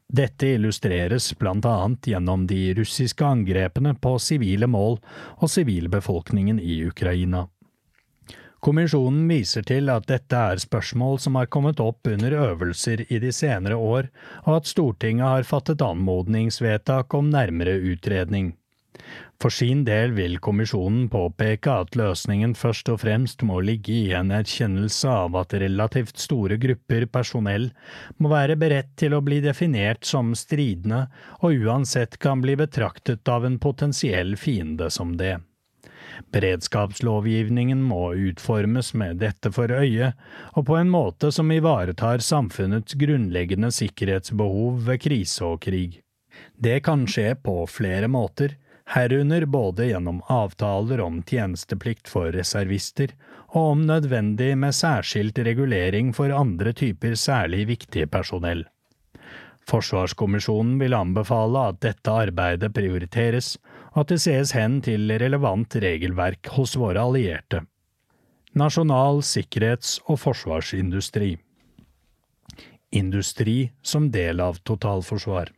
Dette 0.08 0.48
illustreres 0.56 1.34
blant 1.40 1.66
annet 1.68 2.08
gjennom 2.08 2.46
de 2.48 2.74
russiske 2.78 3.26
angrepene 3.26 3.92
på 4.00 4.16
sivile 4.24 4.68
mål 4.72 4.98
og 5.36 5.52
sivilbefolkningen 5.52 6.62
i 6.64 6.80
Ukraina. 6.88 7.48
Kommisjonen 8.64 9.28
viser 9.30 9.66
til 9.68 9.92
at 9.94 10.08
dette 10.10 10.38
er 10.52 10.62
spørsmål 10.64 11.20
som 11.22 11.36
har 11.38 11.50
kommet 11.54 11.82
opp 11.84 12.08
under 12.10 12.34
øvelser 12.34 13.04
i 13.12 13.20
de 13.22 13.34
senere 13.36 13.76
år, 13.76 14.08
og 14.48 14.62
at 14.62 14.72
Stortinget 14.72 15.28
har 15.28 15.46
fattet 15.46 15.84
anmodningsvedtak 15.86 17.14
om 17.14 17.30
nærmere 17.30 17.76
utredning. 17.92 18.56
For 19.42 19.54
sin 19.54 19.84
del 19.86 20.16
vil 20.18 20.40
kommisjonen 20.42 21.08
påpeke 21.14 21.74
at 21.84 21.98
løsningen 22.00 22.56
først 22.58 22.90
og 22.90 23.04
fremst 23.04 23.44
må 23.46 23.60
ligge 23.62 23.94
i 23.94 24.14
en 24.18 24.34
erkjennelse 24.34 25.12
av 25.12 25.38
at 25.38 25.54
relativt 25.62 26.18
store 26.18 26.58
grupper 26.62 27.06
personell 27.14 27.70
må 28.18 28.32
være 28.34 28.58
beredt 28.58 28.96
til 28.98 29.14
å 29.14 29.22
bli 29.22 29.38
definert 29.46 30.08
som 30.10 30.34
stridende, 30.36 31.06
og 31.46 31.68
uansett 31.68 32.18
kan 32.24 32.42
bli 32.42 32.58
betraktet 32.58 33.30
av 33.30 33.46
en 33.46 33.60
potensiell 33.62 34.34
fiende 34.42 34.90
som 34.94 35.14
det. 35.22 35.38
Beredskapslovgivningen 36.34 37.82
må 37.84 38.14
utformes 38.30 38.94
med 38.98 39.22
dette 39.22 39.52
for 39.54 39.72
øye, 39.72 40.12
og 40.58 40.66
på 40.70 40.78
en 40.80 40.90
måte 40.90 41.32
som 41.36 41.52
ivaretar 41.54 42.24
samfunnets 42.26 42.98
grunnleggende 42.98 43.70
sikkerhetsbehov 43.76 44.82
ved 44.88 45.04
krise 45.06 45.46
og 45.46 45.62
krig. 45.68 46.02
Det 46.58 46.82
kan 46.86 47.06
skje 47.10 47.36
på 47.42 47.60
flere 47.70 48.10
måter, 48.12 48.58
herunder 48.88 49.46
både 49.46 49.86
gjennom 49.90 50.22
avtaler 50.32 51.02
om 51.04 51.20
tjenesteplikt 51.28 52.08
for 52.08 52.32
reservister 52.32 53.12
og 53.48 53.74
om 53.74 53.84
nødvendig 53.88 54.54
med 54.60 54.76
særskilt 54.76 55.40
regulering 55.44 56.14
for 56.16 56.32
andre 56.32 56.74
typer 56.74 57.16
særlig 57.20 57.66
viktige 57.68 58.08
personell. 58.08 58.64
Forsvarskommisjonen 59.68 60.78
vil 60.80 60.96
anbefale 60.96 61.66
at 61.74 61.82
dette 61.84 62.12
arbeidet 62.12 62.72
prioriteres, 62.76 63.58
og 63.92 64.06
at 64.06 64.14
det 64.14 64.22
sees 64.24 64.54
hen 64.56 64.80
til 64.86 65.12
relevant 65.20 65.76
regelverk 65.84 66.48
hos 66.56 66.78
våre 66.80 67.04
allierte. 67.04 67.66
Nasjonal 68.56 69.20
sikkerhets- 69.28 70.00
og 70.08 70.22
forsvarsindustri 70.24 71.36
Industri 72.96 73.58
som 73.84 74.08
del 74.12 74.40
av 74.40 74.62
totalforsvar 74.64 75.52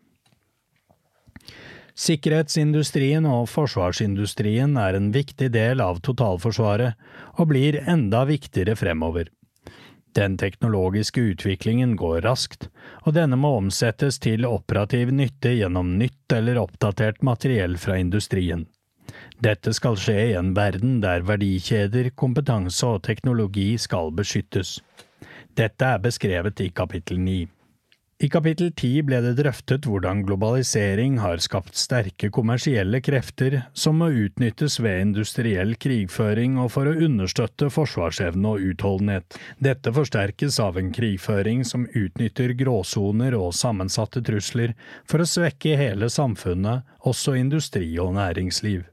Sikkerhetsindustrien 2.00 3.26
og 3.28 3.50
forsvarsindustrien 3.52 4.78
er 4.80 4.96
en 4.96 5.10
viktig 5.12 5.50
del 5.52 5.82
av 5.84 6.00
totalforsvaret, 6.06 6.96
og 7.36 7.50
blir 7.52 7.82
enda 7.92 8.24
viktigere 8.30 8.78
fremover. 8.80 9.28
Den 10.16 10.38
teknologiske 10.40 11.22
utviklingen 11.34 11.98
går 12.00 12.22
raskt, 12.24 12.70
og 13.04 13.14
denne 13.20 13.38
må 13.38 13.52
omsettes 13.60 14.18
til 14.24 14.48
operativ 14.48 15.12
nytte 15.14 15.52
gjennom 15.60 15.98
nytt 16.00 16.38
eller 16.40 16.62
oppdatert 16.64 17.20
materiell 17.22 17.76
fra 17.78 18.00
industrien. 18.00 18.66
Dette 19.44 19.76
skal 19.76 20.00
skje 20.00 20.18
i 20.32 20.34
en 20.40 20.56
verden 20.56 20.98
der 21.04 21.28
verdikjeder, 21.28 22.14
kompetanse 22.16 22.96
og 22.96 23.04
teknologi 23.06 23.74
skal 23.78 24.14
beskyttes. 24.16 24.78
Dette 25.60 25.86
er 25.86 26.04
beskrevet 26.04 26.64
i 26.64 26.72
kapittel 26.72 27.20
9. 27.20 27.42
I 28.20 28.28
kapittel 28.28 28.74
ti 28.76 28.90
ble 29.08 29.22
det 29.24 29.38
drøftet 29.38 29.86
hvordan 29.88 30.26
globalisering 30.28 31.22
har 31.24 31.40
skapt 31.40 31.78
sterke 31.80 32.28
kommersielle 32.36 33.00
krefter 33.00 33.62
som 33.72 34.02
må 34.02 34.10
utnyttes 34.12 34.76
ved 34.84 35.06
industriell 35.06 35.72
krigføring 35.80 36.58
og 36.60 36.74
for 36.74 36.90
å 36.92 36.98
understøtte 37.08 37.70
forsvarsevne 37.72 38.52
og 38.52 38.66
utholdenhet. 38.74 39.38
Dette 39.64 39.94
forsterkes 39.96 40.60
av 40.60 40.82
en 40.82 40.92
krigføring 40.92 41.64
som 41.64 41.88
utnytter 41.88 42.52
gråsoner 42.60 43.40
og 43.40 43.56
sammensatte 43.56 44.20
trusler 44.28 44.76
for 45.08 45.24
å 45.24 45.30
svekke 45.38 45.80
hele 45.80 46.12
samfunnet, 46.12 46.84
også 47.08 47.38
industri 47.40 47.88
og 48.04 48.18
næringsliv. 48.20 48.84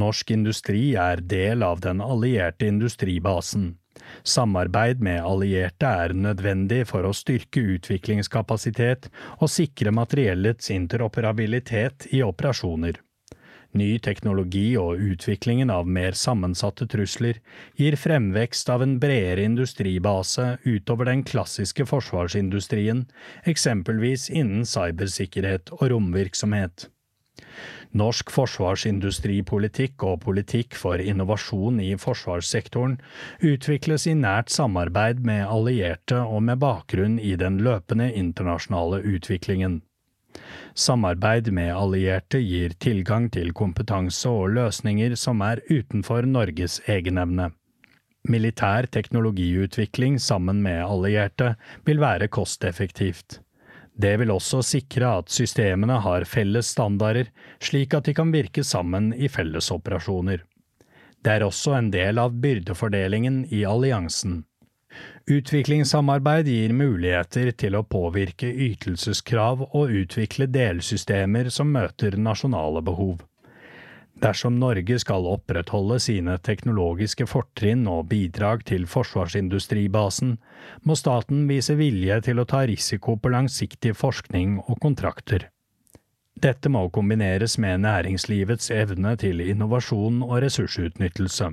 Norsk 0.00 0.32
industri 0.32 0.94
er 0.96 1.20
del 1.20 1.60
av 1.68 1.84
den 1.84 2.00
allierte 2.00 2.64
industribasen. 2.72 3.74
Samarbeid 4.22 5.00
med 5.02 5.22
allierte 5.26 5.88
er 6.04 6.14
nødvendig 6.14 6.84
for 6.90 7.06
å 7.06 7.14
styrke 7.16 7.62
utviklingskapasitet 7.76 9.08
og 9.38 9.50
sikre 9.50 9.94
materiellets 9.94 10.70
interoperabilitet 10.74 12.08
i 12.14 12.22
operasjoner. 12.26 13.00
Ny 13.72 13.96
teknologi 14.04 14.74
og 14.76 15.00
utviklingen 15.00 15.70
av 15.72 15.88
mer 15.88 16.12
sammensatte 16.18 16.84
trusler 16.92 17.38
gir 17.80 17.96
fremvekst 17.96 18.68
av 18.72 18.84
en 18.84 18.98
bredere 19.00 19.46
industribase 19.48 20.58
utover 20.66 21.08
den 21.08 21.24
klassiske 21.24 21.86
forsvarsindustrien, 21.88 23.06
eksempelvis 23.48 24.28
innen 24.28 24.68
cybersikkerhet 24.68 25.72
og 25.78 25.88
romvirksomhet. 25.94 26.90
Norsk 27.92 28.30
forsvarsindustripolitikk 28.32 30.04
og 30.08 30.22
politikk 30.24 30.76
for 30.80 31.00
innovasjon 31.02 31.80
i 31.84 31.90
forsvarssektoren 32.00 32.96
utvikles 33.44 34.06
i 34.08 34.14
nært 34.16 34.52
samarbeid 34.54 35.20
med 35.28 35.44
allierte 35.44 36.22
og 36.22 36.40
med 36.48 36.62
bakgrunn 36.62 37.18
i 37.20 37.34
den 37.36 37.60
løpende 37.66 38.08
internasjonale 38.16 39.02
utviklingen. 39.04 39.82
Samarbeid 40.72 41.50
med 41.52 41.74
allierte 41.76 42.40
gir 42.40 42.72
tilgang 42.80 43.28
til 43.34 43.52
kompetanse 43.52 44.30
og 44.32 44.54
løsninger 44.56 45.18
som 45.20 45.44
er 45.44 45.60
utenfor 45.68 46.24
Norges 46.24 46.80
egenevne. 46.88 47.50
Militær 48.24 48.88
teknologiutvikling 48.88 50.16
sammen 50.22 50.62
med 50.64 50.80
allierte 50.86 51.56
vil 51.84 52.00
være 52.00 52.32
kosteffektivt. 52.32 53.41
Det 53.94 54.14
vil 54.20 54.32
også 54.32 54.62
sikre 54.64 55.10
at 55.20 55.32
systemene 55.32 55.98
har 56.04 56.24
felles 56.28 56.72
standarder, 56.74 57.28
slik 57.60 57.94
at 57.94 58.08
de 58.08 58.14
kan 58.16 58.32
virke 58.32 58.64
sammen 58.64 59.12
i 59.12 59.28
fellesoperasjoner. 59.28 60.42
Det 61.22 61.34
er 61.36 61.44
også 61.46 61.76
en 61.76 61.90
del 61.92 62.18
av 62.18 62.32
byrdefordelingen 62.42 63.44
i 63.52 63.62
alliansen. 63.68 64.42
Utviklingssamarbeid 65.30 66.48
gir 66.50 66.72
muligheter 66.74 67.52
til 67.56 67.76
å 67.78 67.84
påvirke 67.86 68.48
ytelseskrav 68.50 69.62
og 69.68 69.92
utvikle 70.02 70.48
delsystemer 70.50 71.48
som 71.54 71.70
møter 71.72 72.18
nasjonale 72.18 72.82
behov. 72.84 73.22
Dersom 74.22 74.60
Norge 74.60 74.98
skal 75.02 75.26
opprettholde 75.26 75.96
sine 76.00 76.36
teknologiske 76.46 77.26
fortrinn 77.26 77.88
og 77.90 78.04
bidrag 78.12 78.62
til 78.68 78.84
forsvarsindustribasen, 78.86 80.36
må 80.86 80.94
staten 80.98 81.48
vise 81.48 81.74
vilje 81.74 82.20
til 82.28 82.38
å 82.38 82.46
ta 82.46 82.62
risiko 82.70 83.16
på 83.18 83.32
langsiktig 83.34 83.96
forskning 83.98 84.60
og 84.62 84.78
kontrakter. 84.84 85.48
Dette 86.38 86.70
må 86.70 86.86
kombineres 86.94 87.58
med 87.58 87.82
næringslivets 87.82 88.70
evne 88.70 89.16
til 89.18 89.42
innovasjon 89.42 90.22
og 90.22 90.38
ressursutnyttelse. 90.46 91.50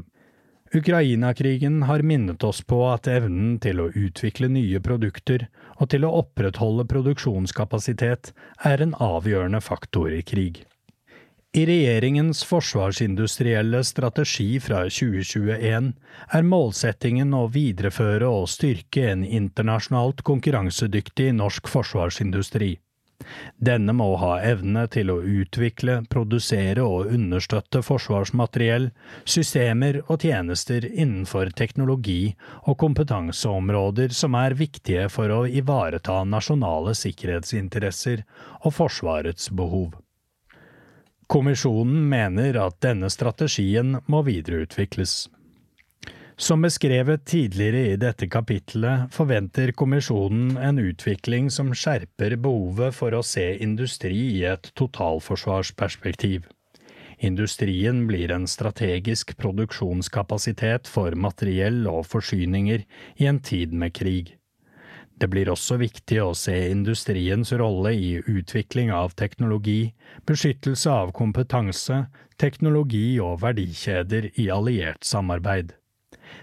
Ukraina-krigen 0.69 1.81
har 1.89 2.05
minnet 2.05 2.43
oss 2.45 2.61
på 2.61 2.83
at 2.91 3.09
evnen 3.09 3.57
til 3.57 3.81
å 3.81 3.89
utvikle 3.89 4.51
nye 4.53 4.77
produkter 4.85 5.47
og 5.79 5.89
til 5.89 6.05
å 6.05 6.13
opprettholde 6.21 6.85
produksjonskapasitet 6.89 8.35
er 8.69 8.85
en 8.85 8.93
avgjørende 8.93 9.65
faktor 9.65 10.13
i 10.13 10.21
krig. 10.21 10.68
I 11.59 11.65
regjeringens 11.65 12.43
forsvarsindustrielle 12.47 13.83
strategi 13.83 14.59
fra 14.63 14.83
2021 14.85 15.89
er 16.37 16.45
målsettingen 16.47 17.33
å 17.35 17.41
videreføre 17.51 18.29
og 18.31 18.45
styrke 18.53 19.09
en 19.11 19.25
internasjonalt 19.25 20.23
konkurransedyktig 20.29 21.33
norsk 21.35 21.67
forsvarsindustri. 21.73 22.69
Denne 23.71 23.97
må 23.97 24.07
ha 24.23 24.31
evne 24.53 24.85
til 24.93 25.11
å 25.11 25.19
utvikle, 25.19 25.99
produsere 26.07 26.85
og 26.87 27.11
understøtte 27.17 27.83
forsvarsmateriell, 27.83 28.91
systemer 29.27 29.99
og 30.05 30.23
tjenester 30.23 30.87
innenfor 30.87 31.51
teknologi 31.59 32.35
og 32.61 32.77
kompetanseområder 32.85 34.15
som 34.23 34.39
er 34.47 34.55
viktige 34.63 35.09
for 35.11 35.41
å 35.41 35.45
ivareta 35.49 36.21
nasjonale 36.23 36.95
sikkerhetsinteresser 36.95 38.23
og 38.61 38.77
Forsvarets 38.79 39.51
behov. 39.51 39.97
Kommisjonen 41.29 42.07
mener 42.09 42.55
at 42.57 42.79
denne 42.81 43.05
strategien 43.13 43.99
må 44.09 44.23
videreutvikles. 44.25 45.27
Som 46.39 46.63
beskrevet 46.65 47.27
tidligere 47.29 47.83
i 47.91 47.99
dette 48.01 48.25
kapittelet 48.33 49.11
forventer 49.13 49.75
kommisjonen 49.77 50.55
en 50.57 50.79
utvikling 50.81 51.51
som 51.53 51.69
skjerper 51.75 52.33
behovet 52.41 52.97
for 52.97 53.13
å 53.13 53.21
se 53.21 53.45
industri 53.61 54.17
i 54.39 54.41
et 54.49 54.71
totalforsvarsperspektiv. 54.79 56.47
Industrien 57.19 58.05
blir 58.09 58.33
en 58.33 58.49
strategisk 58.49 59.35
produksjonskapasitet 59.37 60.89
for 60.89 61.13
materiell 61.13 61.83
og 61.91 62.07
forsyninger 62.09 62.87
i 63.21 63.29
en 63.29 63.43
tid 63.43 63.75
med 63.75 63.93
krig. 64.01 64.38
Det 65.19 65.27
blir 65.27 65.49
også 65.51 65.75
viktig 65.81 66.21
å 66.23 66.31
se 66.37 66.53
industriens 66.71 67.51
rolle 67.59 67.91
i 67.91 68.11
utvikling 68.23 68.91
av 68.95 69.17
teknologi, 69.19 69.91
beskyttelse 70.29 70.93
av 70.93 71.11
kompetanse, 71.17 72.05
teknologi 72.39 73.19
og 73.19 73.41
verdikjeder 73.43 74.29
i 74.39 74.47
alliert 74.55 75.03
samarbeid. 75.03 75.75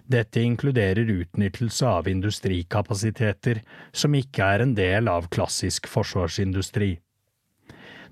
Dette 0.05 0.43
inkluderer 0.44 1.09
utnyttelse 1.09 1.89
av 1.89 2.09
industrikapasiteter 2.11 3.62
som 3.97 4.15
ikke 4.19 4.44
er 4.44 4.66
en 4.66 4.77
del 4.77 5.09
av 5.09 5.31
klassisk 5.32 5.89
forsvarsindustri. 5.89 6.97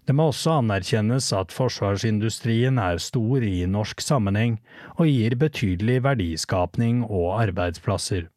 Det 0.05 0.13
må 0.17 0.31
også 0.31 0.59
anerkjennes 0.61 1.31
at 1.37 1.53
forsvarsindustrien 1.53 2.81
er 2.81 3.01
stor 3.01 3.45
i 3.45 3.65
norsk 3.69 4.05
sammenheng 4.05 4.59
og 4.99 5.09
gir 5.09 5.37
betydelig 5.41 6.03
verdiskapning 6.05 7.03
og 7.07 7.31
arbeidsplasser. 7.41 8.29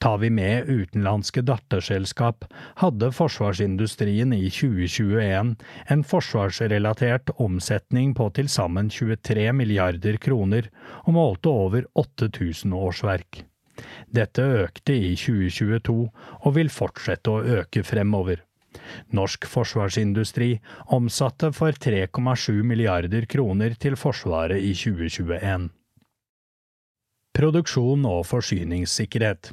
Tar 0.00 0.18
vi 0.18 0.30
med 0.32 0.68
utenlandske 0.68 1.42
datterselskap, 1.44 2.46
hadde 2.80 3.10
forsvarsindustrien 3.12 4.32
i 4.32 4.46
2021 4.48 5.50
en 5.92 6.04
forsvarsrelatert 6.08 7.34
omsetning 7.36 8.14
på 8.16 8.30
til 8.38 8.48
sammen 8.48 8.88
23 8.88 9.50
milliarder 9.52 10.16
kroner, 10.16 10.70
og 11.04 11.16
målte 11.18 11.52
over 11.52 11.84
8000 12.00 12.72
årsverk. 12.72 13.42
Dette 14.08 14.48
økte 14.64 14.96
i 14.96 15.12
2022 15.20 15.98
og 16.00 16.56
vil 16.56 16.72
fortsette 16.72 17.32
å 17.32 17.60
øke 17.60 17.84
fremover. 17.84 18.40
Norsk 19.12 19.44
forsvarsindustri 19.52 20.54
omsatte 20.96 21.52
for 21.52 21.76
3,7 21.76 22.62
milliarder 22.64 23.28
kroner 23.28 23.76
til 23.76 24.00
Forsvaret 24.00 24.64
i 24.64 24.72
2021. 24.72 25.68
Produksjon 27.36 28.06
og 28.08 28.24
forsyningssikkerhet 28.28 29.52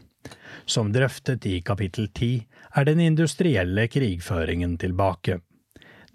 som 0.65 0.93
drøftet 0.93 1.45
i 1.45 1.59
kapittel 1.61 2.07
ti, 2.13 2.31
er 2.75 2.87
den 2.87 2.99
industrielle 2.99 3.87
krigføringen 3.87 4.77
tilbake. 4.77 5.39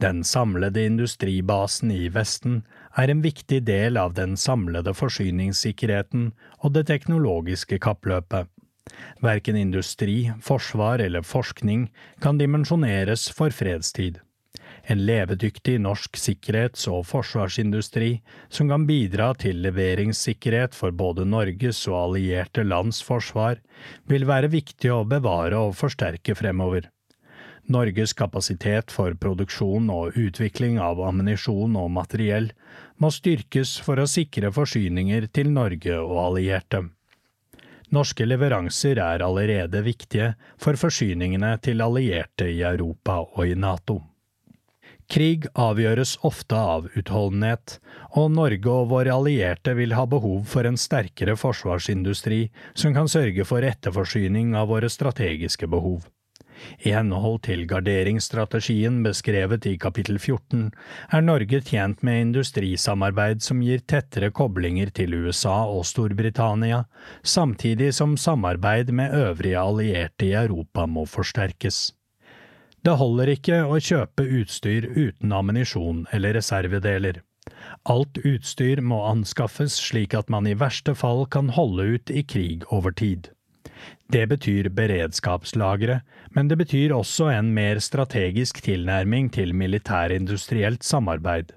Den 0.03 0.25
samlede 0.25 0.85
industribasen 0.87 1.93
i 1.95 2.09
Vesten 2.11 2.63
er 2.99 3.11
en 3.13 3.23
viktig 3.23 3.61
del 3.69 4.01
av 4.01 4.17
den 4.17 4.35
samlede 4.37 4.95
forsyningssikkerheten 4.99 6.33
og 6.59 6.75
det 6.75 6.89
teknologiske 6.91 7.79
kappløpet. 7.79 8.49
Verken 9.23 9.57
industri, 9.57 10.33
forsvar 10.43 10.99
eller 11.05 11.23
forskning 11.23 11.87
kan 12.21 12.41
dimensjoneres 12.41 13.29
for 13.31 13.55
fredstid. 13.55 14.19
En 14.91 15.05
levedyktig 15.07 15.77
norsk 15.81 16.17
sikkerhets- 16.19 16.89
og 16.91 17.05
forsvarsindustri 17.07 18.17
som 18.51 18.71
kan 18.73 18.87
bidra 18.87 19.31
til 19.39 19.61
leveringssikkerhet 19.63 20.75
for 20.75 20.91
både 20.91 21.27
Norges 21.29 21.85
og 21.87 21.99
allierte 22.01 22.65
lands 22.67 23.03
forsvar, 23.07 23.61
vil 24.11 24.27
være 24.27 24.51
viktig 24.51 24.91
å 24.91 25.05
bevare 25.07 25.61
og 25.69 25.77
forsterke 25.79 26.35
fremover. 26.35 26.89
Norges 27.71 28.13
kapasitet 28.19 28.91
for 28.91 29.15
produksjon 29.15 29.87
og 29.95 30.17
utvikling 30.19 30.81
av 30.83 30.99
ammunisjon 31.07 31.77
og 31.79 31.93
materiell 31.95 32.51
må 32.99 33.13
styrkes 33.15 33.77
for 33.87 34.03
å 34.03 34.09
sikre 34.11 34.51
forsyninger 34.51 35.29
til 35.31 35.53
Norge 35.55 35.95
og 36.01 36.19
allierte. 36.27 36.83
Norske 37.93 38.27
leveranser 38.27 38.99
er 39.05 39.23
allerede 39.23 39.83
viktige 39.85 40.33
for 40.59 40.81
forsyningene 40.81 41.59
til 41.63 41.85
allierte 41.85 42.49
i 42.51 42.63
Europa 42.67 43.21
og 43.23 43.45
i 43.47 43.55
NATO. 43.55 44.01
Krig 45.13 45.45
avgjøres 45.61 46.15
ofte 46.25 46.57
av 46.57 46.87
utholdenhet, 46.97 47.75
og 48.17 48.31
Norge 48.33 48.73
og 48.73 48.87
våre 48.95 49.13
allierte 49.13 49.75
vil 49.77 49.93
ha 49.93 50.07
behov 50.09 50.47
for 50.49 50.65
en 50.65 50.81
sterkere 50.81 51.35
forsvarsindustri 51.37 52.47
som 52.73 52.97
kan 52.97 53.11
sørge 53.13 53.45
for 53.45 53.61
etterforsyning 53.69 54.57
av 54.57 54.73
våre 54.73 54.89
strategiske 54.89 55.69
behov. 55.69 56.07
I 56.81 56.95
henhold 56.97 57.43
til 57.45 57.67
garderingsstrategien 57.69 59.03
beskrevet 59.05 59.69
i 59.69 59.77
kapittel 59.85 60.17
14 60.17 60.71
er 61.13 61.29
Norge 61.29 61.61
tjent 61.61 62.01
med 62.07 62.29
industrisamarbeid 62.31 63.45
som 63.45 63.61
gir 63.61 63.85
tettere 63.85 64.33
koblinger 64.33 64.97
til 64.97 65.13
USA 65.27 65.59
og 65.69 65.85
Storbritannia, 65.93 66.87
samtidig 67.21 67.93
som 68.01 68.17
samarbeid 68.17 68.95
med 68.97 69.13
øvrige 69.13 69.61
allierte 69.61 70.31
i 70.31 70.39
Europa 70.39 70.87
må 70.87 71.05
forsterkes. 71.05 71.91
Det 72.83 72.97
holder 72.99 73.31
ikke 73.37 73.61
å 73.63 73.77
kjøpe 73.79 74.25
utstyr 74.41 74.89
uten 74.97 75.33
ammunisjon 75.33 76.07
eller 76.11 76.35
reservedeler. 76.35 77.21
Alt 77.91 78.19
utstyr 78.27 78.83
må 78.83 78.99
anskaffes 79.07 79.77
slik 79.79 80.17
at 80.19 80.31
man 80.31 80.49
i 80.51 80.57
verste 80.59 80.95
fall 80.99 81.25
kan 81.31 81.53
holde 81.55 81.87
ut 81.95 82.11
i 82.11 82.25
krig 82.27 82.67
over 82.75 82.91
tid. 82.91 83.31
Det 84.13 84.27
betyr 84.31 84.69
beredskapslagre, 84.75 86.03
men 86.35 86.51
det 86.51 86.59
betyr 86.59 86.95
også 86.95 87.31
en 87.33 87.55
mer 87.55 87.79
strategisk 87.83 88.61
tilnærming 88.67 89.31
til 89.35 89.55
militærindustrielt 89.55 90.83
samarbeid. 90.87 91.55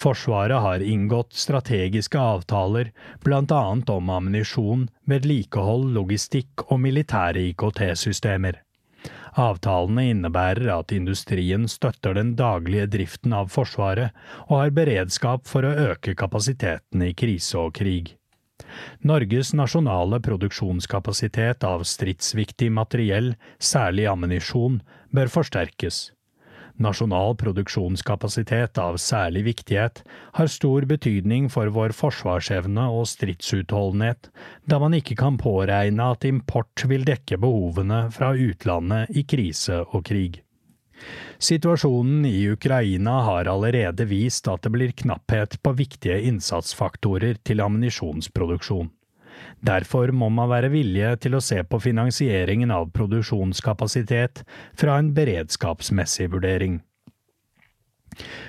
Forsvaret 0.00 0.60
har 0.60 0.84
inngått 0.84 1.36
strategiske 1.36 2.20
avtaler, 2.20 2.92
annet 3.28 3.90
om 3.92 4.10
ammunisjon, 4.10 4.88
vedlikehold, 5.08 5.88
logistikk 5.96 6.66
og 6.70 6.80
militære 6.80 7.48
IKT-systemer. 7.52 8.65
Avtalene 9.36 10.06
innebærer 10.14 10.70
at 10.72 10.94
industrien 10.96 11.66
støtter 11.68 12.16
den 12.16 12.32
daglige 12.38 12.86
driften 12.88 13.34
av 13.36 13.50
Forsvaret 13.52 14.16
og 14.46 14.54
har 14.62 14.72
beredskap 14.78 15.44
for 15.48 15.66
å 15.68 15.74
øke 15.92 16.16
kapasiteten 16.16 17.04
i 17.04 17.12
krise 17.12 17.60
og 17.60 17.74
krig. 17.76 18.14
Norges 19.04 19.52
nasjonale 19.52 20.22
produksjonskapasitet 20.24 21.64
av 21.68 21.84
stridsviktig 21.84 22.70
materiell, 22.72 23.34
særlig 23.60 24.08
ammunisjon, 24.08 24.80
bør 25.12 25.30
forsterkes. 25.36 26.15
Nasjonal 26.76 27.36
produksjonskapasitet 27.40 28.76
av 28.78 28.98
særlig 29.00 29.46
viktighet 29.46 30.02
har 30.36 30.50
stor 30.52 30.84
betydning 30.88 31.48
for 31.52 31.70
vår 31.72 31.94
forsvarsevne 31.96 32.84
og 32.92 33.06
stridsutholdenhet, 33.08 34.28
da 34.68 34.80
man 34.82 34.96
ikke 34.98 35.16
kan 35.16 35.38
påregne 35.40 36.10
at 36.12 36.26
import 36.28 36.84
vil 36.84 37.06
dekke 37.08 37.40
behovene 37.40 38.06
fra 38.12 38.34
utlandet 38.36 39.16
i 39.16 39.24
krise 39.24 39.80
og 39.86 40.04
krig. 40.10 40.42
Situasjonen 41.38 42.24
i 42.28 42.46
Ukraina 42.52 43.18
har 43.24 43.48
allerede 43.52 44.04
vist 44.08 44.48
at 44.48 44.64
det 44.64 44.72
blir 44.76 44.92
knapphet 44.96 45.58
på 45.62 45.72
viktige 45.76 46.20
innsatsfaktorer 46.28 47.40
til 47.44 47.60
ammunisjonsproduksjon. 47.64 48.88
Derfor 49.66 50.12
må 50.12 50.28
man 50.32 50.50
være 50.52 50.72
villige 50.72 51.14
til 51.26 51.36
å 51.36 51.44
se 51.44 51.62
på 51.64 51.80
finansieringen 51.82 52.74
av 52.74 52.90
produksjonskapasitet 52.96 54.44
fra 54.78 54.98
en 55.00 55.14
beredskapsmessig 55.16 56.30
vurdering. 56.34 56.80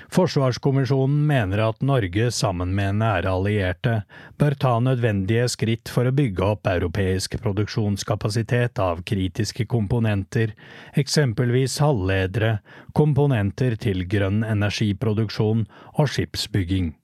Forsvarskommisjonen 0.08 1.26
mener 1.28 1.60
at 1.60 1.82
Norge, 1.84 2.30
sammen 2.32 2.70
med 2.76 2.96
nære 3.02 3.28
allierte, 3.28 3.94
bør 4.40 4.56
ta 4.62 4.70
nødvendige 4.80 5.44
skritt 5.52 5.92
for 5.92 6.08
å 6.08 6.14
bygge 6.16 6.46
opp 6.46 6.70
europeisk 6.70 7.36
produksjonskapasitet 7.42 8.80
av 8.80 9.02
kritiske 9.08 9.68
komponenter, 9.68 10.54
eksempelvis 10.96 11.76
halvledere, 11.84 12.56
komponenter 12.96 13.76
til 13.76 14.06
grønn 14.08 14.40
energiproduksjon 14.46 15.66
og 15.98 16.08
skipsbygging. 16.14 16.94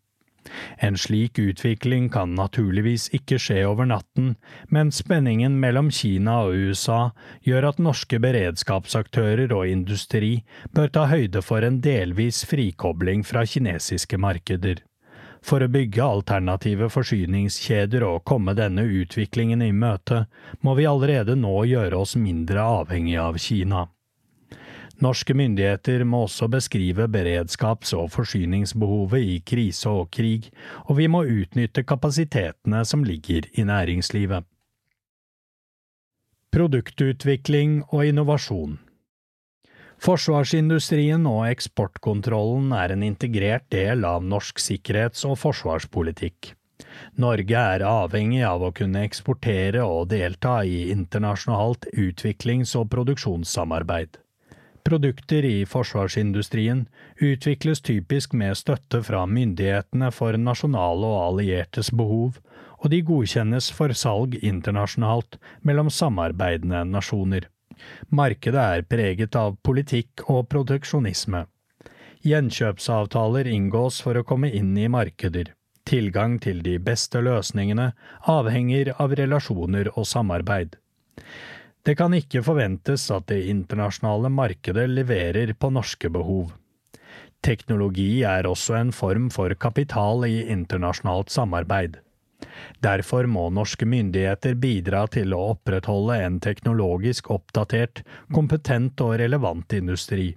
En 0.79 0.97
slik 1.01 1.39
utvikling 1.39 2.09
kan 2.12 2.35
naturligvis 2.37 3.09
ikke 3.16 3.39
skje 3.41 3.62
over 3.69 3.89
natten, 3.89 4.35
men 4.69 4.93
spenningen 4.93 5.59
mellom 5.61 5.91
Kina 5.95 6.41
og 6.47 6.57
USA 6.69 7.01
gjør 7.47 7.71
at 7.71 7.83
norske 7.83 8.21
beredskapsaktører 8.21 9.53
og 9.57 9.69
industri 9.69 10.35
bør 10.77 10.93
ta 10.97 11.07
høyde 11.12 11.43
for 11.43 11.65
en 11.65 11.81
delvis 11.85 12.45
frikobling 12.51 13.25
fra 13.25 13.47
kinesiske 13.49 14.21
markeder. 14.21 14.85
For 15.45 15.61
å 15.61 15.69
bygge 15.69 16.01
alternative 16.01 16.89
forsyningskjeder 16.93 18.05
og 18.07 18.23
komme 18.29 18.55
denne 18.57 18.87
utviklingen 18.89 19.65
i 19.65 19.75
møte, 19.77 20.25
må 20.65 20.73
vi 20.79 20.89
allerede 20.89 21.37
nå 21.37 21.66
gjøre 21.69 22.01
oss 22.01 22.16
mindre 22.16 22.65
avhengige 22.81 23.21
av 23.21 23.37
Kina. 23.41 23.85
Norske 25.03 25.35
myndigheter 25.35 26.05
må 26.07 26.23
også 26.29 26.47
beskrive 26.49 27.09
beredskaps- 27.11 27.95
og 27.99 28.12
forsyningsbehovet 28.15 29.27
i 29.27 29.43
krise 29.47 29.91
og 29.91 30.11
krig, 30.15 30.51
og 30.87 30.99
vi 31.01 31.09
må 31.11 31.25
utnytte 31.27 31.83
kapasitetene 31.83 32.85
som 32.87 33.05
ligger 33.05 33.49
i 33.59 33.66
næringslivet. 33.66 34.47
Produktutvikling 36.55 37.83
og 37.91 38.07
innovasjon 38.07 38.79
Forsvarsindustrien 40.05 41.25
og 41.27 41.47
eksportkontrollen 41.49 42.75
er 42.77 42.93
en 42.95 43.03
integrert 43.07 43.65
del 43.73 44.05
av 44.05 44.23
norsk 44.23 44.61
sikkerhets- 44.62 45.25
og 45.27 45.39
forsvarspolitikk. 45.41 46.53
Norge 47.19 47.62
er 47.75 47.85
avhengig 47.89 48.43
av 48.47 48.62
å 48.62 48.73
kunne 48.77 49.05
eksportere 49.07 49.83
og 49.83 50.11
delta 50.11 50.59
i 50.66 50.91
internasjonalt 50.93 51.89
utviklings- 51.93 52.75
og 52.79 52.91
produksjonssamarbeid. 52.93 54.19
Produkter 54.85 55.44
i 55.44 55.65
forsvarsindustrien 55.66 56.85
utvikles 57.16 57.81
typisk 57.81 58.35
med 58.36 58.56
støtte 58.61 59.01
fra 59.06 59.23
myndighetene 59.24 60.11
for 60.12 60.36
nasjonale 60.36 61.09
og 61.09 61.23
alliertes 61.23 61.89
behov, 61.89 62.36
og 62.85 62.93
de 62.93 63.01
godkjennes 63.09 63.70
for 63.73 63.97
salg 63.97 64.36
internasjonalt 64.43 65.39
mellom 65.65 65.89
samarbeidende 65.89 66.85
nasjoner. 66.90 67.48
Markedet 68.12 68.61
er 68.61 68.85
preget 68.85 69.36
av 69.40 69.56
politikk 69.65 70.27
og 70.28 70.51
proteksjonisme. 70.52 71.47
Gjenkjøpsavtaler 72.24 73.48
inngås 73.48 74.02
for 74.05 74.20
å 74.20 74.24
komme 74.28 74.52
inn 74.52 74.77
i 74.77 74.90
markeder. 74.93 75.55
Tilgang 75.89 76.39
til 76.40 76.61
de 76.65 76.78
beste 76.81 77.20
løsningene 77.24 77.90
avhenger 78.36 78.94
av 79.01 79.16
relasjoner 79.16 79.90
og 79.94 80.06
samarbeid. 80.09 80.77
Det 81.85 81.98
kan 82.01 82.15
ikke 82.16 82.40
forventes 82.44 83.11
at 83.12 83.27
det 83.28 83.43
internasjonale 83.52 84.31
markedet 84.32 84.86
leverer 84.89 85.52
på 85.52 85.69
norske 85.74 86.09
behov. 86.09 86.55
Teknologi 87.44 88.23
er 88.24 88.47
også 88.48 88.78
en 88.78 88.93
form 88.97 89.27
for 89.32 89.52
kapital 89.61 90.24
i 90.24 90.47
internasjonalt 90.48 91.28
samarbeid. 91.35 91.98
Derfor 92.85 93.28
må 93.28 93.51
norske 93.52 93.85
myndigheter 93.89 94.56
bidra 94.61 95.02
til 95.12 95.35
å 95.36 95.43
opprettholde 95.52 96.16
en 96.24 96.39
teknologisk 96.40 97.28
oppdatert, 97.35 98.01
kompetent 98.32 99.01
og 99.05 99.19
relevant 99.20 99.77
industri. 99.77 100.31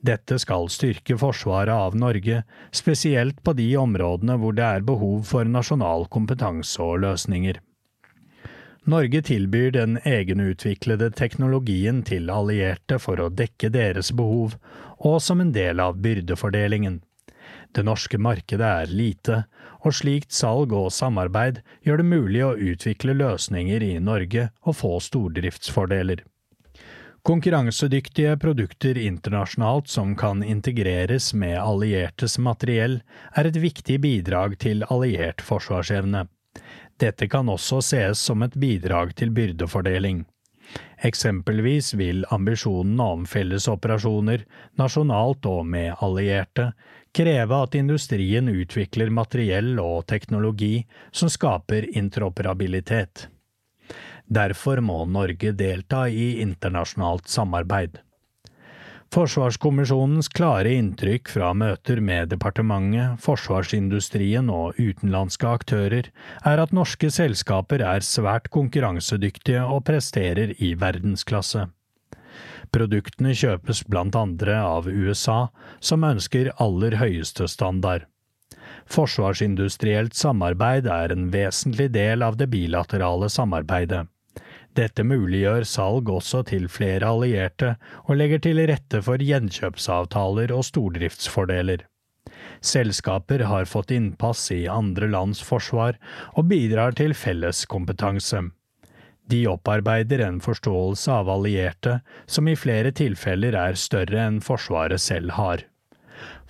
Dette 0.00 0.38
skal 0.40 0.70
styrke 0.72 1.16
forsvaret 1.20 1.74
av 1.74 1.98
Norge, 1.98 2.44
spesielt 2.74 3.42
på 3.44 3.56
de 3.58 3.68
områdene 3.78 4.38
hvor 4.40 4.54
det 4.56 4.68
er 4.68 4.86
behov 4.86 5.26
for 5.28 5.50
nasjonal 5.50 6.06
kompetanse 6.14 6.78
og 6.82 7.02
løsninger. 7.04 7.58
Norge 8.88 9.20
tilbyr 9.22 9.70
den 9.70 9.98
egenutviklede 10.08 11.10
teknologien 11.12 12.00
til 12.02 12.30
allierte 12.32 12.96
for 12.98 13.20
å 13.20 13.28
dekke 13.28 13.68
deres 13.74 14.08
behov, 14.16 14.56
og 14.96 15.20
som 15.20 15.40
en 15.44 15.52
del 15.52 15.82
av 15.84 16.00
byrdefordelingen. 16.00 17.02
Det 17.76 17.84
norske 17.84 18.18
markedet 18.18 18.66
er 18.66 18.94
lite, 18.94 19.42
og 19.84 19.94
slikt 19.94 20.32
salg 20.32 20.72
og 20.76 20.90
samarbeid 20.96 21.60
gjør 21.86 22.00
det 22.00 22.08
mulig 22.08 22.42
å 22.44 22.56
utvikle 22.56 23.14
løsninger 23.20 23.84
i 23.84 23.94
Norge 24.00 24.48
og 24.64 24.76
få 24.80 24.96
stordriftsfordeler. 25.04 26.24
Konkurransedyktige 27.22 28.38
produkter 28.40 28.96
internasjonalt 28.96 29.90
som 29.92 30.14
kan 30.16 30.40
integreres 30.42 31.34
med 31.36 31.58
alliertes 31.60 32.38
materiell, 32.40 33.02
er 33.36 33.50
et 33.50 33.60
viktig 33.60 33.98
bidrag 34.00 34.56
til 34.62 34.86
alliert 34.88 35.44
forsvarsevne. 35.44 36.24
Dette 37.00 37.28
kan 37.32 37.48
også 37.48 37.80
sees 37.84 38.20
som 38.20 38.42
et 38.44 38.56
bidrag 38.60 39.14
til 39.16 39.32
byrdefordeling. 39.32 40.24
Eksempelvis 41.02 41.94
vil 41.96 42.26
ambisjonene 42.30 43.06
om 43.14 43.22
fellesoperasjoner, 43.26 44.44
nasjonalt 44.78 45.46
og 45.48 45.64
med 45.66 45.94
allierte, 46.04 46.70
kreve 47.16 47.62
at 47.64 47.74
industrien 47.78 48.50
utvikler 48.52 49.10
materiell 49.10 49.80
og 49.82 50.04
teknologi 50.12 50.84
som 51.10 51.32
skaper 51.32 51.88
interoperabilitet. 51.96 53.26
Derfor 54.30 54.78
må 54.84 55.00
Norge 55.10 55.50
delta 55.56 56.04
i 56.06 56.36
internasjonalt 56.44 57.26
samarbeid. 57.28 57.98
Forsvarskommisjonens 59.10 60.28
klare 60.30 60.70
inntrykk 60.78 61.32
fra 61.34 61.48
møter 61.50 61.98
med 61.98 62.28
departementet, 62.30 63.16
forsvarsindustrien 63.24 64.46
og 64.54 64.78
utenlandske 64.78 65.48
aktører 65.50 66.12
er 66.46 66.62
at 66.62 66.70
norske 66.70 67.10
selskaper 67.10 67.82
er 67.82 68.06
svært 68.06 68.46
konkurransedyktige 68.54 69.64
og 69.66 69.82
presterer 69.88 70.52
i 70.62 70.76
verdensklasse. 70.78 71.64
Produktene 72.70 73.34
kjøpes 73.34 73.82
blant 73.90 74.14
andre 74.14 74.60
av 74.62 74.86
USA, 74.86 75.40
som 75.82 76.06
ønsker 76.06 76.52
aller 76.62 77.00
høyeste 77.02 77.50
standard. 77.50 78.06
Forsvarsindustrielt 78.86 80.14
samarbeid 80.14 80.86
er 80.86 81.10
en 81.10 81.32
vesentlig 81.34 81.90
del 81.98 82.22
av 82.22 82.38
det 82.38 82.46
bilaterale 82.54 83.26
samarbeidet. 83.26 84.06
Dette 84.78 85.02
muliggjør 85.02 85.66
salg 85.66 86.10
også 86.12 86.44
til 86.50 86.68
flere 86.70 87.08
allierte, 87.08 87.74
og 88.06 88.20
legger 88.20 88.42
til 88.44 88.62
rette 88.70 89.00
for 89.02 89.22
gjenkjøpsavtaler 89.22 90.52
og 90.54 90.62
stordriftsfordeler. 90.68 91.86
Selskaper 92.60 93.46
har 93.50 93.66
fått 93.66 93.90
innpass 93.96 94.50
i 94.54 94.66
andre 94.70 95.08
lands 95.10 95.40
forsvar 95.42 95.98
og 96.36 96.46
bidrar 96.52 96.94
til 96.96 97.16
felles 97.16 97.64
kompetanse. 97.66 98.44
De 99.30 99.44
opparbeider 99.46 100.22
en 100.26 100.40
forståelse 100.42 101.10
av 101.14 101.30
allierte 101.30 102.00
som 102.26 102.48
i 102.50 102.56
flere 102.58 102.92
tilfeller 102.96 103.56
er 103.58 103.78
større 103.78 104.22
enn 104.26 104.40
Forsvaret 104.44 105.02
selv 105.02 105.36
har. 105.38 105.66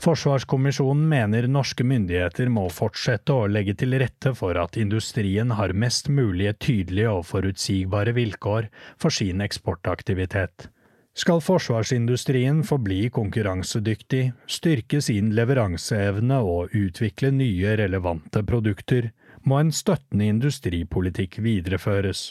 Forsvarskommisjonen 0.01 1.09
mener 1.09 1.45
norske 1.45 1.85
myndigheter 1.85 2.49
må 2.49 2.63
fortsette 2.73 3.35
å 3.37 3.49
legge 3.53 3.75
til 3.83 3.93
rette 4.01 4.31
for 4.39 4.57
at 4.57 4.79
industrien 4.81 5.53
har 5.59 5.75
mest 5.77 6.09
mulig 6.09 6.55
tydelige 6.57 7.11
og 7.19 7.27
forutsigbare 7.29 8.15
vilkår 8.17 8.71
for 8.97 9.13
sin 9.13 9.45
eksportaktivitet. 9.45 10.71
Skal 11.13 11.43
forsvarsindustrien 11.45 12.63
forbli 12.65 13.11
konkurransedyktig, 13.13 14.31
styrke 14.49 15.03
sin 15.05 15.35
leveranseevne 15.37 16.39
og 16.49 16.73
utvikle 16.73 17.35
nye 17.37 17.75
relevante 17.83 18.41
produkter, 18.47 19.11
må 19.45 19.59
en 19.61 19.73
støttende 19.75 20.31
industripolitikk 20.33 21.43
videreføres. 21.45 22.31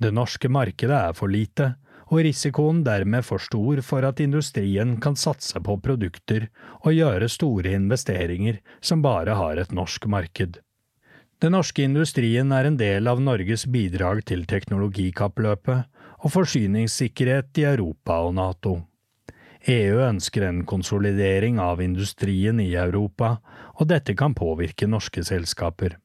Det 0.00 0.14
norske 0.14 0.48
markedet 0.48 0.96
er 0.96 1.12
for 1.18 1.28
lite, 1.28 1.74
og 2.08 2.22
risikoen 2.24 2.80
dermed 2.86 3.24
for 3.26 3.42
stor 3.42 3.82
for 3.84 4.06
at 4.08 4.20
industrien 4.24 4.96
kan 5.00 5.16
satse 5.16 5.60
på 5.60 5.76
produkter 5.84 6.48
og 6.80 6.96
gjøre 6.96 7.28
store 7.28 7.74
investeringer 7.76 8.62
som 8.80 9.04
bare 9.04 9.36
har 9.36 9.60
et 9.60 9.74
norsk 9.76 10.08
marked. 10.08 10.58
Den 11.38 11.54
norske 11.54 11.84
industrien 11.86 12.50
er 12.50 12.66
en 12.66 12.78
del 12.80 13.06
av 13.06 13.20
Norges 13.22 13.68
bidrag 13.70 14.24
til 14.26 14.42
teknologikappløpet 14.50 15.84
og 16.18 16.32
forsyningssikkerhet 16.34 17.60
i 17.62 17.68
Europa 17.68 18.18
og 18.26 18.34
NATO. 18.40 18.74
EU 19.68 20.00
ønsker 20.02 20.48
en 20.48 20.64
konsolidering 20.66 21.60
av 21.62 21.82
industrien 21.84 22.58
i 22.62 22.72
Europa, 22.74 23.36
og 23.78 23.90
dette 23.90 24.14
kan 24.18 24.34
påvirke 24.34 24.88
norske 24.90 25.22
selskaper. 25.26 25.98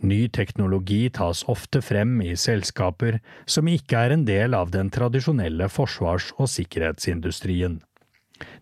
Ny 0.00 0.30
teknologi 0.32 1.10
tas 1.12 1.42
ofte 1.52 1.82
frem 1.84 2.22
i 2.24 2.32
selskaper 2.32 3.18
som 3.44 3.68
ikke 3.68 3.98
er 4.00 4.14
en 4.14 4.24
del 4.24 4.56
av 4.56 4.70
den 4.72 4.88
tradisjonelle 4.88 5.68
forsvars- 5.68 6.32
og 6.38 6.48
sikkerhetsindustrien. 6.48 7.80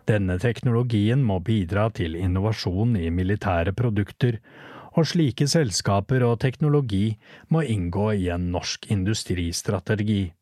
Denne 0.09 0.35
teknologien 0.41 1.21
må 1.23 1.37
bidra 1.39 1.87
til 1.95 2.17
innovasjon 2.19 2.97
i 2.99 3.07
militære 3.13 3.71
produkter, 3.77 4.41
og 4.97 5.07
slike 5.07 5.47
selskaper 5.47 6.25
og 6.27 6.41
teknologi 6.43 7.13
må 7.53 7.61
inngå 7.63 8.09
i 8.17 8.27
en 8.33 8.49
norsk 8.51 8.89
industristrategi. 8.91 10.33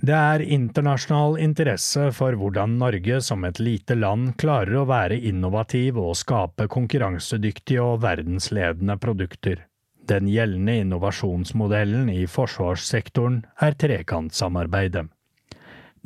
Det 0.00 0.16
er 0.16 0.44
internasjonal 0.44 1.34
interesse 1.42 2.06
for 2.16 2.36
hvordan 2.38 2.78
Norge 2.80 3.18
som 3.26 3.42
et 3.44 3.58
lite 3.60 3.98
land 3.98 4.36
klarer 4.40 4.78
å 4.80 4.86
være 4.88 5.18
innovativ 5.28 5.98
og 6.00 6.14
skape 6.16 6.70
konkurransedyktige 6.72 7.82
og 7.84 8.00
verdensledende 8.06 8.96
produkter. 9.02 9.66
Den 10.10 10.26
gjeldende 10.26 10.74
innovasjonsmodellen 10.82 12.08
i 12.10 12.24
forsvarssektoren 12.26 13.44
er 13.62 13.76
trekantsamarbeidet. 13.78 15.04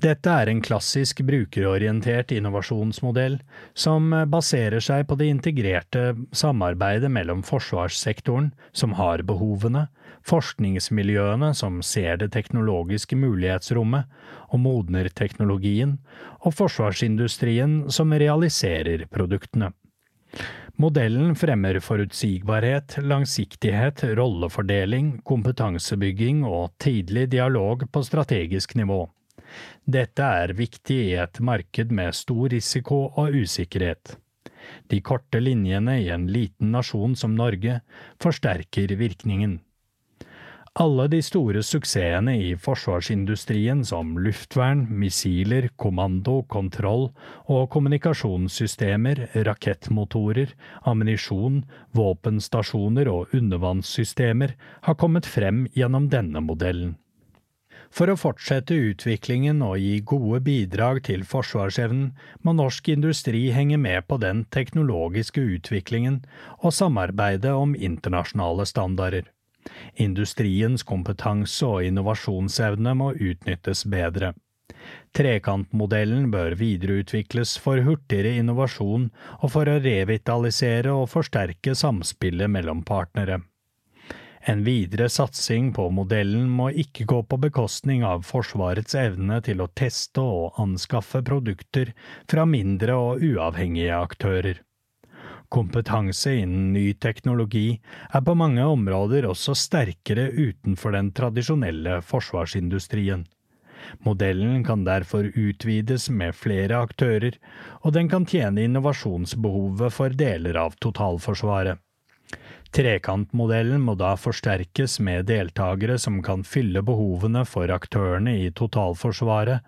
Dette 0.05 0.29
er 0.29 0.51
en 0.51 0.61
klassisk 0.61 1.23
brukerorientert 1.25 2.35
innovasjonsmodell 2.35 3.39
som 3.79 4.11
baserer 4.29 4.83
seg 4.85 5.07
på 5.09 5.17
det 5.17 5.29
integrerte 5.31 6.03
samarbeidet 6.37 7.09
mellom 7.15 7.45
forsvarssektoren, 7.47 8.51
som 8.73 8.97
har 8.99 9.23
behovene, 9.25 9.87
forskningsmiljøene 10.29 11.53
som 11.57 11.79
ser 11.87 12.19
det 12.21 12.33
teknologiske 12.35 13.17
mulighetsrommet 13.17 14.11
og 14.51 14.61
modner 14.67 15.09
teknologien, 15.15 15.97
og 16.45 16.59
forsvarsindustrien 16.59 17.85
som 17.89 18.13
realiserer 18.13 19.07
produktene. 19.15 19.71
Modellen 20.77 21.37
fremmer 21.39 21.79
forutsigbarhet, 21.79 22.97
langsiktighet, 22.99 24.03
rollefordeling, 24.19 25.21
kompetansebygging 25.23 26.41
og 26.49 26.73
tidlig 26.83 27.29
dialog 27.31 27.85
på 27.95 28.03
strategisk 28.03 28.75
nivå. 28.75 29.05
Dette 29.87 30.27
er 30.41 30.55
viktig 30.59 30.97
i 31.13 31.15
et 31.23 31.39
marked 31.39 31.95
med 31.95 32.17
stor 32.19 32.51
risiko 32.51 33.05
og 33.15 33.39
usikkerhet. 33.39 34.17
De 34.91 34.99
korte 35.05 35.39
linjene 35.39 36.01
i 36.03 36.09
en 36.11 36.27
liten 36.27 36.75
nasjon 36.75 37.15
som 37.15 37.37
Norge 37.39 37.79
forsterker 38.23 38.97
virkningen. 38.99 39.61
Alle 40.75 41.05
de 41.07 41.21
store 41.23 41.61
suksessene 41.63 42.33
i 42.35 42.55
forsvarsindustrien 42.59 43.85
som 43.87 44.17
luftvern, 44.19 44.81
missiler, 44.91 45.69
kommando, 45.79 46.41
kontroll 46.51 47.13
og 47.47 47.69
kommunikasjonssystemer, 47.71 49.21
rakettmotorer, 49.47 50.51
ammunisjon, 50.83 51.61
våpenstasjoner 51.95 53.07
og 53.13 53.37
undervannssystemer 53.39 54.57
har 54.89 54.99
kommet 54.99 55.29
frem 55.31 55.69
gjennom 55.79 56.09
denne 56.11 56.43
modellen. 56.43 56.97
For 57.95 58.11
å 58.11 58.19
fortsette 58.19 58.75
utviklingen 58.75 59.63
og 59.63 59.79
gi 59.79 60.01
gode 60.03 60.41
bidrag 60.43 61.05
til 61.07 61.23
forsvarsevnen, 61.23 62.11
må 62.43 62.57
norsk 62.59 62.91
industri 62.97 63.45
henge 63.55 63.79
med 63.79 64.09
på 64.11 64.19
den 64.19 64.43
teknologiske 64.51 65.39
utviklingen 65.55 66.25
og 66.59 66.75
samarbeide 66.75 67.55
om 67.55 67.79
internasjonale 67.79 68.67
standarder. 68.67 69.31
Industriens 70.01 70.83
kompetanse 70.87 71.67
og 71.67 71.87
innovasjonsevne 71.87 72.95
må 72.99 73.13
utnyttes 73.15 73.85
bedre. 73.91 74.35
Trekantmodellen 75.15 76.29
bør 76.33 76.57
videreutvikles 76.59 77.55
for 77.63 77.81
hurtigere 77.87 78.35
innovasjon 78.41 79.09
og 79.39 79.51
for 79.55 79.71
å 79.71 79.79
revitalisere 79.85 80.93
og 80.93 81.09
forsterke 81.13 81.77
samspillet 81.79 82.51
mellom 82.51 82.83
partnere. 82.87 83.41
En 84.47 84.61
videre 84.67 85.07
satsing 85.09 85.71
på 85.73 85.87
modellen 85.95 86.51
må 86.53 86.69
ikke 86.83 87.07
gå 87.09 87.23
på 87.31 87.39
bekostning 87.47 88.03
av 88.05 88.27
Forsvarets 88.29 88.97
evne 89.01 89.39
til 89.47 89.63
å 89.65 89.71
teste 89.73 90.21
og 90.21 90.59
anskaffe 90.61 91.23
produkter 91.25 91.95
fra 92.29 92.45
mindre 92.45 92.99
og 93.07 93.25
uavhengige 93.25 93.97
aktører. 93.97 94.61
Kompetanse 95.55 96.33
innen 96.35 96.73
ny 96.75 96.89
teknologi 96.99 97.77
er 98.11 98.23
på 98.27 98.35
mange 98.35 98.65
områder 98.67 99.29
også 99.29 99.55
sterkere 99.55 100.27
utenfor 100.35 100.97
den 100.97 101.13
tradisjonelle 101.15 102.01
forsvarsindustrien. 102.03 103.23
Modellen 104.03 104.65
kan 104.67 104.83
derfor 104.85 105.29
utvides 105.31 106.09
med 106.11 106.35
flere 106.35 106.81
aktører, 106.83 107.37
og 107.83 107.95
den 107.95 108.11
kan 108.11 108.27
tjene 108.27 108.65
innovasjonsbehovet 108.67 109.95
for 109.95 110.17
deler 110.25 110.59
av 110.59 110.75
totalforsvaret. 110.83 111.79
Trekantmodellen 112.75 113.79
må 113.85 113.95
da 113.95 114.17
forsterkes 114.19 114.99
med 114.99 115.29
deltakere 115.31 116.01
som 116.03 116.19
kan 116.27 116.43
fylle 116.43 116.83
behovene 116.83 117.45
for 117.47 117.71
aktørene 117.71 118.35
i 118.43 118.51
totalforsvaret, 118.51 119.63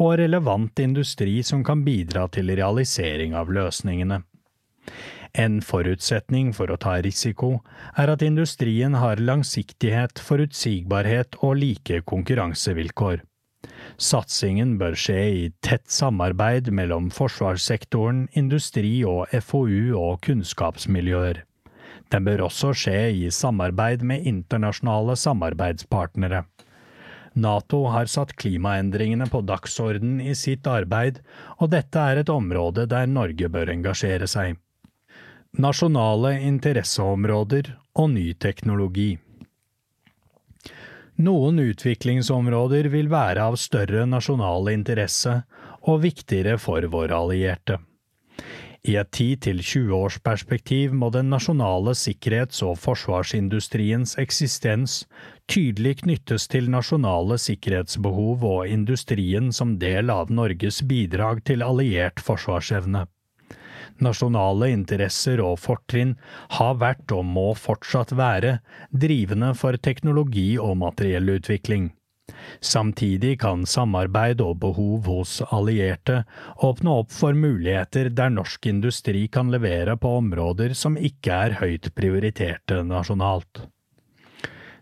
og 0.00 0.16
relevant 0.16 0.80
industri 0.80 1.42
som 1.44 1.60
kan 1.66 1.84
bidra 1.84 2.24
til 2.32 2.48
realisering 2.56 3.36
av 3.36 3.52
løsningene. 3.52 4.22
En 5.38 5.60
forutsetning 5.62 6.50
for 6.56 6.72
å 6.72 6.78
ta 6.80 6.96
risiko 7.04 7.60
er 7.96 8.10
at 8.10 8.22
industrien 8.26 8.96
har 8.98 9.22
langsiktighet, 9.22 10.18
forutsigbarhet 10.18 11.38
og 11.40 11.60
like 11.62 12.00
konkurransevilkår. 12.10 13.22
Satsingen 14.00 14.76
bør 14.80 14.96
skje 14.98 15.20
i 15.20 15.44
tett 15.62 15.86
samarbeid 15.92 16.70
mellom 16.74 17.10
forsvarssektoren, 17.14 18.24
industri 18.32 19.02
og 19.06 19.30
FoU 19.44 19.92
og 20.00 20.20
kunnskapsmiljøer. 20.26 21.44
Den 22.10 22.26
bør 22.26 22.46
også 22.48 22.72
skje 22.74 22.96
i 23.14 23.28
samarbeid 23.30 24.02
med 24.02 24.26
internasjonale 24.26 25.14
samarbeidspartnere. 25.20 26.42
Nato 27.38 27.84
har 27.94 28.10
satt 28.10 28.32
klimaendringene 28.40 29.28
på 29.30 29.44
dagsorden 29.46 30.18
i 30.24 30.34
sitt 30.34 30.66
arbeid, 30.66 31.20
og 31.60 31.70
dette 31.76 32.02
er 32.02 32.22
et 32.22 32.32
område 32.32 32.88
der 32.90 33.06
Norge 33.06 33.52
bør 33.52 33.70
engasjere 33.76 34.26
seg. 34.26 34.58
Nasjonale 35.58 36.36
interesseområder 36.46 37.72
og 37.98 38.12
ny 38.12 38.28
teknologi. 38.38 39.18
Noen 41.20 41.58
utviklingsområder 41.58 42.86
vil 42.92 43.10
være 43.10 43.48
av 43.50 43.58
større 43.60 44.06
nasjonal 44.08 44.70
interesse 44.72 45.40
og 45.90 46.04
viktigere 46.06 46.54
for 46.62 46.86
våre 46.94 47.18
allierte. 47.18 47.80
I 48.88 48.94
et 48.96 49.10
10–20 49.12 49.90
års 49.92 50.16
perspektiv 50.24 50.94
må 50.96 51.10
den 51.12 51.28
nasjonale 51.28 51.92
sikkerhets- 51.98 52.62
og 52.64 52.78
forsvarsindustriens 52.80 54.16
eksistens 54.22 55.02
tydelig 55.50 55.98
knyttes 56.06 56.48
til 56.48 56.70
nasjonale 56.72 57.36
sikkerhetsbehov 57.42 58.46
og 58.54 58.68
industrien 58.70 59.52
som 59.52 59.76
del 59.82 60.14
av 60.14 60.32
Norges 60.32 60.80
bidrag 60.86 61.42
til 61.44 61.66
alliert 61.66 62.22
forsvarsevne. 62.24 63.04
Nasjonale 64.04 64.70
interesser 64.74 65.42
og 65.44 65.58
fortrinn 65.62 66.16
har 66.58 66.76
vært 66.80 67.14
og 67.16 67.24
må 67.28 67.48
fortsatt 67.58 68.14
være 68.18 68.58
drivende 68.90 69.54
for 69.58 69.76
teknologi 69.76 70.52
og 70.58 70.76
materiellutvikling. 70.82 71.90
Samtidig 72.60 73.38
kan 73.42 73.64
samarbeid 73.66 74.40
og 74.44 74.60
behov 74.62 75.08
hos 75.10 75.40
allierte 75.50 76.22
åpne 76.66 76.94
opp 77.02 77.10
for 77.14 77.34
muligheter 77.34 78.10
der 78.14 78.30
norsk 78.34 78.70
industri 78.70 79.26
kan 79.32 79.50
levere 79.54 79.96
på 80.00 80.14
områder 80.20 80.76
som 80.78 80.98
ikke 81.10 81.42
er 81.48 81.58
høyt 81.62 81.90
prioriterte 81.96 82.82
nasjonalt. 82.86 83.64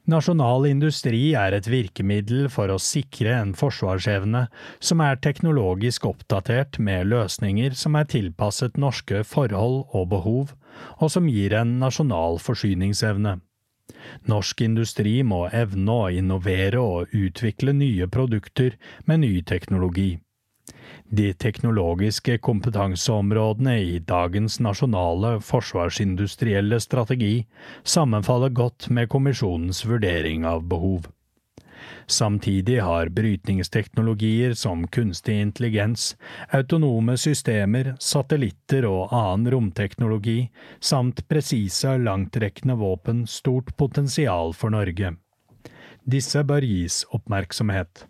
Nasjonal 0.09 0.65
industri 0.65 1.35
er 1.37 1.53
et 1.53 1.67
virkemiddel 1.69 2.47
for 2.49 2.73
å 2.73 2.79
sikre 2.81 3.35
en 3.43 3.51
forsvarsevne 3.53 4.47
som 4.81 5.03
er 5.05 5.19
teknologisk 5.21 6.07
oppdatert 6.09 6.79
med 6.81 7.11
løsninger 7.11 7.77
som 7.77 7.99
er 8.01 8.09
tilpasset 8.09 8.81
norske 8.81 9.21
forhold 9.29 9.83
og 9.93 10.07
behov, 10.15 10.55
og 10.97 11.13
som 11.13 11.29
gir 11.29 11.53
en 11.59 11.77
nasjonal 11.83 12.41
forsyningsevne. 12.41 13.35
Norsk 14.33 14.65
industri 14.65 15.19
må 15.21 15.43
evne 15.53 15.99
å 15.99 16.09
innovere 16.09 16.81
og 16.81 17.13
utvikle 17.13 17.77
nye 17.77 18.09
produkter 18.09 18.81
med 19.05 19.27
ny 19.27 19.35
teknologi. 19.45 20.15
De 21.11 21.33
teknologiske 21.33 22.39
kompetanseområdene 22.45 23.79
i 23.81 23.99
dagens 23.99 24.59
nasjonale 24.61 25.39
forsvarsindustrielle 25.41 26.81
strategi 26.85 27.47
sammenfaller 27.83 28.53
godt 28.53 28.91
med 28.93 29.09
kommisjonens 29.09 29.87
vurdering 29.89 30.45
av 30.47 30.67
behov. 30.69 31.07
Samtidig 32.07 32.81
har 32.85 33.09
brytningsteknologier 33.09 34.53
som 34.55 34.87
kunstig 34.89 35.39
intelligens, 35.41 36.17
autonome 36.53 37.17
systemer, 37.17 37.95
satellitter 38.01 38.85
og 38.89 39.13
annen 39.13 39.49
romteknologi, 39.53 40.51
samt 40.81 41.25
presise, 41.29 41.97
langtrekkende 42.05 42.77
våpen 42.81 43.27
stort 43.27 43.77
potensial 43.77 44.53
for 44.53 44.77
Norge. 44.77 45.15
Disse 46.05 46.45
bør 46.45 46.65
gis 46.65 47.03
oppmerksomhet. 47.13 48.07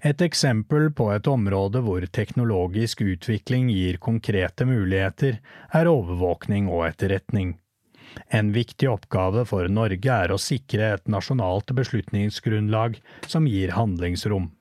Et 0.00 0.20
eksempel 0.22 0.90
på 0.94 1.08
et 1.14 1.26
område 1.26 1.82
hvor 1.84 2.04
teknologisk 2.14 3.02
utvikling 3.02 3.70
gir 3.72 3.98
konkrete 4.02 4.66
muligheter, 4.68 5.40
er 5.74 5.90
overvåkning 5.90 6.68
og 6.70 6.86
etterretning. 6.90 7.56
En 8.28 8.52
viktig 8.52 8.88
oppgave 8.90 9.44
for 9.48 9.68
Norge 9.68 10.12
er 10.12 10.32
å 10.32 10.40
sikre 10.40 10.94
et 10.94 11.10
nasjonalt 11.10 11.74
beslutningsgrunnlag 11.76 12.96
som 13.26 13.46
gir 13.50 13.74
handlingsrom. 13.76 14.52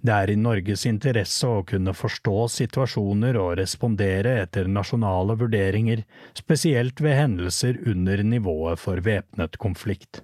Det 0.00 0.14
er 0.14 0.30
i 0.30 0.38
Norges 0.38 0.84
interesse 0.86 1.48
å 1.48 1.64
kunne 1.66 1.94
forstå 1.96 2.36
situasjoner 2.54 3.38
og 3.40 3.56
respondere 3.58 4.36
etter 4.44 4.70
nasjonale 4.70 5.34
vurderinger, 5.40 6.04
spesielt 6.38 7.02
ved 7.02 7.18
hendelser 7.18 7.80
under 7.90 8.22
nivået 8.22 8.78
for 8.78 9.02
væpnet 9.02 9.58
konflikt. 9.58 10.22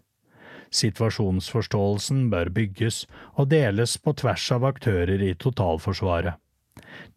Situasjonsforståelsen 0.75 2.27
bør 2.33 2.51
bygges 2.55 3.05
og 3.39 3.51
deles 3.53 3.97
på 4.03 4.15
tvers 4.19 4.47
av 4.57 4.67
aktører 4.73 5.23
i 5.23 5.35
totalforsvaret. 5.39 6.41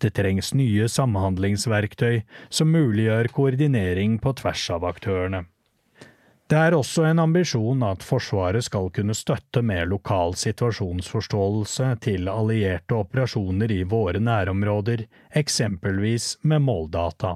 Det 0.02 0.14
trengs 0.18 0.54
nye 0.54 0.86
samhandlingsverktøy 0.90 2.22
som 2.50 2.70
muliggjør 2.74 3.30
koordinering 3.34 4.20
på 4.22 4.34
tvers 4.42 4.68
av 4.74 4.86
aktørene. 4.86 5.46
Det 6.48 6.56
er 6.56 6.78
også 6.78 7.04
en 7.10 7.20
ambisjon 7.20 7.82
at 7.84 8.06
Forsvaret 8.08 8.64
skal 8.64 8.88
kunne 8.96 9.16
støtte 9.18 9.60
med 9.66 9.90
lokal 9.92 10.38
situasjonsforståelse 10.40 11.90
til 12.06 12.30
allierte 12.32 12.96
operasjoner 12.96 13.74
i 13.76 13.82
våre 13.84 14.22
nærområder, 14.24 15.04
eksempelvis 15.42 16.38
med 16.48 16.64
måldata. 16.64 17.34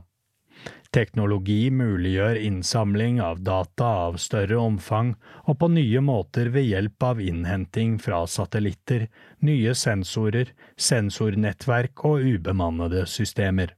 Teknologi 0.92 1.70
muliggjør 1.72 2.36
innsamling 2.36 3.22
av 3.24 3.38
data 3.48 3.86
av 4.08 4.18
større 4.20 4.58
omfang 4.60 5.14
og 5.46 5.56
på 5.62 5.70
nye 5.72 6.02
måter 6.04 6.50
ved 6.52 6.68
hjelp 6.68 7.06
av 7.08 7.22
innhenting 7.24 7.94
fra 8.04 8.26
satellitter, 8.28 9.06
nye 9.40 9.72
sensorer, 9.72 10.52
sensornettverk 10.76 12.04
og 12.10 12.28
ubemannede 12.34 13.06
systemer. 13.08 13.72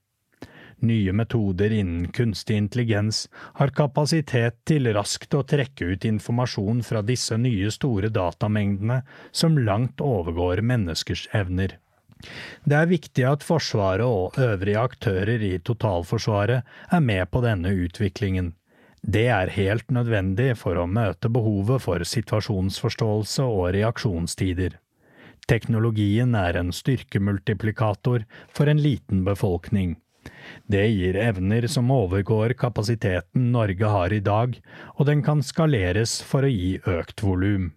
Nye 0.81 1.14
metoder 1.14 1.77
innen 1.77 2.10
kunstig 2.11 2.57
intelligens 2.57 3.27
har 3.61 3.76
kapasitet 3.77 4.57
til 4.65 4.90
raskt 4.98 5.38
å 5.38 5.45
trekke 5.45 5.94
ut 5.94 6.10
informasjon 6.10 6.81
fra 6.84 7.06
disse 7.06 7.38
nye 7.38 7.69
store 7.72 8.10
datamengdene 8.10 9.03
som 9.31 9.61
langt 9.69 10.02
overgår 10.02 10.65
menneskers 10.65 11.30
evner. 11.31 11.77
Det 12.63 12.77
er 12.77 12.91
viktig 12.91 13.25
at 13.27 13.43
Forsvaret 13.43 14.05
og 14.05 14.37
øvrige 14.39 14.79
aktører 14.79 15.41
i 15.43 15.57
totalforsvaret 15.59 16.63
er 16.63 17.01
med 17.03 17.25
på 17.31 17.41
denne 17.43 17.73
utviklingen. 17.85 18.53
Det 19.03 19.25
er 19.27 19.51
helt 19.51 19.91
nødvendig 19.91 20.53
for 20.55 20.79
å 20.79 20.87
møte 20.87 21.27
behovet 21.27 21.83
for 21.83 22.05
situasjonsforståelse 22.07 23.43
og 23.43 23.73
reaksjonstider. 23.75 24.77
Teknologien 25.43 26.37
er 26.39 26.55
en 26.55 26.71
styrkemultiplikator 26.71 28.23
for 28.47 28.71
en 28.71 28.79
liten 28.79 29.25
befolkning. 29.27 29.97
Det 30.71 30.85
gir 30.87 31.17
evner 31.19 31.67
som 31.67 31.91
overgår 31.91 32.55
kapasiteten 32.55 33.51
Norge 33.51 33.89
har 33.91 34.13
i 34.15 34.21
dag, 34.23 34.55
og 34.95 35.09
den 35.09 35.23
kan 35.25 35.43
skaleres 35.43 36.21
for 36.23 36.47
å 36.47 36.51
gi 36.51 36.77
økt 36.87 37.25
volum. 37.25 37.73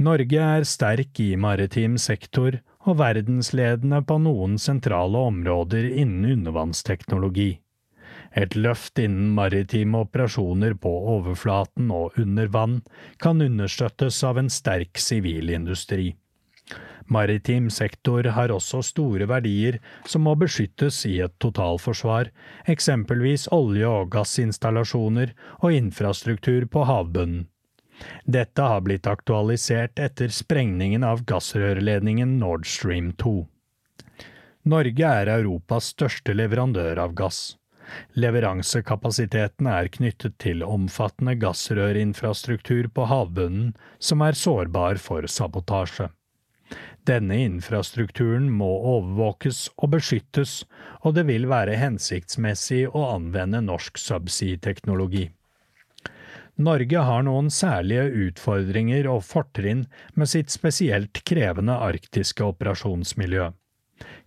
Norge 0.00 0.42
er 0.56 0.66
sterk 0.66 1.20
i 1.22 1.36
maritim 1.38 1.94
sektor 2.00 2.58
og 2.88 3.00
verdensledende 3.00 4.00
på 4.08 4.16
noen 4.24 4.56
sentrale 4.58 5.24
områder 5.30 5.90
innen 5.90 6.30
undervannsteknologi. 6.38 7.50
Et 8.36 8.54
løft 8.54 8.98
innen 9.02 9.32
maritime 9.34 10.04
operasjoner 10.06 10.76
på 10.78 10.92
overflaten 11.16 11.90
og 11.90 12.16
under 12.20 12.50
vann 12.54 12.80
kan 13.18 13.42
understøttes 13.42 14.22
av 14.24 14.38
en 14.38 14.50
sterk 14.52 15.00
sivilindustri. 15.02 16.14
Maritim 17.10 17.66
sektor 17.74 18.28
har 18.36 18.52
også 18.54 18.84
store 18.86 19.26
verdier 19.26 19.80
som 20.06 20.22
må 20.28 20.36
beskyttes 20.38 21.02
i 21.10 21.16
et 21.24 21.34
totalforsvar, 21.42 22.30
eksempelvis 22.70 23.48
olje- 23.50 23.90
og 23.90 24.12
gassinstallasjoner 24.14 25.34
og 25.58 25.74
infrastruktur 25.74 26.68
på 26.70 26.86
havbunnen. 26.86 27.48
Dette 28.24 28.62
har 28.62 28.82
blitt 28.86 29.06
aktualisert 29.10 29.98
etter 29.98 30.32
sprengningen 30.34 31.04
av 31.04 31.24
gassrørledningen 31.28 32.38
Nord 32.40 32.66
Stream 32.66 33.12
2. 33.20 33.34
Norge 34.70 35.14
er 35.22 35.32
Europas 35.32 35.94
største 35.94 36.34
leverandør 36.36 37.00
av 37.00 37.16
gass. 37.16 37.56
Leveransekapasiteten 38.14 39.66
er 39.66 39.88
knyttet 39.90 40.36
til 40.42 40.62
omfattende 40.62 41.34
gassrørinfrastruktur 41.40 42.90
på 42.94 43.08
havbunnen 43.10 43.72
som 43.98 44.22
er 44.26 44.38
sårbar 44.38 45.00
for 45.02 45.26
sabotasje. 45.26 46.10
Denne 47.08 47.40
infrastrukturen 47.42 48.50
må 48.52 48.68
overvåkes 48.92 49.70
og 49.80 49.94
beskyttes, 49.96 50.60
og 51.02 51.16
det 51.16 51.24
vil 51.30 51.48
være 51.50 51.78
hensiktsmessig 51.80 52.84
å 52.92 53.08
anvende 53.16 53.62
norsk 53.64 53.98
subsea-teknologi. 53.98 55.30
Norge 56.60 57.04
har 57.08 57.22
noen 57.24 57.48
særlige 57.48 58.10
utfordringer 58.26 59.06
og 59.08 59.22
fortrinn 59.24 59.86
med 60.12 60.28
sitt 60.28 60.52
spesielt 60.52 61.22
krevende 61.24 61.78
arktiske 61.80 62.44
operasjonsmiljø. 62.44 63.46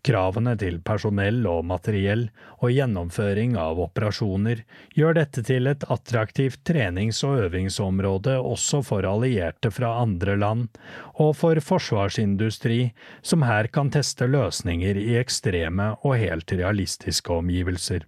Kravene 0.05 0.53
til 0.59 0.79
personell 0.85 1.45
og 1.49 1.63
materiell 1.65 2.25
og 2.59 2.73
gjennomføring 2.73 3.53
av 3.57 3.79
operasjoner 3.85 4.63
gjør 4.97 5.17
dette 5.17 5.43
til 5.47 5.69
et 5.71 5.85
attraktivt 5.93 6.61
trenings- 6.67 7.23
og 7.27 7.45
øvingsområde 7.45 8.35
også 8.41 8.81
for 8.85 9.07
allierte 9.09 9.71
fra 9.73 9.93
andre 10.01 10.35
land, 10.37 10.67
og 11.15 11.35
for 11.39 11.61
forsvarsindustri 11.69 12.81
som 13.21 13.45
her 13.47 13.69
kan 13.73 13.93
teste 13.93 14.27
løsninger 14.29 14.99
i 14.99 15.13
ekstreme 15.21 15.93
og 16.01 16.19
helt 16.21 16.51
realistiske 16.51 17.33
omgivelser. 17.33 18.03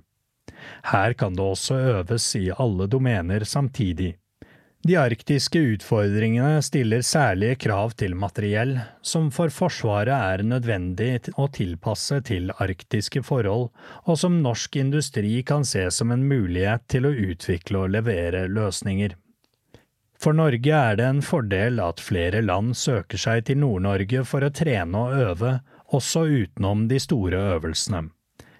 Her 0.91 1.13
kan 1.13 1.35
det 1.35 1.43
også 1.43 1.79
øves 1.95 2.27
i 2.37 2.49
alle 2.51 2.87
domener 2.87 3.43
samtidig. 3.43 4.15
De 4.85 4.93
arktiske 5.01 5.57
utfordringene 5.73 6.59
stiller 6.61 7.01
særlige 7.01 7.55
krav 7.63 7.95
til 7.97 8.13
materiell, 8.21 8.75
som 9.01 9.31
for 9.33 9.49
Forsvaret 9.49 10.13
er 10.13 10.43
nødvendig 10.45 11.31
å 11.41 11.47
tilpasse 11.49 12.19
til 12.27 12.51
arktiske 12.61 13.23
forhold, 13.25 13.71
og 14.05 14.19
som 14.21 14.37
norsk 14.43 14.77
industri 14.77 15.39
kan 15.41 15.65
se 15.65 15.87
som 15.89 16.13
en 16.13 16.27
mulighet 16.29 16.85
til 16.93 17.09
å 17.09 17.15
utvikle 17.31 17.81
og 17.87 17.95
levere 17.97 18.45
løsninger. 18.45 19.15
For 20.21 20.37
Norge 20.37 20.77
er 20.77 20.99
det 21.01 21.07
en 21.09 21.25
fordel 21.25 21.81
at 21.81 22.03
flere 22.03 22.43
land 22.45 22.77
søker 22.77 23.17
seg 23.19 23.47
til 23.49 23.63
Nord-Norge 23.63 24.21
for 24.29 24.45
å 24.45 24.53
trene 24.53 25.01
og 25.01 25.17
øve, 25.31 25.55
også 25.97 26.27
utenom 26.29 26.85
de 26.93 27.01
store 27.01 27.41
øvelsene. 27.57 28.05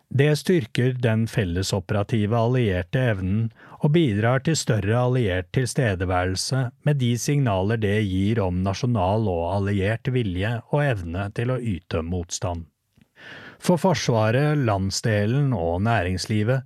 Det 0.10 0.36
styrker 0.38 0.94
den 1.02 1.26
fellesoperative 1.28 2.38
allierte 2.38 3.02
evnen 3.14 3.50
og 3.82 3.92
bidrar 3.96 4.44
til 4.46 4.56
større 4.60 5.00
alliert 5.08 5.50
tilstedeværelse 5.56 6.62
med 6.86 7.02
de 7.02 7.12
signaler 7.20 7.82
det 7.82 7.98
gir 8.06 8.40
om 8.44 8.62
nasjonal 8.64 9.28
og 9.32 9.44
alliert 9.56 10.12
vilje 10.14 10.60
og 10.70 10.86
evne 10.86 11.28
til 11.36 11.52
å 11.52 11.60
yte 11.60 12.06
motstand. 12.06 12.68
For 13.60 13.80
Forsvaret, 13.80 14.60
landsdelen 14.68 15.54
og 15.56 15.82
næringslivet 15.86 16.64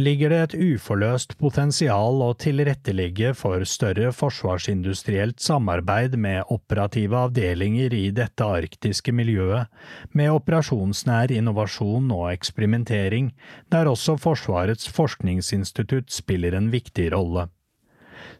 ligger 0.00 0.32
det 0.32 0.40
et 0.42 0.54
uforløst 0.74 1.36
potensial 1.40 2.22
å 2.24 2.32
tilrettelegge 2.40 3.32
for 3.36 3.64
større 3.68 4.12
forsvarsindustrielt 4.16 5.40
samarbeid 5.44 6.16
med 6.16 6.48
operative 6.52 7.18
avdelinger 7.28 7.92
i 7.94 8.06
dette 8.16 8.46
arktiske 8.58 9.12
miljøet, 9.12 9.68
med 10.16 10.32
operasjonsnær 10.32 11.32
innovasjon 11.36 12.10
og 12.10 12.30
eksperimentering, 12.32 13.32
der 13.70 13.90
også 13.90 14.16
Forsvarets 14.20 14.88
forskningsinstitutt 14.88 16.10
spiller 16.12 16.56
en 16.56 16.72
viktig 16.72 17.10
rolle. 17.12 17.50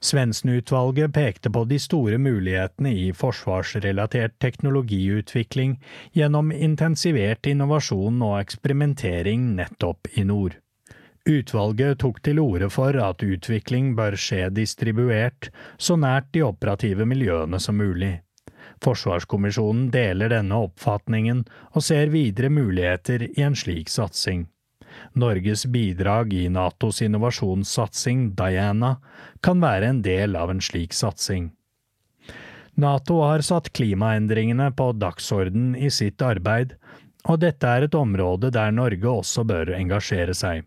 Svendsen-utvalget 0.03 1.13
pekte 1.15 1.51
på 1.51 1.63
de 1.71 1.79
store 1.79 2.19
mulighetene 2.19 2.91
i 2.91 3.13
forsvarsrelatert 3.15 4.35
teknologiutvikling 4.43 5.77
gjennom 6.19 6.51
intensivert 6.53 7.47
innovasjon 7.47 8.19
og 8.27 8.41
eksperimentering 8.41 9.53
nettopp 9.61 10.11
i 10.19 10.27
nord. 10.27 10.59
Utvalget 11.23 12.01
tok 12.03 12.19
til 12.27 12.41
orde 12.43 12.67
for 12.75 12.99
at 12.99 13.23
utvikling 13.23 13.93
bør 13.95 14.17
skje 14.19 14.49
distribuert, 14.51 15.53
så 15.79 15.95
nært 15.95 16.33
de 16.35 16.43
operative 16.43 17.07
miljøene 17.07 17.63
som 17.63 17.79
mulig. 17.79 18.17
Forsvarskommisjonen 18.83 19.87
deler 19.95 20.33
denne 20.35 20.59
oppfatningen 20.67 21.45
og 21.71 21.87
ser 21.87 22.11
videre 22.11 22.51
muligheter 22.51 23.29
i 23.31 23.47
en 23.47 23.55
slik 23.55 23.93
satsing. 23.93 24.49
Norges 25.15 25.67
bidrag 25.67 26.33
i 26.33 26.47
Natos 26.49 27.03
innovasjonssatsing 27.05 28.31
Diana 28.37 28.97
kan 29.45 29.61
være 29.61 29.91
en 29.93 30.01
del 30.05 30.37
av 30.41 30.51
en 30.51 30.63
slik 30.65 30.97
satsing. 30.97 31.51
Nato 32.75 33.19
har 33.21 33.45
satt 33.45 33.69
klimaendringene 33.77 34.71
på 34.73 34.93
dagsorden 34.97 35.75
i 35.77 35.91
sitt 35.93 36.23
arbeid, 36.25 36.79
og 37.29 37.43
dette 37.45 37.69
er 37.69 37.87
et 37.87 37.95
område 37.95 38.51
der 38.55 38.73
Norge 38.73 39.09
også 39.09 39.45
bør 39.45 39.75
engasjere 39.77 40.35
seg. 40.35 40.65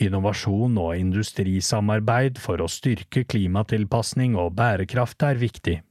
Innovasjon 0.00 0.78
og 0.80 0.96
industrisamarbeid 0.96 2.40
for 2.40 2.62
å 2.64 2.70
styrke 2.70 3.24
klimatilpasning 3.28 4.38
og 4.40 4.54
bærekraft 4.56 5.22
er 5.28 5.40
viktig. 5.40 5.82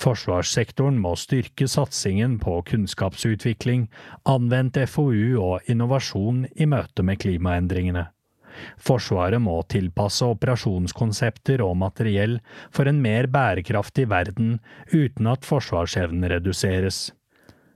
Forsvarssektoren 0.00 0.98
må 1.02 1.14
styrke 1.20 1.68
satsingen 1.68 2.38
på 2.42 2.58
kunnskapsutvikling, 2.70 3.86
anvendt 4.28 4.80
FoU 4.90 5.38
og 5.42 5.70
innovasjon 5.70 6.46
i 6.54 6.68
møte 6.68 7.04
med 7.06 7.20
klimaendringene. 7.22 8.08
Forsvaret 8.82 9.40
må 9.40 9.54
tilpasse 9.72 10.26
operasjonskonsepter 10.28 11.62
og 11.64 11.76
materiell 11.80 12.38
for 12.74 12.88
en 12.90 13.00
mer 13.04 13.28
bærekraftig 13.32 14.08
verden 14.12 14.58
uten 14.92 15.30
at 15.32 15.48
forsvarsevnen 15.48 16.28
reduseres. 16.34 17.10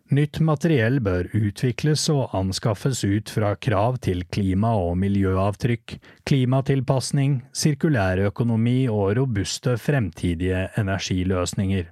Nytt 0.07 0.39
materiell 0.39 1.01
bør 1.03 1.27
utvikles 1.35 2.05
og 2.13 2.31
anskaffes 2.39 3.01
ut 3.03 3.31
fra 3.33 3.57
krav 3.59 3.97
til 4.07 4.21
klima- 4.31 4.77
og 4.79 4.95
miljøavtrykk, 5.03 5.97
klimatilpasning, 6.23 7.41
sirkulærøkonomi 7.51 8.87
og 8.87 9.17
robuste 9.19 9.75
fremtidige 9.83 10.69
energiløsninger. 10.79 11.91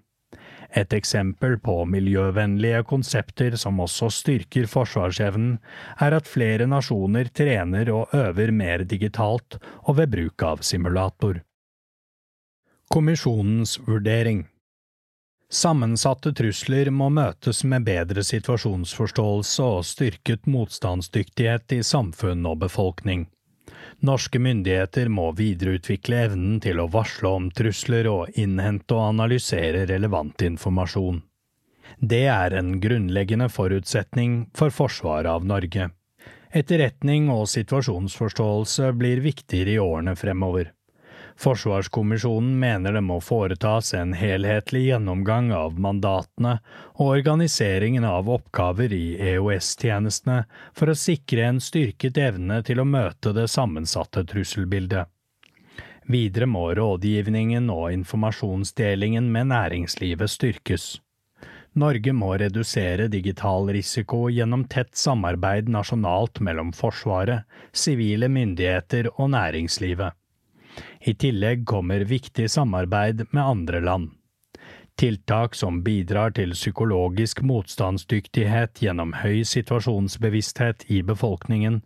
Et 0.78 0.94
eksempel 0.94 1.58
på 1.58 1.74
miljøvennlige 1.90 2.84
konsepter 2.86 3.58
som 3.58 3.82
også 3.82 4.12
styrker 4.14 4.70
forsvarsevnen, 4.70 5.58
er 5.98 6.14
at 6.14 6.30
flere 6.30 6.70
nasjoner 6.70 7.34
trener 7.34 7.90
og 7.90 8.14
øver 8.14 8.54
mer 8.54 8.86
digitalt 8.86 9.58
og 9.88 9.98
ved 9.98 10.14
bruk 10.14 10.42
av 10.42 10.62
simulator. 10.62 11.42
Kommisjonens 12.94 13.80
vurdering 13.88 14.46
Sammensatte 15.54 16.32
trusler 16.34 16.88
må 16.90 17.06
møtes 17.14 17.60
med 17.70 17.84
bedre 17.86 18.24
situasjonsforståelse 18.26 19.66
og 19.76 19.84
styrket 19.86 20.48
motstandsdyktighet 20.50 21.76
i 21.76 21.78
samfunn 21.86 22.42
og 22.50 22.58
befolkning. 22.64 23.28
Norske 24.02 24.40
myndigheter 24.42 25.08
må 25.14 25.28
videreutvikle 25.38 26.24
evnen 26.26 26.58
til 26.64 26.82
å 26.82 26.88
varsle 26.90 27.30
om 27.38 27.46
trusler 27.54 28.08
og 28.10 28.34
innhente 28.34 28.98
og 28.98 29.12
analysere 29.12 29.86
relevant 29.92 30.42
informasjon. 30.42 31.22
Det 32.00 32.24
er 32.34 32.58
en 32.58 32.80
grunnleggende 32.82 33.46
forutsetning 33.46 34.48
for 34.58 34.74
forsvaret 34.74 35.30
av 35.30 35.46
Norge. 35.46 35.92
Etterretning 36.50 37.30
og 37.30 37.46
situasjonsforståelse 37.52 38.90
blir 38.98 39.22
viktigere 39.22 39.76
i 39.76 39.82
årene 39.82 40.18
fremover. 40.18 40.74
Forsvarskommisjonen 41.36 42.58
mener 42.58 42.94
det 42.94 43.02
må 43.02 43.18
foretas 43.20 43.90
en 43.98 44.12
helhetlig 44.14 44.84
gjennomgang 44.86 45.50
av 45.52 45.80
mandatene 45.80 46.58
og 46.94 47.08
organiseringen 47.16 48.06
av 48.06 48.30
oppgaver 48.30 48.94
i 48.94 49.16
EOS-tjenestene 49.32 50.44
for 50.72 50.92
å 50.92 50.98
sikre 50.98 51.48
en 51.48 51.60
styrket 51.60 52.20
evne 52.22 52.62
til 52.66 52.80
å 52.80 52.86
møte 52.88 53.34
det 53.34 53.48
sammensatte 53.50 54.22
trusselbildet. 54.30 55.10
Videre 56.06 56.46
må 56.46 56.68
rådgivningen 56.76 57.70
og 57.72 57.90
informasjonsdelingen 57.92 59.30
med 59.32 59.50
næringslivet 59.50 60.30
styrkes. 60.30 60.90
Norge 61.74 62.12
må 62.14 62.34
redusere 62.38 63.08
digital 63.10 63.66
risiko 63.74 64.28
gjennom 64.30 64.68
tett 64.70 64.92
samarbeid 64.94 65.66
nasjonalt 65.72 66.38
mellom 66.44 66.70
Forsvaret, 66.76 67.48
sivile 67.72 68.28
myndigheter 68.30 69.08
og 69.16 69.32
næringslivet. 69.34 70.14
I 71.00 71.14
tillegg 71.14 71.66
kommer 71.66 72.06
viktig 72.08 72.50
samarbeid 72.50 73.26
med 73.30 73.44
andre 73.44 73.80
land. 73.80 74.12
Tiltak 74.96 75.54
som 75.54 75.82
bidrar 75.82 76.30
til 76.30 76.52
psykologisk 76.54 77.40
motstandsdyktighet 77.42 78.78
gjennom 78.82 79.16
høy 79.24 79.42
situasjonsbevissthet 79.50 80.84
i 80.86 81.00
befolkningen, 81.02 81.80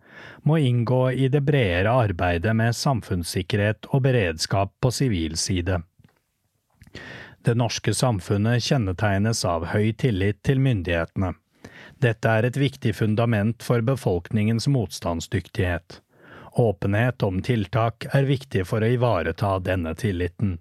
må 0.45 0.59
inngå 0.61 1.01
i 1.11 1.31
det 1.33 1.41
bredere 1.49 1.95
arbeidet 2.05 2.53
med 2.57 2.77
samfunnssikkerhet 2.77 3.89
og 3.89 4.05
beredskap 4.05 4.75
på 4.81 4.93
sivil 4.93 5.39
side. 5.41 5.81
Det 7.49 7.55
norske 7.57 7.95
samfunnet 7.97 8.67
kjennetegnes 8.67 9.41
av 9.49 9.71
høy 9.73 9.95
tillit 9.97 10.43
til 10.45 10.61
myndighetene. 10.61 11.33
Dette 11.99 12.29
er 12.29 12.45
et 12.45 12.61
viktig 12.61 12.93
fundament 12.95 13.65
for 13.65 13.81
befolkningens 13.83 14.69
motstandsdyktighet. 14.69 16.03
Åpenhet 16.59 17.23
om 17.23 17.43
tiltak 17.43 18.09
er 18.11 18.27
viktig 18.27 18.65
for 18.67 18.83
å 18.83 18.91
ivareta 18.91 19.53
denne 19.63 19.93
tilliten. 19.95 20.57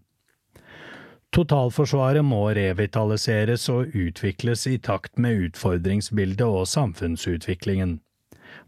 Totalforsvaret 1.34 2.26
må 2.26 2.44
revitaliseres 2.56 3.66
og 3.74 3.96
utvikles 3.98 4.68
i 4.70 4.78
takt 4.78 5.18
med 5.18 5.48
utfordringsbildet 5.48 6.46
og 6.46 6.68
samfunnsutviklingen. 6.70 7.98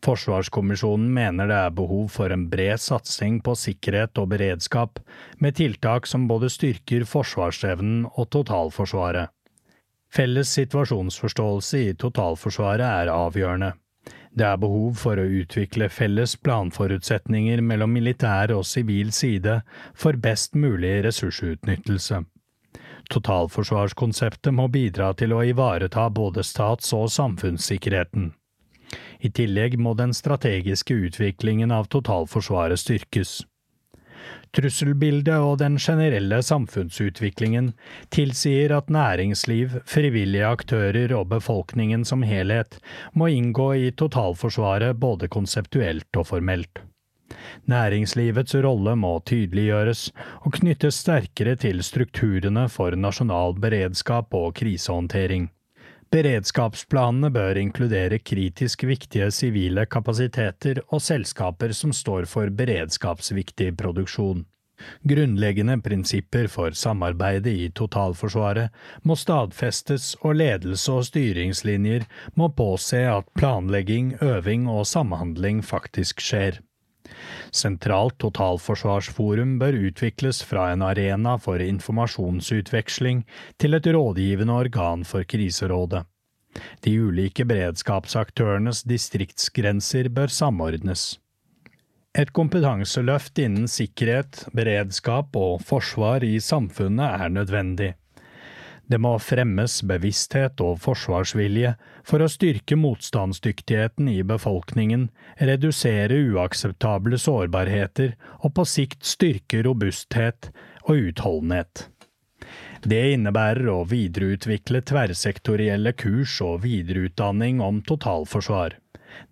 Forsvarskommisjonen 0.06 1.12
mener 1.14 1.50
det 1.50 1.60
er 1.68 1.76
behov 1.76 2.08
for 2.14 2.34
en 2.34 2.48
bred 2.52 2.82
satsing 2.82 3.40
på 3.46 3.56
sikkerhet 3.58 4.18
og 4.22 4.32
beredskap, 4.34 5.00
med 5.38 5.58
tiltak 5.60 6.08
som 6.08 6.28
både 6.28 6.50
styrker 6.52 7.06
forsvarsevnen 7.08 8.08
og 8.10 8.30
totalforsvaret. 8.36 9.30
Felles 10.10 10.50
situasjonsforståelse 10.58 11.84
i 11.86 11.94
totalforsvaret 11.94 12.86
er 12.86 13.14
avgjørende. 13.14 13.76
Det 14.32 14.46
er 14.46 14.60
behov 14.62 15.00
for 15.02 15.20
å 15.20 15.28
utvikle 15.42 15.90
felles 15.90 16.36
planforutsetninger 16.46 17.62
mellom 17.66 17.92
militær 17.98 18.54
og 18.56 18.66
sivil 18.70 19.12
side 19.16 19.62
for 19.98 20.20
best 20.22 20.56
mulig 20.56 21.00
ressursutnyttelse. 21.08 22.22
Totalforsvarskonseptet 23.10 24.54
må 24.54 24.68
bidra 24.70 25.14
til 25.18 25.34
å 25.34 25.42
ivareta 25.44 26.06
både 26.14 26.44
stats- 26.46 26.94
og 26.94 27.10
samfunnssikkerheten. 27.10 28.34
I 29.20 29.30
tillegg 29.34 29.78
må 29.82 29.96
den 29.98 30.14
strategiske 30.14 30.94
utviklingen 30.94 31.74
av 31.74 31.90
totalforsvaret 31.90 32.80
styrkes. 32.80 33.42
Trusselbildet 34.56 35.38
og 35.38 35.60
den 35.62 35.78
generelle 35.78 36.40
samfunnsutviklingen 36.46 37.72
tilsier 38.14 38.74
at 38.78 38.90
næringsliv, 38.90 39.76
frivillige 39.86 40.48
aktører 40.50 41.14
og 41.18 41.28
befolkningen 41.36 42.06
som 42.06 42.26
helhet 42.26 42.80
må 43.14 43.30
inngå 43.30 43.72
i 43.78 43.92
totalforsvaret 43.92 44.98
både 45.00 45.30
konseptuelt 45.30 46.10
og 46.18 46.32
formelt. 46.32 46.82
Næringslivets 47.70 48.56
rolle 48.66 48.96
må 48.98 49.20
tydeliggjøres 49.30 50.08
og 50.42 50.58
knyttes 50.58 51.04
sterkere 51.04 51.56
til 51.62 51.84
strukturene 51.86 52.66
for 52.74 52.98
nasjonal 52.98 53.54
beredskap 53.62 54.34
og 54.34 54.56
krisehåndtering. 54.58 55.50
Beredskapsplanene 56.10 57.30
bør 57.30 57.60
inkludere 57.62 58.18
kritisk 58.26 58.88
viktige 58.90 59.28
sivile 59.30 59.84
kapasiteter 59.86 60.80
og 60.88 61.04
selskaper 61.06 61.74
som 61.78 61.92
står 61.94 62.26
for 62.32 62.50
beredskapsviktig 62.50 63.76
produksjon. 63.78 64.48
Grunnleggende 65.06 65.76
prinsipper 65.86 66.48
for 66.50 66.74
samarbeidet 66.74 67.54
i 67.54 67.68
totalforsvaret 67.76 68.74
må 69.06 69.18
stadfestes, 69.20 70.16
og 70.24 70.40
ledelse 70.40 70.96
og 70.96 71.06
styringslinjer 71.12 72.08
må 72.40 72.50
påse 72.58 73.04
at 73.12 73.30
planlegging, 73.38 74.16
øving 74.24 74.66
og 74.72 74.88
samhandling 74.90 75.62
faktisk 75.62 76.24
skjer. 76.26 76.62
Sentralt 77.52 78.18
totalforsvarsforum 78.22 79.58
bør 79.62 79.78
utvikles 79.90 80.42
fra 80.46 80.70
en 80.74 80.86
arena 80.86 81.38
for 81.42 81.62
informasjonsutveksling 81.64 83.24
til 83.62 83.78
et 83.78 83.90
rådgivende 83.96 84.58
organ 84.66 85.06
for 85.08 85.28
kriserådet. 85.28 86.06
De 86.84 86.96
ulike 86.98 87.46
beredskapsaktørenes 87.46 88.84
distriktsgrenser 88.90 90.10
bør 90.10 90.32
samordnes. 90.34 91.20
Et 92.18 92.32
kompetanseløft 92.34 93.38
innen 93.38 93.70
sikkerhet, 93.70 94.48
beredskap 94.58 95.36
og 95.38 95.62
forsvar 95.62 96.26
i 96.26 96.40
samfunnet 96.42 97.22
er 97.22 97.30
nødvendig. 97.30 97.94
Det 98.90 98.98
må 98.98 99.12
fremmes 99.22 99.76
bevissthet 99.86 100.62
og 100.66 100.80
forsvarsvilje 100.82 101.76
for 102.10 102.26
å 102.26 102.30
styrke 102.32 102.74
motstandsdyktigheten 102.80 104.10
i 104.10 104.24
befolkningen, 104.26 105.10
redusere 105.38 106.18
uakseptable 106.32 107.20
sårbarheter 107.22 108.16
og 108.40 108.56
på 108.58 108.66
sikt 108.66 109.06
styrke 109.06 109.62
robusthet 109.68 110.50
og 110.88 111.06
utholdenhet. 111.12 111.86
Det 112.82 113.02
innebærer 113.14 113.68
å 113.70 113.84
videreutvikle 113.86 114.82
tverrsektorielle 114.90 115.94
kurs 115.94 116.40
og 116.42 116.64
videreutdanning 116.66 117.60
om 117.62 117.84
totalforsvar. 117.86 118.80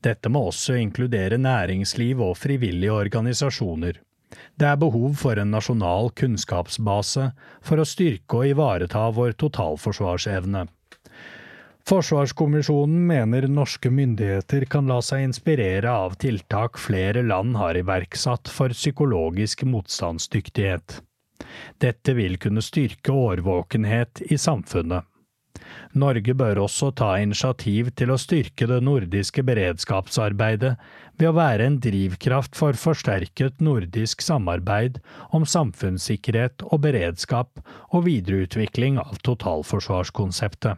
Dette 0.05 0.29
må 0.29 0.49
også 0.51 0.75
inkludere 0.77 1.39
næringsliv 1.41 2.21
og 2.21 2.35
frivillige 2.37 2.93
organisasjoner. 2.93 4.03
Det 4.59 4.67
er 4.67 4.79
behov 4.81 5.15
for 5.21 5.39
en 5.39 5.53
nasjonal 5.55 6.11
kunnskapsbase 6.19 7.29
for 7.65 7.79
å 7.79 7.87
styrke 7.87 8.41
og 8.41 8.51
ivareta 8.53 9.05
vår 9.15 9.37
totalforsvarsevne. 9.43 10.65
Forsvarskommisjonen 11.87 13.05
mener 13.07 13.45
norske 13.47 13.89
myndigheter 13.89 14.65
kan 14.67 14.89
la 14.91 14.97
seg 14.99 15.23
inspirere 15.29 15.87
av 15.87 16.17
tiltak 16.19 16.75
flere 16.83 17.23
land 17.23 17.55
har 17.55 17.79
iverksatt 17.79 18.51
for 18.51 18.75
psykologisk 18.75 19.63
motstandsdyktighet. 19.63 20.97
Dette 21.79 22.17
vil 22.17 22.35
kunne 22.43 22.65
styrke 22.65 23.15
årvåkenhet 23.15 24.25
i 24.27 24.39
samfunnet. 24.41 25.07
Norge 25.97 26.35
bør 26.37 26.59
også 26.65 26.91
ta 26.91 27.13
initiativ 27.21 27.93
til 27.97 28.11
å 28.11 28.19
styrke 28.19 28.67
det 28.69 28.81
nordiske 28.83 29.43
beredskapsarbeidet 29.47 30.75
ved 31.17 31.31
å 31.31 31.37
være 31.37 31.65
en 31.67 31.77
drivkraft 31.81 32.57
for 32.57 32.77
forsterket 32.77 33.61
nordisk 33.63 34.21
samarbeid 34.25 34.99
om 35.35 35.45
samfunnssikkerhet 35.49 36.65
og 36.69 36.83
beredskap 36.85 37.61
og 37.91 38.05
videreutvikling 38.07 38.99
av 39.01 39.17
totalforsvarskonseptet. 39.27 40.77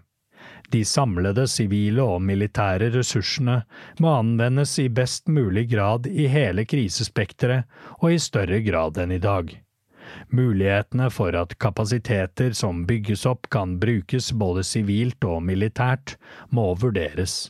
De 0.71 0.83
samlede 0.85 1.47
sivile 1.49 2.03
og 2.05 2.21
militære 2.23 2.91
ressursene 2.93 3.61
må 3.99 4.11
anvendes 4.19 4.77
i 4.79 4.87
best 4.89 5.27
mulig 5.27 5.65
grad 5.71 6.07
i 6.07 6.29
hele 6.31 6.65
krisespekteret 6.69 7.65
og 7.99 8.13
i 8.13 8.21
større 8.21 8.61
grad 8.65 9.01
enn 9.01 9.15
i 9.15 9.23
dag. 9.23 9.51
Mulighetene 10.33 11.09
for 11.13 11.35
at 11.37 11.55
kapasiteter 11.61 12.55
som 12.57 12.85
bygges 12.89 13.25
opp 13.29 13.49
kan 13.53 13.77
brukes 13.81 14.31
både 14.33 14.65
sivilt 14.65 15.25
og 15.25 15.43
militært, 15.45 16.17
må 16.49 16.71
vurderes. 16.81 17.49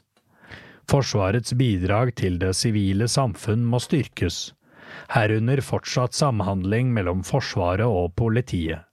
Forsvarets 0.89 1.53
bidrag 1.53 2.15
til 2.17 2.39
det 2.41 2.55
sivile 2.57 3.05
samfunn 3.05 3.61
må 3.69 3.77
styrkes, 3.83 4.55
herunder 5.13 5.61
fortsatt 5.61 6.17
samhandling 6.17 6.89
mellom 6.95 7.21
Forsvaret 7.27 7.85
og 7.85 8.15
politiet. 8.17 8.87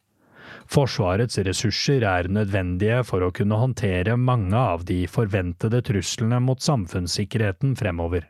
Forsvarets 0.68 1.40
ressurser 1.46 2.04
er 2.04 2.28
nødvendige 2.28 3.00
for 3.08 3.24
å 3.24 3.32
kunne 3.32 3.56
håndtere 3.62 4.18
mange 4.20 4.60
av 4.60 4.84
de 4.84 5.06
forventede 5.08 5.80
truslene 5.88 6.42
mot 6.44 6.60
samfunnssikkerheten 6.60 7.72
fremover. 7.80 8.26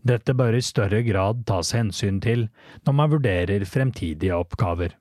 Dette 0.00 0.32
bør 0.38 0.56
i 0.56 0.64
større 0.64 1.02
grad 1.04 1.44
tas 1.50 1.74
hensyn 1.76 2.22
til 2.24 2.46
når 2.86 2.96
man 3.02 3.12
vurderer 3.12 3.68
fremtidige 3.68 4.40
oppgaver. 4.40 4.96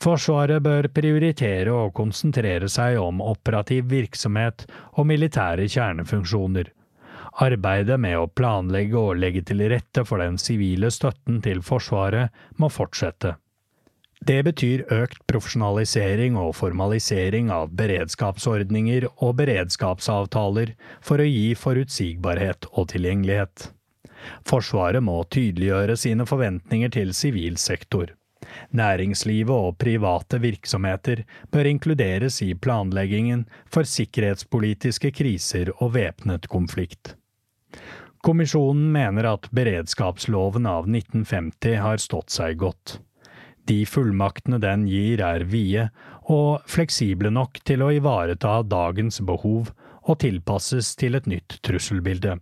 Forsvaret 0.00 0.62
bør 0.64 0.86
prioritere 0.96 1.72
og 1.76 1.92
konsentrere 1.98 2.70
seg 2.72 2.96
om 3.02 3.20
operativ 3.20 3.90
virksomhet 3.90 4.64
og 4.96 5.04
militære 5.10 5.66
kjernefunksjoner. 5.68 6.70
Arbeidet 7.44 7.98
med 8.00 8.16
å 8.16 8.30
planlegge 8.32 8.96
og 8.96 9.20
legge 9.20 9.42
til 9.46 9.60
rette 9.70 10.06
for 10.08 10.24
den 10.24 10.38
sivile 10.40 10.88
støtten 10.90 11.42
til 11.44 11.60
Forsvaret 11.62 12.32
må 12.56 12.70
fortsette. 12.72 13.36
Det 14.26 14.38
betyr 14.44 14.82
økt 14.92 15.20
profesjonalisering 15.30 16.34
og 16.36 16.54
formalisering 16.58 17.48
av 17.52 17.70
beredskapsordninger 17.76 19.06
og 19.10 19.36
beredskapsavtaler 19.38 20.74
for 21.00 21.20
å 21.20 21.28
gi 21.28 21.54
forutsigbarhet 21.56 22.68
og 22.72 22.90
tilgjengelighet. 22.92 23.70
Forsvaret 24.48 25.04
må 25.04 25.22
tydeliggjøre 25.32 25.96
sine 25.96 26.28
forventninger 26.28 26.92
til 26.96 27.14
sivil 27.16 27.56
sektor. 27.60 28.12
Næringslivet 28.76 29.54
og 29.54 29.78
private 29.80 30.40
virksomheter 30.42 31.24
bør 31.52 31.70
inkluderes 31.70 32.40
i 32.42 32.52
planleggingen 32.54 33.46
for 33.66 33.88
sikkerhetspolitiske 33.88 35.12
kriser 35.16 35.72
og 35.78 35.94
væpnet 35.96 36.48
konflikt. 36.50 37.14
Kommisjonen 38.20 38.90
mener 38.92 39.30
at 39.30 39.48
beredskapsloven 39.56 40.66
av 40.68 40.88
1950 40.90 41.78
har 41.80 42.02
stått 42.02 42.34
seg 42.34 42.58
godt. 42.60 42.98
De 43.70 43.84
fullmaktene 43.86 44.58
den 44.60 44.86
gir 44.90 45.22
er 45.24 45.46
vide 45.48 45.88
og 46.28 46.66
fleksible 46.68 47.30
nok 47.32 47.62
til 47.64 47.84
å 47.84 47.92
ivareta 47.94 48.60
dagens 48.66 49.20
behov 49.24 49.70
og 50.02 50.20
tilpasses 50.20 50.94
til 51.00 51.16
et 51.16 51.28
nytt 51.30 51.60
trusselbilde. 51.66 52.36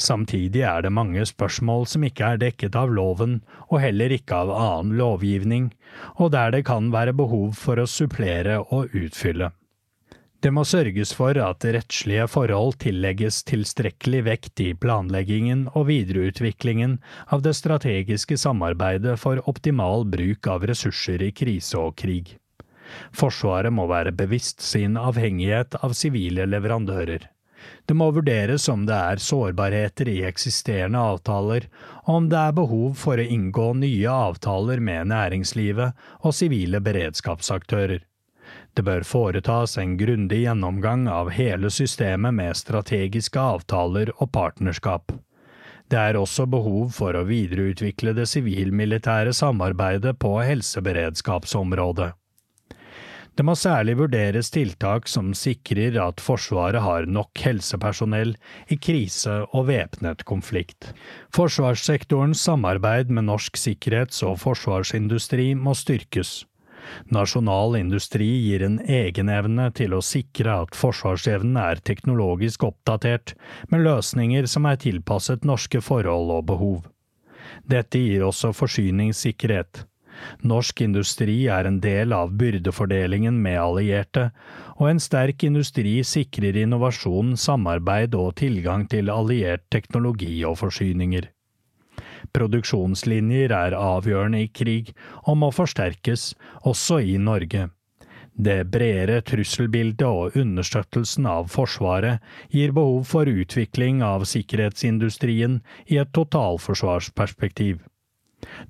Samtidig 0.00 0.62
er 0.66 0.82
det 0.82 0.92
mange 0.92 1.24
spørsmål 1.28 1.86
som 1.90 2.04
ikke 2.06 2.34
er 2.34 2.42
dekket 2.42 2.76
av 2.78 2.92
loven 2.92 3.40
og 3.68 3.80
heller 3.84 4.12
ikke 4.14 4.42
av 4.44 4.52
annen 4.56 4.96
lovgivning, 4.98 5.72
og 6.18 6.32
der 6.34 6.54
det 6.56 6.64
kan 6.68 6.90
være 6.94 7.14
behov 7.16 7.52
for 7.58 7.78
å 7.78 7.88
supplere 7.88 8.60
og 8.62 8.94
utfylle. 8.96 9.52
Det 10.42 10.50
må 10.50 10.64
sørges 10.66 11.12
for 11.14 11.38
at 11.38 11.62
rettslige 11.62 12.24
forhold 12.26 12.80
tillegges 12.82 13.44
tilstrekkelig 13.46 14.24
vekt 14.26 14.62
i 14.64 14.72
planleggingen 14.74 15.68
og 15.70 15.86
videreutviklingen 15.86 16.96
av 17.30 17.44
det 17.44 17.52
strategiske 17.54 18.40
samarbeidet 18.42 19.14
for 19.22 19.38
optimal 19.52 20.02
bruk 20.10 20.48
av 20.50 20.66
ressurser 20.66 21.22
i 21.22 21.30
krise 21.30 21.78
og 21.78 21.94
krig. 22.02 22.34
Forsvaret 23.14 23.70
må 23.70 23.86
være 23.86 24.10
bevisst 24.18 24.64
sin 24.66 24.98
avhengighet 24.98 25.78
av 25.78 25.94
sivile 25.94 26.48
leverandører. 26.50 27.28
Det 27.86 27.94
må 27.98 28.10
vurderes 28.14 28.68
om 28.68 28.86
det 28.86 28.96
er 28.96 29.22
sårbarheter 29.22 30.08
i 30.08 30.20
eksisterende 30.28 31.00
avtaler, 31.12 31.66
og 32.04 32.14
om 32.14 32.28
det 32.32 32.38
er 32.38 32.56
behov 32.56 32.94
for 33.00 33.18
å 33.18 33.26
inngå 33.36 33.72
nye 33.80 34.14
avtaler 34.28 34.80
med 34.80 35.10
næringslivet 35.12 36.06
og 36.22 36.36
sivile 36.36 36.80
beredskapsaktører. 36.84 38.06
Det 38.74 38.84
bør 38.84 39.04
foretas 39.04 39.76
en 39.78 39.96
grundig 40.00 40.42
gjennomgang 40.44 41.04
av 41.08 41.30
hele 41.36 41.70
systemet 41.70 42.34
med 42.34 42.56
strategiske 42.56 43.40
avtaler 43.40 44.14
og 44.16 44.32
partnerskap. 44.32 45.12
Det 45.92 46.00
er 46.00 46.16
også 46.16 46.46
behov 46.48 46.94
for 46.96 47.16
å 47.16 47.26
videreutvikle 47.28 48.14
det 48.16 48.24
sivil-militære 48.30 49.34
samarbeidet 49.36 50.14
på 50.22 50.38
helseberedskapsområdet. 50.40 52.14
Det 53.32 53.44
må 53.48 53.54
særlig 53.56 53.94
vurderes 53.96 54.50
tiltak 54.52 55.06
som 55.08 55.30
sikrer 55.32 55.96
at 56.02 56.20
Forsvaret 56.20 56.84
har 56.84 57.06
nok 57.08 57.40
helsepersonell 57.40 58.34
i 58.68 58.76
krise 58.76 59.38
og 59.56 59.70
væpnet 59.70 60.26
konflikt. 60.28 60.90
Forsvarssektorens 61.32 62.44
samarbeid 62.44 63.08
med 63.08 63.30
norsk 63.30 63.56
sikkerhets- 63.56 64.20
og 64.28 64.36
forsvarsindustri 64.42 65.54
må 65.56 65.72
styrkes. 65.72 66.42
Nasjonal 67.14 67.76
industri 67.78 68.26
gir 68.26 68.64
en 68.66 68.80
egenevne 68.84 69.68
til 69.78 69.94
å 69.96 70.02
sikre 70.04 70.58
at 70.66 70.76
forsvarsevnen 70.76 71.56
er 71.62 71.80
teknologisk 71.80 72.66
oppdatert, 72.68 73.32
med 73.70 73.86
løsninger 73.86 74.48
som 74.50 74.66
er 74.68 74.80
tilpasset 74.82 75.46
norske 75.48 75.80
forhold 75.80 76.34
og 76.36 76.44
behov. 76.50 76.82
Dette 77.68 78.00
gir 78.02 78.26
også 78.26 78.52
forsyningssikkerhet. 78.56 79.86
Norsk 80.42 80.80
industri 80.84 81.36
er 81.50 81.68
en 81.68 81.80
del 81.82 82.14
av 82.16 82.32
byrdefordelingen 82.38 83.38
med 83.42 83.58
allierte, 83.60 84.30
og 84.78 84.88
en 84.90 85.02
sterk 85.02 85.44
industri 85.48 85.98
sikrer 86.06 86.58
innovasjon, 86.64 87.36
samarbeid 87.36 88.16
og 88.18 88.34
tilgang 88.40 88.88
til 88.90 89.12
alliert 89.12 89.68
teknologi 89.70 90.40
og 90.48 90.58
forsyninger. 90.62 91.28
Produksjonslinjer 92.32 93.52
er 93.52 93.76
avgjørende 93.76 94.42
i 94.44 94.48
krig 94.48 94.92
og 95.26 95.38
må 95.42 95.50
forsterkes, 95.54 96.32
også 96.68 97.00
i 97.02 97.18
Norge. 97.18 97.68
Det 98.32 98.62
bredere 98.72 99.20
trusselbildet 99.28 100.06
og 100.08 100.36
understøttelsen 100.40 101.26
av 101.28 101.50
Forsvaret 101.52 102.22
gir 102.54 102.72
behov 102.72 103.04
for 103.10 103.28
utvikling 103.28 104.00
av 104.06 104.24
sikkerhetsindustrien 104.24 105.60
i 105.86 106.00
et 106.00 106.14
totalforsvarsperspektiv. 106.16 107.82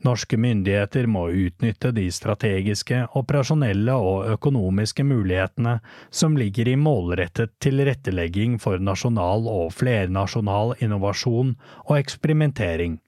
Norske 0.04 0.36
myndigheter 0.36 1.06
må 1.06 1.28
utnytte 1.30 1.92
de 1.96 2.04
strategiske, 2.12 3.04
operasjonelle 3.18 3.94
og 3.94 4.32
økonomiske 4.34 5.04
mulighetene 5.06 5.78
som 6.10 6.36
ligger 6.36 6.68
i 6.68 6.76
målrettet 6.76 7.54
tilrettelegging 7.62 8.58
for 8.62 8.82
nasjonal 8.82 9.48
og 9.50 9.72
flernasjonal 9.76 10.76
innovasjon 10.80 11.54
og 11.86 11.96
eksperimentering. 11.98 12.98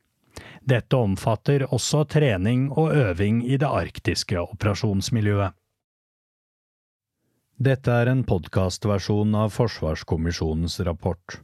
Dette 0.65 0.97
omfatter 0.97 1.67
også 1.69 2.07
trening 2.09 2.71
og 2.73 2.95
øving 2.97 3.43
i 3.45 3.59
det 3.61 3.69
arktiske 3.69 4.41
operasjonsmiljøet. 4.41 5.53
Dette 7.65 7.93
er 8.03 8.11
en 8.11 8.25
podkastversjon 8.27 9.37
av 9.39 9.53
Forsvarskommisjonens 9.55 10.81
rapport. 10.89 11.37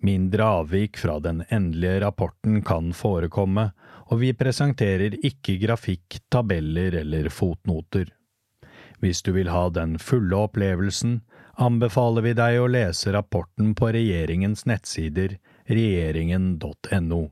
Mindre 0.00 0.46
avvik 0.60 0.96
fra 0.96 1.18
den 1.20 1.42
endelige 1.52 2.00
rapporten 2.00 2.62
kan 2.64 2.94
forekomme, 2.96 3.66
og 4.10 4.20
vi 4.20 4.32
presenterer 4.36 5.16
ikke 5.24 5.56
grafikk, 5.62 6.20
tabeller 6.32 7.00
eller 7.00 7.30
fotnoter. 7.32 8.10
Hvis 9.00 9.22
du 9.24 9.32
vil 9.36 9.50
ha 9.52 9.68
den 9.72 9.98
fulle 10.00 10.36
opplevelsen, 10.46 11.20
anbefaler 11.60 12.24
vi 12.24 12.34
deg 12.36 12.58
å 12.60 12.68
lese 12.70 13.12
rapporten 13.14 13.74
på 13.78 13.90
regjeringens 13.94 14.64
nettsider 14.68 15.38
regjeringen.no. 15.68 17.22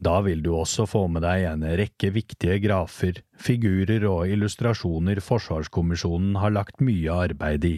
Da 0.00 0.20
vil 0.24 0.40
du 0.42 0.54
også 0.56 0.86
få 0.88 1.04
med 1.12 1.26
deg 1.26 1.44
en 1.44 1.64
rekke 1.76 2.10
viktige 2.14 2.56
grafer, 2.64 3.20
figurer 3.36 4.06
og 4.08 4.30
illustrasjoner 4.32 5.20
Forsvarskommisjonen 5.20 6.38
har 6.40 6.54
lagt 6.56 6.80
mye 6.80 7.18
arbeid 7.28 7.66
i. 7.68 7.76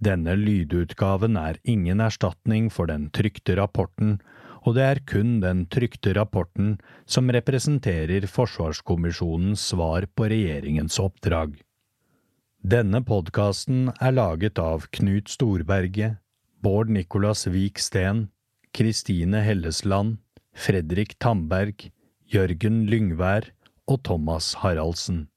Denne 0.00 0.36
lydutgaven 0.38 1.36
er 1.36 1.58
ingen 1.68 2.00
erstatning 2.00 2.70
for 2.72 2.88
den 2.88 3.08
trykte 3.12 3.58
rapporten, 3.58 4.20
og 4.66 4.76
det 4.76 4.84
er 4.84 5.00
kun 5.08 5.38
den 5.40 5.64
trykte 5.72 6.12
rapporten 6.16 6.74
som 7.08 7.30
representerer 7.32 8.26
Forsvarskommisjonens 8.28 9.62
svar 9.72 10.06
på 10.14 10.28
regjeringens 10.32 10.98
oppdrag. 11.00 11.54
Denne 12.60 13.00
podkasten 13.00 13.88
er 13.96 14.12
laget 14.12 14.60
av 14.60 14.84
Knut 14.92 15.32
Storberget, 15.32 16.18
Bård 16.60 16.92
Nicolas 16.92 17.46
Vik 17.48 17.80
Steen, 17.80 18.26
Kristine 18.76 19.40
Hellesland, 19.46 20.18
Fredrik 20.52 21.16
Tamberg, 21.18 21.88
Jørgen 22.28 22.84
Lyngvær 22.90 23.48
og 23.88 24.02
Thomas 24.04 24.52
Haraldsen. 24.60 25.29